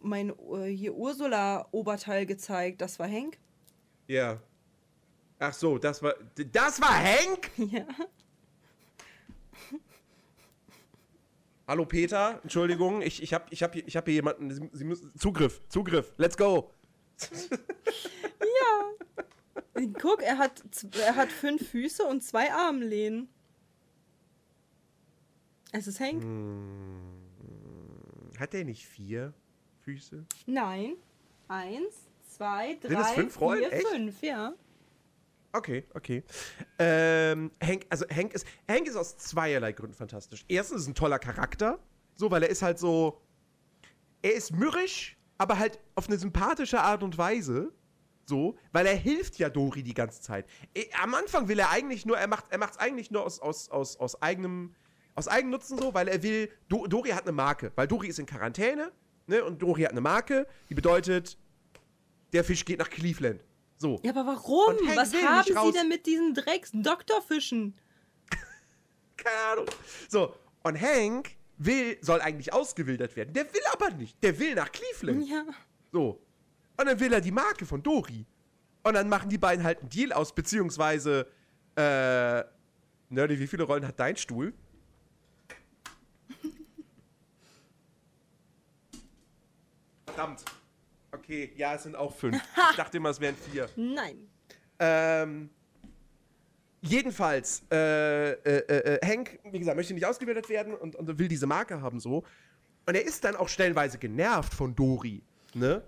mein 0.00 0.30
äh, 0.52 0.66
hier 0.66 0.94
Ursula-Oberteil 0.94 2.26
gezeigt. 2.26 2.80
Das 2.80 2.98
war 2.98 3.08
Hank. 3.08 3.38
Ja. 4.06 4.40
Ach 5.38 5.52
so, 5.52 5.78
das 5.78 6.02
war. 6.02 6.14
Das 6.52 6.80
war 6.80 6.94
Hank? 7.02 7.50
Ja. 7.56 7.86
Hallo 11.66 11.84
Peter, 11.84 12.40
Entschuldigung, 12.42 13.02
ich, 13.02 13.22
ich 13.22 13.34
habe 13.34 13.44
ich 13.50 13.62
hab, 13.62 13.74
hier- 13.74 13.86
ich 13.86 13.94
hab 13.94 14.06
hier 14.06 14.14
jemanden. 14.14 14.50
Sie, 14.50 14.70
Sie 14.72 14.84
müssen, 14.84 15.12
Zugriff, 15.18 15.60
Zugriff, 15.68 16.14
let's 16.16 16.34
go. 16.36 16.70
Guck, 20.00 20.22
er 20.22 20.38
hat, 20.38 20.62
er 20.98 21.14
hat 21.14 21.30
fünf 21.30 21.68
Füße 21.70 22.02
und 22.04 22.22
zwei 22.22 22.52
Armlehnen. 22.52 23.28
Es 25.72 25.86
ist 25.86 26.00
Hank. 26.00 26.24
Hat 28.40 28.54
der 28.54 28.64
nicht 28.64 28.86
vier 28.86 29.34
Füße? 29.88 30.22
Nein. 30.44 30.96
Eins, 31.48 31.94
zwei, 32.28 32.74
drei, 32.74 32.88
Sind 32.90 33.00
es 33.00 33.10
fünf 33.12 33.40
Rollen? 33.40 33.60
vier, 33.60 33.72
Echt? 33.72 33.86
fünf, 33.86 34.22
ja. 34.22 34.52
Okay, 35.54 35.86
okay. 35.94 36.22
Ähm, 36.78 37.50
Hank, 37.62 37.86
also 37.88 38.04
Hank 38.14 38.34
ist, 38.34 38.46
Hank 38.68 38.86
ist 38.86 38.96
aus 38.96 39.16
zweierlei 39.16 39.72
Gründen 39.72 39.94
fantastisch. 39.96 40.44
Erstens 40.46 40.82
ist 40.82 40.88
er 40.88 40.90
ein 40.90 40.94
toller 40.94 41.18
Charakter, 41.18 41.78
so, 42.16 42.30
weil 42.30 42.42
er 42.42 42.50
ist 42.50 42.60
halt 42.60 42.78
so, 42.78 43.22
er 44.20 44.34
ist 44.34 44.52
mürrisch, 44.52 45.16
aber 45.38 45.58
halt 45.58 45.78
auf 45.94 46.06
eine 46.08 46.18
sympathische 46.18 46.80
Art 46.82 47.02
und 47.02 47.16
Weise, 47.16 47.72
so, 48.26 48.58
weil 48.72 48.84
er 48.84 48.94
hilft 48.94 49.38
ja 49.38 49.48
Dori 49.48 49.82
die 49.82 49.94
ganze 49.94 50.20
Zeit. 50.20 50.46
Eh, 50.74 50.84
Am 51.02 51.14
Anfang 51.14 51.48
will 51.48 51.58
er 51.58 51.70
eigentlich 51.70 52.04
nur, 52.04 52.18
er 52.18 52.26
macht, 52.28 52.44
er 52.50 52.58
macht's 52.58 52.76
eigentlich 52.76 53.10
nur 53.10 53.24
aus, 53.24 53.40
aus, 53.40 53.70
aus, 53.70 53.96
aus 53.96 54.20
eigenem, 54.20 54.74
aus 55.14 55.28
Eigennutzen 55.28 55.78
so, 55.78 55.94
weil 55.94 56.08
er 56.08 56.22
will, 56.22 56.50
Do, 56.68 56.86
Dori 56.86 57.08
hat 57.08 57.22
eine 57.22 57.32
Marke, 57.32 57.72
weil 57.74 57.88
Dori 57.88 58.08
ist 58.08 58.18
in 58.18 58.26
Quarantäne, 58.26 58.92
ne, 59.28 59.44
und 59.44 59.62
Dori 59.62 59.82
hat 59.82 59.92
eine 59.92 60.00
Marke, 60.00 60.46
die 60.68 60.74
bedeutet, 60.74 61.38
der 62.32 62.44
Fisch 62.44 62.64
geht 62.64 62.78
nach 62.78 62.90
Cleveland. 62.90 63.42
So. 63.76 64.00
Ja, 64.02 64.10
aber 64.10 64.26
warum? 64.26 64.74
Was 64.96 65.14
haben 65.14 65.44
sie 65.46 65.52
raus. 65.52 65.72
denn 65.72 65.88
mit 65.88 66.06
diesen 66.06 66.34
Drecks-Doktorfischen? 66.34 67.74
keine 69.16 69.36
Ahnung. 69.52 69.66
So, 70.08 70.34
und 70.64 70.80
Hank 70.80 71.36
will, 71.58 71.96
soll 72.00 72.20
eigentlich 72.20 72.52
ausgewildert 72.52 73.14
werden. 73.14 73.32
Der 73.32 73.44
will 73.52 73.62
aber 73.72 73.90
nicht. 73.90 74.20
Der 74.22 74.38
will 74.38 74.54
nach 74.54 74.72
Cleveland. 74.72 75.28
Ja. 75.28 75.44
So. 75.92 76.20
Und 76.76 76.86
dann 76.86 76.98
will 76.98 77.12
er 77.12 77.20
die 77.20 77.30
Marke 77.30 77.66
von 77.66 77.82
Dori. 77.82 78.26
Und 78.82 78.94
dann 78.94 79.08
machen 79.08 79.28
die 79.28 79.38
beiden 79.38 79.64
halt 79.64 79.80
einen 79.80 79.90
Deal 79.90 80.12
aus, 80.12 80.34
beziehungsweise, 80.34 81.26
äh, 81.76 82.42
Nerdy, 83.10 83.38
wie 83.38 83.46
viele 83.46 83.64
Rollen 83.64 83.86
hat 83.86 83.98
dein 83.98 84.16
Stuhl? 84.16 84.54
Verdammt. 90.18 90.44
Okay, 91.12 91.52
ja, 91.56 91.74
es 91.76 91.84
sind 91.84 91.94
auch 91.94 92.12
fünf. 92.12 92.42
Ich 92.70 92.76
dachte 92.76 92.96
immer, 92.96 93.10
es 93.10 93.20
wären 93.20 93.36
vier. 93.36 93.68
Nein. 93.76 94.28
Ähm, 94.80 95.48
jedenfalls, 96.80 97.62
äh, 97.70 98.32
äh, 98.32 98.96
äh, 98.96 99.06
Hank, 99.06 99.38
wie 99.44 99.60
gesagt, 99.60 99.76
möchte 99.76 99.94
nicht 99.94 100.04
ausgewählt 100.04 100.48
werden 100.48 100.74
und, 100.74 100.96
und 100.96 101.18
will 101.20 101.28
diese 101.28 101.46
Marke 101.46 101.80
haben 101.80 102.00
so. 102.00 102.24
Und 102.86 102.94
er 102.96 103.04
ist 103.04 103.22
dann 103.22 103.36
auch 103.36 103.48
stellenweise 103.48 103.98
genervt 103.98 104.54
von 104.54 104.74
Dori, 104.74 105.22
ne? 105.54 105.82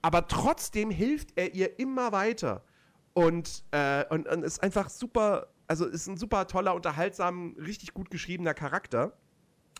Aber 0.00 0.26
trotzdem 0.26 0.90
hilft 0.90 1.36
er 1.36 1.54
ihr 1.54 1.78
immer 1.78 2.12
weiter. 2.12 2.64
Und, 3.12 3.62
äh, 3.72 4.06
und, 4.08 4.26
und 4.26 4.42
ist 4.42 4.62
einfach 4.62 4.88
super, 4.88 5.48
also 5.66 5.84
ist 5.84 6.06
ein 6.06 6.16
super 6.16 6.46
toller, 6.46 6.74
unterhaltsam, 6.74 7.54
richtig 7.58 7.92
gut 7.92 8.10
geschriebener 8.10 8.54
Charakter. 8.54 9.12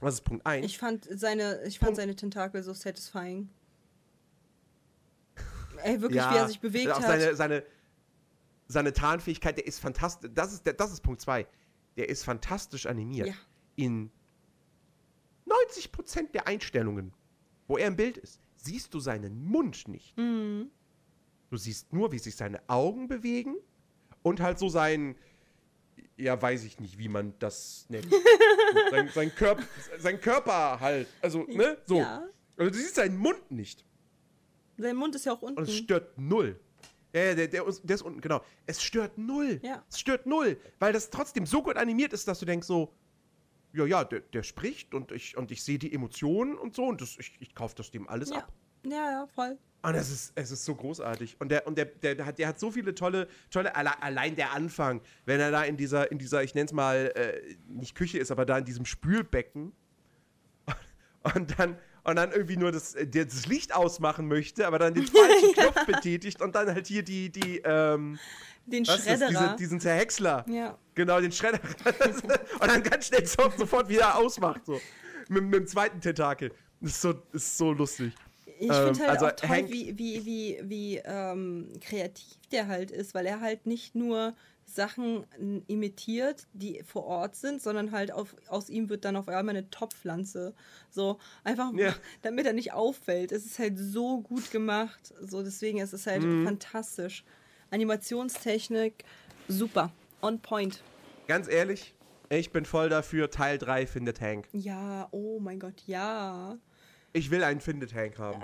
Das 0.03 0.15
ist 0.15 0.21
Punkt 0.23 0.45
1. 0.45 0.67
Ich 0.67 0.77
fand 0.77 1.07
seine, 1.11 1.63
ich 1.65 1.79
fand 1.79 1.87
Punkt- 1.89 1.97
seine 1.97 2.15
Tentakel 2.15 2.63
so 2.63 2.75
satisfying. 2.75 3.49
Ey, 5.87 6.01
wirklich, 6.01 6.23
wie 6.23 6.37
er 6.37 6.49
sich 6.49 6.61
bewegt 6.61 6.91
auch 6.91 6.97
hat. 6.97 7.07
Seine, 7.07 7.37
seine, 7.37 7.65
seine 8.67 8.93
Tarnfähigkeit, 8.93 9.57
der 9.57 9.67
ist 9.67 9.79
fantastisch. 9.79 10.31
Das 10.35 10.53
ist, 10.53 10.67
der, 10.67 10.73
das 10.73 10.93
ist 10.93 11.01
Punkt 11.01 11.21
2. 11.21 11.47
Der 11.97 12.09
ist 12.09 12.25
fantastisch 12.25 12.87
animiert. 12.87 13.29
Ja. 13.29 13.35
In 13.77 14.11
90% 15.47 16.33
der 16.33 16.47
Einstellungen, 16.49 17.13
wo 17.69 17.79
er 17.79 17.89
im 17.89 17.97
Bild 17.97 18.19
ist, 18.19 18.41
siehst 18.57 18.95
du 18.95 19.01
seinen 19.01 19.45
Mund 19.45 19.87
nicht. 19.89 20.17
Mhm. 20.17 20.71
Du 21.51 21.57
siehst 21.57 21.93
nur, 21.93 22.11
wie 22.13 22.19
sich 22.19 22.35
seine 22.35 22.61
Augen 22.69 23.07
bewegen 23.07 23.57
und 24.23 24.41
halt 24.41 24.59
so 24.59 24.69
sein, 24.69 25.15
ja, 26.17 26.41
weiß 26.41 26.65
ich 26.65 26.81
nicht, 26.81 26.99
wie 26.99 27.09
man 27.09 27.35
das 27.39 27.87
nennt. 27.89 28.09
sein, 28.91 29.09
sein, 29.15 29.35
Körp, 29.35 29.63
sein 29.99 30.21
Körper 30.21 30.81
halt, 30.81 31.07
also, 31.23 31.45
ne, 31.45 31.79
so. 31.85 31.99
Ja. 31.99 32.27
Also 32.57 32.71
du 32.71 32.77
siehst 32.77 32.97
seinen 32.97 33.19
Mund 33.19 33.51
nicht. 33.51 33.85
Sein 34.79 34.97
Mund 34.97 35.15
ist 35.15 35.25
ja 35.27 35.33
auch 35.33 35.43
unten. 35.43 35.59
Und 35.59 35.69
es 35.69 35.77
stört 35.77 36.19
null. 36.19 36.59
Ja, 37.15 37.35
der, 37.35 37.49
der, 37.49 37.67
ist- 37.67 37.83
der 37.85 37.95
ist 37.95 38.03
unten, 38.03 38.21
genau. 38.21 38.43
Es 38.67 38.83
stört 38.83 39.17
null. 39.17 39.59
Ja. 39.63 39.83
Es 39.91 40.01
stört 40.01 40.27
null, 40.27 40.59
weil 40.79 40.93
das 40.93 41.09
trotzdem 41.11 41.47
so 41.47 41.63
gut 41.63 41.77
animiert 41.77 42.13
ist, 42.13 42.29
dass 42.29 42.39
du 42.41 42.45
denkst 42.47 42.67
so, 42.67 42.93
ja, 43.73 43.87
ja, 43.87 44.05
der, 44.05 44.21
der 44.21 44.43
spricht 44.43 44.95
und 44.95 45.13
ich, 45.13 45.37
und 45.37 45.51
ich 45.51 45.63
sehe 45.63 45.79
die 45.79 45.93
Emotionen 45.93 46.57
und 46.57 46.75
so 46.75 46.85
und 46.85 47.01
das, 47.01 47.17
ich, 47.19 47.37
ich 47.41 47.55
kaufe 47.55 47.75
das 47.75 47.91
dem 47.91 48.09
alles 48.09 48.31
ja. 48.31 48.37
ab. 48.39 48.53
ja, 48.85 49.11
ja, 49.11 49.27
voll. 49.35 49.59
Und 49.83 49.95
es 49.95 50.11
ist, 50.11 50.33
es 50.35 50.51
ist 50.51 50.65
so 50.65 50.75
großartig. 50.75 51.37
Und 51.41 51.51
der, 51.51 51.67
und 51.67 51.79
der, 51.79 51.85
der, 51.85 52.17
der, 52.17 52.27
hat, 52.27 52.39
der 52.39 52.49
hat 52.49 52.59
so 52.59 52.71
viele 52.73 52.95
tolle, 52.95 53.29
tolle, 53.51 53.75
alle- 53.77 54.03
allein 54.03 54.35
der 54.35 54.53
Anfang, 54.53 55.01
wenn 55.27 55.39
er 55.39 55.51
da 55.53 55.63
in 55.63 55.77
dieser, 55.77 56.11
in 56.11 56.19
dieser, 56.19 56.43
ich 56.43 56.55
nenne 56.55 56.67
es 56.67 56.73
mal, 56.73 57.13
äh, 57.15 57.57
nicht 57.69 57.95
Küche 57.95 58.19
ist, 58.19 58.31
aber 58.33 58.45
da 58.47 58.59
in 58.59 58.65
diesem 58.65 58.85
Spülbecken 58.85 59.73
und 61.35 61.59
dann, 61.59 61.79
und 62.07 62.17
dann 62.17 62.33
irgendwie 62.33 62.57
nur 62.57 62.73
das, 62.73 62.95
äh, 62.95 63.07
das 63.07 63.47
Licht 63.47 63.75
ausmachen 63.75 64.27
möchte, 64.29 64.67
aber 64.67 64.79
dann 64.79 64.95
den 64.95 65.07
falschen 65.07 65.53
Knopf 65.55 65.87
betätigt 65.87 66.41
und 66.41 66.55
dann 66.55 66.69
halt 66.73 66.87
hier 66.87 67.03
die, 67.03 67.31
die, 67.31 67.61
ähm, 67.65 68.19
Den 68.67 68.85
das, 68.85 69.05
diese, 69.05 69.17
Schredderer. 69.19 69.57
diesen 69.57 69.81
Zerhäcksler. 69.81 70.45
ja. 70.49 70.79
Genau, 70.95 71.21
den 71.21 71.31
Schredder. 71.33 71.61
und 72.61 72.69
dann 72.69 72.83
ganz 72.83 73.09
schnell 73.09 73.27
so, 73.27 73.53
sofort 73.59 73.89
wieder 73.89 74.17
ausmacht. 74.17 74.65
So. 74.65 74.81
Mit, 75.29 75.45
mit 75.45 75.55
dem 75.55 75.67
zweiten 75.67 76.01
Tentakel. 76.01 76.53
Das 76.81 76.93
ist 76.93 77.03
so, 77.03 77.13
das 77.13 77.43
ist 77.43 77.59
so 77.59 77.73
lustig. 77.73 78.13
Ich 78.59 78.71
Ähm, 78.71 78.95
finde 78.95 79.01
halt 79.01 79.11
also 79.11 79.27
auch 79.27 79.33
toll, 79.33 79.49
Hank- 79.51 79.71
wie, 79.71 79.99
wie, 79.99 80.25
wie, 80.25 80.59
wie 80.63 80.97
ähm, 81.05 81.69
kreativ 81.83 82.39
der 82.51 82.69
halt 82.69 82.91
ist, 82.91 83.13
weil 83.15 83.27
er 83.27 83.41
halt 83.41 83.67
nicht 83.67 83.95
nur 83.95 84.35
Sachen 84.69 85.25
imitiert, 85.69 86.47
die 86.53 86.83
vor 86.85 87.05
Ort 87.05 87.37
sind, 87.37 87.63
sondern 87.63 87.93
halt 87.93 88.11
auf, 88.13 88.35
aus 88.49 88.69
ihm 88.69 88.89
wird 88.89 89.05
dann 89.05 89.15
auf 89.17 89.29
einmal 89.29 89.57
eine 89.57 89.71
Topfpflanze. 89.71 90.55
So, 90.91 91.19
einfach, 91.45 91.73
Ja. 91.75 91.95
damit 92.23 92.47
er 92.47 92.53
nicht 92.53 92.73
auffällt. 92.73 93.31
Es 93.33 93.47
ist 93.47 93.59
halt 93.59 93.79
so 93.79 94.21
gut 94.21 94.51
gemacht. 94.51 95.15
So, 95.21 95.43
deswegen 95.43 95.79
ist 95.79 95.93
es 95.93 96.07
halt 96.07 96.23
Mhm. 96.25 96.45
fantastisch. 96.45 97.25
Animationstechnik, 97.71 99.05
super. 99.49 99.93
On 100.21 100.41
point. 100.41 100.83
Ganz 101.29 101.49
ehrlich, 101.49 101.95
ich 102.29 102.51
bin 102.51 102.65
voll 102.65 102.89
dafür, 102.89 103.31
Teil 103.31 103.59
3 103.59 103.87
findet 103.87 104.21
Hank. 104.21 104.49
Ja, 104.53 105.09
oh 105.13 105.39
mein 105.41 105.61
Gott, 105.61 105.83
ja. 105.87 106.59
Ich 107.13 107.31
will 107.31 107.45
einen 107.45 107.61
findet 107.61 107.95
Hank 107.95 108.19
haben. 108.19 108.43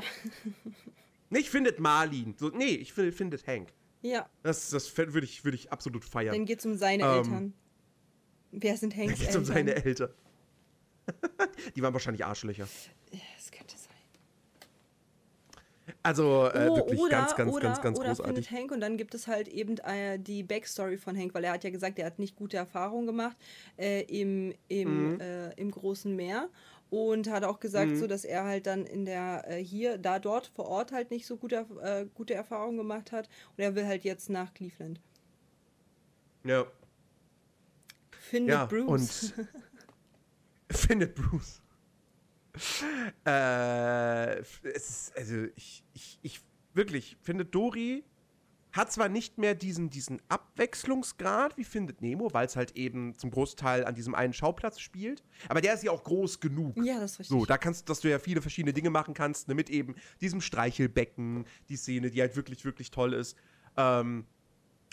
Nicht 1.30 1.48
findet 1.48 1.80
Marlin. 1.80 2.34
So, 2.38 2.48
nee, 2.48 2.66
ich 2.74 2.96
will 2.96 3.10
findet 3.12 3.46
Hank. 3.46 3.68
Ja, 4.02 4.28
Das, 4.42 4.70
das 4.70 4.96
würde 4.98 5.24
ich, 5.24 5.44
würd 5.44 5.54
ich 5.54 5.72
absolut 5.72 6.04
feiern. 6.04 6.34
dann 6.34 6.44
geht 6.44 6.58
es 6.58 6.66
um 6.66 6.76
seine 6.76 7.02
Ähm, 7.04 7.16
Eltern. 7.18 7.54
Wer 8.50 8.76
sind 8.76 8.96
Hanks 8.96 9.20
Eltern? 9.20 9.36
um 9.38 9.44
seine 9.44 9.74
Eltern. 9.84 10.10
Die 11.76 11.82
waren 11.82 11.92
wahrscheinlich 11.92 12.24
Arschlöcher. 12.24 12.66
Das 13.10 13.50
könnte 13.50 13.76
sein. 13.76 13.88
Also 16.04 16.48
äh, 16.52 16.68
Oh, 16.70 16.76
wirklich 16.76 17.00
oder, 17.00 17.10
ganz, 17.10 17.34
ganz, 17.36 17.52
oder, 17.52 17.62
ganz, 17.62 17.80
ganz 17.80 17.98
oder 17.98 18.08
großartig. 18.08 18.34
findet 18.48 18.50
Hank 18.50 18.72
und 18.72 18.80
dann 18.80 18.96
gibt 18.96 19.14
es 19.14 19.26
halt 19.26 19.48
eben 19.48 19.78
äh, 19.78 20.18
die 20.18 20.42
Backstory 20.42 20.96
von 20.96 21.16
Hank, 21.16 21.34
weil 21.34 21.44
er 21.44 21.52
hat 21.52 21.64
ja 21.64 21.70
gesagt, 21.70 21.98
er 21.98 22.06
hat 22.06 22.18
nicht 22.18 22.36
gute 22.36 22.56
Erfahrungen 22.56 23.06
gemacht 23.06 23.36
äh, 23.76 24.02
im, 24.02 24.54
im, 24.68 25.14
Mhm. 25.14 25.20
äh, 25.20 25.52
im 25.54 25.70
großen 25.70 26.14
Meer 26.14 26.48
und 26.92 27.30
hat 27.30 27.42
auch 27.42 27.58
gesagt, 27.58 27.96
so 27.96 28.06
dass 28.06 28.26
er 28.26 28.44
halt 28.44 28.66
dann 28.66 28.84
in 28.84 29.06
der 29.06 29.44
äh, 29.48 29.64
hier, 29.64 29.96
da 29.96 30.18
dort 30.18 30.46
vor 30.48 30.66
Ort 30.66 30.92
halt 30.92 31.10
nicht 31.10 31.24
so 31.24 31.38
gute, 31.38 31.66
äh, 31.82 32.04
gute 32.12 32.34
Erfahrungen 32.34 32.76
gemacht 32.76 33.12
hat 33.12 33.30
und 33.56 33.64
er 33.64 33.74
will 33.74 33.86
halt 33.86 34.04
jetzt 34.04 34.28
nach 34.28 34.52
Cleveland. 34.52 35.00
Ja, 36.44 36.66
Findet 38.10 38.54
ja 38.54 38.66
Bruce. 38.66 39.32
und 39.38 39.48
findet 40.76 41.14
Bruce. 41.14 41.62
Äh, 43.24 44.40
es 44.40 44.60
ist, 44.62 45.16
also 45.16 45.46
ich, 45.56 45.82
ich, 45.94 46.18
ich 46.20 46.40
wirklich 46.74 47.16
finde 47.22 47.46
Dory 47.46 48.04
hat 48.72 48.90
zwar 48.90 49.08
nicht 49.08 49.38
mehr 49.38 49.54
diesen, 49.54 49.90
diesen 49.90 50.20
Abwechslungsgrad 50.28 51.56
wie 51.56 51.64
findet 51.64 52.00
Nemo, 52.00 52.32
weil 52.32 52.46
es 52.46 52.56
halt 52.56 52.76
eben 52.76 53.14
zum 53.18 53.30
Großteil 53.30 53.84
an 53.84 53.94
diesem 53.94 54.14
einen 54.14 54.32
Schauplatz 54.32 54.80
spielt, 54.80 55.22
aber 55.48 55.60
der 55.60 55.74
ist 55.74 55.82
ja 55.82 55.90
auch 55.92 56.02
groß 56.04 56.40
genug. 56.40 56.76
ja, 56.82 56.98
das 57.00 57.12
ist 57.12 57.18
richtig. 57.20 57.38
So, 57.38 57.44
da 57.44 57.58
kannst, 57.58 57.88
dass 57.88 58.00
du 58.00 58.08
ja 58.08 58.18
viele 58.18 58.40
verschiedene 58.40 58.72
Dinge 58.72 58.90
machen 58.90 59.14
kannst, 59.14 59.48
ne, 59.48 59.54
mit 59.54 59.70
eben 59.70 59.94
diesem 60.20 60.40
Streichelbecken, 60.40 61.44
die 61.68 61.76
Szene, 61.76 62.10
die 62.10 62.20
halt 62.20 62.34
wirklich, 62.36 62.64
wirklich 62.64 62.90
toll 62.90 63.12
ist. 63.12 63.36
Ähm, 63.76 64.24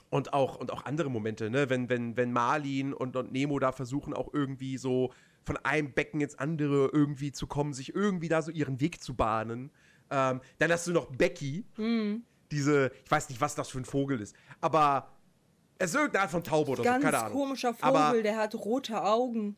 und 0.09 0.33
auch, 0.33 0.55
und 0.57 0.71
auch 0.71 0.85
andere 0.85 1.09
Momente, 1.09 1.49
ne, 1.49 1.69
wenn, 1.69 1.87
wenn, 1.89 2.17
wenn 2.17 2.31
Marlin 2.33 2.93
und, 2.93 3.15
und 3.15 3.31
Nemo 3.31 3.59
da 3.59 3.71
versuchen, 3.71 4.13
auch 4.13 4.33
irgendwie 4.33 4.77
so 4.77 5.13
von 5.45 5.57
einem 5.57 5.93
Becken 5.93 6.21
ins 6.21 6.35
andere 6.35 6.89
irgendwie 6.91 7.31
zu 7.31 7.47
kommen, 7.47 7.73
sich 7.73 7.95
irgendwie 7.95 8.27
da 8.27 8.41
so 8.41 8.51
ihren 8.51 8.81
Weg 8.81 9.01
zu 9.01 9.15
bahnen. 9.15 9.71
Ähm, 10.11 10.41
dann 10.57 10.71
hast 10.71 10.87
du 10.87 10.91
noch 10.91 11.05
Becky, 11.15 11.65
Mhm. 11.77 12.23
Diese, 12.51 12.91
ich 13.05 13.11
weiß 13.11 13.29
nicht, 13.29 13.39
was 13.41 13.55
das 13.55 13.69
für 13.69 13.79
ein 13.79 13.85
Vogel 13.85 14.19
ist, 14.21 14.35
aber 14.61 15.11
es 15.77 15.91
ist 15.91 15.95
irgendeine 15.95 16.23
Art 16.23 16.31
von 16.31 16.43
Taube 16.43 16.71
oder 16.71 16.83
Ganz 16.83 17.03
so, 17.03 17.09
keine 17.11 17.23
Ahnung. 17.23 17.37
komischer 17.39 17.73
Vogel, 17.73 17.95
Aber- 17.95 18.21
der 18.21 18.37
hat 18.37 18.55
rote 18.55 19.01
Augen. 19.03 19.55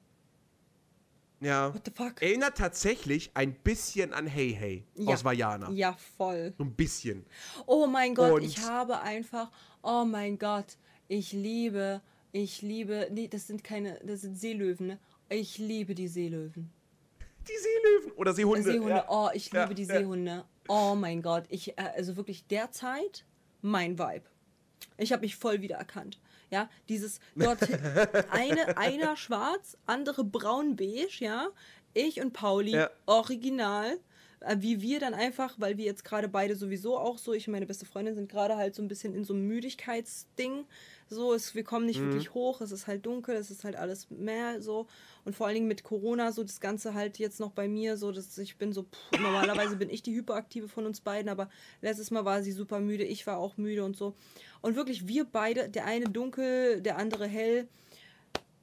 Ja. 1.39 1.73
What 1.73 1.81
the 1.85 1.91
fuck? 1.91 2.21
Erinnert 2.21 2.57
tatsächlich 2.57 3.31
ein 3.33 3.55
bisschen 3.55 4.13
an 4.13 4.27
Hey 4.27 4.53
Hey 4.53 4.85
Ja. 4.93 5.13
aus 5.13 5.23
Vajana. 5.23 5.71
Ja, 5.71 5.97
voll. 6.17 6.53
So 6.57 6.63
ein 6.63 6.73
bisschen. 6.75 7.25
Oh 7.65 7.87
mein 7.87 8.13
Gott, 8.13 8.31
Und- 8.33 8.43
ich 8.43 8.59
habe 8.61 9.01
einfach, 9.01 9.49
oh 9.81 10.05
mein 10.05 10.37
Gott, 10.37 10.77
ich 11.07 11.33
liebe, 11.33 12.01
ich 12.31 12.61
liebe, 12.61 13.07
nee, 13.11 13.27
das 13.27 13.47
sind 13.47 13.63
keine, 13.63 13.99
das 14.03 14.21
sind 14.21 14.37
Seelöwen, 14.39 14.85
ne? 14.87 14.99
Ich 15.29 15.57
liebe 15.57 15.95
die 15.95 16.07
Seelöwen. 16.07 16.71
Die 17.47 17.57
Seelöwen 17.57 18.11
oder 18.17 18.33
Seehunde. 18.33 18.61
Seehunde, 18.63 18.89
ja. 18.91 19.05
oh, 19.09 19.29
ich 19.33 19.45
liebe 19.51 19.57
Ja, 19.57 19.73
die. 19.73 19.85
Seehunde. 19.85 20.45
Oh 20.67 20.95
mein 20.95 21.21
Gott, 21.21 21.45
ich, 21.49 21.77
äh, 21.77 21.91
also 21.95 22.17
wirklich 22.17 22.45
derzeit 22.47 23.25
mein 23.61 23.97
Vibe. 23.97 24.25
Ich 24.97 25.11
habe 25.11 25.21
mich 25.21 25.35
voll 25.35 25.61
wiedererkannt. 25.61 26.19
Ja, 26.49 26.69
dieses 26.89 27.19
dort 27.35 27.59
eine, 28.31 28.77
einer 28.77 29.15
schwarz, 29.15 29.77
andere 29.85 30.23
braun-beige, 30.23 31.23
ja. 31.23 31.47
Ich 31.93 32.21
und 32.21 32.33
Pauli, 32.33 32.71
Ja. 32.71 32.89
original. 33.05 33.97
Äh, 34.41 34.57
Wie 34.59 34.81
wir 34.81 34.99
dann 34.99 35.13
einfach, 35.13 35.55
weil 35.57 35.77
wir 35.77 35.85
jetzt 35.85 36.03
gerade 36.03 36.27
beide 36.27 36.55
sowieso 36.55 36.97
auch 36.97 37.17
so, 37.17 37.33
ich 37.33 37.47
und 37.47 37.51
meine 37.53 37.65
beste 37.67 37.85
Freundin 37.85 38.15
sind 38.15 38.29
gerade 38.29 38.55
halt 38.57 38.75
so 38.75 38.81
ein 38.81 38.87
bisschen 38.87 39.13
in 39.15 39.23
so 39.23 39.33
einem 39.33 39.47
Müdigkeitsding. 39.47 40.65
So, 41.09 41.33
es, 41.33 41.55
wir 41.55 41.63
kommen 41.63 41.85
nicht 41.85 41.99
Mhm. 41.99 42.05
wirklich 42.05 42.33
hoch, 42.33 42.61
es 42.61 42.71
ist 42.71 42.87
halt 42.87 43.05
dunkel, 43.05 43.35
es 43.35 43.51
ist 43.51 43.63
halt 43.65 43.75
alles 43.75 44.09
mehr 44.09 44.61
so. 44.61 44.87
Und 45.25 45.35
vor 45.35 45.45
allen 45.47 45.55
Dingen 45.55 45.67
mit 45.67 45.83
Corona, 45.83 46.31
so 46.31 46.41
das 46.43 46.59
Ganze 46.61 46.93
halt 46.93 47.19
jetzt 47.19 47.39
noch 47.39 47.51
bei 47.51 47.67
mir, 47.67 47.97
so 47.97 48.11
dass 48.11 48.37
ich 48.37 48.57
bin 48.57 48.71
so, 48.71 48.83
pff, 48.83 49.19
normalerweise 49.19 49.75
bin 49.75 49.89
ich 49.89 50.01
die 50.03 50.15
Hyperaktive 50.15 50.69
von 50.69 50.85
uns 50.85 51.01
beiden, 51.01 51.29
aber 51.29 51.49
letztes 51.81 52.11
Mal 52.11 52.23
war 52.25 52.41
sie 52.43 52.53
super 52.53 52.79
müde, 52.79 53.03
ich 53.03 53.27
war 53.27 53.37
auch 53.37 53.57
müde 53.57 53.83
und 53.83 53.97
so. 53.97 54.15
Und 54.61 54.75
wirklich, 54.75 55.07
wir 55.07 55.25
beide, 55.25 55.69
der 55.69 55.85
eine 55.85 56.05
dunkel, 56.05 56.81
der 56.81 56.97
andere 56.97 57.27
hell, 57.27 57.67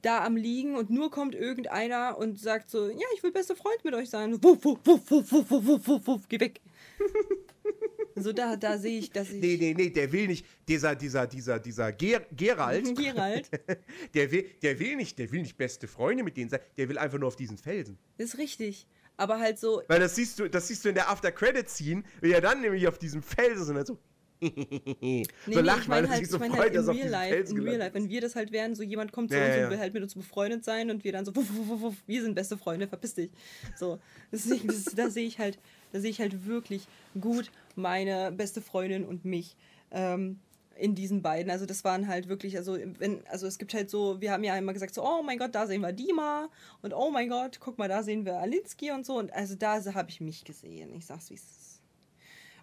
da 0.01 0.23
am 0.23 0.35
Liegen 0.35 0.75
und 0.75 0.89
nur 0.89 1.11
kommt 1.11 1.35
irgendeiner 1.35 2.17
und 2.17 2.39
sagt 2.39 2.69
so, 2.69 2.89
ja, 2.89 3.05
ich 3.15 3.23
will 3.23 3.31
bester 3.31 3.55
Freund 3.55 3.83
mit 3.83 3.93
euch 3.93 4.09
sein. 4.09 4.41
Wuff, 4.43 4.63
wuff, 4.63 4.79
wuff, 4.83 5.11
wuff, 5.11 5.31
wuff, 5.31 5.51
wuff, 5.51 5.65
wuff, 5.65 5.87
wuff, 5.87 6.07
wuff, 6.07 6.21
geh 6.29 6.39
weg. 6.39 6.61
so, 8.15 8.31
da, 8.31 8.55
da 8.55 8.77
sehe 8.77 8.99
ich, 8.99 9.11
dass 9.11 9.29
ich... 9.29 9.41
Nee, 9.41 9.57
nee, 9.59 9.73
nee, 9.75 9.89
der 9.89 10.11
will 10.11 10.27
nicht, 10.27 10.45
dieser, 10.67 10.95
dieser, 10.95 11.27
dieser, 11.27 11.59
dieser 11.59 11.91
Ger 11.91 12.21
Gerald, 12.31 12.95
Gerald. 12.97 13.49
der, 14.13 14.31
will, 14.31 14.49
der 14.61 14.79
will 14.79 14.95
nicht, 14.95 15.19
der 15.19 15.31
will 15.31 15.41
nicht 15.41 15.57
beste 15.57 15.87
Freunde 15.87 16.23
mit 16.23 16.37
denen 16.37 16.49
sein, 16.49 16.61
der 16.77 16.89
will 16.89 16.97
einfach 16.97 17.19
nur 17.19 17.27
auf 17.27 17.35
diesen 17.35 17.57
Felsen. 17.57 17.97
Das 18.17 18.33
ist 18.33 18.37
richtig 18.37 18.87
aber 19.19 19.39
halt 19.39 19.59
so. 19.59 19.83
Weil 19.87 19.99
das 19.99 20.15
siehst 20.15 20.39
du, 20.39 20.49
das 20.49 20.67
siehst 20.67 20.85
du 20.85 20.89
in 20.89 20.95
der 20.95 21.09
After 21.09 21.31
Credit 21.31 21.69
Scene, 21.69 22.03
wie 22.21 22.31
er 22.31 22.41
dann 22.41 22.61
nämlich 22.61 22.87
auf 22.87 22.97
diesem 22.97 23.21
Felsen 23.21 23.63
ist 23.63 23.69
und 23.69 23.75
dann 23.75 23.85
so, 23.85 23.99
Nee, 24.41 25.23
so 25.45 25.51
nee, 25.51 25.59
lacht, 25.61 25.81
ich 25.81 25.87
meine 25.87 26.09
halt, 26.09 26.27
so 26.27 26.37
ich 26.37 26.39
mein 26.39 26.51
freut, 26.51 26.73
halt 26.73 26.75
in 26.75 26.89
real 26.89 27.09
life, 27.09 27.35
in 27.35 27.59
real 27.61 27.77
life, 27.77 27.93
wenn 27.93 28.09
wir 28.09 28.21
das 28.21 28.35
halt 28.35 28.51
wären, 28.51 28.75
so 28.75 28.83
jemand 28.83 29.11
kommt 29.11 29.31
zu 29.31 29.37
Ja, 29.37 29.45
uns 29.45 29.55
ja. 29.55 29.65
und 29.65 29.71
will 29.71 29.79
halt 29.79 29.93
mit 29.93 30.03
uns 30.03 30.15
befreundet 30.15 30.63
sein 30.63 30.89
und 30.89 31.03
wir 31.03 31.11
dann 31.11 31.25
so, 31.25 31.35
wuff, 31.35 31.47
wuff, 31.51 31.81
wuff, 31.81 31.95
wir 32.07 32.21
sind 32.21 32.35
beste 32.35 32.57
Freunde, 32.57 32.87
verpiss 32.87 33.15
dich. 33.15 33.31
So, 33.75 33.99
deswegen, 34.31 34.67
das, 34.67 34.85
da 34.85 35.09
sehe 35.09 35.27
ich 35.27 35.39
halt, 35.39 35.59
da 35.91 35.99
sehe 35.99 36.11
ich 36.11 36.19
halt 36.19 36.45
wirklich 36.45 36.87
gut 37.19 37.51
meine 37.75 38.31
beste 38.31 38.61
Freundin 38.61 39.05
und 39.05 39.25
mich. 39.25 39.55
Ähm, 39.91 40.39
in 40.79 40.95
diesen 40.95 41.21
beiden. 41.21 41.51
Also 41.51 41.65
das 41.65 41.83
waren 41.83 42.07
halt 42.07 42.29
wirklich, 42.29 42.57
also 42.57 42.77
wenn, 42.99 43.25
also 43.27 43.45
es 43.47 43.59
gibt 43.59 43.73
halt 43.73 43.89
so, 43.89 44.21
wir 44.21 44.31
haben 44.31 44.43
ja 44.43 44.53
einmal 44.53 44.73
gesagt, 44.73 44.93
so, 44.93 45.03
oh 45.03 45.21
mein 45.21 45.37
Gott, 45.37 45.53
da 45.53 45.67
sehen 45.67 45.81
wir 45.81 45.91
Dima 45.91 46.49
und 46.81 46.93
oh 46.93 47.11
mein 47.11 47.29
Gott, 47.29 47.59
guck 47.59 47.77
mal, 47.77 47.89
da 47.89 48.01
sehen 48.01 48.25
wir 48.25 48.37
Alinsky 48.37 48.91
und 48.91 49.05
so. 49.05 49.17
Und 49.17 49.33
also 49.33 49.55
da 49.55 49.83
habe 49.93 50.09
ich 50.09 50.21
mich 50.21 50.43
gesehen. 50.45 50.95
Ich 50.95 51.05
sag's, 51.05 51.29
wie 51.29 51.35
es 51.35 51.41
ist. 51.41 51.58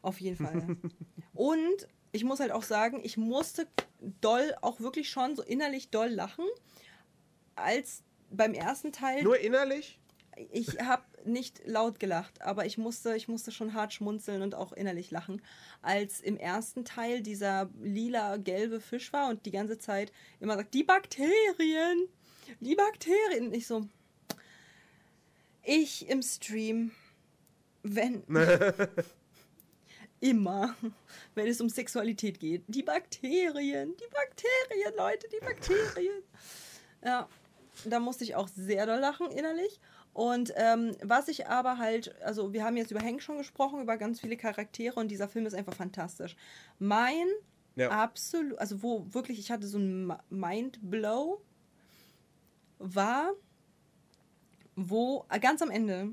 Auf 0.06 0.20
jeden 0.20 0.36
Fall. 0.36 0.76
und 1.34 1.88
ich 2.12 2.22
muss 2.22 2.38
halt 2.38 2.52
auch 2.52 2.62
sagen, 2.62 3.00
ich 3.02 3.16
musste 3.16 3.66
doll, 4.20 4.54
auch 4.62 4.78
wirklich 4.78 5.10
schon 5.10 5.34
so 5.34 5.42
innerlich 5.42 5.90
doll 5.90 6.10
lachen, 6.10 6.44
als 7.56 8.04
beim 8.30 8.54
ersten 8.54 8.92
Teil 8.92 9.24
Nur 9.24 9.36
innerlich? 9.40 9.98
ich 10.52 10.78
habe 10.80 11.02
nicht 11.24 11.66
laut 11.66 11.98
gelacht, 11.98 12.40
aber 12.40 12.66
ich 12.66 12.78
musste, 12.78 13.16
ich 13.16 13.26
musste 13.26 13.50
schon 13.50 13.74
hart 13.74 13.94
schmunzeln 13.94 14.42
und 14.42 14.54
auch 14.54 14.72
innerlich 14.72 15.10
lachen, 15.10 15.42
als 15.82 16.20
im 16.20 16.36
ersten 16.36 16.84
Teil 16.84 17.20
dieser 17.20 17.68
lila-gelbe 17.82 18.80
Fisch 18.80 19.12
war 19.12 19.28
und 19.28 19.44
die 19.44 19.50
ganze 19.50 19.78
Zeit 19.78 20.12
immer 20.38 20.54
sagt, 20.54 20.72
die 20.74 20.84
Bakterien, 20.84 22.08
die 22.60 22.76
Bakterien. 22.76 23.48
Und 23.48 23.54
ich 23.54 23.66
so, 23.66 23.88
ich 25.64 26.08
im 26.08 26.22
Stream, 26.22 26.92
wenn 27.82 28.22
immer, 30.20 30.74
wenn 31.34 31.46
es 31.46 31.60
um 31.60 31.68
Sexualität 31.68 32.40
geht, 32.40 32.64
die 32.68 32.82
Bakterien, 32.82 33.94
die 33.96 34.10
Bakterien, 34.12 34.94
Leute, 34.96 35.28
die 35.28 35.44
Bakterien. 35.44 36.22
Ja, 37.04 37.28
da 37.84 38.00
musste 38.00 38.24
ich 38.24 38.34
auch 38.34 38.48
sehr 38.48 38.86
doll 38.86 38.98
lachen 38.98 39.30
innerlich. 39.30 39.80
Und 40.12 40.52
ähm, 40.56 40.96
was 41.02 41.28
ich 41.28 41.46
aber 41.46 41.76
halt, 41.76 42.20
also 42.22 42.54
wir 42.54 42.64
haben 42.64 42.78
jetzt 42.78 42.90
über 42.90 43.00
Hank 43.00 43.20
schon 43.22 43.36
gesprochen, 43.36 43.82
über 43.82 43.98
ganz 43.98 44.20
viele 44.20 44.38
Charaktere 44.38 44.98
und 44.98 45.08
dieser 45.08 45.28
Film 45.28 45.44
ist 45.44 45.54
einfach 45.54 45.74
fantastisch. 45.74 46.36
Mein 46.78 47.26
Ja. 47.74 47.90
absolut, 47.90 48.58
also 48.58 48.82
wo 48.82 49.06
wirklich, 49.10 49.38
ich 49.38 49.50
hatte 49.50 49.66
so 49.66 49.78
ein 49.78 50.10
Mindblow, 50.30 51.42
war, 52.78 53.32
wo 54.74 55.26
äh, 55.28 55.38
ganz 55.38 55.60
am 55.60 55.70
Ende 55.70 56.12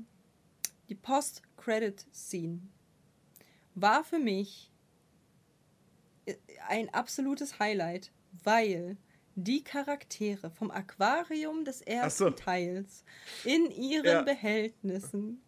die 0.90 0.94
Post-Credit-Scene 0.94 2.60
war 3.74 4.04
für 4.04 4.18
mich 4.18 4.70
äh, 6.26 6.34
ein 6.68 6.88
absolutes 6.92 7.58
Highlight, 7.58 8.10
weil 8.42 8.96
die 9.36 9.64
Charaktere 9.64 10.50
vom 10.50 10.70
Aquarium 10.70 11.64
des 11.64 11.80
ersten 11.82 12.24
so. 12.24 12.30
Teils 12.30 13.04
in 13.44 13.70
ihren 13.70 14.06
Ja. 14.06 14.22
Behältnissen, 14.22 15.42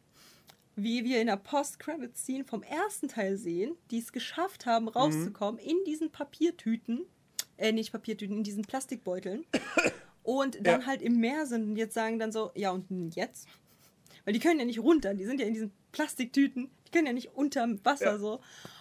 wie 0.74 1.04
wir 1.04 1.20
in 1.20 1.28
der 1.28 1.36
Post-Credit-Scene 1.36 2.44
vom 2.44 2.62
ersten 2.62 3.08
Teil 3.08 3.36
sehen, 3.36 3.76
die 3.90 3.98
es 3.98 4.12
geschafft 4.12 4.66
haben, 4.66 4.88
rauszukommen 4.88 5.58
in 5.60 5.76
diesen 5.86 6.10
Papiertüten, 6.10 7.06
äh, 7.56 7.72
nicht 7.72 7.92
Papiertüten, 7.92 8.36
in 8.38 8.42
diesen 8.44 8.64
Plastikbeuteln 8.64 9.46
und 10.24 10.66
dann 10.66 10.80
Ja. 10.80 10.86
halt 10.86 11.00
im 11.00 11.18
Meer 11.20 11.46
sind 11.46 11.62
und 11.70 11.76
jetzt 11.76 11.94
sagen 11.94 12.18
dann 12.18 12.32
so, 12.32 12.50
ja 12.54 12.72
und 12.72 13.14
jetzt? 13.14 13.46
Weil 14.24 14.34
die 14.34 14.40
können 14.40 14.58
ja 14.58 14.66
nicht 14.66 14.80
runter, 14.80 15.14
die 15.14 15.24
sind 15.24 15.40
ja 15.40 15.46
in 15.46 15.54
diesen 15.54 15.72
Plastiktüten, 15.92 16.68
die 16.86 16.90
können 16.92 17.06
ja 17.06 17.12
nicht 17.12 17.34
unterm 17.34 17.84
Wasser 17.84 18.12
Ja. 18.12 18.18
so. 18.18 18.40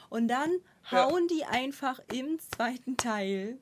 Und 0.10 0.28
dann 0.28 0.52
Ja. 0.92 1.06
hauen 1.10 1.28
die 1.28 1.44
einfach 1.46 2.00
im 2.14 2.40
zweiten 2.40 2.96
Teil 2.98 3.58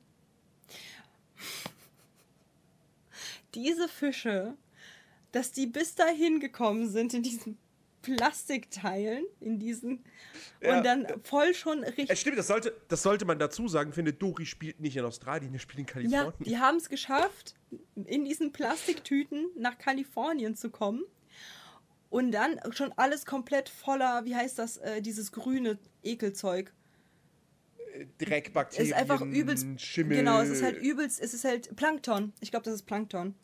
diese 3.54 3.88
Fische, 3.88 4.56
dass 5.32 5.52
die 5.52 5.66
bis 5.66 5.94
dahin 5.94 6.40
gekommen 6.40 6.88
sind 6.88 7.14
in 7.14 7.22
diesen 7.22 7.58
Plastikteilen, 8.02 9.24
in 9.40 9.58
diesen 9.58 10.04
Ja. 10.60 10.76
und 10.76 10.84
dann 10.84 11.06
voll 11.22 11.54
schon 11.54 11.82
Es 11.82 11.96
richtig. 11.96 12.20
stimmt, 12.20 12.36
das 12.38 12.48
sollte, 12.48 12.74
das 12.88 13.02
sollte 13.02 13.24
man 13.24 13.38
dazu 13.38 13.66
sagen. 13.68 13.90
Ich 13.90 13.94
finde, 13.94 14.12
Dori 14.12 14.44
spielt 14.44 14.80
nicht 14.80 14.96
in 14.96 15.04
Australien, 15.04 15.52
er 15.54 15.60
spielt 15.60 15.78
in 15.78 15.86
Ja, 15.86 15.92
Kalifornien. 16.24 16.44
die 16.44 16.58
haben 16.58 16.76
es 16.76 16.88
geschafft, 16.90 17.54
in 17.94 18.24
diesen 18.24 18.52
Plastiktüten 18.52 19.46
nach 19.56 19.78
Kalifornien 19.78 20.54
zu 20.54 20.70
kommen. 20.70 21.04
Und 22.14 22.30
dann 22.30 22.60
schon 22.70 22.92
alles 22.92 23.26
komplett 23.26 23.68
voller, 23.68 24.24
wie 24.24 24.36
heißt 24.36 24.56
das, 24.56 24.76
äh, 24.76 25.02
dieses 25.02 25.32
grüne 25.32 25.80
Ekelzeug. 26.04 26.72
Dreck, 28.18 28.46
Es 28.46 28.52
Bakterien, 28.52 28.92
ist 28.92 28.96
einfach 28.96 29.20
übelst. 29.20 29.66
Schimmel. 29.80 30.18
Genau, 30.18 30.40
es 30.40 30.48
ist 30.48 30.62
halt 30.62 30.80
übelst, 30.80 31.20
es 31.20 31.34
ist 31.34 31.42
halt 31.42 31.74
Plankton. 31.74 32.32
Ich 32.38 32.52
glaube, 32.52 32.62
das 32.66 32.74
ist 32.74 32.82
Plankton. 32.84 33.34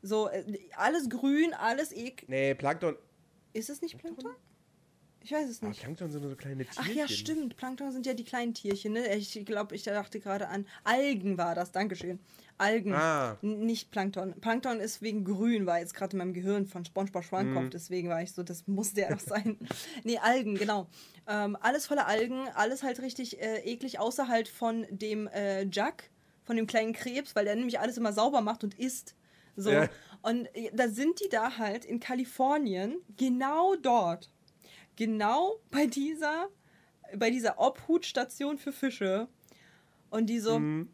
So, 0.00 0.30
äh, 0.30 0.44
alles 0.76 1.10
grün, 1.10 1.52
alles 1.52 1.92
ekel. 1.92 2.24
Nee, 2.30 2.54
Plankton. 2.54 2.96
Ist 3.52 3.68
es 3.68 3.82
nicht 3.82 3.98
Plankton? 3.98 4.34
Ich 5.26 5.32
weiß 5.32 5.50
es 5.50 5.60
nicht. 5.60 5.80
Plankton 5.80 6.08
sind 6.08 6.20
nur 6.20 6.30
so 6.30 6.36
kleine 6.36 6.64
Tierchen. 6.64 6.84
Ach 6.84 6.88
ja, 6.88 7.08
stimmt. 7.08 7.56
Plankton 7.56 7.90
sind 7.90 8.06
ja 8.06 8.14
die 8.14 8.22
kleinen 8.22 8.54
Tierchen, 8.54 8.92
ne? 8.92 9.12
Ich 9.16 9.44
glaube, 9.44 9.74
ich 9.74 9.82
dachte 9.82 10.20
gerade 10.20 10.46
an 10.46 10.68
Algen 10.84 11.36
war 11.36 11.56
das. 11.56 11.72
Dankeschön. 11.72 12.20
Algen. 12.58 12.94
Ah. 12.94 13.36
Nicht 13.42 13.90
Plankton. 13.90 14.40
Plankton 14.40 14.78
ist 14.78 15.02
wegen 15.02 15.24
grün, 15.24 15.66
war 15.66 15.80
jetzt 15.80 15.94
gerade 15.94 16.12
in 16.12 16.18
meinem 16.18 16.32
Gehirn 16.32 16.66
von 16.66 16.84
SpongeBob 16.84 17.24
Schwammkopf. 17.24 17.64
Mhm. 17.64 17.70
Deswegen 17.70 18.08
war 18.08 18.22
ich 18.22 18.34
so, 18.34 18.44
das 18.44 18.68
muss 18.68 18.92
der 18.92 19.10
doch 19.10 19.18
sein. 19.18 19.58
nee, 20.04 20.18
Algen, 20.18 20.54
genau. 20.54 20.86
Ähm, 21.26 21.56
alles 21.60 21.88
voller 21.88 22.06
Algen, 22.06 22.46
alles 22.54 22.84
halt 22.84 23.02
richtig 23.02 23.42
äh, 23.42 23.62
eklig, 23.64 23.98
außer 23.98 24.28
halt 24.28 24.46
von 24.46 24.86
dem 24.90 25.26
äh, 25.26 25.64
Jack, 25.64 26.08
von 26.44 26.54
dem 26.54 26.68
kleinen 26.68 26.92
Krebs, 26.92 27.34
weil 27.34 27.46
der 27.46 27.56
nämlich 27.56 27.80
alles 27.80 27.96
immer 27.96 28.12
sauber 28.12 28.42
macht 28.42 28.62
und 28.62 28.78
isst. 28.78 29.16
So. 29.56 29.72
Ja. 29.72 29.88
Und 30.22 30.46
äh, 30.54 30.70
da 30.72 30.86
sind 30.86 31.18
die 31.18 31.28
da 31.28 31.58
halt 31.58 31.84
in 31.84 31.98
Kalifornien, 31.98 32.98
genau 33.16 33.74
dort 33.74 34.30
genau 34.96 35.60
bei 35.70 35.86
dieser, 35.86 36.48
bei 37.14 37.30
dieser 37.30 37.58
Obhutstation 37.58 38.58
für 38.58 38.72
Fische. 38.72 39.28
Und 40.10 40.26
die 40.26 40.40
so, 40.40 40.58
Mhm. 40.58 40.88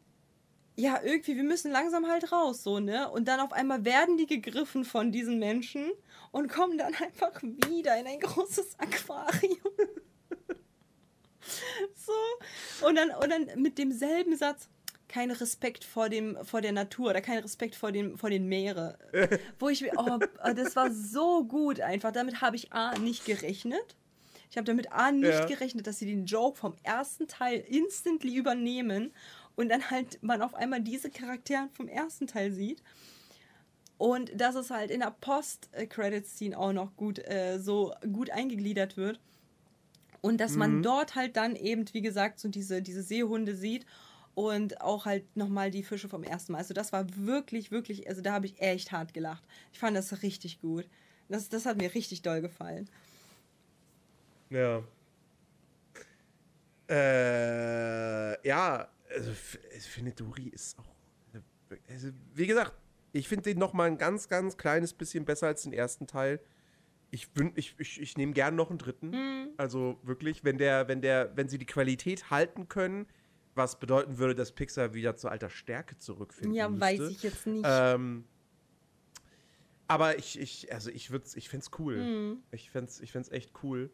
ja, 0.77 1.01
irgendwie, 1.03 1.37
wir 1.37 1.45
müssen 1.45 1.71
langsam 1.71 2.07
halt 2.09 2.33
raus, 2.33 2.63
so, 2.63 2.81
ne? 2.81 3.11
Und 3.11 3.29
dann 3.29 3.41
auf 3.41 3.53
einmal 3.53 3.85
werden 3.85 4.17
die 4.17 4.27
gegriffen 4.27 4.85
von 4.85 5.13
diesen 5.13 5.39
Menschen 5.39 5.93
und 6.31 6.49
kommen 6.51 6.79
dann 6.79 6.95
einfach 6.95 7.41
wieder 7.43 7.99
in 7.99 8.07
ein 8.07 8.21
großes 8.21 8.79
Aquarium. 8.79 9.73
so. 11.95 12.87
Und 12.87 12.97
dann, 12.97 13.11
und 13.11 13.31
dann 13.31 13.61
mit 13.61 13.79
demselben 13.79 14.37
Satz, 14.37 14.69
kein 15.13 15.31
Respekt 15.31 15.85
vor, 15.85 16.09
dem, 16.09 16.39
vor 16.43 16.63
der 16.63 16.73
Natur 16.73 17.11
oder 17.11 17.21
kein 17.21 17.39
Respekt 17.39 17.75
vor, 17.75 17.93
dem, 17.93 18.17
vor 18.17 18.31
den 18.31 18.47
Meeren. 18.49 18.95
Wo 19.59 19.69
ich 19.69 19.83
mir, 19.83 19.93
oh, 19.97 20.19
das 20.55 20.75
war 20.75 20.91
so 20.91 21.45
gut 21.45 21.81
einfach. 21.81 22.13
Damit 22.13 22.41
habe 22.41 22.57
ich 22.57 22.73
A 22.73 22.97
nicht 22.97 23.27
gerechnet. 23.27 23.95
Ich 24.51 24.57
habe 24.57 24.65
damit 24.65 24.91
A 24.91 25.13
nicht 25.13 25.31
Ja. 25.41 25.47
gerechnet, 25.47 25.87
dass 25.87 25.99
sie 25.99 26.07
den 26.07 26.25
Joke 26.25 26.59
vom 26.59 26.75
ersten 26.83 27.29
Teil 27.29 27.61
instantly 27.69 28.35
übernehmen 28.37 29.13
und 29.55 29.69
dann 29.69 29.91
halt 29.91 30.23
man 30.23 30.41
auf 30.41 30.55
einmal 30.55 30.81
diese 30.81 31.11
Charaktere 31.11 31.69
vom 31.75 31.89
ersten 31.89 32.27
Teil 32.27 32.51
sieht. 32.53 32.83
Und 33.99 34.33
dass 34.41 34.55
es 34.55 34.71
halt 34.71 34.91
in 34.91 35.01
der 35.01 35.15
Post-Credit-Scene 35.21 36.59
auch 36.59 36.73
noch 36.73 36.97
gut 36.97 37.19
äh, 37.19 37.59
so 37.61 37.95
gut 38.13 38.31
eingegliedert 38.31 38.97
wird. 38.97 39.21
Und 40.23 40.41
dass 40.41 40.57
man 40.57 40.79
Mhm. 40.79 40.83
dort 40.83 41.15
halt 41.17 41.37
dann 41.37 41.55
eben, 41.55 41.85
wie 41.93 42.01
gesagt, 42.01 42.41
so 42.41 42.49
diese, 42.49 42.81
diese 42.81 43.03
Seehunde 43.03 43.55
sieht 43.55 43.85
und 44.35 44.81
auch 44.81 45.05
halt 45.05 45.37
nochmal 45.37 45.71
die 45.71 45.83
Fische 45.83 46.09
vom 46.09 46.23
ersten 46.25 46.53
Mal. 46.53 46.59
Also 46.59 46.75
das 46.75 46.93
war 46.93 47.05
wirklich, 47.17 47.71
wirklich, 47.71 48.09
also 48.09 48.23
da 48.23 48.33
habe 48.33 48.47
ich 48.47 48.61
echt 48.61 48.93
hart 48.93 49.13
gelacht. 49.15 49.43
Ich 49.73 49.79
fand 49.79 49.97
das 49.97 50.23
richtig 50.23 50.61
gut. 50.61 50.87
Das, 51.29 51.49
das 51.49 51.67
hat 51.67 51.79
mir 51.79 51.95
richtig 51.95 52.23
doll 52.23 52.41
gefallen. 52.41 52.89
Ja. 54.51 54.83
Äh, 56.89 58.47
ja, 58.47 58.89
also 59.15 59.31
ich 59.77 59.85
finde 59.85 60.13
Dori 60.13 60.49
ist 60.49 60.79
auch. 60.79 60.93
Also, 61.89 62.11
wie 62.35 62.47
gesagt, 62.47 62.75
ich 63.13 63.29
finde 63.29 63.45
den 63.45 63.59
noch 63.59 63.73
mal 63.73 63.87
ein 63.87 63.97
ganz, 63.97 64.29
ganz 64.29 64.57
kleines 64.57 64.93
bisschen 64.93 65.25
besser 65.25 65.47
als 65.47 65.63
den 65.63 65.73
ersten 65.73 66.07
Teil. 66.07 66.41
Ich, 67.11 67.29
ich, 67.55 67.75
ich, 67.79 68.01
ich 68.01 68.17
nehme 68.17 68.33
gern 68.33 68.57
noch 68.57 68.71
einen 68.71 68.79
dritten. 68.79 69.53
Also 69.57 69.99
wirklich, 70.03 70.45
wenn 70.45 70.59
der, 70.59 70.89
wenn 70.89 71.03
der, 71.03 71.35
wenn 71.35 71.49
sie 71.49 71.59
die 71.59 71.67
Qualität 71.67 72.31
halten 72.31 72.69
können, 72.69 73.07
was 73.55 73.79
bedeuten 73.79 74.19
würde, 74.19 74.35
dass 74.35 74.53
Pixar 74.53 74.95
wieder 74.95 75.17
zu 75.17 75.29
alter 75.29 75.51
Stärke 75.51 75.99
zurückfinden 75.99 76.55
Ja, 76.55 76.69
müsste. 76.69 76.81
weiß 76.87 77.01
ich 77.11 77.23
jetzt 77.23 77.47
nicht. 77.47 77.65
Ähm, 77.69 78.25
aber 79.89 80.17
ich, 80.19 80.39
ich, 80.41 80.73
also 80.73 80.91
ich 80.91 81.11
würde 81.11 81.27
ich 81.35 81.49
find's 81.49 81.71
cool. 81.79 81.97
Mhm. 81.97 82.43
Ich 82.51 82.71
find's, 82.71 83.01
ich 83.01 83.13
find's 83.13 83.29
echt 83.31 83.53
cool. 83.63 83.91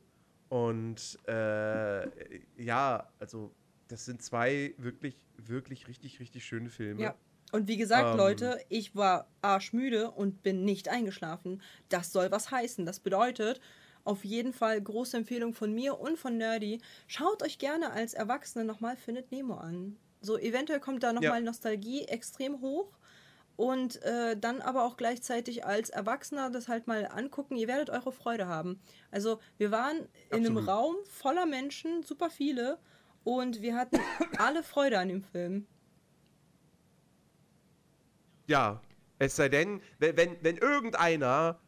Und 0.49 1.19
äh, 1.27 2.09
ja, 2.57 3.09
also 3.19 3.53
das 3.89 4.05
sind 4.05 4.23
zwei 4.23 4.75
wirklich, 4.79 5.19
wirklich 5.37 5.89
richtig, 5.89 6.21
richtig 6.21 6.45
schöne 6.45 6.71
Filme. 6.71 7.03
Ja. 7.03 7.15
Und 7.51 7.67
wie 7.67 7.79
gesagt, 7.79 8.11
Ähm. 8.11 8.17
Leute, 8.19 8.61
ich 8.69 8.95
war 8.95 9.29
arschmüde 9.41 10.11
und 10.11 10.43
bin 10.43 10.65
nicht 10.65 10.89
eingeschlafen. 10.89 11.63
Das 11.89 12.13
soll 12.13 12.31
was 12.31 12.51
heißen. 12.51 12.85
Das 12.85 13.01
bedeutet, 13.01 13.61
auf 14.05 14.25
jeden 14.25 14.53
Fall 14.53 14.81
große 14.81 15.17
Empfehlung 15.17 15.55
von 15.55 15.73
mir 15.73 15.99
und 15.99 16.19
von 16.19 16.37
Nerdy. 16.37 16.81
Schaut 17.07 17.43
euch 17.43 17.59
gerne 17.59 17.91
als 17.93 18.15
Erwachsene 18.15 18.65
nochmal 18.65 18.97
Findet 18.97 19.31
Nemo 19.33 19.55
an. 19.55 19.97
So, 20.21 20.39
eventuell 20.39 20.81
kommt 20.81 21.03
da 21.03 21.13
nochmal 21.13 21.41
Ja. 21.41 21.45
Nostalgie 21.47 22.05
extrem 22.05 22.61
hoch. 22.61 22.99
Und 23.57 24.01
äh, 24.03 24.37
dann 24.37 24.61
aber 24.61 24.85
auch 24.85 24.97
gleichzeitig 24.97 25.65
als 25.67 25.91
Erwachsener 25.91 26.49
das 26.49 26.69
halt 26.69 26.87
mal 26.87 27.07
angucken. 27.07 27.57
Ihr 27.57 27.67
werdet 27.67 27.91
eure 27.91 28.13
Freude 28.13 28.47
haben. 28.47 28.81
Also, 29.11 29.41
wir 29.57 29.73
waren 29.73 30.09
in 30.31 30.47
einem. 30.47 30.59
Raum 30.59 30.95
voller 31.11 31.45
Menschen, 31.45 32.05
super 32.05 32.31
viele. 32.31 32.79
Und 33.25 33.61
wir 33.61 33.75
hatten 33.75 33.99
alle 34.39 34.63
Freude 34.63 34.99
an 34.99 35.09
dem 35.09 35.23
Film. 35.23 35.67
Ja, 38.47 38.81
es 39.19 39.35
sei 39.35 39.49
denn, 39.49 39.83
wenn, 39.99 40.17
wenn, 40.17 40.37
wenn 40.43 40.57
irgendeiner 40.57 41.59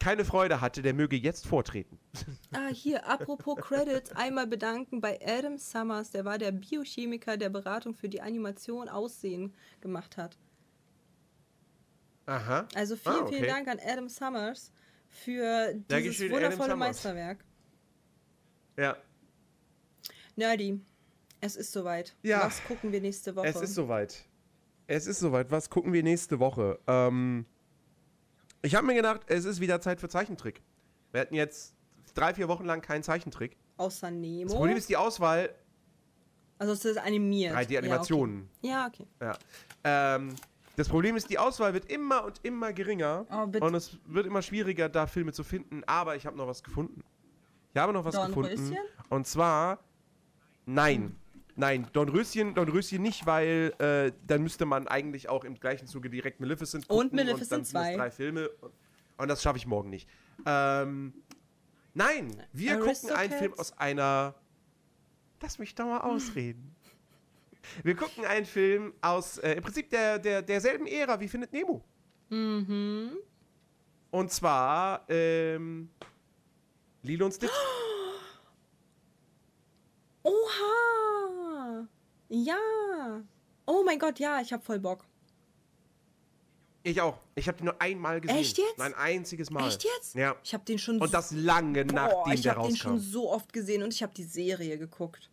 keine 0.00 0.24
Freude 0.24 0.60
hatte, 0.60 0.82
der 0.82 0.94
möge 0.94 1.16
jetzt 1.16 1.46
vortreten. 1.46 1.98
Ah, 2.52 2.66
hier, 2.68 3.06
apropos 3.06 3.56
Credits, 3.58 4.10
einmal 4.12 4.46
bedanken 4.48 5.00
bei 5.00 5.20
Adam 5.24 5.56
Summers, 5.56 6.10
der 6.10 6.24
war 6.24 6.36
der 6.36 6.50
Biochemiker, 6.50 7.36
der 7.36 7.48
Beratung 7.48 7.94
für 7.94 8.08
die 8.08 8.20
Animation 8.20 8.88
Aussehen 8.88 9.54
gemacht 9.80 10.16
hat. 10.16 10.36
Aha. 12.26 12.66
Also 12.74 12.96
vielen, 12.96 13.14
Ah, 13.14 13.20
okay. 13.20 13.36
vielen 13.36 13.48
Dank 13.48 13.68
an 13.68 13.78
Adam 13.86 14.08
Summers 14.08 14.72
für 15.08 15.74
dieses 15.88 16.28
wundervolle. 16.30 16.74
Meisterwerk. 16.76 17.44
Ja, 18.76 18.96
Nerdy, 20.36 20.80
es 21.40 21.56
ist 21.56 21.72
soweit. 21.72 22.16
Ja. 22.22 22.46
Was 22.46 22.64
gucken 22.64 22.92
wir 22.92 23.00
nächste 23.00 23.36
Woche? 23.36 23.46
es 23.48 23.60
ist 23.60 23.74
soweit. 23.74 24.24
Es 24.86 25.06
ist 25.06 25.20
soweit. 25.20 25.50
Was 25.50 25.70
gucken 25.70 25.92
wir 25.92 26.02
nächste 26.02 26.38
Woche? 26.40 26.78
Ähm, 26.86 27.46
ich 28.62 28.74
habe 28.74 28.86
mir 28.86 28.94
gedacht, 28.94 29.22
es 29.26 29.44
ist 29.44 29.60
wieder 29.60 29.80
Zeit 29.80 30.00
für 30.00 30.08
Zeichentrick. 30.08 30.62
Wir 31.12 31.22
hatten 31.22 31.34
jetzt 31.34 31.74
drei, 32.14 32.34
vier 32.34 32.48
Wochen 32.48 32.64
lang 32.64 32.82
keinen 32.82 33.02
Zeichentrick. 33.02 33.56
Außer 33.76 34.10
Nemo. 34.10 34.44
Das 34.44 34.54
Problem 34.54 34.76
ist 34.76 34.88
die 34.88 34.96
Auswahl, 34.96 35.54
also 36.60 36.74
es 36.74 36.84
ist 36.84 36.98
animiert. 36.98 37.56
3D-Animationen. 37.56 38.50
Ja, 38.60 38.86
okay. 38.86 39.06
Ja. 39.18 39.38
Ähm, 39.82 40.34
das 40.76 40.90
Problem 40.90 41.16
ist, 41.16 41.30
die 41.30 41.38
Auswahl 41.38 41.72
wird 41.72 41.90
immer 41.90 42.24
und 42.24 42.38
immer 42.42 42.74
geringer. 42.74 43.24
Oh, 43.30 43.46
bitte. 43.46 43.64
und 43.64 43.74
es 43.74 43.98
wird 44.04 44.26
immer 44.26 44.42
schwieriger, 44.42 44.90
da 44.90 45.06
Filme 45.06 45.32
zu 45.32 45.42
finden. 45.42 45.82
Aber 45.86 46.16
ich 46.16 46.26
habe 46.26 46.36
noch 46.36 46.46
was 46.46 46.62
gefunden. 46.62 47.02
Ich 47.72 47.80
habe 47.80 47.94
noch 47.94 48.04
was 48.04 48.14
gefunden. 48.14 48.56
Dornröschen? 48.56 48.76
Und 49.08 49.26
zwar, 49.26 49.78
nein. 50.66 51.16
Nein, 51.56 51.86
Dornröschen, 51.92 52.54
Dornröschen 52.54 53.02
nicht, 53.02 53.26
weil 53.26 53.74
äh, 53.78 54.12
dann 54.26 54.42
müsste 54.42 54.66
man 54.66 54.88
eigentlich 54.88 55.28
auch 55.28 55.44
im 55.44 55.58
gleichen 55.58 55.86
Zuge 55.86 56.10
direkt 56.10 56.40
Maleficent 56.40 56.88
gucken. 56.88 57.06
Und 57.06 57.12
Maleficent 57.12 57.42
und 57.42 57.50
dann 57.50 57.64
sind 57.64 57.76
es 57.76 57.80
2. 57.92 57.96
drei 57.96 58.10
Filme. 58.10 58.50
Und, 59.18 59.28
das 59.28 59.42
schaffe 59.42 59.58
ich 59.58 59.66
morgen 59.66 59.90
nicht. 59.90 60.08
Ähm, 60.46 61.12
nein, 61.94 62.42
wir 62.52 62.78
gucken 62.78 63.10
einen? 63.10 63.32
Film 63.32 63.54
aus 63.54 63.76
einer... 63.76 64.34
Lass 65.42 65.58
mich 65.58 65.74
doch 65.74 65.86
mal 65.86 66.00
ausreden. 66.00 66.74
Wir 67.82 67.94
gucken 67.94 68.24
einen 68.24 68.46
Film 68.46 68.94
aus 69.00 69.38
äh, 69.38 69.52
im 69.52 69.62
Prinzip 69.62 69.90
der, 69.90 70.18
der, 70.18 70.42
derselben 70.42 70.86
Ära 70.86 71.20
wie 71.20 71.28
Findet 71.28 71.52
Nemo. 71.52 71.84
Mhm. 72.30 73.18
Und 74.10 74.32
zwar 74.32 75.04
ähm, 75.08 75.90
Lilo 77.02 77.26
und 77.26 77.32
Stitch. 77.32 77.52
Oha! 80.22 81.09
Ja! 82.30 83.22
Oh 83.66 83.82
mein 83.84 83.98
Gott, 83.98 84.18
ja, 84.18 84.40
ich 84.40 84.52
hab 84.52 84.64
voll 84.64 84.78
Bock. 84.78 85.04
Ich 86.82 87.00
auch. 87.00 87.18
Ich 87.34 87.46
habe 87.46 87.58
den 87.58 87.66
nur 87.66 87.80
einmal 87.80 88.20
gesehen. 88.20 88.38
Echt 88.38 88.56
jetzt? 88.56 88.78
Nur 88.78 88.86
Ein 88.86 88.94
einziges 88.94 89.50
Mal. 89.50 89.68
Echt 89.68 89.84
jetzt? 89.84 90.14
Ja. 90.14 90.36
Ich 90.42 90.54
hab 90.54 90.64
den 90.64 90.78
schon 90.78 90.98
Und 90.98 91.12
das 91.12 91.30
lange 91.32 91.84
Boah, 91.84 91.94
nachdem 91.94 92.32
ich 92.32 92.40
der 92.40 92.56
habe 92.56 92.68
den 92.68 92.76
schon 92.76 92.92
rauskam. 92.92 93.10
so 93.10 93.30
oft 93.30 93.52
gesehen 93.52 93.82
und 93.82 93.92
ich 93.92 94.02
habe 94.02 94.14
die 94.14 94.24
Serie 94.24 94.78
geguckt. 94.78 95.30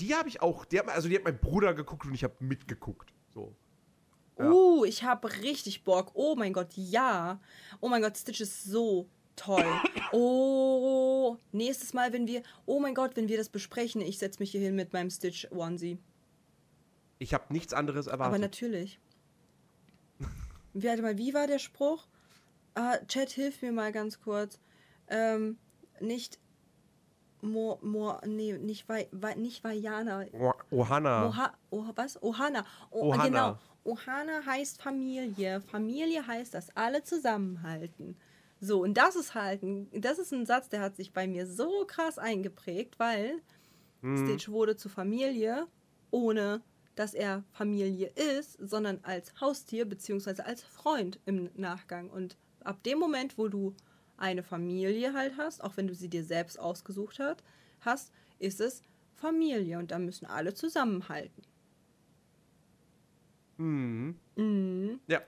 Die 0.00 0.14
habe 0.14 0.28
ich 0.28 0.40
auch. 0.40 0.64
Die 0.64 0.78
hat, 0.78 0.88
also 0.88 1.08
die 1.08 1.16
hat 1.16 1.24
mein 1.24 1.38
Bruder 1.38 1.74
geguckt 1.74 2.06
und 2.06 2.14
ich 2.14 2.24
habe 2.24 2.34
mitgeguckt. 2.40 3.12
So. 3.34 3.54
Ja. 4.38 4.50
Uh, 4.50 4.84
ich 4.84 5.02
habe 5.02 5.30
richtig 5.42 5.84
Bock. 5.84 6.12
Oh 6.14 6.36
mein 6.36 6.52
Gott, 6.52 6.68
ja. 6.74 7.40
Oh 7.80 7.88
mein 7.88 8.00
Gott, 8.00 8.16
Stitch 8.16 8.40
ist 8.40 8.64
so 8.64 9.08
toll. 9.36 9.64
Oh, 10.12 11.36
nächstes 11.52 11.92
Mal, 11.94 12.12
wenn 12.12 12.26
wir, 12.26 12.42
oh 12.64 12.80
mein 12.80 12.94
Gott, 12.94 13.16
wenn 13.16 13.28
wir 13.28 13.36
das 13.36 13.48
besprechen, 13.48 14.00
ich 14.00 14.18
setze 14.18 14.40
mich 14.40 14.50
hier 14.50 14.60
hin 14.60 14.74
mit 14.74 14.92
meinem 14.92 15.10
Stitch 15.10 15.46
Onesie. 15.50 15.98
Ich 17.18 17.32
habe 17.34 17.52
nichts 17.52 17.72
anderes 17.72 18.08
Aber 18.08 18.24
erwartet. 18.24 18.42
natürlich. 18.42 18.98
Wie, 20.74 20.84
warte 20.88 21.02
mal, 21.02 21.18
wie 21.18 21.34
war 21.34 21.46
der 21.46 21.58
Spruch? 21.58 22.06
Ah, 22.74 22.98
Chat, 23.06 23.30
hilf 23.30 23.62
mir 23.62 23.72
mal 23.72 23.92
ganz 23.92 24.20
kurz. 24.20 24.58
Ähm, 25.08 25.56
nicht 26.00 26.38
Mo, 27.42 27.78
Mo, 27.82 28.18
nee, 28.26 28.52
nicht, 28.54 28.88
Vai, 28.88 29.08
Vai, 29.12 29.34
nicht 29.34 29.62
Vajana. 29.64 30.26
Oh, 30.32 30.52
Ohana. 30.70 31.28
Oha, 31.28 31.52
oh, 31.70 31.84
was? 31.94 32.22
Ohana. 32.22 32.64
Oh, 32.90 33.12
Ohana. 33.12 33.24
Genau. 33.24 33.58
Ohana 33.84 34.44
heißt 34.44 34.82
Familie. 34.82 35.60
Familie 35.60 36.26
heißt, 36.26 36.54
dass 36.54 36.74
alle 36.76 37.02
zusammenhalten. 37.04 38.16
So, 38.60 38.82
und 38.82 38.94
das 38.94 39.16
ist 39.16 39.34
halt, 39.34 39.62
ein, 39.62 39.88
das 39.92 40.18
ist 40.18 40.32
ein 40.32 40.46
Satz, 40.46 40.68
der 40.68 40.80
hat 40.80 40.96
sich 40.96 41.12
bei 41.12 41.26
mir 41.26 41.46
so 41.46 41.84
krass 41.86 42.18
eingeprägt, 42.18 42.98
weil 42.98 43.40
Mhm. 44.02 44.16
Stitch 44.18 44.48
wurde 44.48 44.76
zu 44.76 44.88
Familie, 44.88 45.66
ohne 46.10 46.62
dass 46.94 47.14
er 47.14 47.44
Familie 47.52 48.08
ist, 48.38 48.54
sondern 48.60 49.00
als 49.04 49.38
Haustier 49.40 49.84
bzw. 49.86 50.42
als 50.42 50.62
Freund 50.62 51.20
im 51.26 51.50
Nachgang. 51.54 52.10
Und 52.10 52.36
ab 52.64 52.82
dem 52.84 52.98
Moment, 52.98 53.38
wo 53.38 53.48
du 53.48 53.74
eine 54.16 54.42
Familie 54.42 55.12
halt 55.12 55.36
hast, 55.36 55.62
auch 55.62 55.76
wenn 55.76 55.86
du 55.88 55.94
sie 55.94 56.08
dir 56.08 56.24
selbst 56.24 56.58
ausgesucht 56.58 57.18
hat, 57.18 57.42
hast, 57.80 58.12
ist 58.38 58.60
es 58.60 58.82
Familie 59.14 59.78
und 59.78 59.90
da 59.90 59.98
müssen 59.98 60.26
alle 60.26 60.54
zusammenhalten. 60.54 61.42
Mhm. 63.58 64.16
Mhm. 64.36 65.00
Ja. 65.06 65.20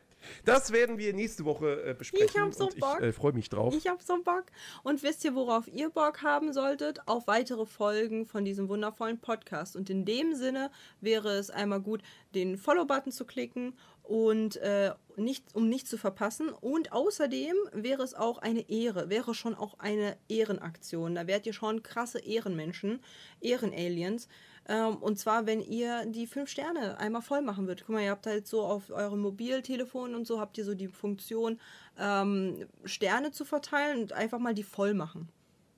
Das 0.44 0.72
werden 0.72 0.98
wir 0.98 1.12
nächste 1.12 1.44
Woche 1.44 1.82
äh, 1.84 1.94
besprechen. 1.94 2.28
Ich 2.28 2.40
hab 2.40 2.54
so 2.54 2.66
und 2.66 2.78
Bock. 2.78 2.98
Ich 3.00 3.06
äh, 3.06 3.12
freue 3.12 3.32
mich 3.32 3.48
drauf. 3.48 3.74
Ich 3.74 3.86
hab 3.86 4.02
so 4.02 4.22
Bock. 4.22 4.44
Und 4.82 5.02
wisst 5.02 5.24
ihr, 5.24 5.34
worauf 5.34 5.68
ihr 5.68 5.90
Bock 5.90 6.22
haben 6.22 6.52
solltet? 6.52 7.00
Auf 7.06 7.26
weitere 7.26 7.66
Folgen 7.66 8.26
von 8.26 8.44
diesem 8.44 8.68
wundervollen 8.68 9.18
Podcast. 9.18 9.76
Und 9.76 9.90
in 9.90 10.04
dem 10.04 10.34
Sinne 10.34 10.70
wäre 11.00 11.30
es 11.30 11.50
einmal 11.50 11.80
gut, 11.80 12.02
den 12.34 12.56
Follow-Button 12.56 13.12
zu 13.12 13.24
klicken 13.24 13.74
und 14.08 14.56
äh, 14.56 14.92
nicht, 15.16 15.54
um 15.54 15.68
nichts 15.68 15.90
zu 15.90 15.98
verpassen. 15.98 16.48
Und 16.48 16.92
außerdem 16.92 17.54
wäre 17.72 18.02
es 18.02 18.14
auch 18.14 18.38
eine 18.38 18.68
Ehre, 18.70 19.10
wäre 19.10 19.34
schon 19.34 19.54
auch 19.54 19.78
eine 19.78 20.16
Ehrenaktion. 20.28 21.14
Da 21.14 21.26
wärt 21.26 21.46
ihr 21.46 21.52
schon 21.52 21.82
krasse 21.82 22.18
Ehrenmenschen, 22.18 23.00
Ehrenaliens. 23.40 24.28
Ähm, 24.68 24.96
und 24.96 25.18
zwar, 25.18 25.46
wenn 25.46 25.60
ihr 25.60 26.04
die 26.06 26.26
fünf 26.26 26.50
Sterne 26.50 26.98
einmal 26.98 27.22
voll 27.22 27.40
machen 27.40 27.66
würdet. 27.66 27.84
Guck 27.86 27.94
mal, 27.94 28.02
ihr 28.02 28.10
habt 28.10 28.26
halt 28.26 28.46
so 28.46 28.62
auf 28.62 28.90
eurem 28.90 29.20
Mobiltelefon 29.20 30.14
und 30.14 30.26
so 30.26 30.40
habt 30.40 30.58
ihr 30.58 30.64
so 30.64 30.74
die 30.74 30.88
Funktion, 30.88 31.58
ähm, 31.98 32.66
Sterne 32.84 33.30
zu 33.32 33.44
verteilen 33.44 34.02
und 34.02 34.12
einfach 34.12 34.38
mal 34.38 34.54
die 34.54 34.62
voll 34.62 34.92
machen. 34.94 35.28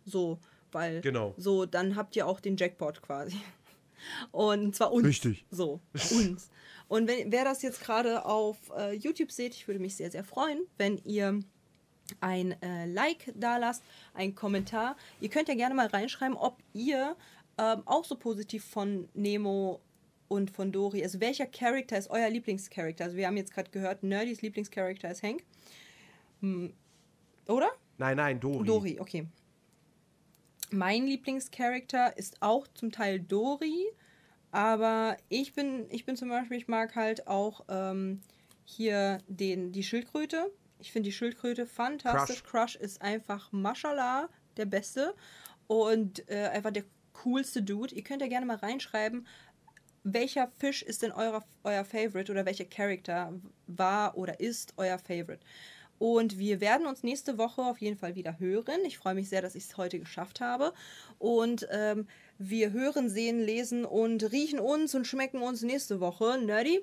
So, 0.05 0.39
weil 0.73 1.01
Genau. 1.03 1.35
so, 1.37 1.67
dann 1.67 1.95
habt 1.95 2.17
ihr 2.17 2.27
auch 2.27 2.41
den 2.41 2.57
Jackpot 2.57 3.01
quasi. 3.03 3.37
Und 4.33 4.75
zwar 4.75 4.93
uns. 4.93 5.07
Richtig. 5.07 5.45
So, 5.51 5.79
uns. 6.13 6.49
Und 6.89 7.07
wenn, 7.07 7.31
wer 7.31 7.45
das 7.45 7.61
jetzt 7.61 7.83
gerade 7.83 8.25
auf 8.25 8.57
äh, 8.77 8.95
YouTube 8.95 9.31
seht, 9.31 9.55
ich 9.55 9.69
würde 9.69 9.79
mich 9.79 9.95
sehr, 9.95 10.11
sehr 10.11 10.25
freuen, 10.25 10.61
wenn 10.79 10.99
ihr 11.05 11.41
ein 12.21 12.61
äh, 12.63 12.87
Like 12.87 13.33
da 13.37 13.59
lasst, 13.59 13.85
einen 14.15 14.35
Kommentar. 14.35 14.97
Ihr 15.21 15.29
könnt 15.29 15.49
ja 15.49 15.55
gerne 15.55 15.75
mal 15.75 15.87
reinschreiben, 15.87 16.37
ob 16.37 16.57
ihr 16.73 17.15
ähm, 17.61 17.83
auch 17.85 18.05
so 18.05 18.17
positiv 18.17 18.65
von 18.65 19.09
Nemo 19.13 19.81
und 20.29 20.51
von 20.51 20.73
Dory, 20.73 21.03
also 21.03 21.21
welcher 21.21 21.47
Charakter 21.47 21.99
ist 21.99 22.09
euer 22.09 22.31
Lieblingscharakter? 22.31 23.05
Also 23.05 23.17
wir 23.17 23.27
haben 23.27 23.37
jetzt 23.37 23.53
gerade 23.53 23.71
gehört, 23.71 24.03
Nerdys 24.03 24.43
Lieblingscharakter 24.43 25.11
ist 25.11 25.23
Hank. 25.23 25.45
Hm, 26.41 26.73
oder? 27.49 27.71
Nein, 27.99 28.17
nein, 28.17 28.41
Dori. 28.41 28.67
Dory, 28.67 28.99
okay. 28.99 29.27
Mein 30.71 31.07
Lieblingscharakter 31.07 32.17
ist 32.17 32.41
auch 32.41 32.67
zum 32.69 32.93
Teil 32.93 33.21
Dory, 33.21 33.87
aber 34.53 35.17
ich 35.29 35.53
bin, 35.53 35.87
ich 35.91 36.07
bin 36.07 36.17
zum 36.17 36.29
Beispiel, 36.29 36.57
ich 36.57 36.69
mag 36.69 36.95
halt 36.95 37.27
auch 37.27 37.65
ähm, 37.69 38.21
hier 38.65 39.19
den, 39.27 39.73
die 39.73 39.83
Schildkröte. 39.83 40.51
Ich 40.79 40.93
finde 40.93 41.09
die 41.09 41.13
Schildkröte 41.13 41.67
fantastisch. 41.67 42.43
Crush. 42.45 42.75
Crush 42.75 42.77
ist 42.77 43.03
einfach 43.03 43.53
Mashallah, 43.53 44.29
der 44.57 44.67
Beste 44.67 45.15
und 45.67 46.29
äh, 46.31 46.47
einfach 46.47 46.71
der 46.71 46.85
coolste 47.23 47.63
Dude. 47.63 47.95
Ihr 47.95 48.03
könnt 48.03 48.23
ja 48.23 48.29
gerne 48.29 48.47
mal 48.47 48.57
reinschreiben, 48.57 49.27
welcher 50.03 50.51
Fisch 50.59 50.83
ist 50.83 51.03
denn 51.03 51.13
euer, 51.13 51.45
euer 51.65 51.85
Favorite 51.85 52.33
oder 52.33 52.47
welcher 52.47 52.65
Charakter 52.65 53.33
war 53.67 54.17
oder 54.17 54.41
ist 54.41 54.75
euer 54.77 54.99
Favorite. 54.99 55.41
Und 55.99 56.39
wir 56.39 56.63
werden 56.63 56.87
uns 56.87 57.03
nächste 57.03 57.37
Woche 57.37 57.61
auf 57.61 57.79
jeden 57.79 57.99
Fall 57.99 58.15
wieder 58.15 58.39
hören. 58.39 58.81
Ich 58.87 58.97
freue 58.97 59.15
mich 59.15 59.29
sehr, 59.29 59.43
dass 59.43 59.55
ich 59.55 59.65
es 59.65 59.77
heute 59.77 59.99
geschafft 59.99 60.41
habe. 60.41 60.73
Und 61.19 61.69
ähm, 61.71 62.09
wir 62.39 62.73
hören, 62.73 63.11
sehen, 63.11 63.39
lesen 63.39 63.85
und 63.85 64.33
riechen 64.33 64.61
uns 64.61 64.95
und 64.95 65.07
schmecken 65.07 65.43
uns 65.43 65.61
nächste 65.61 66.01
Woche. 66.01 66.39
Nerdy, 66.43 66.81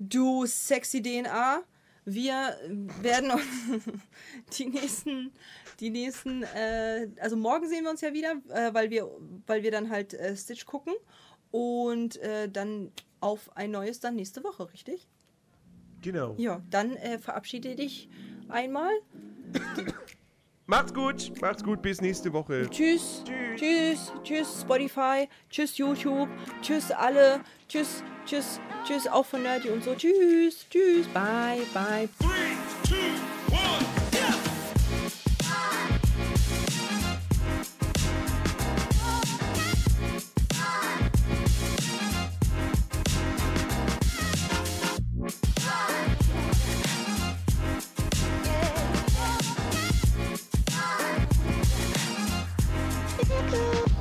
du 0.00 0.46
sexy 0.46 1.00
DNA. 1.00 1.62
Wir 2.08 2.56
werden 3.02 3.32
uns 3.32 3.42
die 4.58 4.66
nächsten, 4.66 5.32
die 5.80 5.90
nächsten, 5.90 6.44
äh, 6.44 7.08
also 7.20 7.36
morgen 7.36 7.68
sehen 7.68 7.82
wir 7.82 7.90
uns 7.90 8.00
ja 8.00 8.12
wieder, 8.12 8.40
äh, 8.48 8.72
weil 8.72 8.90
wir, 8.90 9.10
weil 9.46 9.64
wir 9.64 9.72
dann 9.72 9.90
halt 9.90 10.14
äh, 10.14 10.36
Stitch 10.36 10.66
gucken 10.66 10.94
und 11.50 12.16
äh, 12.18 12.48
dann 12.48 12.92
auf 13.20 13.56
ein 13.56 13.72
neues 13.72 13.98
dann 13.98 14.14
nächste 14.14 14.44
Woche, 14.44 14.72
richtig? 14.72 15.08
Genau. 16.00 16.36
Ja, 16.38 16.62
dann 16.70 16.94
äh, 16.96 17.18
verabschiede 17.18 17.74
dich 17.74 18.08
einmal. 18.48 18.92
Macht's 20.68 20.92
gut, 20.92 21.30
macht's 21.40 21.62
gut, 21.62 21.80
bis 21.80 22.00
nächste 22.00 22.32
Woche. 22.32 22.68
Tschüss, 22.68 23.22
tschüss, 23.24 23.56
tschüss, 23.56 24.12
tschüss 24.24 24.60
Spotify, 24.62 25.28
tschüss 25.48 25.78
YouTube, 25.78 26.28
tschüss 26.60 26.90
alle, 26.90 27.40
tschüss, 27.68 28.02
tschüss, 28.24 28.60
tschüss 28.84 29.06
auch 29.06 29.26
von 29.26 29.44
Nerdy 29.44 29.68
und 29.70 29.84
so. 29.84 29.94
Tschüss, 29.94 30.66
tschüss, 30.68 31.06
bye, 31.14 31.60
bye. 31.72 32.08
Three, 32.18 32.56
two, 32.82 32.96
one. 33.54 33.95
Mexico. 53.28 53.95